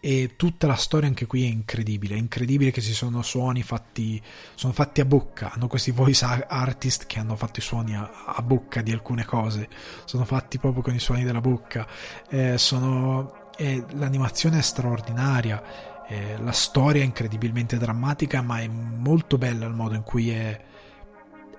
E 0.00 0.32
tutta 0.34 0.66
la 0.66 0.74
storia 0.74 1.06
anche 1.06 1.26
qui 1.26 1.44
è 1.44 1.48
incredibile. 1.48 2.14
È 2.14 2.18
incredibile 2.18 2.70
che 2.70 2.80
ci 2.80 2.94
sono 2.94 3.20
suoni 3.20 3.62
fatti, 3.62 4.22
sono 4.54 4.72
fatti 4.72 5.02
a 5.02 5.04
bocca. 5.04 5.52
Hanno 5.52 5.66
questi 5.66 5.90
voice 5.90 6.24
artist 6.24 7.04
che 7.04 7.18
hanno 7.18 7.36
fatto 7.36 7.58
i 7.58 7.62
suoni 7.62 7.94
a, 7.94 8.10
a 8.24 8.40
bocca 8.40 8.80
di 8.80 8.90
alcune 8.90 9.26
cose. 9.26 9.68
Sono 10.06 10.24
fatti 10.24 10.58
proprio 10.58 10.82
con 10.82 10.94
i 10.94 11.00
suoni 11.00 11.24
della 11.24 11.42
bocca. 11.42 11.86
Eh, 12.30 12.56
sono, 12.56 13.50
eh, 13.58 13.84
l'animazione 13.96 14.60
è 14.60 14.62
straordinaria. 14.62 16.06
Eh, 16.08 16.38
la 16.38 16.52
storia 16.52 17.02
è 17.02 17.04
incredibilmente 17.04 17.76
drammatica, 17.76 18.40
ma 18.40 18.62
è 18.62 18.66
molto 18.66 19.36
bella 19.36 19.66
il 19.66 19.74
modo 19.74 19.94
in 19.94 20.02
cui 20.04 20.30
è 20.30 20.72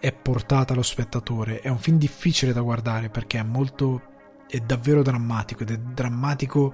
è 0.05 0.11
portata 0.11 0.73
allo 0.73 0.83
spettatore. 0.83 1.61
È 1.61 1.67
un 1.67 1.79
film 1.79 1.97
difficile 1.97 2.53
da 2.53 2.61
guardare 2.61 3.09
perché 3.09 3.39
è 3.39 3.43
molto. 3.43 4.13
è 4.47 4.59
davvero 4.59 5.01
drammatico 5.01 5.63
ed 5.63 5.71
è 5.71 5.77
drammatico 5.77 6.71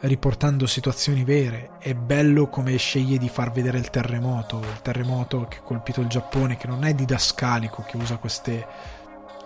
riportando 0.00 0.66
situazioni 0.66 1.22
vere. 1.22 1.78
È 1.78 1.94
bello 1.94 2.48
come 2.48 2.76
sceglie 2.76 3.18
di 3.18 3.28
far 3.28 3.52
vedere 3.52 3.78
il 3.78 3.88
terremoto, 3.90 4.58
il 4.58 4.82
terremoto 4.82 5.46
che 5.46 5.58
ha 5.58 5.62
colpito 5.62 6.00
il 6.00 6.08
Giappone, 6.08 6.56
che 6.56 6.66
non 6.66 6.82
è 6.82 6.92
didascalico, 6.92 7.84
che 7.86 7.96
usa 7.96 8.16
queste 8.16 8.66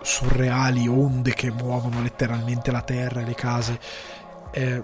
surreali 0.01 0.87
onde 0.87 1.35
che 1.35 1.51
muovono 1.51 2.01
letteralmente 2.01 2.71
la 2.71 2.81
terra 2.81 3.21
e 3.21 3.25
le 3.25 3.35
case. 3.35 3.79
È, 4.49 4.81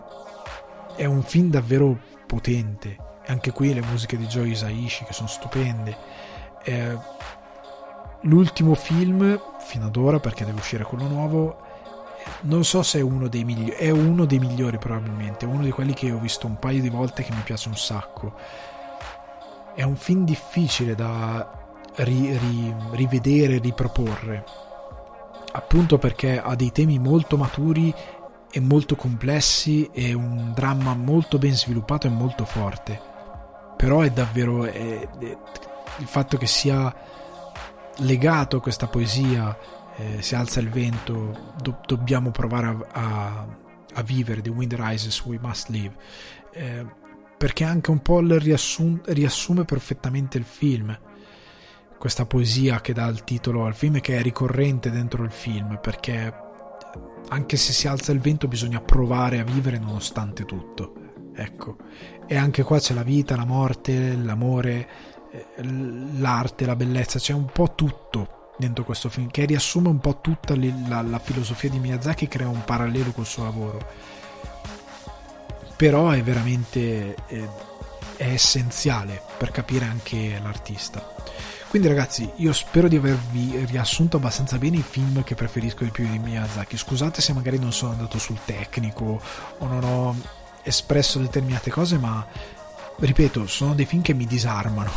è 0.95 1.06
un 1.06 1.23
film 1.23 1.49
davvero 1.49 1.98
potente. 2.27 2.98
Anche 3.26 3.49
qui 3.52 3.73
le 3.73 3.81
musiche 3.81 4.15
di 4.15 4.27
Joe 4.27 4.49
Isaishi 4.49 5.06
che 5.06 5.14
sono 5.14 5.27
stupende. 5.27 5.98
È, 6.61 6.95
l'ultimo 8.22 8.76
film 8.76 9.39
fino 9.60 9.85
ad 9.85 9.95
ora 9.95 10.19
perché 10.19 10.45
deve 10.45 10.60
uscire 10.60 10.84
quello 10.84 11.07
nuovo 11.07 11.57
non 12.41 12.64
so 12.64 12.84
se 12.84 12.99
è 12.99 13.02
uno 13.02 13.27
dei 13.27 13.43
migliori 13.43 13.72
è 13.72 13.89
uno 13.89 14.26
dei 14.26 14.39
migliori 14.39 14.77
probabilmente 14.77 15.45
uno 15.45 15.64
di 15.64 15.72
quelli 15.72 15.93
che 15.93 16.11
ho 16.11 16.19
visto 16.19 16.48
un 16.48 16.60
paio 16.60 16.81
di 16.81 16.89
volte 16.89 17.23
che 17.23 17.34
mi 17.34 17.41
piace 17.43 17.68
un 17.68 17.76
sacco. 17.76 18.34
È 19.73 19.84
un 19.84 19.95
film 19.95 20.26
difficile 20.26 20.95
da 20.95 21.49
ri, 21.95 22.38
ri, 22.38 22.76
rivedere 22.91 23.57
riproporre 23.57 24.43
appunto 25.53 25.98
perché 25.98 26.39
ha 26.39 26.56
dei 26.56 26.72
temi 26.72 26.98
molto 26.99 27.38
maturi 27.38 27.93
e 28.53 28.60
molto 28.60 28.95
complessi 28.95 29.89
e 29.93 30.14
un 30.14 30.52
dramma 30.53 30.93
molto 30.93 31.38
ben 31.38 31.56
sviluppato 31.56 32.07
e 32.07 32.10
molto 32.10 32.45
forte. 32.45 32.99
Però 33.77 34.02
è 34.02 34.11
davvero 34.11 34.65
è, 34.65 34.72
è, 34.72 35.38
il 35.98 36.07
fatto 36.07 36.38
che 36.38 36.48
sia 36.48 36.93
legato 37.97 38.57
a 38.57 38.61
questa 38.61 38.88
poesia, 38.88 39.57
eh, 39.97 40.22
Se 40.22 40.35
alza 40.35 40.59
il 40.59 40.69
vento, 40.69 41.53
do- 41.61 41.81
dobbiamo 41.85 42.31
provare 42.31 42.68
a, 42.68 42.77
a, 42.91 43.47
a, 43.93 44.01
vivere, 44.03 44.41
The 44.41 44.49
Wind 44.49 44.73
Rises, 44.73 45.23
We 45.26 45.38
Must 45.39 45.69
Live, 45.69 45.95
eh, 46.53 46.85
perché 47.38 47.63
anche 47.63 47.91
un 47.91 47.99
po' 47.99 48.19
riassum- 48.19 49.05
riassume 49.07 49.65
perfettamente 49.65 50.38
il 50.38 50.45
film, 50.45 50.97
questa 51.97 52.26
poesia 52.26 52.81
che 52.81 52.93
dà 52.93 53.05
il 53.07 53.23
titolo 53.23 53.65
al 53.65 53.76
film 53.76 53.97
e 53.97 54.01
che 54.01 54.18
è 54.18 54.22
ricorrente 54.22 54.89
dentro 54.89 55.23
il 55.23 55.31
film, 55.31 55.77
perché 55.81 56.34
anche 57.30 57.57
se 57.57 57.72
si 57.73 57.88
alza 57.88 58.11
il 58.11 58.19
vento 58.19 58.47
bisogna 58.47 58.81
provare 58.81 59.39
a 59.39 59.43
vivere 59.43 59.77
nonostante 59.77 60.45
tutto. 60.45 60.95
Ecco, 61.34 61.77
e 62.27 62.35
anche 62.35 62.63
qua 62.63 62.80
c'è 62.80 62.93
la 62.93 63.03
vita, 63.03 63.35
la 63.35 63.45
morte, 63.45 64.15
l'amore, 64.15 64.88
l'arte, 66.18 66.66
la 66.66 66.76
bellezza, 66.76 67.20
c'è 67.20 67.34
un 67.34 67.45
po' 67.45 67.74
tutto 67.76 68.40
dentro 68.58 68.84
questo 68.84 69.10
film 69.10 69.30
che 69.32 69.45
riassume 69.45 69.90
un 69.90 69.99
po' 69.99 70.20
tutta 70.22 70.56
la, 70.56 71.02
la 71.02 71.20
filosofia 71.20 71.70
di 71.70 71.80
Miyazaki 71.80 72.26
e 72.26 72.28
crea 72.28 72.48
un 72.48 72.64
parallelo 72.64 73.12
col 73.12 73.26
suo 73.26 73.44
lavoro. 73.44 73.80
Però 75.76 76.10
è 76.12 76.22
veramente 76.22 77.16
è, 77.26 77.49
è 78.18 78.26
essenziale 78.26 79.22
per 79.38 79.52
capire 79.52 79.86
anche 79.86 80.40
l'artista. 80.41 81.20
Quindi 81.70 81.88
ragazzi, 81.88 82.30
io 82.36 82.52
spero 82.52 82.90
di 82.90 82.98
avervi 82.98 83.66
riassunto 83.66 84.18
abbastanza 84.18 84.58
bene 84.58 84.78
i 84.78 84.84
film 84.84 85.24
che 85.24 85.36
preferisco 85.36 85.86
di 85.86 85.90
più 85.90 86.08
di 86.08 86.20
Miyazaki. 86.20 86.78
Scusate 86.78 87.22
se 87.22 87.34
magari 87.34 87.58
non 87.58 87.72
sono 87.72 87.94
andato 87.94 88.20
sul 88.20 88.40
tecnico 88.44 89.22
o 89.58 89.68
non 89.68 89.84
ho 89.84 90.16
espresso 90.64 91.18
determinate 91.18 91.72
cose, 91.72 91.98
ma 91.98 92.28
ripeto, 92.98 93.48
sono 93.48 93.74
dei 93.74 93.86
film 93.86 94.02
che 94.02 94.14
mi 94.14 94.28
disarmano 94.28 94.91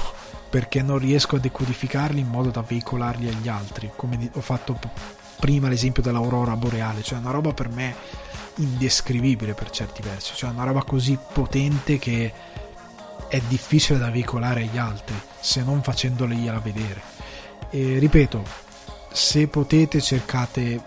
perché 0.55 0.83
non 0.83 0.99
riesco 0.99 1.35
a 1.35 1.41
decodificarli 1.41 2.21
in 2.21 2.29
modo 2.29 2.51
da 2.51 2.63
veicolarli 2.63 3.27
agli 3.27 3.49
altri, 3.49 3.91
come 3.97 4.31
ho 4.35 4.41
fatto 4.41 4.79
prima 5.41 5.67
l'esempio 5.67 6.01
dell'aurora 6.01 6.55
boreale, 6.55 7.03
cioè 7.03 7.19
una 7.19 7.33
roba 7.33 7.53
per 7.53 7.69
me 7.71 7.93
indescrivibile 8.59 9.55
per 9.55 9.71
certi 9.71 10.01
versi, 10.03 10.33
cioè 10.37 10.51
una 10.51 10.63
roba 10.63 10.85
così 10.85 11.19
potente 11.33 11.99
che 11.99 12.33
è 13.27 13.41
difficile 13.49 13.99
da 13.99 14.13
veicolare 14.13 14.61
agli 14.61 14.79
altri 14.79 15.17
se 15.41 15.65
non 15.65 15.83
facendogliela 15.83 16.61
vedere. 16.61 17.03
E 17.71 17.99
ripeto, 17.99 18.45
se 19.11 19.49
potete 19.49 20.01
cercate 20.01 20.81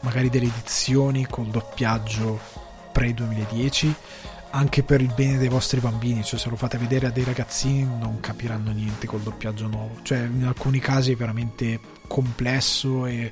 magari 0.00 0.28
delle 0.28 0.44
edizioni 0.44 1.26
col 1.26 1.46
doppiaggio 1.46 2.38
pre 2.92 3.14
2010 3.14 3.94
anche 4.56 4.82
per 4.82 5.02
il 5.02 5.12
bene 5.14 5.36
dei 5.36 5.48
vostri 5.48 5.80
bambini, 5.80 6.24
cioè 6.24 6.38
se 6.38 6.48
lo 6.48 6.56
fate 6.56 6.78
vedere 6.78 7.06
a 7.06 7.10
dei 7.10 7.24
ragazzini 7.24 7.84
non 7.84 8.20
capiranno 8.20 8.72
niente 8.72 9.06
col 9.06 9.20
doppiaggio 9.20 9.66
nuovo, 9.66 9.98
cioè 10.02 10.20
in 10.20 10.44
alcuni 10.44 10.78
casi 10.78 11.12
è 11.12 11.16
veramente 11.16 11.78
complesso 12.08 13.04
e 13.04 13.30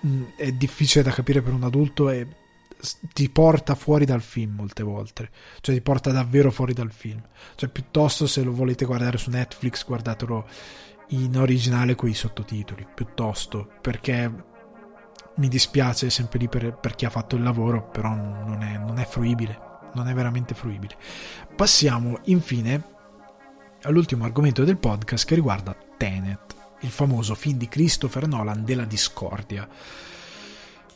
mh, 0.00 0.08
mm, 0.08 0.22
è 0.36 0.52
difficile 0.52 1.04
da 1.04 1.10
capire 1.10 1.42
per 1.42 1.52
un 1.52 1.64
adulto 1.64 2.08
e 2.08 2.26
ti 3.12 3.28
porta 3.28 3.74
fuori 3.74 4.06
dal 4.06 4.22
film 4.22 4.54
molte 4.54 4.82
volte, 4.82 5.28
cioè 5.60 5.74
ti 5.74 5.82
porta 5.82 6.10
davvero 6.10 6.50
fuori 6.50 6.72
dal 6.72 6.90
film, 6.90 7.22
cioè 7.54 7.68
piuttosto 7.68 8.26
se 8.26 8.42
lo 8.42 8.52
volete 8.52 8.86
guardare 8.86 9.18
su 9.18 9.28
Netflix 9.28 9.84
guardatelo 9.84 10.48
in 11.08 11.36
originale 11.36 11.94
con 11.94 12.08
i 12.08 12.14
sottotitoli, 12.14 12.86
piuttosto 12.94 13.70
perché 13.82 14.32
mi 15.36 15.48
dispiace 15.48 16.08
sempre 16.08 16.38
lì 16.38 16.48
per, 16.48 16.78
per 16.78 16.94
chi 16.94 17.04
ha 17.04 17.10
fatto 17.10 17.36
il 17.36 17.42
lavoro, 17.42 17.90
però 17.90 18.14
non 18.14 18.62
è, 18.62 18.78
non 18.78 18.98
è 18.98 19.04
fruibile 19.04 19.68
non 19.94 20.08
è 20.08 20.14
veramente 20.14 20.54
fruibile. 20.54 20.96
Passiamo 21.54 22.18
infine 22.24 22.82
all'ultimo 23.82 24.24
argomento 24.24 24.64
del 24.64 24.78
podcast 24.78 25.26
che 25.26 25.34
riguarda 25.34 25.74
Tenet, 25.96 26.54
il 26.80 26.90
famoso 26.90 27.34
film 27.34 27.58
di 27.58 27.68
Christopher 27.68 28.26
Nolan 28.26 28.64
della 28.64 28.84
discordia. 28.84 29.68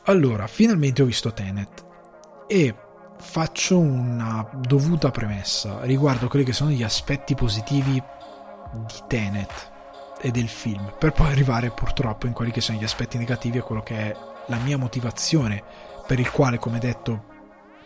Allora, 0.05 0.47
finalmente 0.47 1.03
ho 1.03 1.07
visto 1.07 1.33
Tenet 1.33 1.85
e 2.47 2.75
faccio 3.17 3.79
una 3.79 4.47
dovuta 4.55 5.11
premessa 5.11 5.83
riguardo 5.85 6.29
quelli 6.29 6.45
che 6.45 6.53
sono 6.53 6.71
gli 6.71 6.83
aspetti 6.83 7.35
positivi 7.35 7.93
di 7.93 8.95
Tenet 9.07 9.73
e 10.21 10.31
del 10.31 10.49
film, 10.49 10.95
per 10.99 11.13
poi 11.13 11.31
arrivare 11.31 11.71
purtroppo 11.71 12.27
in 12.27 12.33
quelli 12.33 12.51
che 12.51 12.61
sono 12.61 12.79
gli 12.79 12.85
aspetti 12.85 13.19
negativi 13.19 13.59
e 13.59 13.63
quello 13.63 13.83
che 13.83 13.97
è 13.97 14.17
la 14.47 14.57
mia 14.59 14.79
motivazione 14.79 15.63
per 16.07 16.19
il 16.19 16.31
quale, 16.31 16.59
come 16.59 16.79
detto 16.79 17.33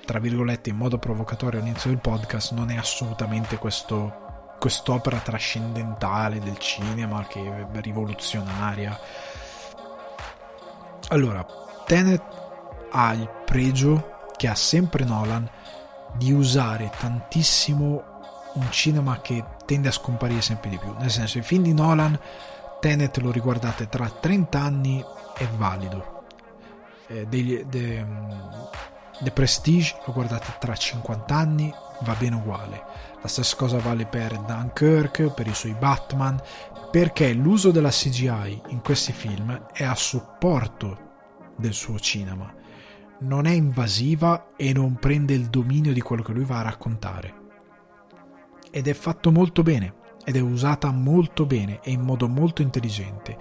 tra 0.09 0.20
virgolette 0.20 0.70
in 0.70 0.76
modo 0.76 0.97
provocatorio 0.97 1.60
all'inizio 1.60 1.90
del 1.90 1.98
podcast 1.98 2.52
non 2.52 2.70
è 2.70 2.78
assolutamente 2.78 3.59
questo, 3.59 4.55
quest'opera 4.59 5.18
trascendentale 5.18 6.39
del 6.39 6.56
cinema 6.56 7.26
che 7.26 7.68
è 7.70 7.80
rivoluzionaria. 7.82 8.98
Allora, 11.09 11.44
Tenet 11.85 12.22
ha 12.90 13.12
il 13.12 13.28
pregio 13.44 14.30
che 14.35 14.48
ha 14.48 14.55
sempre 14.55 15.05
Nolan 15.05 15.47
di 16.14 16.32
usare 16.32 16.90
tantissimo 16.98 18.02
un 18.55 18.66
cinema 18.70 19.20
che 19.20 19.44
tende 19.66 19.89
a 19.89 19.93
scomparire 19.93 20.40
sempre 20.40 20.70
di 20.70 20.78
più. 20.78 20.94
Nel 20.98 21.10
senso, 21.10 21.36
i 21.36 21.43
film 21.43 21.64
di 21.64 21.74
Nolan, 21.74 22.18
Tenet 22.80 23.18
lo 23.18 23.30
riguardate 23.30 23.90
tra 23.90 24.09
30 24.09 24.59
anni 24.59 25.05
è 25.36 25.47
valido. 25.48 26.24
Eh, 27.09 27.26
degli, 27.26 27.62
de, 27.64 28.06
The 29.20 29.32
Prestige 29.32 29.97
lo 30.07 30.12
guardate 30.12 30.55
tra 30.61 30.77
50 30.77 31.35
anni, 31.35 31.74
va 32.03 32.15
bene 32.15 32.36
uguale. 32.36 32.85
La 33.20 33.27
stessa 33.27 33.57
cosa 33.57 33.78
vale 33.78 34.07
per 34.07 34.39
Dunkirk, 34.39 35.35
per 35.35 35.49
i 35.49 35.55
suoi 35.55 35.74
Batman, 35.74 36.40
perché 36.90 37.32
l'uso 37.32 37.73
della 37.73 37.90
CGI 37.90 38.62
in 38.69 38.81
questi 38.81 39.12
film 39.12 39.66
è 39.73 39.82
a 39.82 39.97
supporto 39.97 41.07
del 41.57 41.73
suo 41.73 41.99
cinema. 41.99 42.55
Non 43.20 43.47
è 43.47 43.51
invasiva 43.51 44.51
e 44.57 44.73
non 44.73 44.95
prende 44.95 45.35
il 45.35 45.49
dominio 45.49 45.93
di 45.93 46.01
quello 46.01 46.23
che 46.23 46.32
lui 46.32 46.45
va 46.45 46.61
a 46.61 46.62
raccontare. 46.62 47.35
Ed 48.70 48.86
è 48.86 48.95
fatto 48.95 49.32
molto 49.32 49.65
bene, 49.65 49.95
ed 50.24 50.36
è 50.36 50.40
usata 50.40 50.93
molto 50.93 51.45
bene 51.45 51.81
e 51.82 51.90
in 51.90 52.03
modo 52.03 52.28
molto 52.28 52.62
intelligente, 52.62 53.36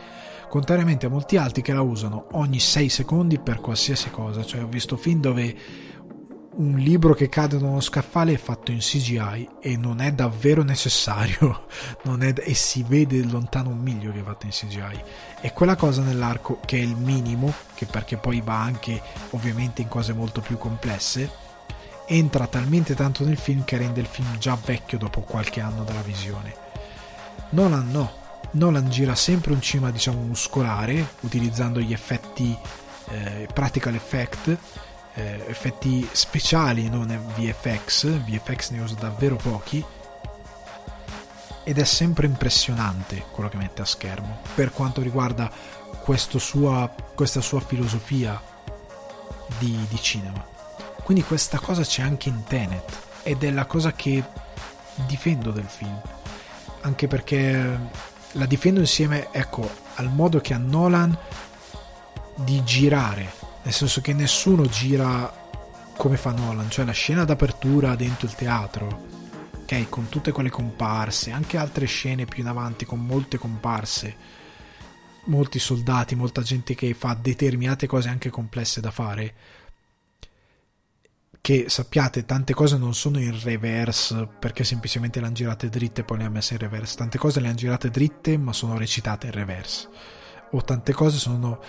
contrariamente 0.48 1.06
a 1.06 1.10
molti 1.10 1.38
altri 1.38 1.62
che 1.62 1.74
la 1.74 1.82
usano 1.82 2.28
ogni 2.34 2.60
6 2.60 2.90
secondi 2.90 3.40
per 3.40 3.60
qualsiasi 3.60 4.10
cosa. 4.10 4.46
Cioè 4.46 4.64
ho 4.64 4.68
visto 4.68 4.98
film 4.98 5.20
dove 5.20 5.56
un 6.58 6.78
libro 6.78 7.14
che 7.14 7.30
cade 7.30 7.60
da 7.60 7.68
uno 7.68 7.80
scaffale 7.80 8.34
è 8.34 8.38
fatto 8.38 8.72
in 8.72 8.80
CGI 8.80 9.48
e 9.62 9.78
non 9.78 10.02
è 10.02 10.12
davvero 10.12 10.64
necessario. 10.64 11.66
È, 12.18 12.34
e 12.38 12.54
si 12.54 12.84
vede 12.84 13.24
lontano 13.24 13.70
un 13.70 13.80
miglio 13.80 14.12
che 14.12 14.22
è 14.22 14.24
fatto 14.24 14.46
in 14.46 14.52
CGI 14.52 15.04
e 15.42 15.54
quella 15.54 15.76
cosa 15.76 16.02
nell'arco 16.02 16.60
che 16.66 16.78
è 16.78 16.82
il 16.82 16.96
minimo 16.96 17.54
che 17.76 17.86
perché 17.86 18.18
poi 18.18 18.42
va 18.42 18.60
anche 18.60 19.02
ovviamente 19.32 19.82
in 19.82 19.88
cose 19.88 20.14
molto 20.14 20.42
più 20.42 20.58
complesse 20.58 21.30
entra 22.08 22.48
talmente 22.48 22.96
tanto 22.96 23.24
nel 23.24 23.38
film 23.38 23.64
che 23.66 23.78
rende 23.78 24.00
il 24.00 24.08
film 24.08 24.38
già 24.38 24.58
vecchio 24.64 24.98
dopo 24.98 25.22
qualche 25.22 25.60
anno 25.60 25.84
dalla 25.84 26.02
visione. 26.02 26.56
Nolan 27.50 27.92
no 27.92 28.26
Nolan 28.52 28.90
gira 28.90 29.16
sempre 29.16 29.54
un 29.54 29.62
cinema 29.62 29.92
diciamo 29.92 30.22
muscolare 30.22 31.14
utilizzando 31.22 31.80
gli 31.80 31.94
effetti 31.94 32.58
eh, 33.10 33.48
practical 33.54 33.96
effect 33.96 34.58
eh, 35.18 35.44
effetti 35.48 36.08
speciali, 36.12 36.90
non 36.90 37.08
VFX, 37.36 38.06
VFX 38.24 38.70
ne 38.70 38.82
usa 38.82 38.94
davvero 38.96 39.36
pochi. 39.36 39.84
Ed 41.64 41.80
è 41.80 41.84
sempre 41.84 42.28
impressionante 42.28 43.26
quello 43.32 43.50
che 43.50 43.58
mette 43.58 43.82
a 43.82 43.86
schermo. 43.86 44.42
Per 44.54 44.72
quanto 44.72 45.02
riguarda 45.02 45.52
sua, 46.38 46.94
questa 47.16 47.42
sua 47.42 47.60
filosofia 47.60 48.40
di, 49.58 49.86
di 49.90 50.02
cinema. 50.02 50.46
Quindi 51.04 51.24
questa 51.24 51.60
cosa 51.60 51.82
c'è 51.82 52.04
anche 52.04 52.30
in 52.30 52.44
Tenet. 52.44 52.98
Ed 53.24 53.44
è 53.44 53.50
la 53.50 53.66
cosa 53.66 53.94
che 53.94 54.24
difendo 55.08 55.52
del 55.52 55.66
film, 55.66 56.00
anche 56.82 57.08
perché 57.08 57.80
la 58.38 58.46
difendo 58.46 58.80
insieme, 58.80 59.28
ecco, 59.32 59.70
al 59.96 60.10
modo 60.10 60.40
che 60.40 60.54
ha 60.54 60.58
Nolan 60.58 61.18
di 62.36 62.64
girare 62.64 63.46
nel 63.68 63.76
senso 63.76 64.00
che 64.00 64.14
nessuno 64.14 64.66
gira 64.68 65.30
come 65.98 66.16
fa 66.16 66.32
Nolan, 66.32 66.72
cioè 66.72 66.86
la 66.86 66.94
scena 66.94 67.26
d'apertura 67.26 67.96
dentro 67.96 68.26
il 68.26 68.34
teatro, 68.34 69.06
ok, 69.64 69.90
con 69.90 70.08
tutte 70.08 70.32
quelle 70.32 70.50
comparse, 70.50 71.32
anche 71.32 71.58
altre 71.58 71.86
scene 71.86 72.24
più 72.24 72.44
in 72.44 72.48
avanti 72.48 72.86
con 72.86 73.06
molte 73.06 73.38
comparse, 73.38 74.16
molti 75.26 75.60
soldati, 75.60 76.16
molta 76.16 76.42
gente 76.42 76.76
che 76.76 76.94
fa 76.94 77.14
determinate 77.20 77.88
cose 77.88 78.08
anche 78.08 78.30
complesse 78.30 78.80
da 78.80 78.90
fare. 78.90 79.34
Che 81.48 81.70
sappiate, 81.70 82.26
tante 82.26 82.54
cose 82.54 82.78
non 82.78 82.94
sono 82.94 83.20
in 83.20 83.42
reverse 83.42 84.28
perché 84.38 84.66
semplicemente 84.66 85.22
le 85.22 85.28
hanno 85.28 85.36
girate 85.36 85.70
dritte 85.70 86.02
e 86.02 86.04
poi 86.04 86.18
le 86.18 86.26
hanno 86.26 86.34
messe 86.34 86.56
in 86.56 86.60
reverse. 86.60 86.98
Tante 86.98 87.18
cose 87.18 87.40
le 87.40 87.48
hanno 87.48 87.56
girate 87.56 87.90
dritte 87.90 88.38
ma 88.38 88.52
sono 88.52 88.78
recitate 88.78 89.28
in 89.28 89.32
reverse. 89.32 89.88
O 90.52 90.62
tante 90.62 90.92
cose 90.92 91.18
sono 91.18 91.62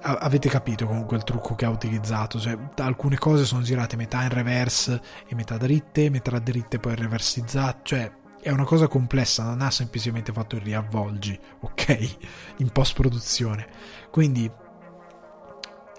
avete 0.00 0.48
capito 0.48 0.86
comunque 0.88 1.16
il 1.16 1.22
trucco 1.22 1.54
che 1.54 1.66
ha 1.66 1.70
utilizzato 1.70 2.40
cioè 2.40 2.58
alcune 2.78 3.16
cose 3.16 3.44
sono 3.44 3.62
girate 3.62 3.94
metà 3.94 4.24
in 4.24 4.30
reverse 4.30 5.00
e 5.28 5.36
metà 5.36 5.56
dritte 5.56 6.10
metà 6.10 6.36
dritte 6.40 6.80
poi 6.80 6.96
reversizzate 6.96 7.78
cioè 7.84 8.12
è 8.40 8.50
una 8.50 8.64
cosa 8.64 8.88
complessa 8.88 9.44
non 9.44 9.62
ha 9.62 9.70
semplicemente 9.70 10.32
fatto 10.32 10.56
il 10.56 10.62
riavvolgi 10.62 11.38
ok 11.60 12.16
in 12.56 12.70
post 12.70 12.94
produzione 12.94 13.68
quindi 14.10 14.50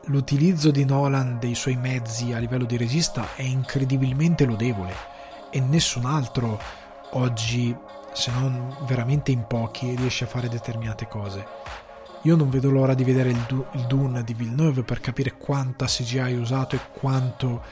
l'utilizzo 0.06 0.72
di 0.72 0.86
Nolan 0.86 1.38
dei 1.40 1.56
suoi 1.56 1.76
mezzi 1.76 2.34
a 2.34 2.40
livello 2.40 2.66
di 2.66 2.78
regista 2.78 3.36
è 3.36 3.44
incredibilmente 3.44 4.46
lodevole 4.46 4.94
e 5.52 5.60
nessun 5.60 6.06
altro 6.06 6.60
oggi 7.12 7.76
se 8.14 8.32
non 8.32 8.76
veramente 8.86 9.32
in 9.32 9.46
pochi 9.46 9.96
riesce 9.96 10.24
a 10.24 10.28
fare 10.28 10.50
determinate 10.50 11.08
cose. 11.08 11.46
Io 12.24 12.36
non 12.36 12.50
vedo 12.50 12.70
l'ora 12.70 12.94
di 12.94 13.04
vedere 13.04 13.30
il, 13.30 13.44
du- 13.48 13.66
il 13.74 13.86
Dune 13.86 14.24
di 14.24 14.34
Villeneuve 14.34 14.84
per 14.84 15.00
capire 15.00 15.38
quanta 15.38 15.86
CGI 15.86 16.20
ha 16.20 16.40
usato 16.40 16.76
e 16.76 16.80
quanto 16.92 17.64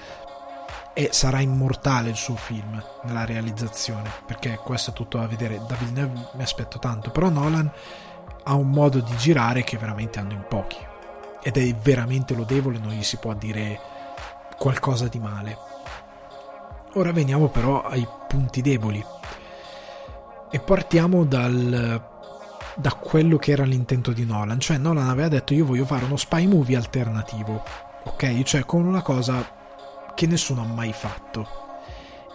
e 0.94 1.10
sarà 1.12 1.42
immortale 1.42 2.10
il 2.10 2.16
suo 2.16 2.36
film 2.36 2.82
nella 3.04 3.24
realizzazione 3.24 4.10
perché 4.26 4.60
questo 4.64 4.92
è 4.92 4.94
tutto 4.94 5.18
da 5.18 5.28
vedere. 5.28 5.62
Da 5.68 5.76
Villeneuve 5.76 6.30
mi 6.34 6.44
aspetto 6.44 6.80
tanto 6.80 7.12
però 7.12 7.30
Nolan 7.30 7.70
ha 8.44 8.54
un 8.54 8.70
modo 8.70 9.00
di 9.00 9.16
girare 9.18 9.64
che 9.64 9.78
veramente 9.78 10.20
hanno 10.20 10.34
in 10.34 10.46
pochi 10.48 10.78
ed 11.42 11.58
è 11.58 11.76
veramente 11.76 12.34
lodevole 12.34 12.80
non 12.80 12.92
gli 12.92 13.04
si 13.04 13.18
può 13.18 13.34
dire 13.34 13.80
qualcosa 14.58 15.08
di 15.08 15.20
male 15.20 15.58
ora 16.94 17.12
veniamo 17.12 17.50
però 17.50 17.84
ai 17.84 18.08
punti 18.28 18.62
deboli 18.62 19.04
e 20.50 20.60
partiamo 20.60 21.26
dal 21.26 22.16
da 22.78 22.94
quello 22.94 23.38
che 23.38 23.52
era 23.52 23.64
l'intento 23.64 24.12
di 24.12 24.24
Nolan. 24.24 24.60
Cioè 24.60 24.78
Nolan 24.78 25.10
aveva 25.10 25.28
detto 25.28 25.54
io 25.54 25.66
voglio 25.66 25.86
fare 25.86 26.06
uno 26.06 26.16
spy 26.16 26.46
movie 26.46 26.78
alternativo, 26.78 27.64
ok? 28.04 28.44
Cioè 28.44 28.66
con 28.66 28.86
una 28.86 29.02
cosa 29.02 29.46
che 30.14 30.28
nessuno 30.28 30.62
ha 30.62 30.66
mai 30.66 30.94
fatto. 30.94 31.48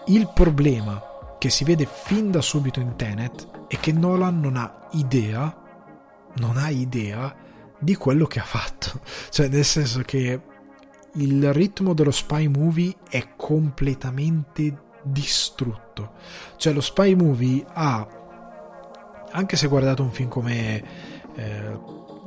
Il 0.07 0.31
problema 0.35 1.01
che 1.39 1.49
si 1.49 1.63
vede 1.63 1.87
fin 1.87 2.31
da 2.31 2.41
subito 2.41 2.81
in 2.81 2.97
Tenet 2.97 3.67
è 3.69 3.79
che 3.79 3.93
Nolan 3.93 4.41
non 4.41 4.57
ha 4.57 4.89
idea, 4.93 5.57
non 6.35 6.57
ha 6.57 6.69
idea 6.71 7.35
di 7.83 7.97
quello 7.97 8.27
che 8.27 8.39
ha 8.39 8.45
fatto. 8.45 9.01
Cioè 9.31 9.49
nel 9.49 9.65
senso 9.65 10.03
che 10.03 10.41
il 11.15 11.53
ritmo 11.53 11.93
dello 11.93 12.11
spy 12.11 12.47
movie 12.47 12.95
è 13.09 13.35
completamente 13.37 14.91
distrutto. 15.03 16.13
Cioè 16.57 16.73
lo 16.73 16.81
spy 16.81 17.15
movie 17.15 17.65
ha 17.73 18.21
anche 19.33 19.57
se 19.57 19.67
guardate 19.67 20.03
un 20.03 20.11
film 20.11 20.29
come 20.29 20.85
eh, 21.35 21.79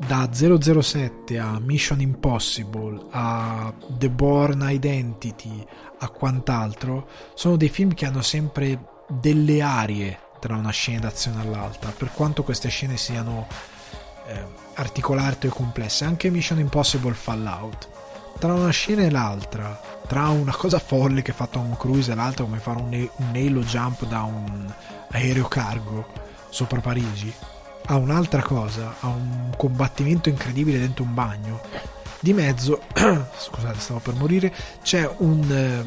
da 0.07 0.29
007 0.31 1.37
a 1.37 1.59
Mission 1.59 2.01
Impossible 2.01 3.05
a 3.11 3.73
The 3.87 4.09
Born 4.09 4.65
Identity 4.69 5.65
a 5.99 6.09
quant'altro, 6.09 7.07
sono 7.33 7.55
dei 7.55 7.69
film 7.69 7.93
che 7.93 8.05
hanno 8.05 8.21
sempre 8.21 9.03
delle 9.07 9.61
arie 9.61 10.19
tra 10.39 10.55
una 10.55 10.71
scena 10.71 11.01
d'azione 11.01 11.39
all'altra, 11.39 11.91
per 11.91 12.11
quanto 12.11 12.43
queste 12.43 12.69
scene 12.69 12.97
siano 12.97 13.47
eh, 14.27 14.64
articolate 14.75 15.47
e 15.47 15.49
complesse. 15.49 16.05
Anche 16.05 16.29
Mission 16.29 16.59
Impossible 16.59 17.13
Fallout. 17.13 17.89
Tra 18.37 18.53
una 18.53 18.69
scena 18.69 19.03
e 19.03 19.09
l'altra, 19.09 19.79
tra 20.07 20.27
una 20.27 20.53
cosa 20.53 20.77
folle 20.79 21.21
che 21.21 21.31
fa 21.31 21.47
Tom 21.47 21.75
Cruise 21.77 22.11
e 22.11 22.15
l'altra 22.15 22.43
come 22.43 22.59
fare 22.59 22.79
un, 22.79 23.09
un 23.15 23.31
halo 23.33 23.61
jump 23.61 24.05
da 24.05 24.23
un 24.23 24.73
aereo 25.11 25.47
cargo, 25.47 26.05
sopra 26.49 26.81
Parigi, 26.81 27.33
a 27.87 27.95
un'altra 27.95 28.41
cosa, 28.41 28.95
a 28.99 29.07
un 29.07 29.51
combattimento 29.55 30.29
incredibile 30.29 30.79
dentro 30.79 31.03
un 31.03 31.13
bagno. 31.13 31.61
Di 32.19 32.33
mezzo, 32.33 32.81
scusate, 32.93 33.79
stavo 33.79 33.99
per 33.99 34.15
morire, 34.15 34.53
c'è 34.81 35.09
un, 35.17 35.51
eh, 35.51 35.85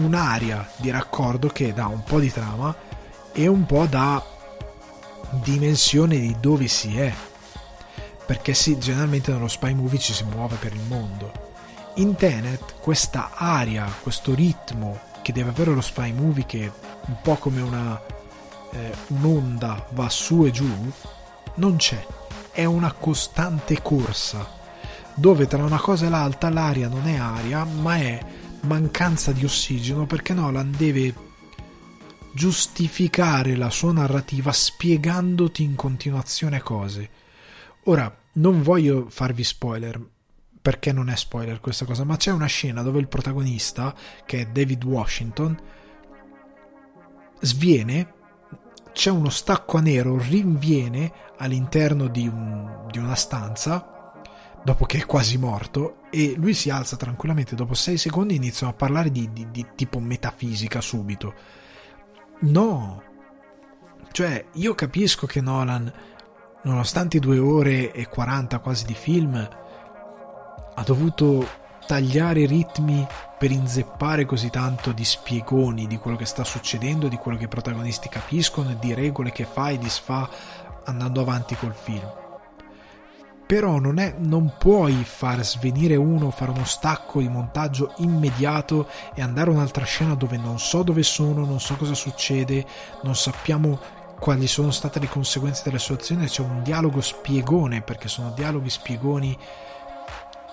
un'area 0.00 0.68
di 0.76 0.90
raccordo 0.90 1.48
che 1.48 1.72
dà 1.72 1.86
un 1.86 2.02
po' 2.02 2.18
di 2.18 2.32
trama 2.32 2.74
e 3.32 3.46
un 3.46 3.66
po' 3.66 3.86
da 3.86 4.24
dimensione 5.42 6.18
di 6.18 6.36
dove 6.40 6.68
si 6.68 6.98
è. 6.98 7.12
Perché 8.32 8.54
sì, 8.54 8.78
generalmente 8.78 9.30
nello 9.30 9.46
spy 9.46 9.74
movie 9.74 9.98
ci 9.98 10.14
si 10.14 10.24
muove 10.24 10.56
per 10.56 10.72
il 10.72 10.80
mondo. 10.88 11.50
In 11.96 12.14
Tenet 12.14 12.76
questa 12.80 13.32
aria, 13.34 13.84
questo 14.00 14.34
ritmo 14.34 14.98
che 15.20 15.34
deve 15.34 15.50
avere 15.50 15.74
lo 15.74 15.82
spy 15.82 16.12
movie 16.12 16.46
che 16.46 16.72
un 17.08 17.16
po' 17.22 17.34
come 17.34 17.60
una 17.60 18.00
eh, 18.70 18.94
un'onda 19.08 19.88
va 19.90 20.08
su 20.08 20.46
e 20.46 20.50
giù, 20.50 20.66
non 21.56 21.76
c'è. 21.76 22.06
È 22.50 22.64
una 22.64 22.92
costante 22.92 23.82
corsa 23.82 24.48
dove 25.14 25.46
tra 25.46 25.62
una 25.62 25.78
cosa 25.78 26.06
e 26.06 26.08
l'altra 26.08 26.48
l'aria 26.48 26.88
non 26.88 27.06
è 27.06 27.18
aria, 27.18 27.64
ma 27.64 27.98
è 27.98 28.18
mancanza 28.60 29.32
di 29.32 29.44
ossigeno 29.44 30.06
perché 30.06 30.32
Nolan 30.32 30.72
deve 30.74 31.14
giustificare 32.32 33.56
la 33.56 33.68
sua 33.68 33.92
narrativa 33.92 34.52
spiegandoti 34.52 35.62
in 35.62 35.74
continuazione 35.74 36.62
cose. 36.62 37.10
Ora, 37.84 38.20
non 38.34 38.62
voglio 38.62 39.06
farvi 39.08 39.44
spoiler, 39.44 40.00
perché 40.60 40.92
non 40.92 41.08
è 41.08 41.16
spoiler 41.16 41.60
questa 41.60 41.84
cosa, 41.84 42.04
ma 42.04 42.16
c'è 42.16 42.30
una 42.30 42.46
scena 42.46 42.82
dove 42.82 43.00
il 43.00 43.08
protagonista, 43.08 43.94
che 44.24 44.40
è 44.40 44.46
David 44.46 44.84
Washington, 44.84 45.60
sviene 47.40 48.20
c'è 48.92 49.10
uno 49.10 49.30
stacco 49.30 49.78
a 49.78 49.80
nero, 49.80 50.18
rinviene 50.18 51.12
all'interno 51.38 52.08
di, 52.08 52.28
un, 52.28 52.86
di 52.90 52.98
una 52.98 53.14
stanza 53.14 54.12
dopo 54.62 54.84
che 54.84 54.98
è 54.98 55.06
quasi 55.06 55.38
morto 55.38 56.02
e 56.10 56.34
lui 56.36 56.54
si 56.54 56.70
alza 56.70 56.96
tranquillamente 56.96 57.56
dopo 57.56 57.74
6 57.74 57.96
secondi 57.96 58.36
iniziano 58.36 58.72
a 58.72 58.76
parlare 58.76 59.10
di, 59.10 59.32
di, 59.32 59.50
di, 59.50 59.66
tipo 59.74 59.98
metafisica 59.98 60.80
subito. 60.80 61.34
No. 62.40 63.02
Cioè 64.12 64.46
io 64.52 64.74
capisco 64.74 65.26
che 65.26 65.40
Nolan 65.40 65.90
nonostante 66.62 67.18
due 67.18 67.38
ore 67.38 67.92
e 67.92 68.08
40 68.08 68.58
quasi 68.58 68.84
di 68.84 68.94
film 68.94 69.48
ha 70.74 70.82
dovuto 70.82 71.60
tagliare 71.86 72.40
i 72.40 72.46
ritmi 72.46 73.06
per 73.38 73.50
inzeppare 73.50 74.24
così 74.24 74.50
tanto 74.50 74.92
di 74.92 75.04
spiegoni 75.04 75.86
di 75.86 75.98
quello 75.98 76.16
che 76.16 76.24
sta 76.24 76.44
succedendo, 76.44 77.08
di 77.08 77.16
quello 77.16 77.36
che 77.36 77.44
i 77.44 77.48
protagonisti 77.48 78.08
capiscono 78.08 78.70
e 78.70 78.76
di 78.78 78.94
regole 78.94 79.32
che 79.32 79.44
fa 79.44 79.70
e 79.70 79.78
disfa 79.78 80.28
andando 80.84 81.20
avanti 81.20 81.56
col 81.56 81.74
film. 81.74 82.20
Però 83.44 83.78
non, 83.78 83.98
è, 83.98 84.14
non 84.16 84.54
puoi 84.56 85.04
far 85.04 85.44
svenire 85.44 85.96
uno, 85.96 86.30
fare 86.30 86.52
uno 86.52 86.64
stacco 86.64 87.20
di 87.20 87.28
montaggio 87.28 87.92
immediato 87.98 88.88
e 89.14 89.20
andare 89.20 89.50
a 89.50 89.52
un'altra 89.52 89.84
scena 89.84 90.14
dove 90.14 90.38
non 90.38 90.58
so 90.58 90.82
dove 90.82 91.02
sono, 91.02 91.44
non 91.44 91.60
so 91.60 91.76
cosa 91.76 91.94
succede, 91.94 92.64
non 93.02 93.14
sappiamo 93.14 93.78
quali 94.22 94.46
sono 94.46 94.70
state 94.70 95.00
le 95.00 95.08
conseguenze 95.08 95.62
delle 95.64 95.80
sue 95.80 95.96
azioni, 95.96 96.26
c'è 96.26 96.42
un 96.42 96.62
dialogo 96.62 97.00
spiegone, 97.00 97.82
perché 97.82 98.06
sono 98.06 98.30
dialoghi 98.30 98.70
spiegoni 98.70 99.36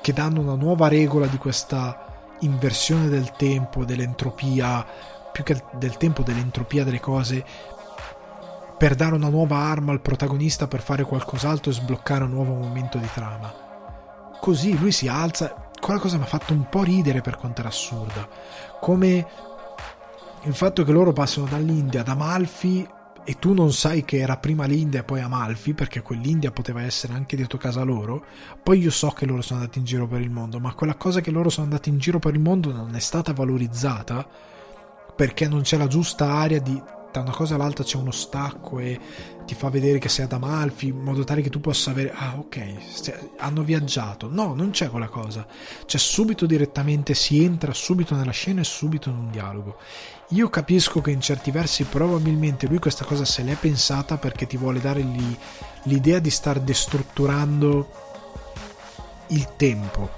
che 0.02 0.12
danno 0.12 0.42
una 0.42 0.56
nuova 0.56 0.88
regola 0.88 1.28
di 1.28 1.38
questa 1.38 2.34
inversione 2.40 3.10
del 3.10 3.32
tempo, 3.34 3.86
dell'entropia, 3.86 4.84
più 5.32 5.44
che 5.44 5.64
del 5.74 5.98
tempo, 5.98 6.24
dell'entropia 6.24 6.84
delle 6.84 7.00
cose, 7.00 7.46
per 8.76 8.96
dare 8.96 9.14
una 9.14 9.30
nuova 9.30 9.58
arma 9.58 9.92
al 9.92 10.02
protagonista 10.02 10.68
per 10.68 10.82
fare 10.82 11.04
qualcos'altro 11.04 11.70
e 11.70 11.76
sbloccare 11.76 12.24
un 12.24 12.32
nuovo 12.32 12.54
momento 12.54 12.98
di 12.98 13.10
trama. 13.14 13.54
Così 14.42 14.76
lui 14.80 14.92
si 14.92 15.08
alza. 15.08 15.70
Quella 15.80 16.00
cosa 16.00 16.18
mi 16.18 16.24
ha 16.24 16.26
fatto 16.26 16.54
un 16.54 16.68
po' 16.70 16.82
ridere 16.82 17.22
per 17.22 17.38
quanto 17.38 17.60
era 17.60 17.70
assurda. 17.70 18.28
Come 18.80 19.28
il 20.42 20.56
fatto 20.56 20.84
che 20.84 20.92
loro 20.92 21.14
passano 21.14 21.46
dall'India 21.46 22.02
ad 22.02 22.08
Amalfi 22.08 22.98
e 23.26 23.38
tu 23.40 23.54
non 23.54 23.72
sai 23.74 24.04
che 24.06 24.18
era 24.18 24.38
prima 24.38 24.66
l'India 24.66 25.02
e 25.02 25.04
poi 25.04 25.22
Amalfi, 25.22 25.74
perché 25.74 26.02
quell'India 26.02 26.52
poteva 26.52 26.82
essere 26.82 27.14
anche 27.14 27.36
dietro 27.36 27.58
casa 27.58 27.84
loro, 27.84 28.26
poi 28.62 28.80
io 28.80 28.92
so 28.92 29.10
che 29.10 29.26
loro 29.26 29.42
sono 29.42 29.60
andati 29.60 29.80
in 29.80 29.86
giro 29.86 30.08
per 30.08 30.22
il 30.22 30.30
mondo, 30.30 30.60
ma 30.60 30.74
quella 30.74 30.96
cosa 30.96 31.22
che 31.22 31.32
loro 31.32 31.50
sono 31.50 31.66
andati 31.66 31.90
in 31.90 31.98
giro 31.98 32.20
per 32.20 32.34
il 32.34 32.40
mondo 32.40 32.72
non 32.72 32.96
è 32.96 33.00
stata 33.00 33.34
valorizzata 33.34 34.28
perché 35.16 35.48
non 35.48 35.62
c'è 35.62 35.78
la 35.78 35.88
giusta 35.88 36.32
area 36.32 36.60
di 36.60 36.82
da 37.12 37.22
una 37.22 37.32
cosa 37.32 37.56
all'altra 37.56 37.84
c'è 37.84 37.98
uno 37.98 38.12
stacco 38.12 38.80
e 38.80 39.00
ti 39.46 39.56
fa 39.56 39.70
vedere 39.70 39.98
che 39.98 40.10
sei 40.10 40.26
ad 40.26 40.34
Amalfi 40.34 40.88
in 40.88 41.00
modo 41.00 41.24
tale 41.24 41.42
che 41.42 41.50
tu 41.50 41.60
possa 41.60 41.90
avere 41.90 42.12
ah 42.14 42.36
ok 42.38 42.74
hanno 43.38 43.64
viaggiato. 43.64 44.30
No 44.32 44.54
non 44.54 44.70
c'è 44.70 44.90
quella 44.90 45.08
cosa. 45.08 45.46
C'è 45.86 45.98
subito 45.98 46.46
direttamente 46.46 47.14
si 47.16 47.44
entra 47.44 47.74
subito 47.74 48.16
nella 48.16 48.32
scena 48.32 48.62
e 48.62 48.66
subito 48.66 49.10
in 49.10 49.18
un 49.18 49.32
dialogo 49.32 49.78
io 50.30 50.50
capisco 50.50 51.02
che 51.02 51.10
in 51.10 51.22
certi 51.22 51.50
versi 51.50 51.86
probabilmente 51.86 52.68
lui 52.68 52.78
questa 52.78 53.04
cosa 53.04 53.26
se 53.26 53.42
l'è 53.42 53.56
pensata 53.56 54.18
perché 54.18 54.46
ti 54.46 54.58
vuole 54.58 54.80
dare 54.80 55.02
lì, 55.02 55.38
l'idea 55.84 56.20
di 56.20 56.30
star 56.30 56.60
destrutturando 56.60 57.92
il 59.28 59.56
tempo, 59.56 60.10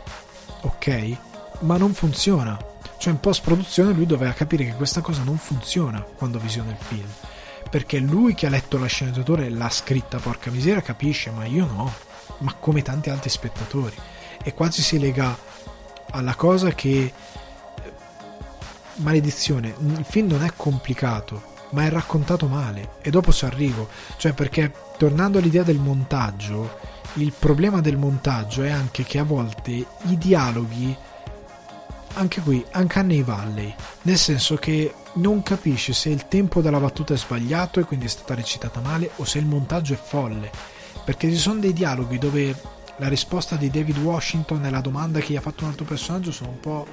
ok? 0.62 1.18
Ma 1.60 1.78
non 1.78 1.94
funziona. 1.94 2.60
Cioè 2.98 3.14
in 3.14 3.20
post 3.20 3.42
produzione 3.42 3.94
lui 3.94 4.06
doveva 4.06 4.34
capire 4.34 4.66
che 4.66 4.76
questa 4.76 5.02
cosa 5.02 5.24
non 5.24 5.38
funziona 5.38 6.02
quando 6.02 6.40
visiona 6.40 6.72
il 6.72 6.78
film. 6.78 7.10
Perché 7.70 8.00
lui 8.00 8.34
che 8.34 8.48
ha 8.48 8.50
letto 8.50 8.78
la 8.78 8.88
sceneggiatura 8.88 9.44
e 9.44 9.50
l'ha 9.50 9.70
scritta, 9.70 10.20
porca 10.20 10.52
miseria, 10.52 10.82
capisce, 10.82 11.32
ma 11.32 11.46
io 11.46 11.66
no. 11.66 11.92
Ma 12.40 12.54
come 12.60 12.82
tanti 12.82 13.10
altri 13.10 13.30
spettatori. 13.30 13.96
E 14.44 14.54
quasi 14.54 14.82
si 14.82 15.00
lega 15.00 15.38
alla 16.12 16.36
cosa 16.36 16.72
che 16.74 17.14
maledizione, 19.02 19.76
il 19.80 20.06
film 20.08 20.28
non 20.28 20.44
è 20.44 20.52
complicato, 20.56 21.50
ma 21.72 21.86
è 21.86 21.90
raccontato 21.90 22.48
male. 22.48 22.96
E 23.02 23.10
dopo 23.10 23.32
ci 23.32 23.46
arrivo. 23.46 23.90
Cioè, 24.18 24.34
perché 24.34 24.72
tornando 24.98 25.38
all'idea 25.38 25.64
del 25.64 25.80
montaggio, 25.80 26.78
il 27.16 27.34
problema 27.38 27.82
del 27.82 27.98
montaggio 27.98 28.64
è 28.64 28.70
anche 28.70 29.04
che 29.04 29.20
a 29.20 29.24
volte 29.24 29.72
i 29.72 30.18
dialoghi, 30.18 30.96
anche 32.14 32.42
qui, 32.42 32.64
anche 32.72 33.02
nei 33.02 33.24
Valley, 33.24 33.74
nel 34.04 34.18
senso 34.18 34.56
che 34.56 34.94
non 35.14 35.44
capisci 35.44 35.94
se 35.94 36.10
il 36.10 36.28
tempo 36.28 36.62
della 36.62 36.80
battuta 36.80 37.14
è 37.14 37.18
sbagliato 37.18 37.80
e 37.80 37.84
quindi 37.84 38.06
è 38.06 38.10
stata 38.10 38.34
recitata 38.34 38.80
male 38.80 39.12
o 39.18 39.26
se 39.26 39.40
il 39.40 39.46
montaggio 39.46 39.94
è 39.94 39.98
folle. 39.98 40.52
Perché 41.04 41.30
ci 41.30 41.38
sono 41.38 41.60
dei 41.60 41.74
dialoghi 41.74 42.18
dove 42.18 42.56
la 42.98 43.08
risposta 43.08 43.56
di 43.56 43.70
David 43.70 43.98
Washington 43.98 44.66
e 44.66 44.70
la 44.70 44.82
domanda 44.82 45.20
che 45.20 45.34
gli 45.34 45.36
ha 45.36 45.42
fatto 45.42 45.64
un 45.64 45.72
altro 45.72 45.86
personaggio 45.86 46.32
sono 46.32 46.52
un 46.52 46.60
po' 46.60 46.88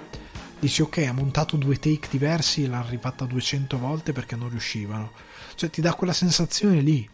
dici 0.59 0.83
ok 0.83 0.99
ha 1.09 1.13
montato 1.13 1.57
due 1.57 1.79
take 1.79 2.09
diversi 2.11 2.65
e 2.65 2.69
l'ha 2.69 2.85
rifatta 2.89 3.25
200 3.25 3.79
volte 3.79 4.13
perché 4.13 4.37
non 4.37 4.49
riuscivano. 4.49 5.13
Cioè 5.55 5.71
ti 5.71 5.81
dà 5.81 5.95
quella 5.95 6.13
sensazione 6.13 6.81
lì 6.81 7.09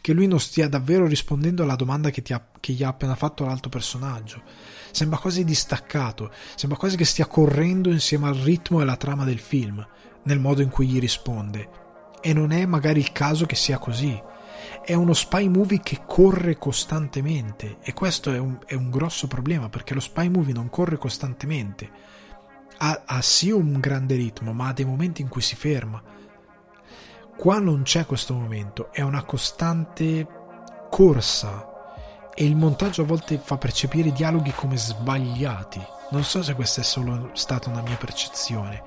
che 0.00 0.12
lui 0.12 0.26
non 0.26 0.38
stia 0.38 0.68
davvero 0.68 1.06
rispondendo 1.06 1.62
alla 1.62 1.74
domanda 1.74 2.10
che, 2.10 2.22
ha, 2.32 2.48
che 2.60 2.72
gli 2.72 2.82
ha 2.82 2.88
appena 2.88 3.14
fatto 3.14 3.44
l'altro 3.44 3.70
personaggio. 3.70 4.42
Sembra 4.90 5.18
quasi 5.18 5.44
distaccato 5.44 6.32
sembra 6.54 6.78
quasi 6.78 6.96
che 6.96 7.04
stia 7.04 7.26
correndo 7.26 7.90
insieme 7.90 8.28
al 8.28 8.34
ritmo 8.34 8.78
e 8.78 8.82
alla 8.82 8.96
trama 8.96 9.24
del 9.24 9.38
film 9.38 9.86
nel 10.24 10.38
modo 10.38 10.62
in 10.62 10.68
cui 10.68 10.86
gli 10.86 11.00
risponde. 11.00 11.68
E 12.20 12.32
non 12.32 12.50
è 12.50 12.66
magari 12.66 13.00
il 13.00 13.12
caso 13.12 13.46
che 13.46 13.56
sia 13.56 13.78
così. 13.78 14.20
È 14.84 14.94
uno 14.94 15.12
spy 15.12 15.48
movie 15.48 15.80
che 15.80 16.02
corre 16.06 16.56
costantemente 16.56 17.78
e 17.82 17.92
questo 17.92 18.32
è 18.32 18.38
un, 18.38 18.58
è 18.66 18.74
un 18.74 18.90
grosso 18.90 19.26
problema 19.26 19.68
perché 19.68 19.94
lo 19.94 20.00
spy 20.00 20.28
movie 20.28 20.54
non 20.54 20.70
corre 20.70 20.98
costantemente 20.98 21.90
ha, 22.78 23.02
ha 23.04 23.22
sì 23.22 23.50
un 23.50 23.78
grande 23.80 24.14
ritmo, 24.14 24.52
ma 24.52 24.68
ha 24.68 24.72
dei 24.72 24.84
momenti 24.84 25.22
in 25.22 25.28
cui 25.28 25.42
si 25.42 25.56
ferma. 25.56 26.02
Qua 27.36 27.58
non 27.58 27.82
c'è 27.82 28.06
questo 28.06 28.34
momento, 28.34 28.92
è 28.92 29.02
una 29.02 29.22
costante 29.24 30.26
corsa 30.90 31.74
e 32.34 32.44
il 32.44 32.56
montaggio 32.56 33.02
a 33.02 33.06
volte 33.06 33.38
fa 33.38 33.56
percepire 33.56 34.08
i 34.08 34.12
dialoghi 34.12 34.52
come 34.52 34.76
sbagliati. 34.76 35.84
Non 36.10 36.24
so 36.24 36.42
se 36.42 36.54
questa 36.54 36.80
è 36.80 36.84
solo 36.84 37.30
stata 37.34 37.68
una 37.68 37.82
mia 37.82 37.96
percezione, 37.96 38.82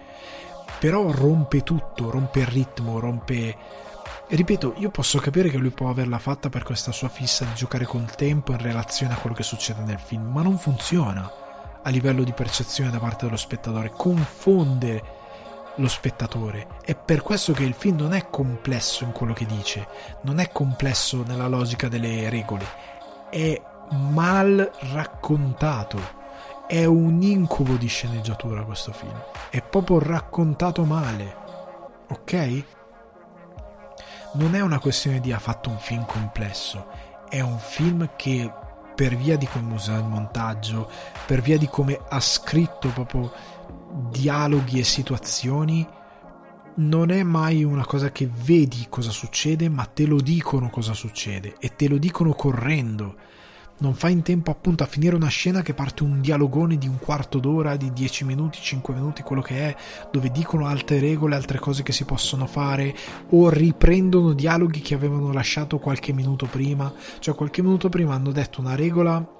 però 0.80 1.12
rompe 1.12 1.64
tutto, 1.64 2.10
rompe 2.10 2.40
il 2.40 2.48
ritmo, 2.48 3.00
rompe... 3.00 3.56
ripeto, 4.28 4.76
io 4.78 4.90
posso 4.90 5.20
capire 5.20 5.50
che 5.50 5.58
lui 5.58 5.72
può 5.72 5.90
averla 5.90 6.18
fatta 6.18 6.50
per 6.50 6.64
questa 6.64 6.92
sua 6.92 7.10
fissa 7.10 7.46
di 7.46 7.54
giocare 7.54 7.86
col 7.86 8.16
tempo 8.16 8.52
in 8.52 8.60
relazione 8.60 9.14
a 9.14 9.18
quello 9.18 9.36
che 9.36 9.44
succede 9.44 9.82
nel 9.84 10.00
film, 10.00 10.32
ma 10.32 10.42
non 10.42 10.58
funziona 10.58 11.39
a 11.84 11.90
livello 11.90 12.24
di 12.24 12.34
percezione 12.34 12.92
da 12.92 13.00
parte 13.00 13.26
dello 13.26 13.38
spettatore, 13.38 13.92
confonde 13.96 15.18
lo 15.76 15.88
spettatore. 15.88 16.68
È 16.84 16.96
per 16.96 17.22
questo 17.22 17.54
che 17.54 17.64
il 17.64 17.74
film 17.74 17.98
non 17.98 18.14
è 18.14 18.30
complesso 18.30 19.04
in 19.04 19.12
quello 19.12 19.34
che 19.34 19.46
dice, 19.46 19.88
non 20.24 20.40
è 20.40 20.52
complesso 20.52 21.24
nella 21.26 21.48
logica 21.48 21.88
delle 21.88 22.30
regole, 22.30 22.66
è 23.30 23.62
mal 23.92 24.72
raccontato. 24.92 26.18
È 26.68 26.86
un 26.86 27.22
incubo 27.24 27.76
di 27.76 27.88
sceneggiatura 27.88 28.64
questo 28.64 28.92
film. 28.92 29.20
È 29.50 29.62
proprio 29.62 29.98
raccontato 29.98 30.84
male. 30.84 31.36
Ok? 32.10 32.64
Non 34.34 34.54
è 34.54 34.62
una 34.62 34.78
questione 34.80 35.20
di 35.20 35.32
ha 35.32 35.40
fatto 35.40 35.72
un 35.72 35.80
film 35.80 36.06
complesso, 36.06 36.86
è 37.28 37.40
un 37.40 37.58
film 37.58 38.12
che 38.16 38.52
per 39.00 39.16
via 39.16 39.38
di 39.38 39.48
come 39.48 39.76
usa 39.76 39.96
il 39.96 40.04
montaggio, 40.04 40.92
per 41.26 41.40
via 41.40 41.58
di 41.58 41.68
come 41.68 41.98
ha 42.10 42.20
scritto 42.20 42.90
proprio 42.90 43.32
dialoghi 44.12 44.78
e 44.78 44.84
situazioni, 44.84 45.88
non 46.76 47.10
è 47.10 47.24
mai 47.24 47.64
una 47.64 47.86
cosa 47.86 48.12
che 48.12 48.30
vedi 48.30 48.88
cosa 48.90 49.12
succede, 49.12 49.70
ma 49.70 49.86
te 49.86 50.06
lo 50.06 50.20
dicono 50.20 50.70
cosa 50.70 50.94
succede 50.94 51.56
e 51.60 51.78
te 51.78 51.88
lo 51.88 51.98
dicono 51.98 52.34
correndo 52.34 53.16
non 53.80 53.94
fa 53.94 54.10
in 54.10 54.22
tempo 54.22 54.52
appunto 54.52 54.84
a 54.84 54.88
finire 54.88 55.16
una 55.16 55.28
scena 55.28 55.62
che 55.62 55.74
parte 55.74 56.04
un 56.04 56.22
dialogone 56.22 56.78
di 56.78 56.88
un 56.88 57.00
quarto 57.00 57.40
d'ora, 57.40 57.76
di 57.76 57.92
10 57.92 58.26
minuti, 58.26 58.60
5 58.62 58.94
minuti, 58.94 59.22
quello 59.22 59.42
che 59.42 59.56
è, 59.70 59.76
dove 60.12 60.32
dicono 60.32 60.68
altre 60.68 61.00
regole, 61.00 61.36
altre 61.36 61.60
cose 61.60 61.84
che 61.84 61.92
si 61.92 62.06
possono 62.06 62.46
fare, 62.46 62.96
o 63.30 63.50
riprendono 63.50 64.34
dialoghi 64.34 64.82
che 64.82 64.96
avevano 64.96 65.32
lasciato 65.32 65.80
qualche 65.80 66.14
minuto 66.14 66.46
prima, 66.46 66.92
cioè 67.20 67.36
qualche 67.36 67.62
minuto 67.62 67.90
prima 67.90 68.14
hanno 68.14 68.32
detto 68.32 68.60
una 68.60 68.76
regola 68.76 69.38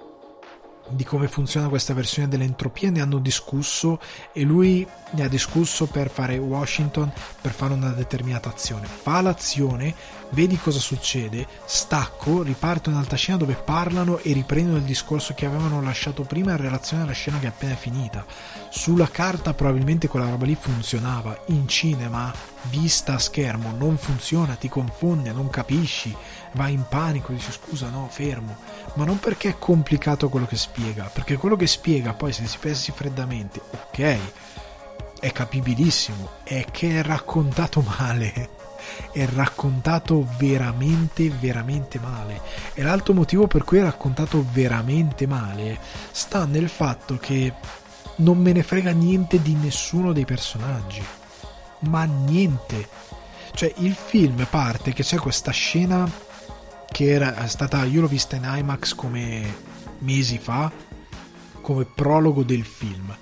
di 0.90 1.04
come 1.04 1.28
funziona 1.28 1.68
questa 1.68 1.94
versione 1.94 2.28
dell'entropia 2.28 2.90
ne 2.90 3.00
hanno 3.00 3.18
discusso 3.18 4.00
e 4.32 4.42
lui 4.42 4.86
ne 5.12 5.24
ha 5.24 5.28
discusso 5.28 5.86
per 5.86 6.10
fare 6.10 6.38
Washington 6.38 7.12
per 7.40 7.52
fare 7.52 7.72
una 7.72 7.90
determinata 7.90 8.48
azione. 8.48 8.86
Fa 8.86 9.20
l'azione 9.20 9.94
vedi 10.30 10.56
cosa 10.58 10.78
succede 10.78 11.46
stacco 11.64 12.42
riparte 12.42 12.90
un'altra 12.90 13.16
scena 13.16 13.38
dove 13.38 13.54
parlano 13.54 14.18
e 14.18 14.32
riprendono 14.32 14.78
il 14.78 14.84
discorso 14.84 15.34
che 15.34 15.46
avevano 15.46 15.82
lasciato 15.82 16.22
prima 16.22 16.52
in 16.52 16.58
relazione 16.58 17.02
alla 17.02 17.12
scena 17.12 17.38
che 17.38 17.46
è 17.46 17.50
appena 17.50 17.74
finita. 17.74 18.24
Sulla 18.70 19.08
carta 19.08 19.54
probabilmente 19.54 20.08
quella 20.08 20.28
roba 20.28 20.46
lì 20.46 20.56
funzionava. 20.58 21.44
In 21.46 21.66
cinema 21.66 22.32
vista 22.64 23.14
a 23.14 23.18
schermo 23.18 23.72
non 23.76 23.96
funziona 23.96 24.54
ti 24.54 24.68
confonde 24.68 25.32
non 25.32 25.48
capisci 25.48 26.14
vai 26.52 26.72
in 26.72 26.84
panico 26.88 27.32
dici 27.32 27.52
scusa 27.52 27.88
no 27.88 28.08
fermo 28.10 28.56
ma 28.94 29.04
non 29.04 29.18
perché 29.18 29.50
è 29.50 29.58
complicato 29.58 30.28
quello 30.28 30.46
che 30.46 30.56
spiega, 30.56 31.10
perché 31.12 31.36
quello 31.36 31.56
che 31.56 31.66
spiega 31.66 32.12
poi 32.12 32.32
se 32.32 32.46
si 32.46 32.58
pensi 32.58 32.92
freddamente, 32.92 33.60
ok, 33.70 34.18
è 35.20 35.32
capibilissimo, 35.32 36.30
è 36.42 36.64
che 36.70 36.98
è 36.98 37.02
raccontato 37.02 37.82
male. 37.98 38.58
è 39.12 39.26
raccontato 39.26 40.26
veramente, 40.38 41.28
veramente 41.28 41.98
male. 42.00 42.40
E 42.74 42.82
l'altro 42.82 43.14
motivo 43.14 43.46
per 43.46 43.62
cui 43.62 43.78
è 43.78 43.82
raccontato 43.82 44.44
veramente 44.50 45.26
male 45.26 45.78
sta 46.10 46.46
nel 46.46 46.68
fatto 46.68 47.16
che 47.18 47.52
non 48.16 48.38
me 48.38 48.52
ne 48.52 48.62
frega 48.62 48.90
niente 48.90 49.40
di 49.40 49.54
nessuno 49.54 50.12
dei 50.12 50.24
personaggi. 50.24 51.04
Ma 51.80 52.04
niente. 52.04 52.88
Cioè, 53.52 53.72
il 53.78 53.94
film 53.94 54.46
parte 54.48 54.92
che 54.92 55.02
c'è 55.02 55.18
questa 55.18 55.50
scena 55.50 56.10
che 56.90 57.10
era 57.10 57.46
stata, 57.46 57.84
io 57.84 58.00
l'ho 58.00 58.06
vista 58.06 58.36
in 58.36 58.44
IMAX 58.44 58.94
come 58.94 59.54
mesi 59.98 60.38
fa, 60.38 60.70
come 61.60 61.84
prologo 61.84 62.42
del 62.42 62.64
film 62.64 63.16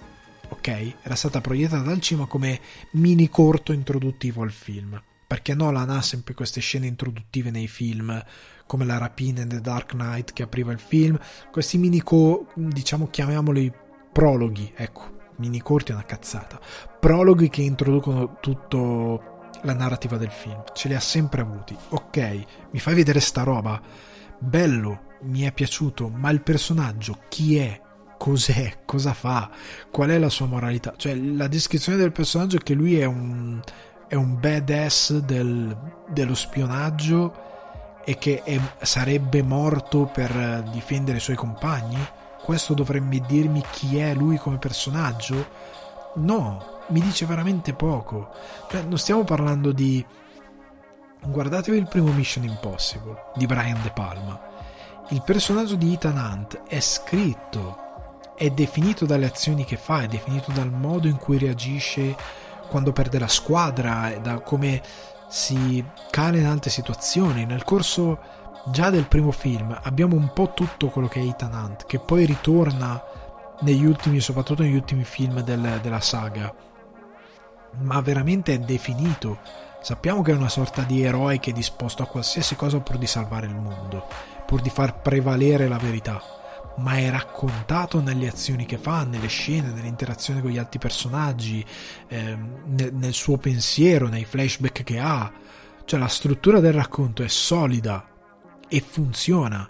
ok? 0.49 0.95
Era 1.03 1.15
stata 1.15 1.40
proiettata 1.40 1.90
al 1.90 2.01
cinema 2.01 2.27
come 2.27 2.61
mini 2.93 3.28
corto 3.28 3.73
introduttivo 3.73 4.43
al 4.43 4.51
film. 4.51 5.01
Perché 5.27 5.55
Nolan 5.55 5.90
ha 5.90 6.01
sempre 6.01 6.35
queste 6.35 6.61
scene 6.61 6.86
introduttive 6.86 7.51
nei 7.51 7.69
film, 7.69 8.23
come 8.66 8.85
la 8.85 8.97
rapina 8.97 9.43
in 9.43 9.49
The 9.49 9.61
Dark 9.61 9.90
Knight 9.93 10.32
che 10.32 10.43
apriva 10.43 10.73
il 10.73 10.78
film, 10.78 11.19
questi 11.51 11.77
mini 11.77 12.03
co, 12.03 12.47
diciamo 12.55 13.09
chiamiamoli 13.09 13.70
prologhi, 14.11 14.73
ecco, 14.74 15.16
mini 15.36 15.61
corti 15.61 15.93
è 15.93 15.95
una 15.95 16.05
cazzata. 16.05 16.59
Prologhi 16.99 17.51
che 17.51 17.61
introducono 17.61 18.39
tutto 18.40 19.38
la 19.63 19.75
narrativa 19.75 20.17
del 20.17 20.31
film. 20.31 20.63
Ce 20.73 20.89
li 20.89 20.95
ha 20.95 21.01
sempre 21.01 21.41
avuti. 21.41 21.77
Ok, 21.91 22.45
mi 22.71 22.79
fai 22.79 22.95
vedere 22.95 23.21
sta 23.21 23.43
roba. 23.43 23.81
Bello, 24.39 25.17
mi 25.23 25.43
è 25.43 25.53
piaciuto, 25.53 26.09
ma 26.09 26.31
il 26.31 26.43
personaggio 26.43 27.19
chi 27.29 27.57
è? 27.57 27.81
cos'è, 28.19 28.81
cosa 28.85 29.15
fa, 29.15 29.49
qual 29.91 30.11
è 30.11 30.19
la 30.19 30.29
sua 30.29 30.47
moralità. 30.47 30.93
Cioè, 30.97 31.15
la 31.15 31.47
descrizione 31.47 31.97
del 31.97 32.13
personaggio 32.13 32.57
è 32.57 32.63
che 32.63 32.75
lui 32.75 32.99
è 32.99 33.05
un, 33.07 33.61
è 34.09 34.17
un 34.17 34.39
badass 34.39 35.19
del, 35.19 35.75
dello 36.09 36.35
spionaggio 36.35 37.47
e 38.05 38.19
che 38.19 38.43
è, 38.43 38.61
sarebbe 38.83 39.43
morto 39.43 40.11
per 40.13 40.65
difendere 40.73 41.19
i 41.19 41.21
suoi 41.21 41.37
compagni. 41.37 41.99
Questo 42.43 42.75
dovrebbe 42.75 43.21
dirmi 43.27 43.63
chi 43.71 43.99
è 43.99 44.15
lui 44.15 44.37
come 44.37 44.59
personaggio? 44.59 45.47
No, 46.17 46.78
mi 46.89 47.01
dice 47.01 47.27
veramente 47.27 47.74
poco. 47.74 48.31
Cioè, 48.70 48.82
non 48.82 48.98
stiamo 48.98 49.24
parlando 49.24 49.73
di. 49.73 50.05
Guardatevi 51.20 51.77
il 51.77 51.89
primo 51.89 52.12
Mission 52.12 52.44
Impossible 52.44 53.31
di 53.35 53.47
Brian 53.47 53.82
De 53.82 53.90
Palma. 53.90 54.40
Il 55.09 55.23
personaggio 55.23 55.74
di 55.74 55.94
Ethan 55.94 56.16
Hunt 56.16 56.62
è 56.69 56.81
scritto 56.81 57.86
è 58.39 58.51
definito 58.51 59.05
dalle 59.05 59.27
azioni 59.27 59.65
che 59.65 59.77
fa, 59.77 60.02
è 60.02 60.06
definito 60.06 60.52
dal 60.52 60.70
modo 60.70 61.09
in 61.09 61.16
cui 61.16 61.39
reagisce 61.39 62.15
quando 62.69 62.93
perde 62.93 63.19
la 63.19 63.27
squadra, 63.27 64.16
da 64.23 64.39
come 64.39 64.81
si 65.28 65.85
cala 66.10 66.36
in 66.36 66.47
altre 66.47 66.70
situazioni. 66.70 67.47
Nel 67.47 67.65
corso 67.65 68.19
già 68.66 68.90
del 68.90 69.09
primo 69.09 69.32
film 69.32 69.77
abbiamo 69.82 70.15
un 70.15 70.32
po' 70.32 70.52
tutto 70.55 70.89
quello 70.89 71.09
che 71.09 71.20
è 71.20 71.24
Ethan 71.24 71.52
Hunt, 71.52 71.86
che 71.86 71.98
poi 71.98 72.27
ritorna 72.27 73.02
negli 73.62 73.85
ultimi, 73.85 74.20
soprattutto 74.20 74.62
negli 74.62 74.77
ultimi 74.77 75.02
film 75.02 75.40
del, 75.40 75.81
della 75.82 76.01
saga, 76.01 76.55
ma 77.81 78.01
veramente 78.01 78.55
è 78.55 78.59
definito. 78.59 79.39
Sappiamo 79.81 80.23
che 80.23 80.32
è 80.32 80.36
una 80.36 80.49
sorta 80.49 80.82
di 80.82 81.03
eroe 81.03 81.39
che 81.39 81.51
è 81.51 81.55
disposto 81.55 82.03
a 82.03 82.07
qualsiasi 82.07 82.57
cosa 82.57 82.81
pur 82.81 82.99
di 82.99 83.07
salvare 83.07 83.47
il 83.47 83.55
mondo, 83.55 84.07
pur 84.47 84.61
di 84.61 84.70
far 84.70 85.01
prevalere 85.01 85.69
la 85.69 85.78
verità 85.78 86.20
ma 86.78 86.97
è 86.97 87.11
raccontato 87.11 88.01
nelle 88.01 88.28
azioni 88.28 88.65
che 88.65 88.78
fa, 88.78 89.05
nelle 89.05 89.27
scene, 89.27 89.70
nell'interazione 89.70 90.40
con 90.40 90.51
gli 90.51 90.59
altri 90.59 90.78
personaggi, 90.78 91.65
ehm, 92.09 92.62
nel, 92.66 92.95
nel 92.95 93.12
suo 93.12 93.36
pensiero, 93.36 94.09
nei 94.09 94.24
flashback 94.24 94.85
che 94.85 94.99
ha. 94.99 95.31
Cioè 95.85 95.99
la 95.99 96.09
struttura 96.09 96.61
del 96.61 96.73
racconto 96.73 97.23
è 97.23 97.28
solida 97.28 98.07
e 98.69 98.81
funziona 98.81 99.69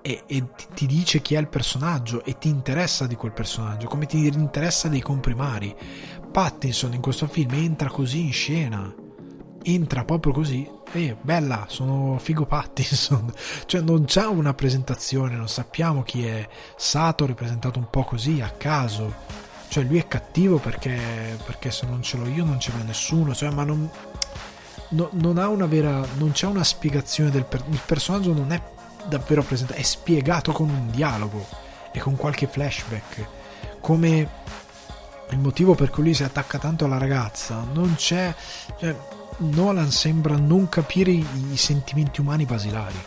e, 0.00 0.22
e, 0.26 0.44
ti 0.72 0.86
dice 0.86 1.20
chi 1.20 1.34
è 1.34 1.40
il 1.40 1.48
personaggio 1.48 2.24
e 2.24 2.38
ti 2.38 2.48
interessa 2.48 3.08
di 3.08 3.16
quel 3.16 3.32
personaggio, 3.32 3.88
come 3.88 4.06
ti 4.06 4.24
interessa 4.24 4.86
dei 4.86 5.00
comprimari. 5.00 5.74
Pattinson 6.36 6.92
in 6.92 7.00
questo 7.00 7.26
film 7.26 7.54
entra 7.54 7.88
così 7.88 8.26
in 8.26 8.32
scena, 8.34 8.94
entra 9.62 10.04
proprio 10.04 10.34
così 10.34 10.68
eh, 10.92 11.16
bella, 11.18 11.64
sono 11.66 12.18
Figo 12.18 12.44
Pattinson. 12.44 13.32
cioè 13.64 13.80
non 13.80 14.04
c'è 14.04 14.26
una 14.26 14.52
presentazione, 14.52 15.34
non 15.34 15.48
sappiamo 15.48 16.02
chi 16.02 16.26
è. 16.26 16.46
Sato 16.76 17.24
ripresentato 17.24 17.78
un 17.78 17.88
po' 17.88 18.04
così, 18.04 18.42
a 18.42 18.50
caso. 18.50 19.14
Cioè 19.68 19.84
lui 19.84 19.96
è 19.96 20.06
cattivo 20.06 20.58
perché, 20.58 21.38
perché 21.42 21.70
se 21.70 21.86
non 21.86 22.02
ce 22.02 22.18
l'ho 22.18 22.26
io 22.26 22.44
non 22.44 22.60
ce 22.60 22.70
l'ha 22.76 22.84
nessuno. 22.84 23.34
Cioè, 23.34 23.48
ma 23.48 23.64
non, 23.64 23.88
no, 24.90 25.08
non 25.12 25.38
ha 25.38 25.48
una 25.48 25.64
vera... 25.64 26.06
non 26.18 26.32
c'è 26.32 26.46
una 26.46 26.64
spiegazione 26.64 27.30
del 27.30 27.46
per, 27.46 27.64
il 27.70 27.80
personaggio 27.86 28.34
non 28.34 28.52
è 28.52 28.62
davvero 29.08 29.42
presentato, 29.42 29.80
è 29.80 29.84
spiegato 29.84 30.52
con 30.52 30.68
un 30.68 30.90
dialogo 30.90 31.46
e 31.92 31.98
con 31.98 32.14
qualche 32.14 32.46
flashback. 32.46 33.26
Come 33.80 34.44
il 35.30 35.38
motivo 35.38 35.74
per 35.74 35.90
cui 35.90 36.04
lui 36.04 36.14
si 36.14 36.22
attacca 36.22 36.58
tanto 36.58 36.84
alla 36.84 36.98
ragazza 36.98 37.66
non 37.72 37.94
c'è 37.96 38.34
cioè, 38.78 38.96
Nolan 39.38 39.90
sembra 39.90 40.36
non 40.36 40.68
capire 40.68 41.10
i, 41.10 41.26
i 41.52 41.56
sentimenti 41.56 42.20
umani 42.20 42.46
basilari, 42.46 42.98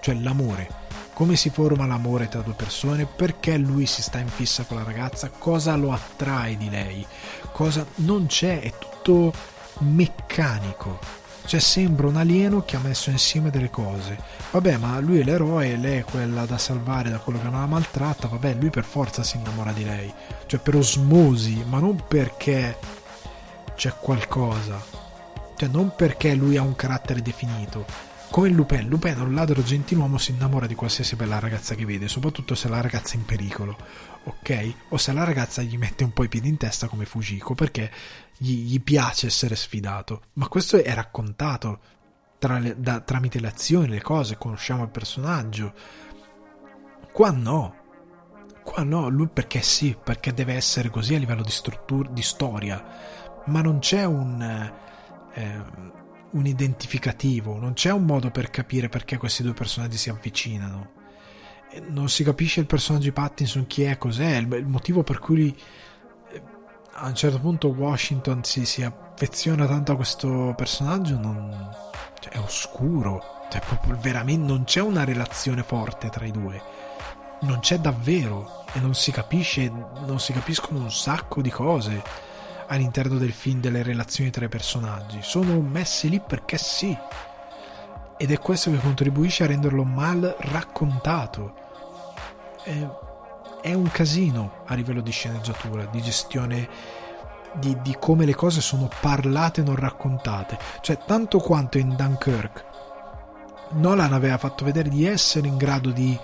cioè 0.00 0.14
l'amore. 0.14 0.86
Come 1.12 1.36
si 1.36 1.50
forma 1.50 1.84
l'amore 1.84 2.28
tra 2.28 2.40
due 2.40 2.54
persone? 2.54 3.04
Perché 3.04 3.56
lui 3.58 3.84
si 3.86 4.00
sta 4.02 4.18
in 4.18 4.28
fissa 4.28 4.64
con 4.64 4.78
la 4.78 4.84
ragazza? 4.84 5.30
Cosa 5.36 5.74
lo 5.76 5.92
attrae 5.92 6.56
di 6.56 6.70
lei? 6.70 7.04
Cosa 7.52 7.84
non 7.96 8.26
c'è, 8.26 8.60
è 8.60 8.72
tutto 8.78 9.32
meccanico. 9.80 11.17
Cioè 11.48 11.60
sembra 11.60 12.06
un 12.06 12.16
alieno 12.16 12.62
che 12.64 12.76
ha 12.76 12.80
messo 12.80 13.10
insieme 13.10 13.50
delle 13.50 13.70
cose. 13.70 14.18
Vabbè, 14.50 14.76
ma 14.76 15.00
lui 15.00 15.20
è 15.20 15.24
l'eroe 15.24 15.76
lei 15.76 15.98
è 15.98 16.04
quella 16.04 16.44
da 16.44 16.58
salvare 16.58 17.10
da 17.10 17.18
quello 17.18 17.40
che 17.40 17.48
non 17.48 17.60
la 17.60 17.66
maltratta. 17.66 18.28
Vabbè, 18.28 18.54
lui 18.60 18.68
per 18.70 18.84
forza 18.84 19.22
si 19.22 19.38
innamora 19.38 19.72
di 19.72 19.84
lei. 19.84 20.12
Cioè 20.46 20.60
per 20.60 20.76
osmosi, 20.76 21.64
ma 21.66 21.78
non 21.78 22.04
perché 22.06 22.76
c'è 23.74 23.94
qualcosa 23.98 24.98
cioè 25.58 25.68
non 25.68 25.92
perché 25.96 26.34
lui 26.34 26.56
ha 26.56 26.62
un 26.62 26.76
carattere 26.76 27.20
definito. 27.20 27.84
Come 28.30 28.48
Lupin, 28.50 28.86
Lupin 28.88 29.16
è 29.16 29.20
un 29.20 29.34
ladro 29.34 29.60
gentiluomo, 29.60 30.16
si 30.16 30.30
innamora 30.30 30.68
di 30.68 30.76
qualsiasi 30.76 31.16
bella 31.16 31.40
ragazza 31.40 31.74
che 31.74 31.84
vede, 31.84 32.06
soprattutto 32.06 32.54
se 32.54 32.68
la 32.68 32.80
ragazza 32.80 33.14
è 33.14 33.16
in 33.16 33.24
pericolo, 33.24 33.76
ok? 34.22 34.74
O 34.90 34.98
se 34.98 35.12
la 35.12 35.24
ragazza 35.24 35.62
gli 35.62 35.76
mette 35.76 36.04
un 36.04 36.12
po' 36.12 36.22
i 36.22 36.28
piedi 36.28 36.48
in 36.48 36.58
testa 36.58 36.86
come 36.86 37.06
Fujiko, 37.06 37.54
perché 37.54 37.90
gli, 38.38 38.64
gli 38.64 38.80
piace 38.80 39.26
essere 39.26 39.56
sfidato. 39.56 40.22
Ma 40.34 40.48
questo 40.48 40.82
è 40.82 40.94
raccontato 40.94 41.80
tra 42.38 42.58
le, 42.58 42.74
da, 42.78 43.00
tramite 43.00 43.40
le 43.40 43.48
azioni, 43.48 43.88
le 43.88 44.00
cose, 44.02 44.38
conosciamo 44.38 44.84
il 44.84 44.90
personaggio. 44.90 45.74
Qua 47.12 47.30
no. 47.30 47.76
Qua 48.64 48.82
no, 48.82 49.08
lui 49.08 49.28
perché 49.28 49.62
sì, 49.62 49.96
perché 50.02 50.32
deve 50.32 50.54
essere 50.54 50.90
così 50.90 51.14
a 51.14 51.18
livello 51.18 51.42
di 51.42 51.50
struttura, 51.50 52.08
di 52.10 52.22
storia. 52.22 52.84
Ma 53.46 53.60
non 53.60 53.78
c'è 53.78 54.04
un 54.04 54.72
eh, 55.34 55.96
un 56.30 56.46
identificativo, 56.46 57.58
non 57.58 57.72
c'è 57.72 57.90
un 57.90 58.04
modo 58.04 58.30
per 58.30 58.50
capire 58.50 58.88
perché 58.88 59.16
questi 59.16 59.42
due 59.42 59.54
personaggi 59.54 59.96
si 59.96 60.10
avvicinano. 60.10 60.96
Non 61.88 62.08
si 62.08 62.24
capisce 62.24 62.60
il 62.60 62.66
personaggio 62.66 63.04
di 63.04 63.12
Pattinson 63.12 63.66
chi 63.66 63.82
è, 63.82 63.98
cos'è, 63.98 64.36
il, 64.36 64.66
motivo 64.66 65.02
per 65.02 65.18
cui 65.18 65.56
a 67.00 67.06
un 67.06 67.14
certo 67.14 67.38
punto 67.38 67.68
Washington 67.68 68.42
si, 68.42 68.64
si 68.64 68.82
affeziona 68.82 69.66
tanto 69.66 69.92
a 69.92 69.96
questo 69.96 70.52
personaggio 70.56 71.16
non, 71.16 71.70
cioè, 72.18 72.32
è 72.32 72.38
oscuro, 72.38 73.44
cioè, 73.50 73.60
proprio 73.60 73.96
veramente 74.00 74.46
non 74.46 74.64
c'è 74.64 74.80
una 74.80 75.04
relazione 75.04 75.62
forte 75.62 76.08
tra 76.08 76.24
i 76.24 76.32
due, 76.32 76.60
non 77.42 77.60
c'è 77.60 77.78
davvero 77.78 78.64
e 78.72 78.80
non 78.80 78.94
si 78.94 79.12
capisce, 79.12 79.70
non 79.70 80.18
si 80.18 80.32
capiscono 80.32 80.80
un 80.80 80.90
sacco 80.90 81.40
di 81.40 81.50
cose 81.50 82.02
all'interno 82.66 83.16
del 83.16 83.32
film 83.32 83.60
delle 83.60 83.82
relazioni 83.82 84.30
tra 84.30 84.44
i 84.44 84.48
personaggi, 84.48 85.20
sono 85.22 85.60
messi 85.60 86.08
lì 86.08 86.20
perché 86.20 86.58
sì. 86.58 86.96
Ed 88.20 88.32
è 88.32 88.38
questo 88.40 88.72
che 88.72 88.78
contribuisce 88.78 89.44
a 89.44 89.46
renderlo 89.46 89.84
mal 89.84 90.34
raccontato. 90.40 91.54
È, 92.64 92.86
è 93.60 93.74
un 93.74 93.90
casino 93.90 94.62
a 94.66 94.74
livello 94.74 95.00
di 95.00 95.10
sceneggiatura, 95.10 95.84
di 95.86 96.00
gestione 96.02 96.68
di, 97.54 97.76
di, 97.82 97.96
come 97.98 98.24
le 98.24 98.34
cose 98.34 98.60
sono 98.60 98.88
parlate 99.00 99.62
e 99.62 99.64
non 99.64 99.76
raccontate. 99.76 100.58
Cioè, 100.80 100.98
tanto 101.06 101.38
quanto 101.38 101.78
in 101.78 101.94
Dunkirk 101.96 102.66
Nolan 103.70 104.12
aveva 104.12 104.38
fatto 104.38 104.64
vedere 104.64 104.88
di 104.88 105.04
essere 105.04 105.46
in 105.46 105.56
grado 105.56 105.90
di 105.90 106.18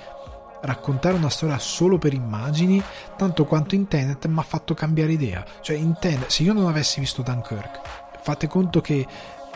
raccontare 0.62 1.15
una 1.15 1.28
storia 1.28 1.59
solo 1.59 1.98
per 1.98 2.15
immagini, 2.15 2.82
tanto 3.16 3.44
quanto 3.44 3.74
in 3.74 3.86
Tenet 3.86 4.24
mi 4.27 4.39
ha 4.39 4.43
fatto 4.43 4.73
cambiare 4.73 5.12
idea. 5.12 5.44
Cioè, 5.61 5.77
in 5.77 5.97
Tenet, 5.98 6.28
se 6.28 6.43
io 6.43 6.55
non 6.55 6.66
avessi 6.66 7.01
visto 7.01 7.23
Dunkirk, 7.23 7.81
fate 8.23 8.47
conto 8.47 8.81
che 8.81 9.06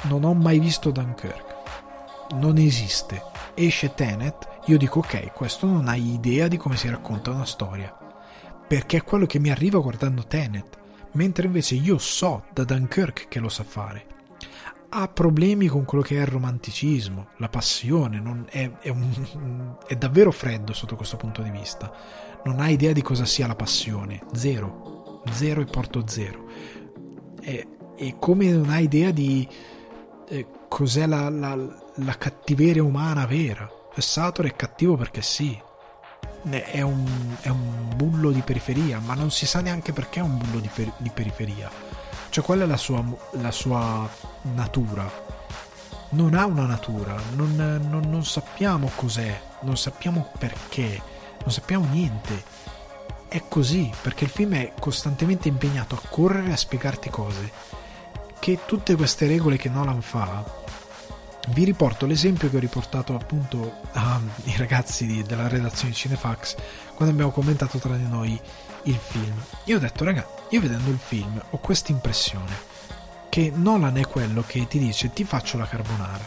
non 0.03 0.25
ho 0.25 0.35
mai 0.35 0.59
visto 0.59 0.91
Dunkirk, 0.91 1.57
non 2.35 2.59
esiste. 2.59 3.23
Esce 3.55 3.95
Tenet, 3.95 4.47
io 4.69 4.77
dico 4.77 4.99
ok, 4.99 5.33
questo 5.33 5.67
non 5.67 5.89
hai 5.89 6.13
idea 6.13 6.47
di 6.47 6.59
come 6.59 6.77
si 6.77 6.91
racconta 6.91 7.31
una 7.31 7.47
storia, 7.47 7.97
perché 8.67 8.99
è 8.99 9.03
quello 9.03 9.25
che 9.25 9.39
mi 9.39 9.51
arriva 9.51 9.79
guardando 9.79 10.27
Tenet, 10.27 10.79
mentre 11.13 11.47
invece 11.47 11.75
io 11.75 11.97
so 11.97 12.45
da 12.53 12.65
Dunkirk 12.65 13.29
che 13.29 13.41
lo 13.41 13.49
sa 13.49 13.65
fare. 13.65 14.07
ha 14.91 15.09
problemi 15.09 15.67
con 15.69 15.85
quello 15.85 16.03
che 16.03 16.17
è 16.17 16.21
il 16.21 16.27
romanticismo, 16.27 17.29
la 17.37 17.49
passione, 17.49 18.47
è, 18.51 18.71
è, 18.81 18.89
un, 18.89 19.77
è, 19.87 19.97
davvero 19.97 20.31
freddo 20.31 20.73
sotto 20.73 20.97
questo 20.97 21.17
punto 21.17 21.43
di 21.43 21.51
vista. 21.51 21.93
Non 22.45 22.61
ha 22.61 22.69
idea 22.69 22.93
di 22.93 23.03
cosa 23.03 23.25
sia 23.25 23.47
la 23.47 23.55
passione, 23.55 24.23
zero, 24.33 25.23
zero 25.31 25.61
e 25.61 25.65
porto 25.65 26.07
zero. 26.07 26.47
E, 27.41 27.67
e 27.97 28.17
come 28.19 28.51
non 28.51 28.71
ha 28.71 28.79
idea 28.79 29.11
di 29.11 29.47
eh, 30.29 30.47
cos'è 30.69 31.07
la, 31.07 31.29
la, 31.29 31.57
la, 31.95 32.17
cattiveria 32.17 32.83
umana 32.83 33.27
vera. 33.27 33.78
Sator 34.01 34.47
è 34.47 34.57
cattivo 34.57 34.97
perché 34.97 35.23
sì, 35.23 35.61
è 36.51 36.81
un, 36.81 37.37
è 37.41 37.49
un, 37.49 37.93
bullo 37.95 38.31
di 38.31 38.43
periferia, 38.43 39.01
ma 39.01 39.15
non 39.15 39.31
si 39.31 39.47
sa 39.47 39.61
neanche 39.61 39.93
perché 39.93 40.21
è 40.21 40.23
un 40.23 40.39
bullo 40.39 40.61
di, 40.61 40.71
di 40.99 41.11
periferia 41.11 41.89
cioè, 42.31 42.45
qual 42.45 42.61
è 42.61 42.67
la 42.67 42.77
sua, 42.77 43.03
la 43.33 43.51
sua 43.51 44.09
natura? 44.55 45.11
Non 46.11 46.35
ha 46.35 46.45
una 46.45 46.67
natura, 46.67 47.17
non, 47.35 47.55
non, 47.57 48.05
non 48.09 48.25
sappiamo 48.25 48.91
cos'è, 48.95 49.41
non 49.63 49.77
sappiamo 49.77 50.31
perché, 50.39 51.01
non 51.41 51.51
sappiamo 51.51 51.87
niente. 51.91 52.45
È 53.29 53.43
così, 53.49 53.91
perché 54.03 54.25
il 54.25 54.31
film 54.31 54.55
è 54.55 54.73
costantemente 54.79 55.49
impegnato 55.49 55.95
a 55.95 56.09
correre 56.09 56.53
a 56.53 56.57
spiegarti 56.57 57.11
cose. 57.11 57.51
Che 58.39 58.61
tutte 58.67 58.95
queste 58.95 59.27
regole 59.27 59.57
che 59.57 59.69
Nolan 59.69 60.01
fa, 60.01 60.45
vi 61.53 61.65
riporto 61.65 62.07
l'esempio 62.07 62.51
che 62.51 62.57
ho 62.57 62.61
riportato 62.61 63.15
appunto 63.15 63.81
ai 63.93 64.57
ragazzi 64.57 65.07
di, 65.07 65.23
della 65.23 65.49
redazione 65.49 65.95
Cinefax 65.95 66.57
quando 66.95 67.15
abbiamo 67.15 67.31
commentato 67.31 67.79
tra 67.79 67.97
di 67.97 68.07
noi 68.07 68.39
il 68.85 68.97
film. 68.97 69.35
Io 69.65 69.77
ho 69.77 69.81
detto, 69.81 70.05
raga, 70.05 70.27
io 70.51 70.61
vedendo 70.61 70.91
il 70.91 70.99
film 70.99 71.41
ho 71.51 71.59
questa 71.59 71.93
impressione 71.93 72.77
che 73.29 73.53
Nolan 73.55 73.99
è 73.99 74.07
quello 74.07 74.43
che 74.47 74.67
ti 74.67 74.79
dice 74.79 75.13
ti 75.13 75.25
faccio 75.25 75.59
la 75.59 75.67
carbonara, 75.67 76.25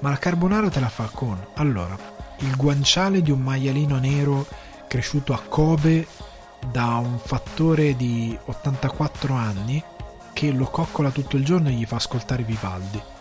ma 0.00 0.10
la 0.10 0.18
carbonara 0.18 0.70
te 0.70 0.80
la 0.80 0.88
fa 0.88 1.10
con, 1.12 1.44
allora, 1.54 1.96
il 2.38 2.54
guanciale 2.56 3.22
di 3.22 3.30
un 3.30 3.40
maialino 3.40 3.98
nero 3.98 4.46
cresciuto 4.86 5.32
a 5.32 5.40
Kobe 5.40 6.06
da 6.70 6.96
un 6.96 7.18
fattore 7.18 7.96
di 7.96 8.36
84 8.44 9.34
anni 9.34 9.82
che 10.32 10.50
lo 10.50 10.66
coccola 10.66 11.10
tutto 11.10 11.36
il 11.36 11.44
giorno 11.44 11.68
e 11.68 11.72
gli 11.72 11.86
fa 11.86 11.96
ascoltare 11.96 12.42
Vivaldi. 12.42 13.14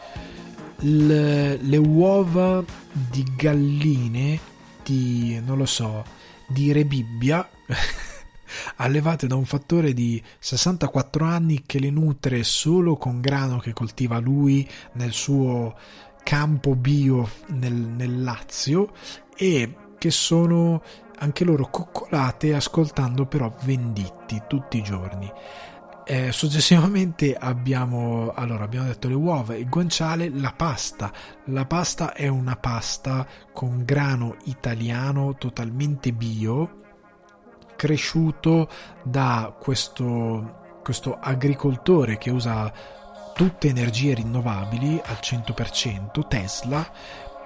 Le, 0.80 1.58
le 1.58 1.78
uova 1.78 2.64
di 2.92 3.26
galline 3.36 4.40
di, 4.84 5.40
non 5.44 5.58
lo 5.58 5.66
so, 5.66 6.04
di 6.48 6.72
Rebibbia 6.72 7.48
allevate 8.78 9.28
da 9.28 9.36
un 9.36 9.46
fattore 9.46 9.94
di 9.94 10.22
64 10.40 11.26
anni 11.26 11.64
che 11.66 11.80
le 11.80 11.90
nutre 11.90 12.44
solo 12.44 12.98
con 12.98 13.22
grano 13.22 13.58
che 13.58 13.74
coltiva 13.74 14.20
lui 14.20 14.68
nel 14.94 15.12
suo 15.12 15.76
campo 16.24 16.76
bio 16.76 17.30
nel, 17.48 17.74
nel 17.74 18.24
Lazio 18.24 18.94
e 19.36 19.76
che 19.98 20.12
sono 20.12 20.82
anche 21.18 21.44
loro 21.44 21.70
coccolate 21.70 22.54
ascoltando 22.54 23.26
però 23.26 23.54
venditti 23.64 24.42
tutti 24.48 24.78
i 24.78 24.84
giorni. 24.84 25.32
Eh, 26.08 26.32
successivamente 26.32 27.34
abbiamo, 27.34 28.32
allora, 28.36 28.64
abbiamo 28.64 28.86
detto 28.86 29.08
le 29.08 29.16
uova, 29.16 29.56
il 29.56 29.68
guanciale, 29.68 30.30
la 30.30 30.54
pasta. 30.56 31.12
La 31.46 31.66
pasta 31.66 32.14
è 32.14 32.28
una 32.28 32.56
pasta 32.56 33.26
con 33.52 33.84
grano 33.84 34.36
italiano 34.46 35.36
totalmente 35.36 36.14
bio 36.14 36.84
cresciuto 37.76 38.70
da 39.04 39.56
questo, 39.60 40.80
questo 40.84 41.18
agricoltore 41.20 42.18
che 42.18 42.30
usa 42.30 42.72
tutte 43.34 43.68
energie 43.68 44.14
rinnovabili 44.14 45.02
al 45.04 45.18
100%, 45.20 46.28
Tesla, 46.28 46.92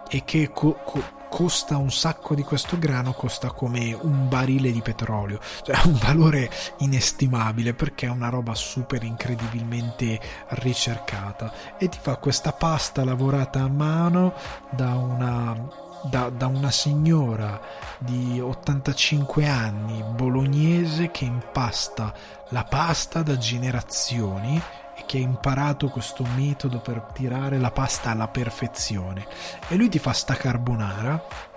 e 0.07 0.23
che 0.23 0.51
co- 0.51 0.79
co- 0.83 1.17
costa 1.29 1.77
un 1.77 1.91
sacco 1.91 2.35
di 2.35 2.43
questo 2.43 2.77
grano, 2.77 3.13
costa 3.13 3.51
come 3.51 3.93
un 3.93 4.27
barile 4.27 4.71
di 4.71 4.81
petrolio, 4.81 5.39
cioè 5.63 5.79
un 5.85 5.97
valore 6.01 6.49
inestimabile 6.79 7.73
perché 7.73 8.07
è 8.07 8.09
una 8.09 8.29
roba 8.29 8.55
super 8.55 9.03
incredibilmente 9.03 10.19
ricercata. 10.49 11.77
E 11.77 11.87
ti 11.87 11.97
fa 12.01 12.17
questa 12.17 12.51
pasta 12.51 13.05
lavorata 13.05 13.61
a 13.61 13.69
mano 13.69 14.33
da 14.71 14.95
una 14.95 15.87
da, 16.01 16.29
da, 16.29 16.47
una 16.47 16.71
signora 16.71 17.59
di 17.97 18.39
85 18.39 19.45
anni 19.47 20.01
bolognese 20.01 21.11
che 21.11 21.25
impasta 21.25 22.13
la 22.49 22.63
pasta 22.63 23.21
da 23.21 23.37
generazioni 23.37 24.61
che 25.09 25.17
ha 25.17 25.21
imparato 25.21 25.87
questo 25.87 26.23
metodo 26.35 26.77
per 26.77 27.07
tirare 27.13 27.57
la 27.57 27.71
pasta 27.71 28.11
alla 28.11 28.27
perfezione. 28.27 29.25
E 29.67 29.75
lui 29.75 29.89
ti 29.89 29.97
fa 29.97 30.13
sta 30.13 30.35
carbonara 30.35 31.47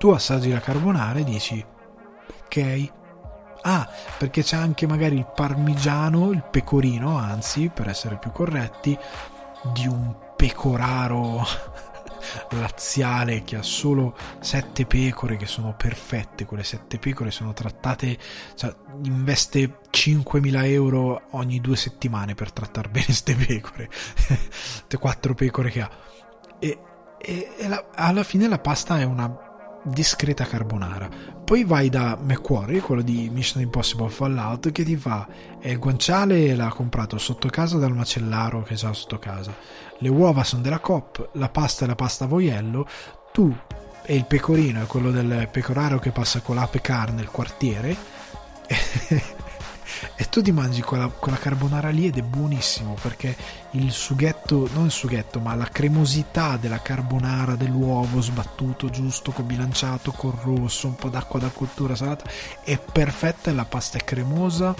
tu 0.00 0.08
assaggi 0.08 0.50
la 0.50 0.60
carbonara 0.60 1.18
e 1.18 1.24
dici 1.24 1.62
ok. 2.46 2.92
Ah 3.60 3.86
perché 4.16 4.42
c'è 4.42 4.56
anche 4.56 4.86
magari 4.86 5.18
il 5.18 5.26
parmigiano 5.26 6.30
il 6.30 6.42
pecorino 6.50 7.18
anzi 7.18 7.68
per 7.68 7.86
essere 7.86 8.16
più 8.16 8.32
corretti 8.32 8.98
di 9.74 9.86
un 9.86 10.14
pecoraro 10.34 11.44
laziale 12.50 13.42
che 13.42 13.56
ha 13.56 13.62
solo 13.62 14.16
sette 14.40 14.86
pecore 14.86 15.36
che 15.36 15.46
sono 15.46 15.74
perfette, 15.76 16.44
quelle 16.44 16.64
sette 16.64 16.98
pecore 16.98 17.30
sono 17.30 17.52
trattate, 17.52 18.18
cioè 18.54 18.74
investe 19.02 19.80
5.000 19.90 20.64
euro 20.66 21.22
ogni 21.30 21.60
due 21.60 21.76
settimane 21.76 22.34
per 22.34 22.52
trattare 22.52 22.88
bene 22.88 23.06
queste 23.10 23.34
pecore, 23.34 23.88
queste 23.88 24.98
quattro 24.98 25.34
pecore 25.34 25.70
che 25.70 25.80
ha. 25.80 25.90
E, 26.58 26.78
e, 27.18 27.54
e 27.58 27.68
la, 27.68 27.86
alla 27.94 28.22
fine 28.22 28.48
la 28.48 28.58
pasta 28.58 28.98
è 28.98 29.04
una 29.04 29.48
discreta 29.82 30.44
carbonara. 30.44 31.08
Poi 31.44 31.64
vai 31.64 31.88
da 31.88 32.16
McQuarrie, 32.20 32.80
quello 32.80 33.02
di 33.02 33.28
Mission 33.32 33.62
Impossible 33.62 34.08
Fallout, 34.08 34.70
che 34.72 34.84
ti 34.84 34.96
fa 34.96 35.26
il 35.62 35.78
guanciale 35.78 36.54
l'ha 36.54 36.68
comprato 36.68 37.18
sotto 37.18 37.48
casa 37.48 37.78
dal 37.78 37.94
macellaro 37.94 38.62
che 38.62 38.74
ha 38.74 38.92
sotto 38.92 39.18
casa. 39.18 39.54
Le 40.02 40.08
uova 40.08 40.44
sono 40.44 40.62
della 40.62 40.78
Coop, 40.78 41.30
la 41.34 41.50
pasta 41.50 41.84
è 41.84 41.86
la 41.88 41.94
pasta 41.94 42.24
voiello, 42.24 42.88
tu 43.32 43.54
e 44.02 44.16
il 44.16 44.24
pecorino 44.24 44.82
è 44.82 44.86
quello 44.86 45.10
del 45.10 45.46
pecoraro 45.52 45.98
che 45.98 46.10
passa 46.10 46.40
con 46.40 46.56
l'ape 46.56 46.80
car 46.80 47.12
nel 47.12 47.28
quartiere. 47.30 47.94
e 50.16 50.28
tu 50.30 50.40
ti 50.40 50.52
mangi 50.52 50.80
quella, 50.80 51.06
quella, 51.08 51.36
carbonara 51.36 51.90
lì 51.90 52.06
ed 52.06 52.16
è 52.16 52.22
buonissimo 52.22 52.96
perché 53.00 53.36
il 53.72 53.92
sughetto, 53.92 54.70
non 54.72 54.86
il 54.86 54.90
sughetto, 54.90 55.38
ma 55.38 55.54
la 55.54 55.68
cremosità 55.68 56.56
della 56.56 56.80
carbonara, 56.80 57.54
dell'uovo 57.54 58.22
sbattuto 58.22 58.88
giusto, 58.88 59.34
bilanciato 59.42 60.12
col 60.12 60.34
rosso, 60.42 60.86
un 60.86 60.96
po' 60.96 61.10
d'acqua 61.10 61.40
da 61.40 61.50
cottura 61.50 61.94
salata, 61.94 62.24
è 62.64 62.78
perfetta 62.78 63.50
e 63.50 63.54
la 63.54 63.66
pasta 63.66 63.98
è 63.98 64.04
cremosa. 64.04 64.74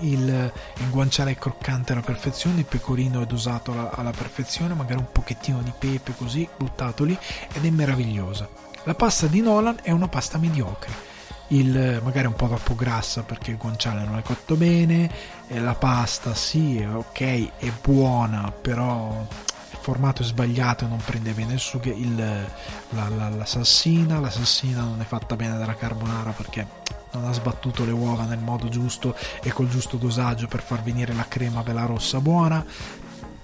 Il, 0.00 0.52
il 0.76 0.90
guanciale 0.90 1.32
è 1.32 1.36
croccante 1.36 1.92
alla 1.92 2.00
perfezione, 2.00 2.60
il 2.60 2.66
pecorino 2.66 3.22
è 3.22 3.26
dosato 3.26 3.72
alla, 3.72 3.90
alla 3.90 4.12
perfezione, 4.12 4.74
magari 4.74 4.98
un 4.98 5.10
pochettino 5.10 5.62
di 5.62 5.72
pepe 5.76 6.14
così 6.16 6.48
buttato 6.56 7.04
lì 7.04 7.16
ed 7.52 7.64
è 7.64 7.70
meravigliosa. 7.70 8.48
La 8.84 8.94
pasta 8.94 9.26
di 9.26 9.40
Nolan 9.40 9.78
è 9.82 9.90
una 9.90 10.08
pasta 10.08 10.38
mediocre 10.38 11.08
il, 11.50 12.00
magari 12.02 12.26
un 12.26 12.34
po' 12.34 12.46
troppo 12.46 12.74
grassa 12.74 13.22
perché 13.22 13.52
il 13.52 13.56
guanciale 13.56 14.04
non 14.04 14.18
è 14.18 14.22
cotto 14.22 14.56
bene, 14.56 15.10
la 15.48 15.74
pasta 15.74 16.34
sì, 16.34 16.78
è 16.78 16.88
ok, 16.88 17.58
è 17.58 17.72
buona, 17.82 18.52
però 18.52 19.26
il 19.70 19.78
formato 19.80 20.22
è 20.22 20.24
sbagliato 20.24 20.84
e 20.84 20.88
non 20.88 21.00
prende 21.04 21.32
bene 21.32 21.54
il 21.54 21.58
sughe, 21.58 21.90
il, 21.90 22.16
la, 22.16 23.08
la, 23.08 23.28
la 23.28 23.46
salsina, 23.46 24.20
la 24.20 24.30
salsina 24.30 24.82
non 24.82 25.00
è 25.00 25.04
fatta 25.04 25.36
bene 25.36 25.58
dalla 25.58 25.74
carbonara 25.74 26.30
perché 26.30 26.66
non 27.12 27.24
ha 27.24 27.32
sbattuto 27.32 27.84
le 27.84 27.92
uova 27.92 28.24
nel 28.24 28.38
modo 28.38 28.68
giusto 28.68 29.16
e 29.42 29.50
col 29.52 29.68
giusto 29.68 29.96
dosaggio 29.96 30.46
per 30.46 30.62
far 30.62 30.82
venire 30.82 31.14
la 31.14 31.26
crema 31.26 31.62
bella 31.62 31.84
rossa 31.86 32.20
buona. 32.20 32.64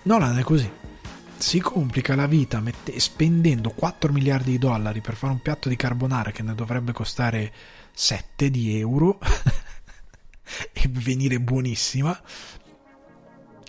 non 0.02 0.38
è 0.38 0.42
così. 0.42 0.70
Si 1.38 1.60
complica 1.60 2.14
la 2.14 2.26
vita 2.26 2.60
mette, 2.60 2.98
spendendo 2.98 3.70
4 3.70 4.10
miliardi 4.12 4.52
di 4.52 4.58
dollari 4.58 5.00
per 5.00 5.14
fare 5.14 5.32
un 5.32 5.42
piatto 5.42 5.68
di 5.68 5.76
carbonara 5.76 6.30
che 6.30 6.42
ne 6.42 6.54
dovrebbe 6.54 6.92
costare 6.92 7.52
7 7.92 8.50
di 8.50 8.78
euro 8.78 9.18
e 10.72 10.88
venire 10.88 11.38
buonissima 11.38 12.20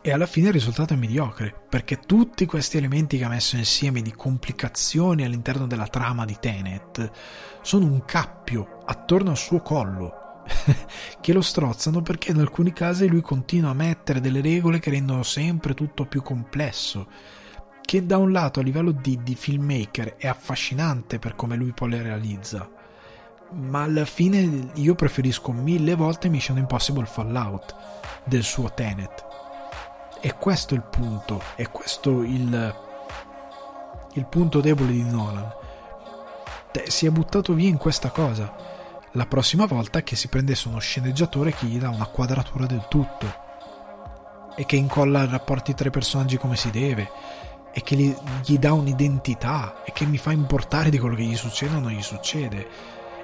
e 0.07 0.13
alla 0.13 0.25
fine 0.25 0.47
il 0.47 0.53
risultato 0.53 0.93
è 0.93 0.95
mediocre 0.95 1.53
perché 1.67 1.99
tutti 1.99 2.45
questi 2.45 2.77
elementi 2.77 3.17
che 3.17 3.25
ha 3.25 3.27
messo 3.27 3.57
insieme 3.57 4.01
di 4.01 4.13
complicazioni 4.13 5.25
all'interno 5.25 5.67
della 5.67 5.88
trama 5.88 6.23
di 6.23 6.38
Tenet 6.39 7.11
sono 7.61 7.88
un 7.88 8.05
cappio 8.05 8.79
attorno 8.85 9.31
al 9.31 9.38
suo 9.38 9.59
collo 9.59 10.43
che 11.19 11.34
lo 11.34 11.41
strozzano 11.41 12.01
perché 12.03 12.31
in 12.31 12.39
alcuni 12.39 12.71
casi 12.71 13.09
lui 13.09 13.19
continua 13.19 13.71
a 13.71 13.73
mettere 13.73 14.21
delle 14.21 14.39
regole 14.39 14.79
che 14.79 14.91
rendono 14.91 15.23
sempre 15.23 15.73
tutto 15.73 16.05
più 16.05 16.21
complesso 16.21 17.09
che 17.81 18.05
da 18.05 18.17
un 18.17 18.31
lato 18.31 18.61
a 18.61 18.63
livello 18.63 18.91
di, 18.91 19.19
di 19.21 19.35
filmmaker 19.35 20.15
è 20.15 20.27
affascinante 20.27 21.19
per 21.19 21.35
come 21.35 21.57
lui 21.57 21.73
poi 21.73 21.89
le 21.89 22.01
realizza 22.01 22.71
ma 23.55 23.84
alla 23.84 24.05
fine 24.05 24.71
io 24.75 24.95
preferisco 24.95 25.51
mille 25.51 25.95
volte 25.95 26.29
Mission 26.29 26.57
Impossible 26.57 27.05
Fallout 27.05 27.75
del 28.23 28.43
suo 28.43 28.71
Tenet 28.73 29.27
E 30.19 30.35
questo 30.35 30.73
è 30.73 30.77
il 30.77 30.84
punto, 30.84 31.41
è 31.56 31.69
questo 31.69 32.23
il, 32.23 32.76
il 34.14 34.26
punto 34.26 34.61
debole 34.61 34.91
di 34.91 35.03
Nolan. 35.03 35.53
Si 36.88 37.06
è 37.06 37.10
buttato 37.10 37.53
via 37.53 37.69
in 37.69 37.77
questa 37.77 38.10
cosa. 38.10 38.53
La 39.11 39.26
prossima 39.26 39.65
volta 39.65 40.03
che 40.03 40.15
si 40.15 40.27
prendesse 40.27 40.68
uno 40.68 40.80
sceneggiatore 40.80 41.53
che 41.53 41.65
gli 41.65 41.80
dà 41.80 41.89
una 41.89 42.06
quadratura 42.06 42.65
del 42.65 42.85
tutto 42.88 43.45
e 44.56 44.65
che 44.65 44.76
incolla 44.76 45.23
i 45.23 45.27
rapporti 45.27 45.73
tra 45.73 45.88
i 45.88 45.91
personaggi 45.91 46.38
come 46.38 46.56
si 46.56 46.69
deve 46.72 47.10
e 47.72 47.81
che 47.81 47.95
gli, 47.95 48.15
gli 48.44 48.57
dà 48.57 48.73
un'identità 48.73 49.84
e 49.84 49.91
che 49.91 50.06
mi 50.06 50.18
fa 50.18 50.31
importare 50.31 50.89
di 50.89 50.98
quello 50.98 51.15
che 51.15 51.23
gli 51.23 51.35
succede 51.35 51.76
o 51.76 51.80
non 51.80 51.91
gli 51.91 52.02
succede 52.02 52.68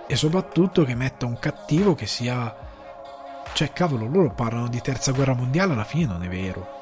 e 0.06 0.16
soprattutto 0.16 0.84
che 0.84 0.96
metta 0.96 1.26
un 1.26 1.40
cattivo 1.40 1.96
che 1.96 2.06
sia 2.06 2.56
cioè 3.54 3.72
cavolo 3.72 4.08
loro 4.08 4.34
parlano 4.34 4.68
di 4.68 4.82
terza 4.82 5.12
guerra 5.12 5.34
mondiale 5.34 5.74
alla 5.74 5.84
fine 5.84 6.06
non 6.06 6.24
è 6.24 6.28
vero. 6.28 6.80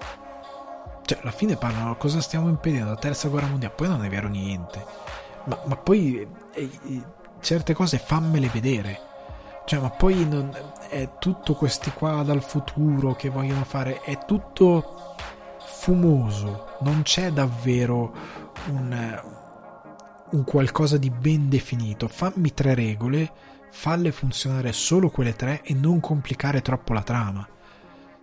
Cioè 1.03 1.19
alla 1.22 1.31
fine 1.31 1.57
parlano 1.57 1.98
cosa 1.98 2.22
stiamo 2.22 2.48
impedendo? 2.48 2.91
La 2.91 2.95
terza 2.95 3.27
guerra 3.27 3.48
mondiale. 3.48 3.73
Poi 3.76 3.88
non 3.88 4.03
è 4.03 4.10
vero 4.10 4.27
niente. 4.27 4.85
Ma, 5.45 5.60
ma 5.65 5.76
poi 5.76 6.26
eh, 6.53 6.69
eh, 6.84 7.02
certe 7.41 7.73
cose 7.73 7.98
fammele 7.98 8.48
vedere. 8.48 8.99
Cioè 9.65 9.80
ma 9.80 9.89
poi 9.89 10.27
non, 10.27 10.56
è 10.89 11.10
tutto 11.19 11.53
questi 11.56 11.91
qua 11.91 12.23
dal 12.23 12.41
futuro 12.41 13.15
che 13.15 13.30
vogliono 13.30 13.64
fare 13.64 14.02
è 14.02 14.18
tutto 14.26 15.15
fumoso. 15.60 16.77
Non 16.80 17.02
c'è 17.03 17.31
davvero 17.31 18.14
un, 18.69 19.22
un 20.31 20.43
qualcosa 20.43 20.98
di 20.98 21.10
ben 21.10 21.49
definito. 21.49 22.07
Fammi 22.07 22.53
tre 22.53 22.73
regole 22.73 23.31
falle 23.72 24.11
funzionare 24.11 24.72
solo 24.73 25.10
quelle 25.10 25.35
tre 25.35 25.61
e 25.64 25.73
non 25.73 25.99
complicare 25.99 26.61
troppo 26.61 26.93
la 26.93 27.03
trama 27.03 27.48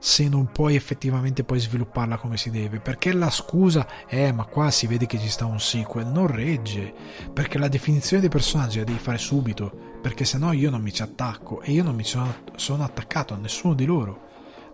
se 0.00 0.28
non 0.28 0.52
puoi 0.52 0.76
effettivamente 0.76 1.42
poi 1.42 1.58
svilupparla 1.58 2.18
come 2.18 2.36
si 2.36 2.50
deve 2.50 2.78
perché 2.78 3.12
la 3.12 3.30
scusa 3.30 4.06
è 4.06 4.30
ma 4.30 4.44
qua 4.44 4.70
si 4.70 4.86
vede 4.86 5.06
che 5.06 5.18
ci 5.18 5.28
sta 5.28 5.44
un 5.44 5.58
sequel 5.58 6.06
non 6.06 6.28
regge 6.28 6.94
perché 7.32 7.58
la 7.58 7.66
definizione 7.66 8.20
dei 8.20 8.30
personaggi 8.30 8.78
la 8.78 8.84
devi 8.84 8.98
fare 9.00 9.18
subito 9.18 9.88
perché 10.00 10.24
se 10.24 10.38
no 10.38 10.52
io 10.52 10.70
non 10.70 10.82
mi 10.82 10.92
ci 10.92 11.02
attacco 11.02 11.60
e 11.62 11.72
io 11.72 11.82
non 11.82 11.94
mi 11.94 12.04
sono, 12.04 12.32
sono 12.54 12.84
attaccato 12.84 13.34
a 13.34 13.36
nessuno 13.36 13.74
di 13.74 13.84
loro. 13.84 14.26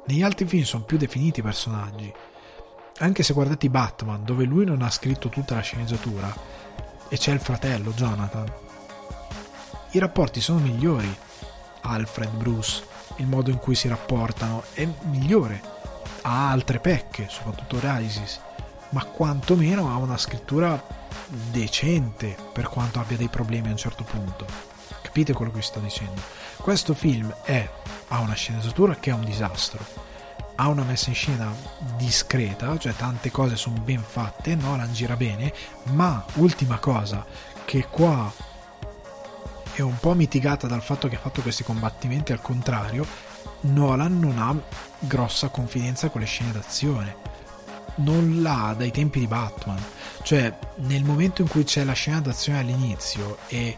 Negli 0.07 0.23
altri 0.23 0.47
film 0.47 0.65
sono 0.65 0.85
più 0.85 0.99
definiti 0.99 1.41
i 1.41 1.43
personaggi. 1.43 2.13
Anche 2.99 3.23
se 3.23 3.33
guardate 3.33 3.71
Batman 3.71 4.25
dove 4.25 4.45
lui 4.45 4.65
non 4.65 4.83
ha 4.83 4.91
scritto 4.91 5.29
tutta 5.29 5.55
la 5.55 5.63
sceneggiatura 5.63 6.33
e 7.09 7.17
c'è 7.17 7.33
il 7.33 7.41
fratello 7.41 7.91
Jonathan 7.93 8.64
i 9.95 10.01
rapporti 10.01 10.41
sono 10.41 10.59
migliori 10.59 11.16
Alfred, 11.83 12.31
Bruce 12.31 12.93
il 13.16 13.27
modo 13.27 13.51
in 13.51 13.59
cui 13.59 13.75
si 13.75 13.89
rapportano 13.89 14.65
è 14.73 14.89
migliore. 15.03 15.62
Ha 16.23 16.51
altre 16.51 16.81
pecche, 16.81 17.29
soprattutto 17.29 17.79
Rises, 17.81 18.41
ma 18.91 19.05
quantomeno 19.05 19.91
ha 19.91 19.97
una 19.97 20.16
scrittura 20.16 20.83
decente 21.51 22.37
per 22.53 22.69
quanto 22.69 22.99
abbia 22.99 23.16
dei 23.16 23.29
problemi 23.29 23.69
a 23.69 23.73
un 23.73 23.77
certo 23.77 24.05
punto. 24.05 24.47
Capite 25.03 25.33
quello 25.33 25.53
che 25.53 25.59
vi 25.59 25.65
sto 25.65 25.79
dicendo? 25.79 26.21
Questo 26.57 26.95
film 26.95 27.33
è, 27.45 27.69
ha 28.09 28.19
una 28.21 28.35
sceneggiatura 28.35 28.97
che 28.97 29.11
è 29.11 29.15
un 29.15 29.25
disastro, 29.25 29.85
ha 30.57 30.66
una 30.69 30.83
messa 30.83 31.11
in 31.11 31.15
scena 31.15 31.55
discreta, 31.97 32.77
cioè 32.79 32.97
tante 32.97 33.31
cose 33.31 33.57
sono 33.57 33.79
ben 33.79 34.03
fatte, 34.03 34.55
Nolan 34.55 34.93
gira 34.93 35.16
bene, 35.16 35.53
ma 35.93 36.25
ultima 36.35 36.79
cosa, 36.79 37.25
che 37.65 37.87
qua 37.89 38.33
è 39.75 39.81
un 39.81 39.99
po' 39.99 40.15
mitigata 40.15 40.69
dal 40.69 40.83
fatto 40.83 41.09
che 41.09 41.17
ha 41.17 41.19
fatto 41.19 41.43
questi 41.43 41.65
combattimenti 41.65 42.31
al 42.31 42.41
contrario, 42.41 43.05
Nolan 43.63 44.21
non 44.21 44.39
ha 44.39 44.57
grossa 45.01 45.49
confidenza 45.49 46.11
con 46.11 46.21
le 46.21 46.29
scene 46.29 46.53
d'azione. 46.53 47.17
Non 47.97 48.41
l'ha 48.41 48.73
dai 48.79 48.93
tempi 48.93 49.19
di 49.19 49.27
Batman. 49.27 49.83
Cioè, 50.23 50.57
nel 50.77 51.03
momento 51.03 51.43
in 51.43 51.49
cui 51.49 51.65
c'è 51.65 51.83
la 51.83 51.93
scena 51.93 52.21
d'azione 52.21 52.61
all'inizio 52.61 53.39
e 53.49 53.77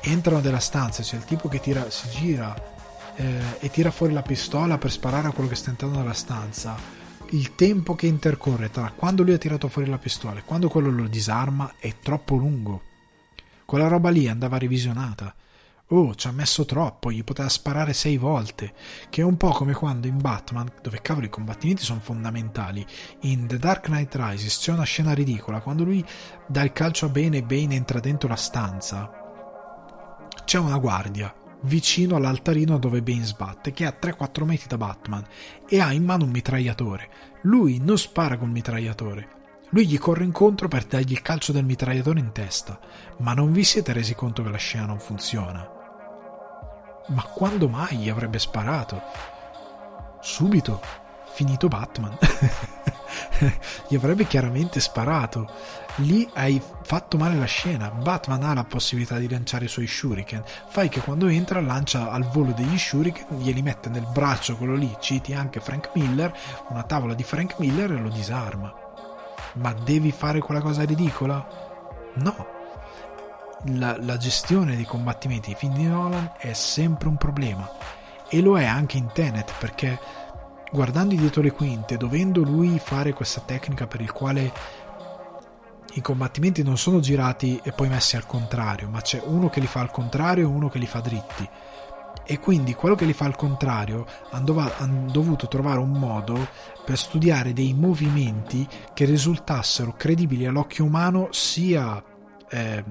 entrano 0.00 0.40
nella 0.40 0.60
stanza, 0.60 1.02
c'è 1.02 1.16
il 1.16 1.24
tipo 1.24 1.48
che 1.48 1.58
tira, 1.58 1.90
si 1.90 2.08
gira 2.10 2.54
eh, 3.16 3.40
e 3.58 3.70
tira 3.70 3.90
fuori 3.90 4.12
la 4.12 4.22
pistola 4.22 4.78
per 4.78 4.92
sparare 4.92 5.26
a 5.26 5.32
quello 5.32 5.48
che 5.48 5.56
sta 5.56 5.70
entrando 5.70 5.98
nella 5.98 6.12
stanza, 6.12 6.76
il 7.30 7.56
tempo 7.56 7.96
che 7.96 8.06
intercorre 8.06 8.70
tra 8.70 8.92
quando 8.94 9.24
lui 9.24 9.32
ha 9.32 9.38
tirato 9.38 9.66
fuori 9.66 9.88
la 9.88 9.98
pistola 9.98 10.38
e 10.38 10.44
quando 10.44 10.68
quello 10.68 10.90
lo 10.90 11.08
disarma 11.08 11.74
è 11.78 11.94
troppo 12.00 12.36
lungo 12.36 12.92
quella 13.64 13.88
roba 13.88 14.10
lì 14.10 14.28
andava 14.28 14.58
revisionata. 14.58 15.34
Oh, 15.88 16.14
ci 16.14 16.26
ha 16.28 16.32
messo 16.32 16.64
troppo, 16.64 17.12
gli 17.12 17.22
poteva 17.22 17.48
sparare 17.48 17.92
sei 17.92 18.16
volte. 18.16 18.72
Che 19.10 19.20
è 19.20 19.24
un 19.24 19.36
po' 19.36 19.50
come 19.50 19.74
quando 19.74 20.06
in 20.06 20.18
Batman, 20.18 20.70
dove 20.80 21.02
cavolo 21.02 21.26
i 21.26 21.30
combattimenti 21.30 21.82
sono 21.82 22.00
fondamentali. 22.00 22.84
In 23.20 23.46
The 23.46 23.58
Dark 23.58 23.84
Knight 23.84 24.14
Rises 24.14 24.58
c'è 24.58 24.72
una 24.72 24.84
scena 24.84 25.12
ridicola, 25.12 25.60
quando 25.60 25.84
lui 25.84 26.04
dà 26.46 26.62
il 26.62 26.72
calcio 26.72 27.06
a 27.06 27.10
Bane 27.10 27.38
e 27.38 27.42
Bane 27.42 27.74
entra 27.74 28.00
dentro 28.00 28.28
la 28.28 28.36
stanza. 28.36 29.10
C'è 30.44 30.58
una 30.58 30.78
guardia 30.78 31.34
vicino 31.64 32.16
all'altarino 32.16 32.78
dove 32.78 33.02
Bane 33.02 33.24
sbatte, 33.24 33.72
che 33.72 33.84
è 33.84 33.86
a 33.86 33.96
3-4 33.98 34.44
metri 34.44 34.66
da 34.68 34.78
Batman, 34.78 35.24
e 35.68 35.80
ha 35.80 35.92
in 35.92 36.04
mano 36.04 36.24
un 36.24 36.30
mitragliatore. 36.30 37.08
Lui 37.42 37.78
non 37.78 37.98
spara 37.98 38.38
col 38.38 38.50
mitragliatore, 38.50 39.28
lui 39.74 39.88
gli 39.88 39.98
corre 39.98 40.22
incontro 40.22 40.68
per 40.68 40.84
dargli 40.84 41.10
il 41.10 41.20
calcio 41.20 41.50
del 41.50 41.64
mitragliatore 41.64 42.20
in 42.20 42.30
testa, 42.30 42.78
ma 43.18 43.34
non 43.34 43.50
vi 43.50 43.64
siete 43.64 43.92
resi 43.92 44.14
conto 44.14 44.44
che 44.44 44.48
la 44.48 44.56
scena 44.56 44.86
non 44.86 45.00
funziona? 45.00 45.68
Ma 47.08 47.22
quando 47.24 47.68
mai 47.68 47.96
gli 47.96 48.08
avrebbe 48.08 48.38
sparato? 48.38 49.02
Subito, 50.20 50.80
finito 51.32 51.66
Batman. 51.66 52.16
gli 53.88 53.96
avrebbe 53.96 54.28
chiaramente 54.28 54.78
sparato. 54.78 55.50
Lì 55.96 56.30
hai 56.34 56.62
fatto 56.84 57.16
male 57.16 57.34
la 57.34 57.44
scena. 57.44 57.90
Batman 57.90 58.44
ha 58.44 58.54
la 58.54 58.62
possibilità 58.62 59.18
di 59.18 59.28
lanciare 59.28 59.64
i 59.64 59.68
suoi 59.68 59.88
shuriken. 59.88 60.44
Fai 60.68 60.88
che 60.88 61.00
quando 61.00 61.26
entra 61.26 61.60
lancia 61.60 62.12
al 62.12 62.28
volo 62.28 62.52
degli 62.52 62.78
shuriken, 62.78 63.38
glieli 63.38 63.60
mette 63.60 63.88
nel 63.88 64.06
braccio 64.12 64.56
quello 64.56 64.76
lì, 64.76 64.96
citi 65.00 65.34
anche 65.34 65.58
Frank 65.58 65.90
Miller, 65.94 66.32
una 66.68 66.84
tavola 66.84 67.14
di 67.14 67.24
Frank 67.24 67.58
Miller 67.58 67.90
e 67.90 67.98
lo 67.98 68.08
disarma 68.08 68.83
ma 69.54 69.72
devi 69.72 70.10
fare 70.12 70.40
quella 70.40 70.60
cosa 70.60 70.84
ridicola? 70.84 71.46
No. 72.14 72.52
La, 73.68 73.96
la 73.98 74.16
gestione 74.16 74.76
dei 74.76 74.84
combattimenti 74.84 75.50
di 75.50 75.54
film 75.54 75.74
di 75.74 75.86
Nolan 75.86 76.32
è 76.36 76.52
sempre 76.52 77.08
un 77.08 77.16
problema 77.16 77.70
e 78.28 78.40
lo 78.42 78.58
è 78.58 78.64
anche 78.64 78.98
in 78.98 79.08
Tenet 79.12 79.54
perché 79.58 79.98
guardando 80.70 81.14
dietro 81.14 81.40
le 81.40 81.52
quinte, 81.52 81.96
dovendo 81.96 82.42
lui 82.42 82.78
fare 82.78 83.12
questa 83.12 83.40
tecnica 83.40 83.86
per 83.86 84.00
il 84.00 84.12
quale 84.12 84.52
i 85.94 86.00
combattimenti 86.00 86.62
non 86.62 86.76
sono 86.76 87.00
girati 87.00 87.60
e 87.62 87.72
poi 87.72 87.88
messi 87.88 88.16
al 88.16 88.26
contrario, 88.26 88.88
ma 88.88 89.00
c'è 89.00 89.22
uno 89.24 89.48
che 89.48 89.60
li 89.60 89.66
fa 89.66 89.80
al 89.80 89.92
contrario 89.92 90.44
e 90.44 90.50
uno 90.50 90.68
che 90.68 90.78
li 90.78 90.86
fa 90.86 91.00
dritti 91.00 91.48
e 92.26 92.38
quindi 92.38 92.74
quello 92.74 92.94
che 92.94 93.04
li 93.04 93.12
fa 93.12 93.26
al 93.26 93.36
contrario 93.36 94.06
hanno 94.30 95.10
dovuto 95.10 95.48
trovare 95.48 95.80
un 95.80 95.90
modo 95.90 96.48
per 96.84 96.98
studiare 96.98 97.52
dei 97.52 97.74
movimenti 97.74 98.66
che 98.92 99.04
risultassero 99.04 99.94
credibili 99.96 100.46
all'occhio 100.46 100.84
umano 100.84 101.28
sia 101.30 102.02
eh, 102.50 102.84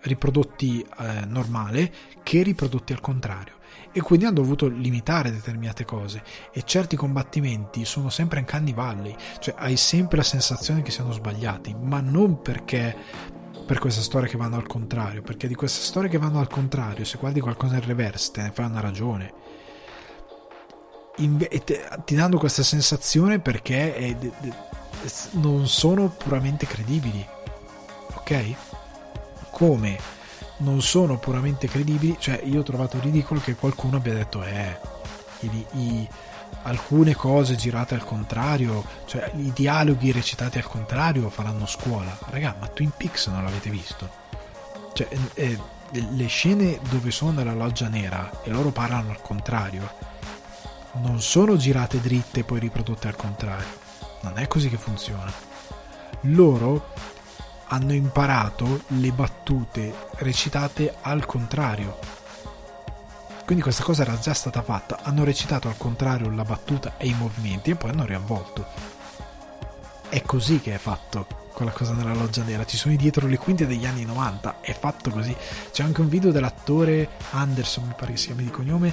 riprodotti 0.00 0.84
eh, 0.98 1.24
normale 1.26 1.92
che 2.22 2.42
riprodotti 2.42 2.92
al 2.92 3.00
contrario. 3.00 3.56
E 3.92 4.00
quindi 4.00 4.26
hanno 4.26 4.36
dovuto 4.36 4.68
limitare 4.68 5.32
determinate 5.32 5.84
cose. 5.84 6.22
E 6.52 6.62
certi 6.64 6.94
combattimenti 6.94 7.84
sono 7.84 8.10
sempre 8.10 8.38
in 8.38 8.44
canny 8.44 8.74
valley. 8.74 9.14
Cioè 9.40 9.54
hai 9.58 9.76
sempre 9.76 10.18
la 10.18 10.22
sensazione 10.22 10.82
che 10.82 10.90
siano 10.90 11.12
sbagliati 11.12 11.74
ma 11.80 12.00
non 12.00 12.40
perché 12.40 12.96
per 13.68 13.80
queste 13.80 14.00
storie 14.00 14.30
che 14.30 14.38
vanno 14.38 14.56
al 14.56 14.66
contrario, 14.66 15.20
perché 15.20 15.46
di 15.46 15.54
queste 15.54 15.82
storie 15.82 16.08
che 16.08 16.16
vanno 16.16 16.40
al 16.40 16.48
contrario, 16.48 17.04
se 17.04 17.18
guardi 17.18 17.38
qualcosa 17.38 17.74
in 17.74 17.84
reverse, 17.84 18.30
te 18.32 18.40
ne 18.40 18.50
fai 18.50 18.64
una 18.64 18.80
ragione. 18.80 19.32
Inve- 21.16 21.48
te, 21.64 21.86
ti 22.06 22.14
danno 22.14 22.38
questa 22.38 22.62
sensazione 22.62 23.40
perché 23.40 23.94
è, 23.94 24.16
è, 24.16 24.30
è, 24.30 25.10
non 25.32 25.68
sono 25.68 26.08
puramente 26.08 26.64
credibili, 26.64 27.22
ok? 28.14 28.54
Come 29.50 29.98
non 30.58 30.80
sono 30.80 31.18
puramente 31.18 31.68
credibili, 31.68 32.16
cioè 32.18 32.40
io 32.44 32.60
ho 32.60 32.64
trovato 32.64 32.98
ridicolo 32.98 33.38
che 33.38 33.54
qualcuno 33.54 33.98
abbia 33.98 34.14
detto, 34.14 34.42
eh, 34.44 34.78
i, 35.40 35.66
i 35.72 36.08
alcune 36.68 37.14
cose 37.14 37.56
girate 37.56 37.94
al 37.94 38.04
contrario, 38.04 38.84
cioè 39.06 39.30
i 39.36 39.52
dialoghi 39.52 40.12
recitati 40.12 40.58
al 40.58 40.66
contrario 40.66 41.30
faranno 41.30 41.66
scuola. 41.66 42.16
Raga, 42.30 42.56
ma 42.58 42.68
Twin 42.68 42.92
Peaks 42.96 43.26
non 43.28 43.42
l'avete 43.42 43.70
visto? 43.70 44.08
Cioè, 44.92 45.08
eh, 45.34 45.58
le 45.90 46.26
scene 46.26 46.78
dove 46.90 47.10
sono 47.10 47.32
nella 47.32 47.54
loggia 47.54 47.88
nera 47.88 48.42
e 48.42 48.50
loro 48.50 48.70
parlano 48.70 49.10
al 49.10 49.22
contrario 49.22 50.08
non 51.00 51.20
sono 51.20 51.56
girate 51.56 52.00
dritte 52.00 52.40
e 52.40 52.44
poi 52.44 52.58
riprodotte 52.58 53.08
al 53.08 53.16
contrario. 53.16 53.86
Non 54.22 54.38
è 54.38 54.46
così 54.48 54.68
che 54.68 54.76
funziona. 54.76 55.32
Loro 56.22 56.92
hanno 57.68 57.92
imparato 57.92 58.82
le 58.88 59.12
battute 59.12 59.94
recitate 60.16 60.96
al 61.02 61.26
contrario 61.26 62.17
Quindi 63.48 63.64
questa 63.64 63.82
cosa 63.82 64.02
era 64.02 64.18
già 64.18 64.34
stata 64.34 64.60
fatta, 64.60 64.98
hanno 65.04 65.24
recitato 65.24 65.68
al 65.68 65.78
contrario 65.78 66.30
la 66.30 66.44
battuta 66.44 66.98
e 66.98 67.06
i 67.06 67.14
movimenti 67.14 67.70
e 67.70 67.76
poi 67.76 67.88
hanno 67.88 68.04
riavvolto. 68.04 68.66
È 70.10 70.20
così 70.20 70.60
che 70.60 70.74
è 70.74 70.76
fatto 70.76 71.26
quella 71.54 71.70
cosa 71.70 71.94
nella 71.94 72.12
loggia 72.12 72.42
nera, 72.42 72.66
ci 72.66 72.76
sono 72.76 72.94
dietro 72.94 73.26
le 73.26 73.38
quinte 73.38 73.66
degli 73.66 73.86
anni 73.86 74.04
90, 74.04 74.60
è 74.60 74.74
fatto 74.78 75.08
così. 75.08 75.34
C'è 75.72 75.82
anche 75.82 76.02
un 76.02 76.10
video 76.10 76.30
dell'attore 76.30 77.08
Anderson, 77.30 77.86
mi 77.86 77.94
pare 77.96 78.12
che 78.12 78.18
si 78.18 78.26
chiami 78.26 78.44
di 78.44 78.50
cognome, 78.50 78.92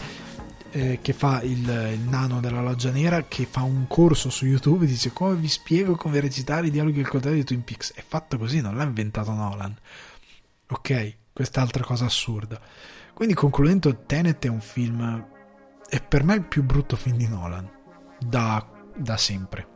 eh, 0.72 0.99
che 1.02 1.11
fa 1.11 1.41
il, 1.41 1.91
il, 1.91 2.07
nano 2.07 2.40
della 2.40 2.61
loggia 2.61 2.91
nera, 2.91 3.26
che 3.27 3.45
fa 3.45 3.61
un 3.64 3.88
corso 3.88 4.30
su 4.30 4.45
YouTube 4.45 4.86
e 4.86 4.88
dice 4.88 5.11
come 5.11 5.36
vi 5.36 5.49
spiego 5.49 5.98
come 5.98 6.22
recitare 6.22 6.68
i 6.68 6.72
dialoghi 6.72 7.02
del 7.02 7.10
contrario 7.10 7.40
di 7.40 7.44
Twin 7.44 7.65
Peaks. 7.65 7.91
È 7.94 8.03
fatto 8.07 8.38
così, 8.38 8.61
non 8.61 8.77
l'ha 8.77 8.84
inventato 8.84 9.34
Nolan. 9.34 9.76
Ok, 10.69 11.15
quest'altra 11.34 11.84
cosa 11.84 12.06
assurda. 12.06 12.57
Quindi 13.15 13.33
concludendo, 13.33 14.03
Tenet 14.05 14.45
è 14.45 14.49
un 14.49 14.61
film, 14.61 15.27
è 15.89 16.01
per 16.03 16.23
me 16.23 16.35
il 16.35 16.45
più 16.45 16.63
brutto 16.63 16.95
film 16.95 17.17
di 17.17 17.27
Nolan, 17.27 17.67
da, 18.19 18.63
da 18.95 19.17
sempre 19.17 19.73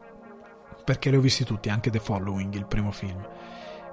perché 0.90 1.11
li 1.11 1.18
ho 1.18 1.22
visti 1.22 1.44
tutti, 1.44 1.70
anche 1.70 1.91
The 1.91 1.99
Following, 1.99 2.52
il 2.56 2.66
primo 2.66 2.90
film. 2.90 3.24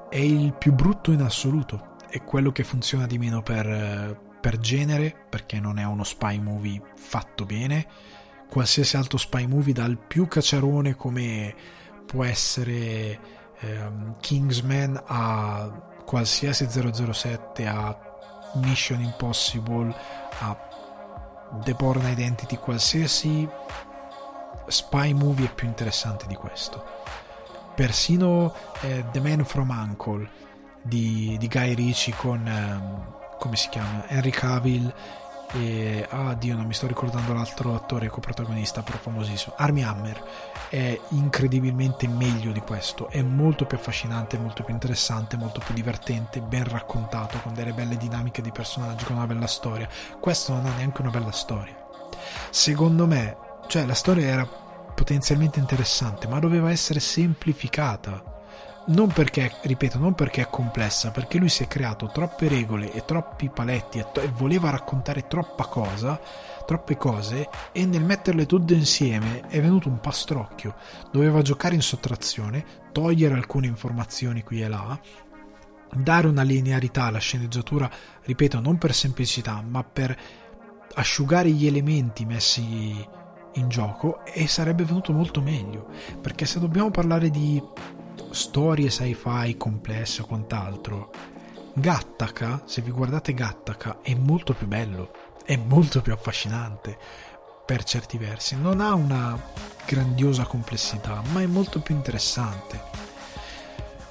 È 0.09 0.17
il 0.17 0.55
più 0.55 0.73
brutto 0.73 1.13
in 1.13 1.21
assoluto, 1.21 1.97
è 2.09 2.25
quello 2.25 2.53
che 2.53 2.65
funziona 2.65 3.07
di 3.07 3.19
meno 3.19 3.43
per, 3.43 4.19
per 4.41 4.57
genere, 4.57 5.15
perché 5.29 5.61
non 5.61 5.79
è 5.79 5.85
uno 5.85 6.05
spy 6.05 6.39
movie 6.39 6.81
fatto 6.95 7.45
bene. 7.45 7.87
Qualsiasi 8.49 8.97
altro 8.97 9.19
spy 9.19 9.47
movie, 9.47 9.75
dal 9.75 9.99
più 9.99 10.27
cacciarone 10.27 10.95
come 10.95 11.55
può 12.07 12.25
essere 12.25 13.21
ehm, 13.61 14.17
Kingsman 14.19 14.99
a 15.05 15.99
qualsiasi 16.03 16.67
007, 16.67 17.67
a 17.67 18.16
Mission 18.57 19.01
Impossible, 19.01 19.95
a 20.41 20.57
The 21.63 21.75
Born 21.75 22.07
Identity, 22.07 22.57
qualsiasi 22.57 23.49
spy 24.67 25.13
movie 25.13 25.47
è 25.47 25.53
più 25.53 25.67
interessante 25.67 26.27
di 26.27 26.35
questo. 26.35 26.85
Persino 27.75 28.55
eh, 28.81 29.05
The 29.13 29.21
Man 29.21 29.45
from 29.45 29.71
Uncle 29.71 30.29
di, 30.83 31.37
di 31.39 31.49
Guy 31.49 31.75
Ritchie 31.75 32.15
con 32.17 32.41
um, 32.47 33.15
come 33.39 33.57
si 33.57 33.69
chiama? 33.69 34.07
Henry 34.09 34.31
Cavill 34.31 34.93
e 35.57 36.07
ah 36.09 36.35
Dio 36.35 36.55
non 36.55 36.67
mi 36.67 36.75
sto 36.75 36.87
ricordando 36.87 37.33
l'altro 37.33 37.75
attore 37.75 38.09
coprotagonista 38.09 38.83
però 38.83 38.99
famosissimo. 38.99 39.55
Army 39.57 39.83
Hammer 39.83 40.23
è 40.69 41.01
incredibilmente 41.11 42.07
meglio 42.07 42.53
di 42.53 42.61
questo. 42.61 43.09
È 43.09 43.23
molto 43.23 43.65
più 43.65 43.77
affascinante 43.77 44.39
molto 44.39 44.63
più 44.63 44.75
interessante 44.75 45.37
molto 45.37 45.61
più 45.65 45.75
divertente 45.75 46.41
ben 46.41 46.65
raccontato 46.65 47.39
con 47.41 47.55
delle 47.55 47.73
belle 47.73 47.97
dinamiche 47.97 48.43
di 48.43 48.53
personaggi 48.53 49.05
con 49.05 49.17
una 49.17 49.27
bella 49.27 49.47
storia. 49.47 49.89
Questo 50.21 50.53
non 50.53 50.67
ha 50.67 50.75
neanche 50.75 51.01
una 51.01 51.11
bella 51.11 51.33
storia. 51.33 51.75
Secondo 52.51 53.07
me 53.07 53.37
cioè 53.69 53.87
la 53.87 53.95
storia 53.95 54.27
era 54.27 54.47
potenzialmente 54.47 55.59
interessante, 55.59 56.29
ma 56.29 56.39
doveva 56.39 56.71
essere 56.71 57.01
semplificata. 57.01 58.36
Non 58.89 59.09
perché, 59.09 59.53
ripeto, 59.63 59.99
non 59.99 60.15
perché 60.15 60.43
è 60.43 60.49
complessa, 60.49 61.11
perché 61.11 61.39
lui 61.39 61.49
si 61.49 61.65
è 61.65 61.67
creato 61.67 62.07
troppe 62.07 62.47
regole 62.47 62.93
e 62.93 63.05
troppi 63.05 63.49
paletti 63.49 63.99
e, 63.99 64.07
to- 64.13 64.21
e 64.21 64.29
voleva 64.29 64.71
raccontare 64.71 65.27
troppa 65.27 65.65
cosa, 65.65 66.21
troppe 66.65 66.97
cose, 66.97 67.49
e 67.73 67.85
nel 67.85 68.05
metterle 68.05 68.47
tutte 68.47 68.75
insieme 68.75 69.41
è 69.49 69.61
venuto 69.61 69.89
un 69.89 69.99
pastrocchio. 69.99 70.77
Doveva 71.11 71.43
giocare 71.43 71.75
in 71.75 71.83
sottrazione, 71.83 72.65
togliere 72.93 73.35
alcune 73.35 73.67
informazioni 73.67 74.45
qui 74.45 74.63
e 74.63 74.69
là, 74.69 74.97
dare 75.93 76.29
una 76.29 76.43
linearità 76.43 77.05
alla 77.05 77.19
sceneggiatura, 77.19 77.91
ripeto, 78.23 78.61
non 78.61 78.79
per 78.79 78.95
semplicità, 78.95 79.65
ma 79.67 79.83
per 79.83 80.17
asciugare 80.95 81.51
gli 81.51 81.67
elementi 81.67 82.25
messi 82.25 83.05
in 83.55 83.69
gioco 83.69 84.25
e 84.25 84.47
sarebbe 84.47 84.85
venuto 84.85 85.13
molto 85.13 85.41
meglio 85.41 85.89
perché 86.21 86.45
se 86.45 86.61
dobbiamo 86.61 86.91
parlare 86.91 87.31
di 87.31 87.61
storie 88.31 88.91
sci-fi 88.91 89.57
complesse 89.57 90.23
o 90.23 90.27
quant'altro. 90.27 91.11
Gattaca, 91.75 92.63
se 92.65 92.81
vi 92.81 92.91
guardate 92.91 93.35
Gattaca 93.35 93.99
è 94.01 94.15
molto 94.15 94.55
più 94.55 94.67
bello 94.67 95.27
è 95.47 95.57
molto 95.57 96.03
più 96.03 96.13
affascinante 96.13 96.99
per 97.65 97.85
certi 97.85 98.19
versi. 98.19 98.57
Non 98.57 98.81
ha 98.81 98.95
una 98.95 99.41
grandiosa 99.87 100.45
complessità 100.45 101.23
ma 101.31 101.41
è 101.41 101.47
molto 101.47 101.81
più 101.81 101.95
interessante. 101.95 103.05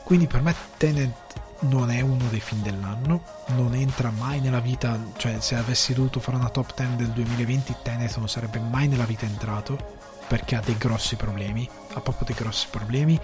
Quindi 0.03 0.27
per 0.27 0.41
me 0.41 0.55
Tenet 0.77 1.23
non 1.61 1.89
è 1.91 1.99
uno 2.01 2.27
dei 2.29 2.39
film 2.39 2.61
dell'anno, 2.61 3.23
non 3.47 3.73
entra 3.73 4.11
mai 4.11 4.39
nella 4.39 4.59
vita, 4.59 4.97
cioè 5.17 5.39
se 5.39 5.55
avessi 5.55 5.93
dovuto 5.93 6.19
fare 6.19 6.37
una 6.37 6.49
top 6.49 6.73
10 6.75 6.95
del 6.95 7.09
2020 7.09 7.75
Tenet 7.81 8.15
non 8.17 8.29
sarebbe 8.29 8.59
mai 8.59 8.87
nella 8.87 9.05
vita 9.05 9.25
entrato 9.25 9.93
perché 10.27 10.55
ha 10.55 10.61
dei 10.61 10.77
grossi 10.77 11.15
problemi, 11.15 11.69
ha 11.93 11.99
proprio 11.99 12.25
dei 12.25 12.35
grossi 12.35 12.67
problemi 12.69 13.19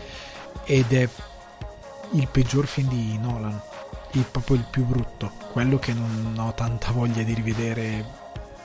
ed 0.64 0.94
è 0.94 1.08
il 2.12 2.28
peggior 2.28 2.66
film 2.68 2.90
di 2.90 3.18
Nolan, 3.18 3.60
il, 4.12 4.26
proprio 4.26 4.58
il 4.58 4.66
più 4.70 4.86
brutto, 4.86 5.32
quello 5.52 5.80
che 5.80 5.94
non 5.94 6.36
ho 6.38 6.54
tanta 6.54 6.92
voglia 6.92 7.24
di 7.24 7.34
rivedere. 7.34 8.20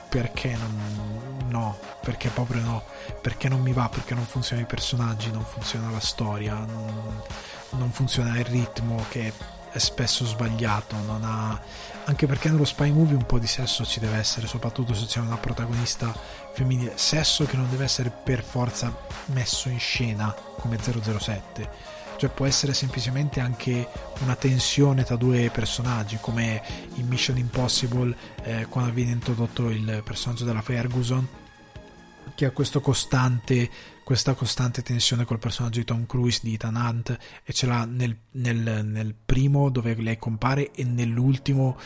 Perché 0.09 0.55
non, 0.55 1.43
no, 1.49 1.77
perché 2.01 2.29
proprio 2.29 2.61
no, 2.61 2.83
perché 3.21 3.49
non 3.49 3.59
mi 3.59 3.73
va, 3.73 3.89
perché 3.89 4.15
non 4.15 4.23
funzionano 4.23 4.65
i 4.65 4.69
personaggi, 4.69 5.29
non 5.31 5.43
funziona 5.43 5.91
la 5.91 5.99
storia, 5.99 6.53
non, 6.53 7.21
non 7.71 7.91
funziona 7.91 8.37
il 8.39 8.45
ritmo 8.45 9.03
che 9.09 9.33
è 9.69 9.79
spesso 9.79 10.25
sbagliato, 10.25 10.95
non 11.05 11.23
ha... 11.23 11.59
anche 12.05 12.25
perché 12.25 12.49
nello 12.49 12.63
spy 12.63 12.91
movie 12.91 13.15
un 13.15 13.25
po' 13.25 13.37
di 13.37 13.47
sesso 13.47 13.85
ci 13.85 13.99
deve 13.99 14.15
essere, 14.17 14.47
soprattutto 14.47 14.93
se 14.93 15.05
c'è 15.05 15.19
una 15.19 15.37
protagonista 15.37 16.15
femminile, 16.57 16.93
sesso 16.95 17.45
che 17.45 17.55
non 17.55 17.69
deve 17.69 17.83
essere 17.83 18.09
per 18.09 18.41
forza 18.41 18.95
messo 19.27 19.69
in 19.69 19.79
scena 19.79 20.33
come 20.57 20.79
007 20.79 21.95
cioè 22.17 22.31
può 22.31 22.47
essere 22.47 22.73
semplicemente 22.73 23.39
anche 23.39 23.87
una 24.21 24.35
tensione 24.35 25.03
tra 25.03 25.15
due 25.17 25.51
personaggi 25.53 26.17
come 26.19 26.63
in 26.95 27.07
Mission 27.07 27.37
Impossible 27.37 28.15
eh, 28.41 28.65
quando 28.69 28.91
viene 28.91 29.11
introdotto 29.11 29.69
il 29.69 30.01
personaggio 30.03 30.43
della 30.43 30.63
Ferguson 30.63 31.27
che 32.33 32.45
ha 32.45 32.51
costante 32.51 33.69
questa 34.03 34.33
costante 34.33 34.81
tensione 34.81 35.25
col 35.25 35.37
personaggio 35.37 35.77
di 35.77 35.85
Tom 35.85 36.07
Cruise 36.07 36.39
di 36.41 36.55
Ethan 36.55 36.75
Hunt 36.75 37.15
e 37.43 37.53
ce 37.53 37.67
l'ha 37.67 37.85
nel, 37.85 38.17
nel, 38.31 38.83
nel 38.83 39.13
primo 39.13 39.69
dove 39.69 39.93
lei 39.93 40.17
compare 40.17 40.71
e 40.71 40.83
nell'ultimo 40.85 41.77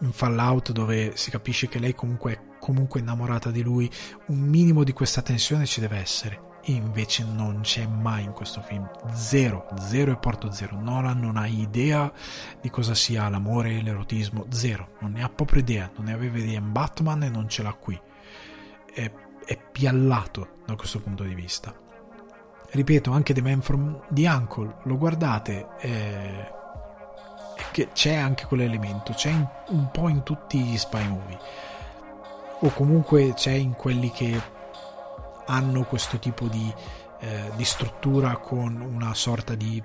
in 0.00 0.10
Fallout 0.10 0.72
dove 0.72 1.12
si 1.14 1.30
capisce 1.30 1.68
che 1.68 1.78
lei 1.78 1.94
comunque 1.94 2.32
è 2.32 2.38
comunque 2.66 3.00
innamorata 3.00 3.50
di 3.50 3.62
lui 3.62 3.90
un 4.26 4.38
minimo 4.38 4.82
di 4.82 4.92
questa 4.92 5.22
tensione 5.22 5.66
ci 5.66 5.80
deve 5.80 5.98
essere. 5.98 6.54
E 6.62 6.72
invece 6.72 7.24
non 7.24 7.60
c'è 7.62 7.86
mai 7.86 8.24
in 8.24 8.32
questo 8.32 8.60
film. 8.60 8.90
Zero, 9.12 9.68
zero 9.78 10.10
e 10.10 10.16
porto 10.16 10.50
zero. 10.50 10.80
Nolan 10.80 11.20
non 11.20 11.36
ha 11.36 11.46
idea 11.46 12.12
di 12.60 12.68
cosa 12.70 12.94
sia 12.94 13.28
l'amore, 13.28 13.80
l'erotismo, 13.82 14.46
zero. 14.50 14.96
Non 15.00 15.12
ne 15.12 15.22
ha 15.22 15.28
proprio 15.28 15.60
idea, 15.60 15.88
non 15.94 16.06
ne 16.06 16.12
aveva 16.12 16.38
idea 16.38 16.58
in 16.58 16.72
Batman 16.72 17.22
e 17.22 17.28
non 17.28 17.48
ce 17.48 17.62
l'ha 17.62 17.72
qui. 17.72 18.00
È 18.92 19.10
è 19.46 19.56
piallato 19.56 20.58
da 20.66 20.74
questo 20.74 21.00
punto 21.00 21.22
di 21.22 21.34
vista. 21.34 21.72
Ripeto, 22.68 23.12
anche 23.12 23.32
The 23.32 23.40
Man 23.40 23.62
from 23.62 24.02
the 24.10 24.26
Uncle, 24.28 24.78
lo 24.82 24.98
guardate, 24.98 25.68
che 27.70 27.88
c'è 27.92 28.14
anche 28.16 28.44
quell'elemento, 28.44 29.12
c'è 29.12 29.30
in, 29.30 29.46
un 29.68 29.88
po' 29.92 30.08
in 30.08 30.24
tutti 30.24 30.58
gli 30.58 30.76
spy 30.76 31.06
movie, 31.06 31.38
o 32.60 32.70
comunque 32.70 33.34
c'è 33.34 33.52
in 33.52 33.74
quelli 33.74 34.10
che 34.10 34.40
hanno 35.46 35.84
questo 35.84 36.18
tipo 36.18 36.46
di, 36.46 36.72
eh, 37.20 37.50
di 37.54 37.64
struttura 37.64 38.36
con 38.36 38.80
una 38.80 39.14
sorta 39.14 39.54
di, 39.54 39.82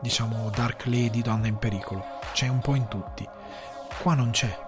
diciamo, 0.00 0.50
Dark 0.54 0.86
Lady, 0.86 1.22
donna 1.22 1.46
in 1.46 1.58
pericolo. 1.58 2.04
C'è 2.32 2.48
un 2.48 2.60
po' 2.60 2.74
in 2.74 2.88
tutti. 2.88 3.26
Qua 4.00 4.14
non 4.14 4.30
c'è, 4.30 4.58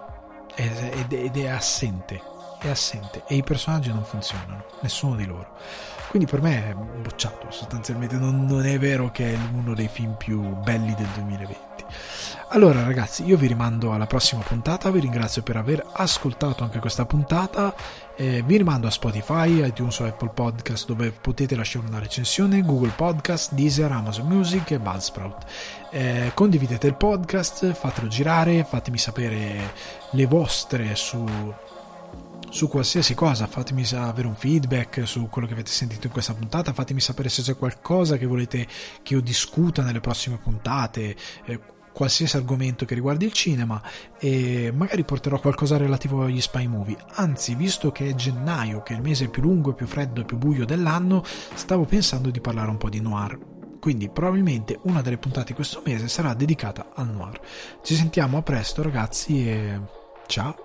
ed 0.55 1.37
è 1.37 1.47
assente 1.47 2.33
è 2.67 2.69
assente 2.69 3.23
e 3.27 3.35
i 3.35 3.43
personaggi 3.43 3.89
non 3.89 4.03
funzionano, 4.03 4.65
nessuno 4.81 5.15
di 5.15 5.25
loro. 5.25 5.55
Quindi 6.09 6.27
per 6.29 6.41
me 6.41 6.69
è 6.69 6.73
bocciato, 6.73 7.51
sostanzialmente 7.51 8.15
non, 8.15 8.45
non 8.45 8.65
è 8.65 8.79
vero 8.79 9.11
che 9.11 9.33
è 9.33 9.37
uno 9.53 9.73
dei 9.73 9.87
film 9.87 10.15
più 10.15 10.41
belli 10.57 10.93
del 10.95 11.07
2020. 11.07 11.85
Allora 12.55 12.83
ragazzi, 12.83 13.25
io 13.25 13.35
vi 13.35 13.47
rimando 13.47 13.91
alla 13.91 14.07
prossima 14.07 14.41
puntata, 14.41 14.89
vi 14.89 15.01
ringrazio 15.01 15.43
per 15.43 15.57
aver 15.57 15.85
ascoltato 15.91 16.63
anche 16.63 16.79
questa 16.79 17.05
puntata, 17.05 17.75
eh, 18.15 18.43
vi 18.43 18.55
rimando 18.55 18.87
a 18.87 18.91
Spotify, 18.91 19.67
iTunes 19.67 19.99
o 19.99 20.05
Apple 20.05 20.29
Podcast 20.29 20.87
dove 20.87 21.11
potete 21.11 21.57
lasciare 21.57 21.85
una 21.85 21.99
recensione, 21.99 22.61
Google 22.61 22.93
Podcast, 22.95 23.51
Deezer, 23.51 23.91
Amazon 23.91 24.27
Music 24.27 24.71
e 24.71 24.79
Buzzsprout. 24.79 25.43
Eh, 25.91 26.31
condividete 26.33 26.87
il 26.87 26.95
podcast, 26.95 27.73
fatelo 27.73 28.07
girare, 28.07 28.63
fatemi 28.63 28.99
sapere 28.99 29.73
le 30.11 30.25
vostre 30.25 30.95
su 30.95 31.25
su 32.47 32.69
qualsiasi 32.69 33.15
cosa, 33.15 33.47
fatemi 33.47 33.85
avere 33.95 34.27
un 34.27 34.35
feedback 34.35 35.05
su 35.05 35.27
quello 35.29 35.45
che 35.45 35.51
avete 35.51 35.71
sentito 35.71 36.07
in 36.07 36.13
questa 36.13 36.33
puntata, 36.33 36.71
fatemi 36.71 37.01
sapere 37.01 37.27
se 37.27 37.41
c'è 37.41 37.57
qualcosa 37.57 38.15
che 38.15 38.25
volete 38.25 38.65
che 39.03 39.13
io 39.13 39.19
discuta 39.19 39.83
nelle 39.83 39.99
prossime 39.99 40.37
puntate, 40.37 41.17
eh, 41.43 41.59
qualsiasi 41.95 42.35
argomento 42.35 42.83
che 42.83 42.93
riguardi 42.93 43.23
il 43.23 43.31
cinema 43.31 43.81
e 44.19 44.69
magari 44.75 45.05
porterò 45.05 45.39
qualcosa 45.39 45.77
relativo 45.77 46.23
agli 46.23 46.41
spy 46.41 46.67
movie. 46.67 46.97
Anzi, 47.13 47.55
visto 47.55 47.93
che 47.93 48.09
è 48.09 48.13
gennaio, 48.13 48.83
che 48.83 48.93
è 48.93 48.97
il 48.97 49.01
mese 49.01 49.29
più 49.29 49.41
lungo, 49.41 49.73
più 49.73 49.87
freddo 49.87 50.19
e 50.19 50.25
più 50.25 50.37
buio 50.37 50.65
dell'anno, 50.65 51.23
stavo 51.53 51.85
pensando 51.85 52.29
di 52.29 52.41
parlare 52.41 52.69
un 52.69 52.77
po' 52.77 52.89
di 52.89 52.99
noir. 52.99 53.39
Quindi 53.79 54.09
probabilmente 54.09 54.79
una 54.83 55.01
delle 55.01 55.17
puntate 55.17 55.47
di 55.47 55.53
questo 55.53 55.81
mese 55.85 56.09
sarà 56.09 56.33
dedicata 56.33 56.91
al 56.95 57.09
noir. 57.09 57.39
Ci 57.81 57.95
sentiamo 57.95 58.37
a 58.37 58.41
presto 58.41 58.81
ragazzi 58.81 59.47
e 59.47 59.79
ciao! 60.27 60.64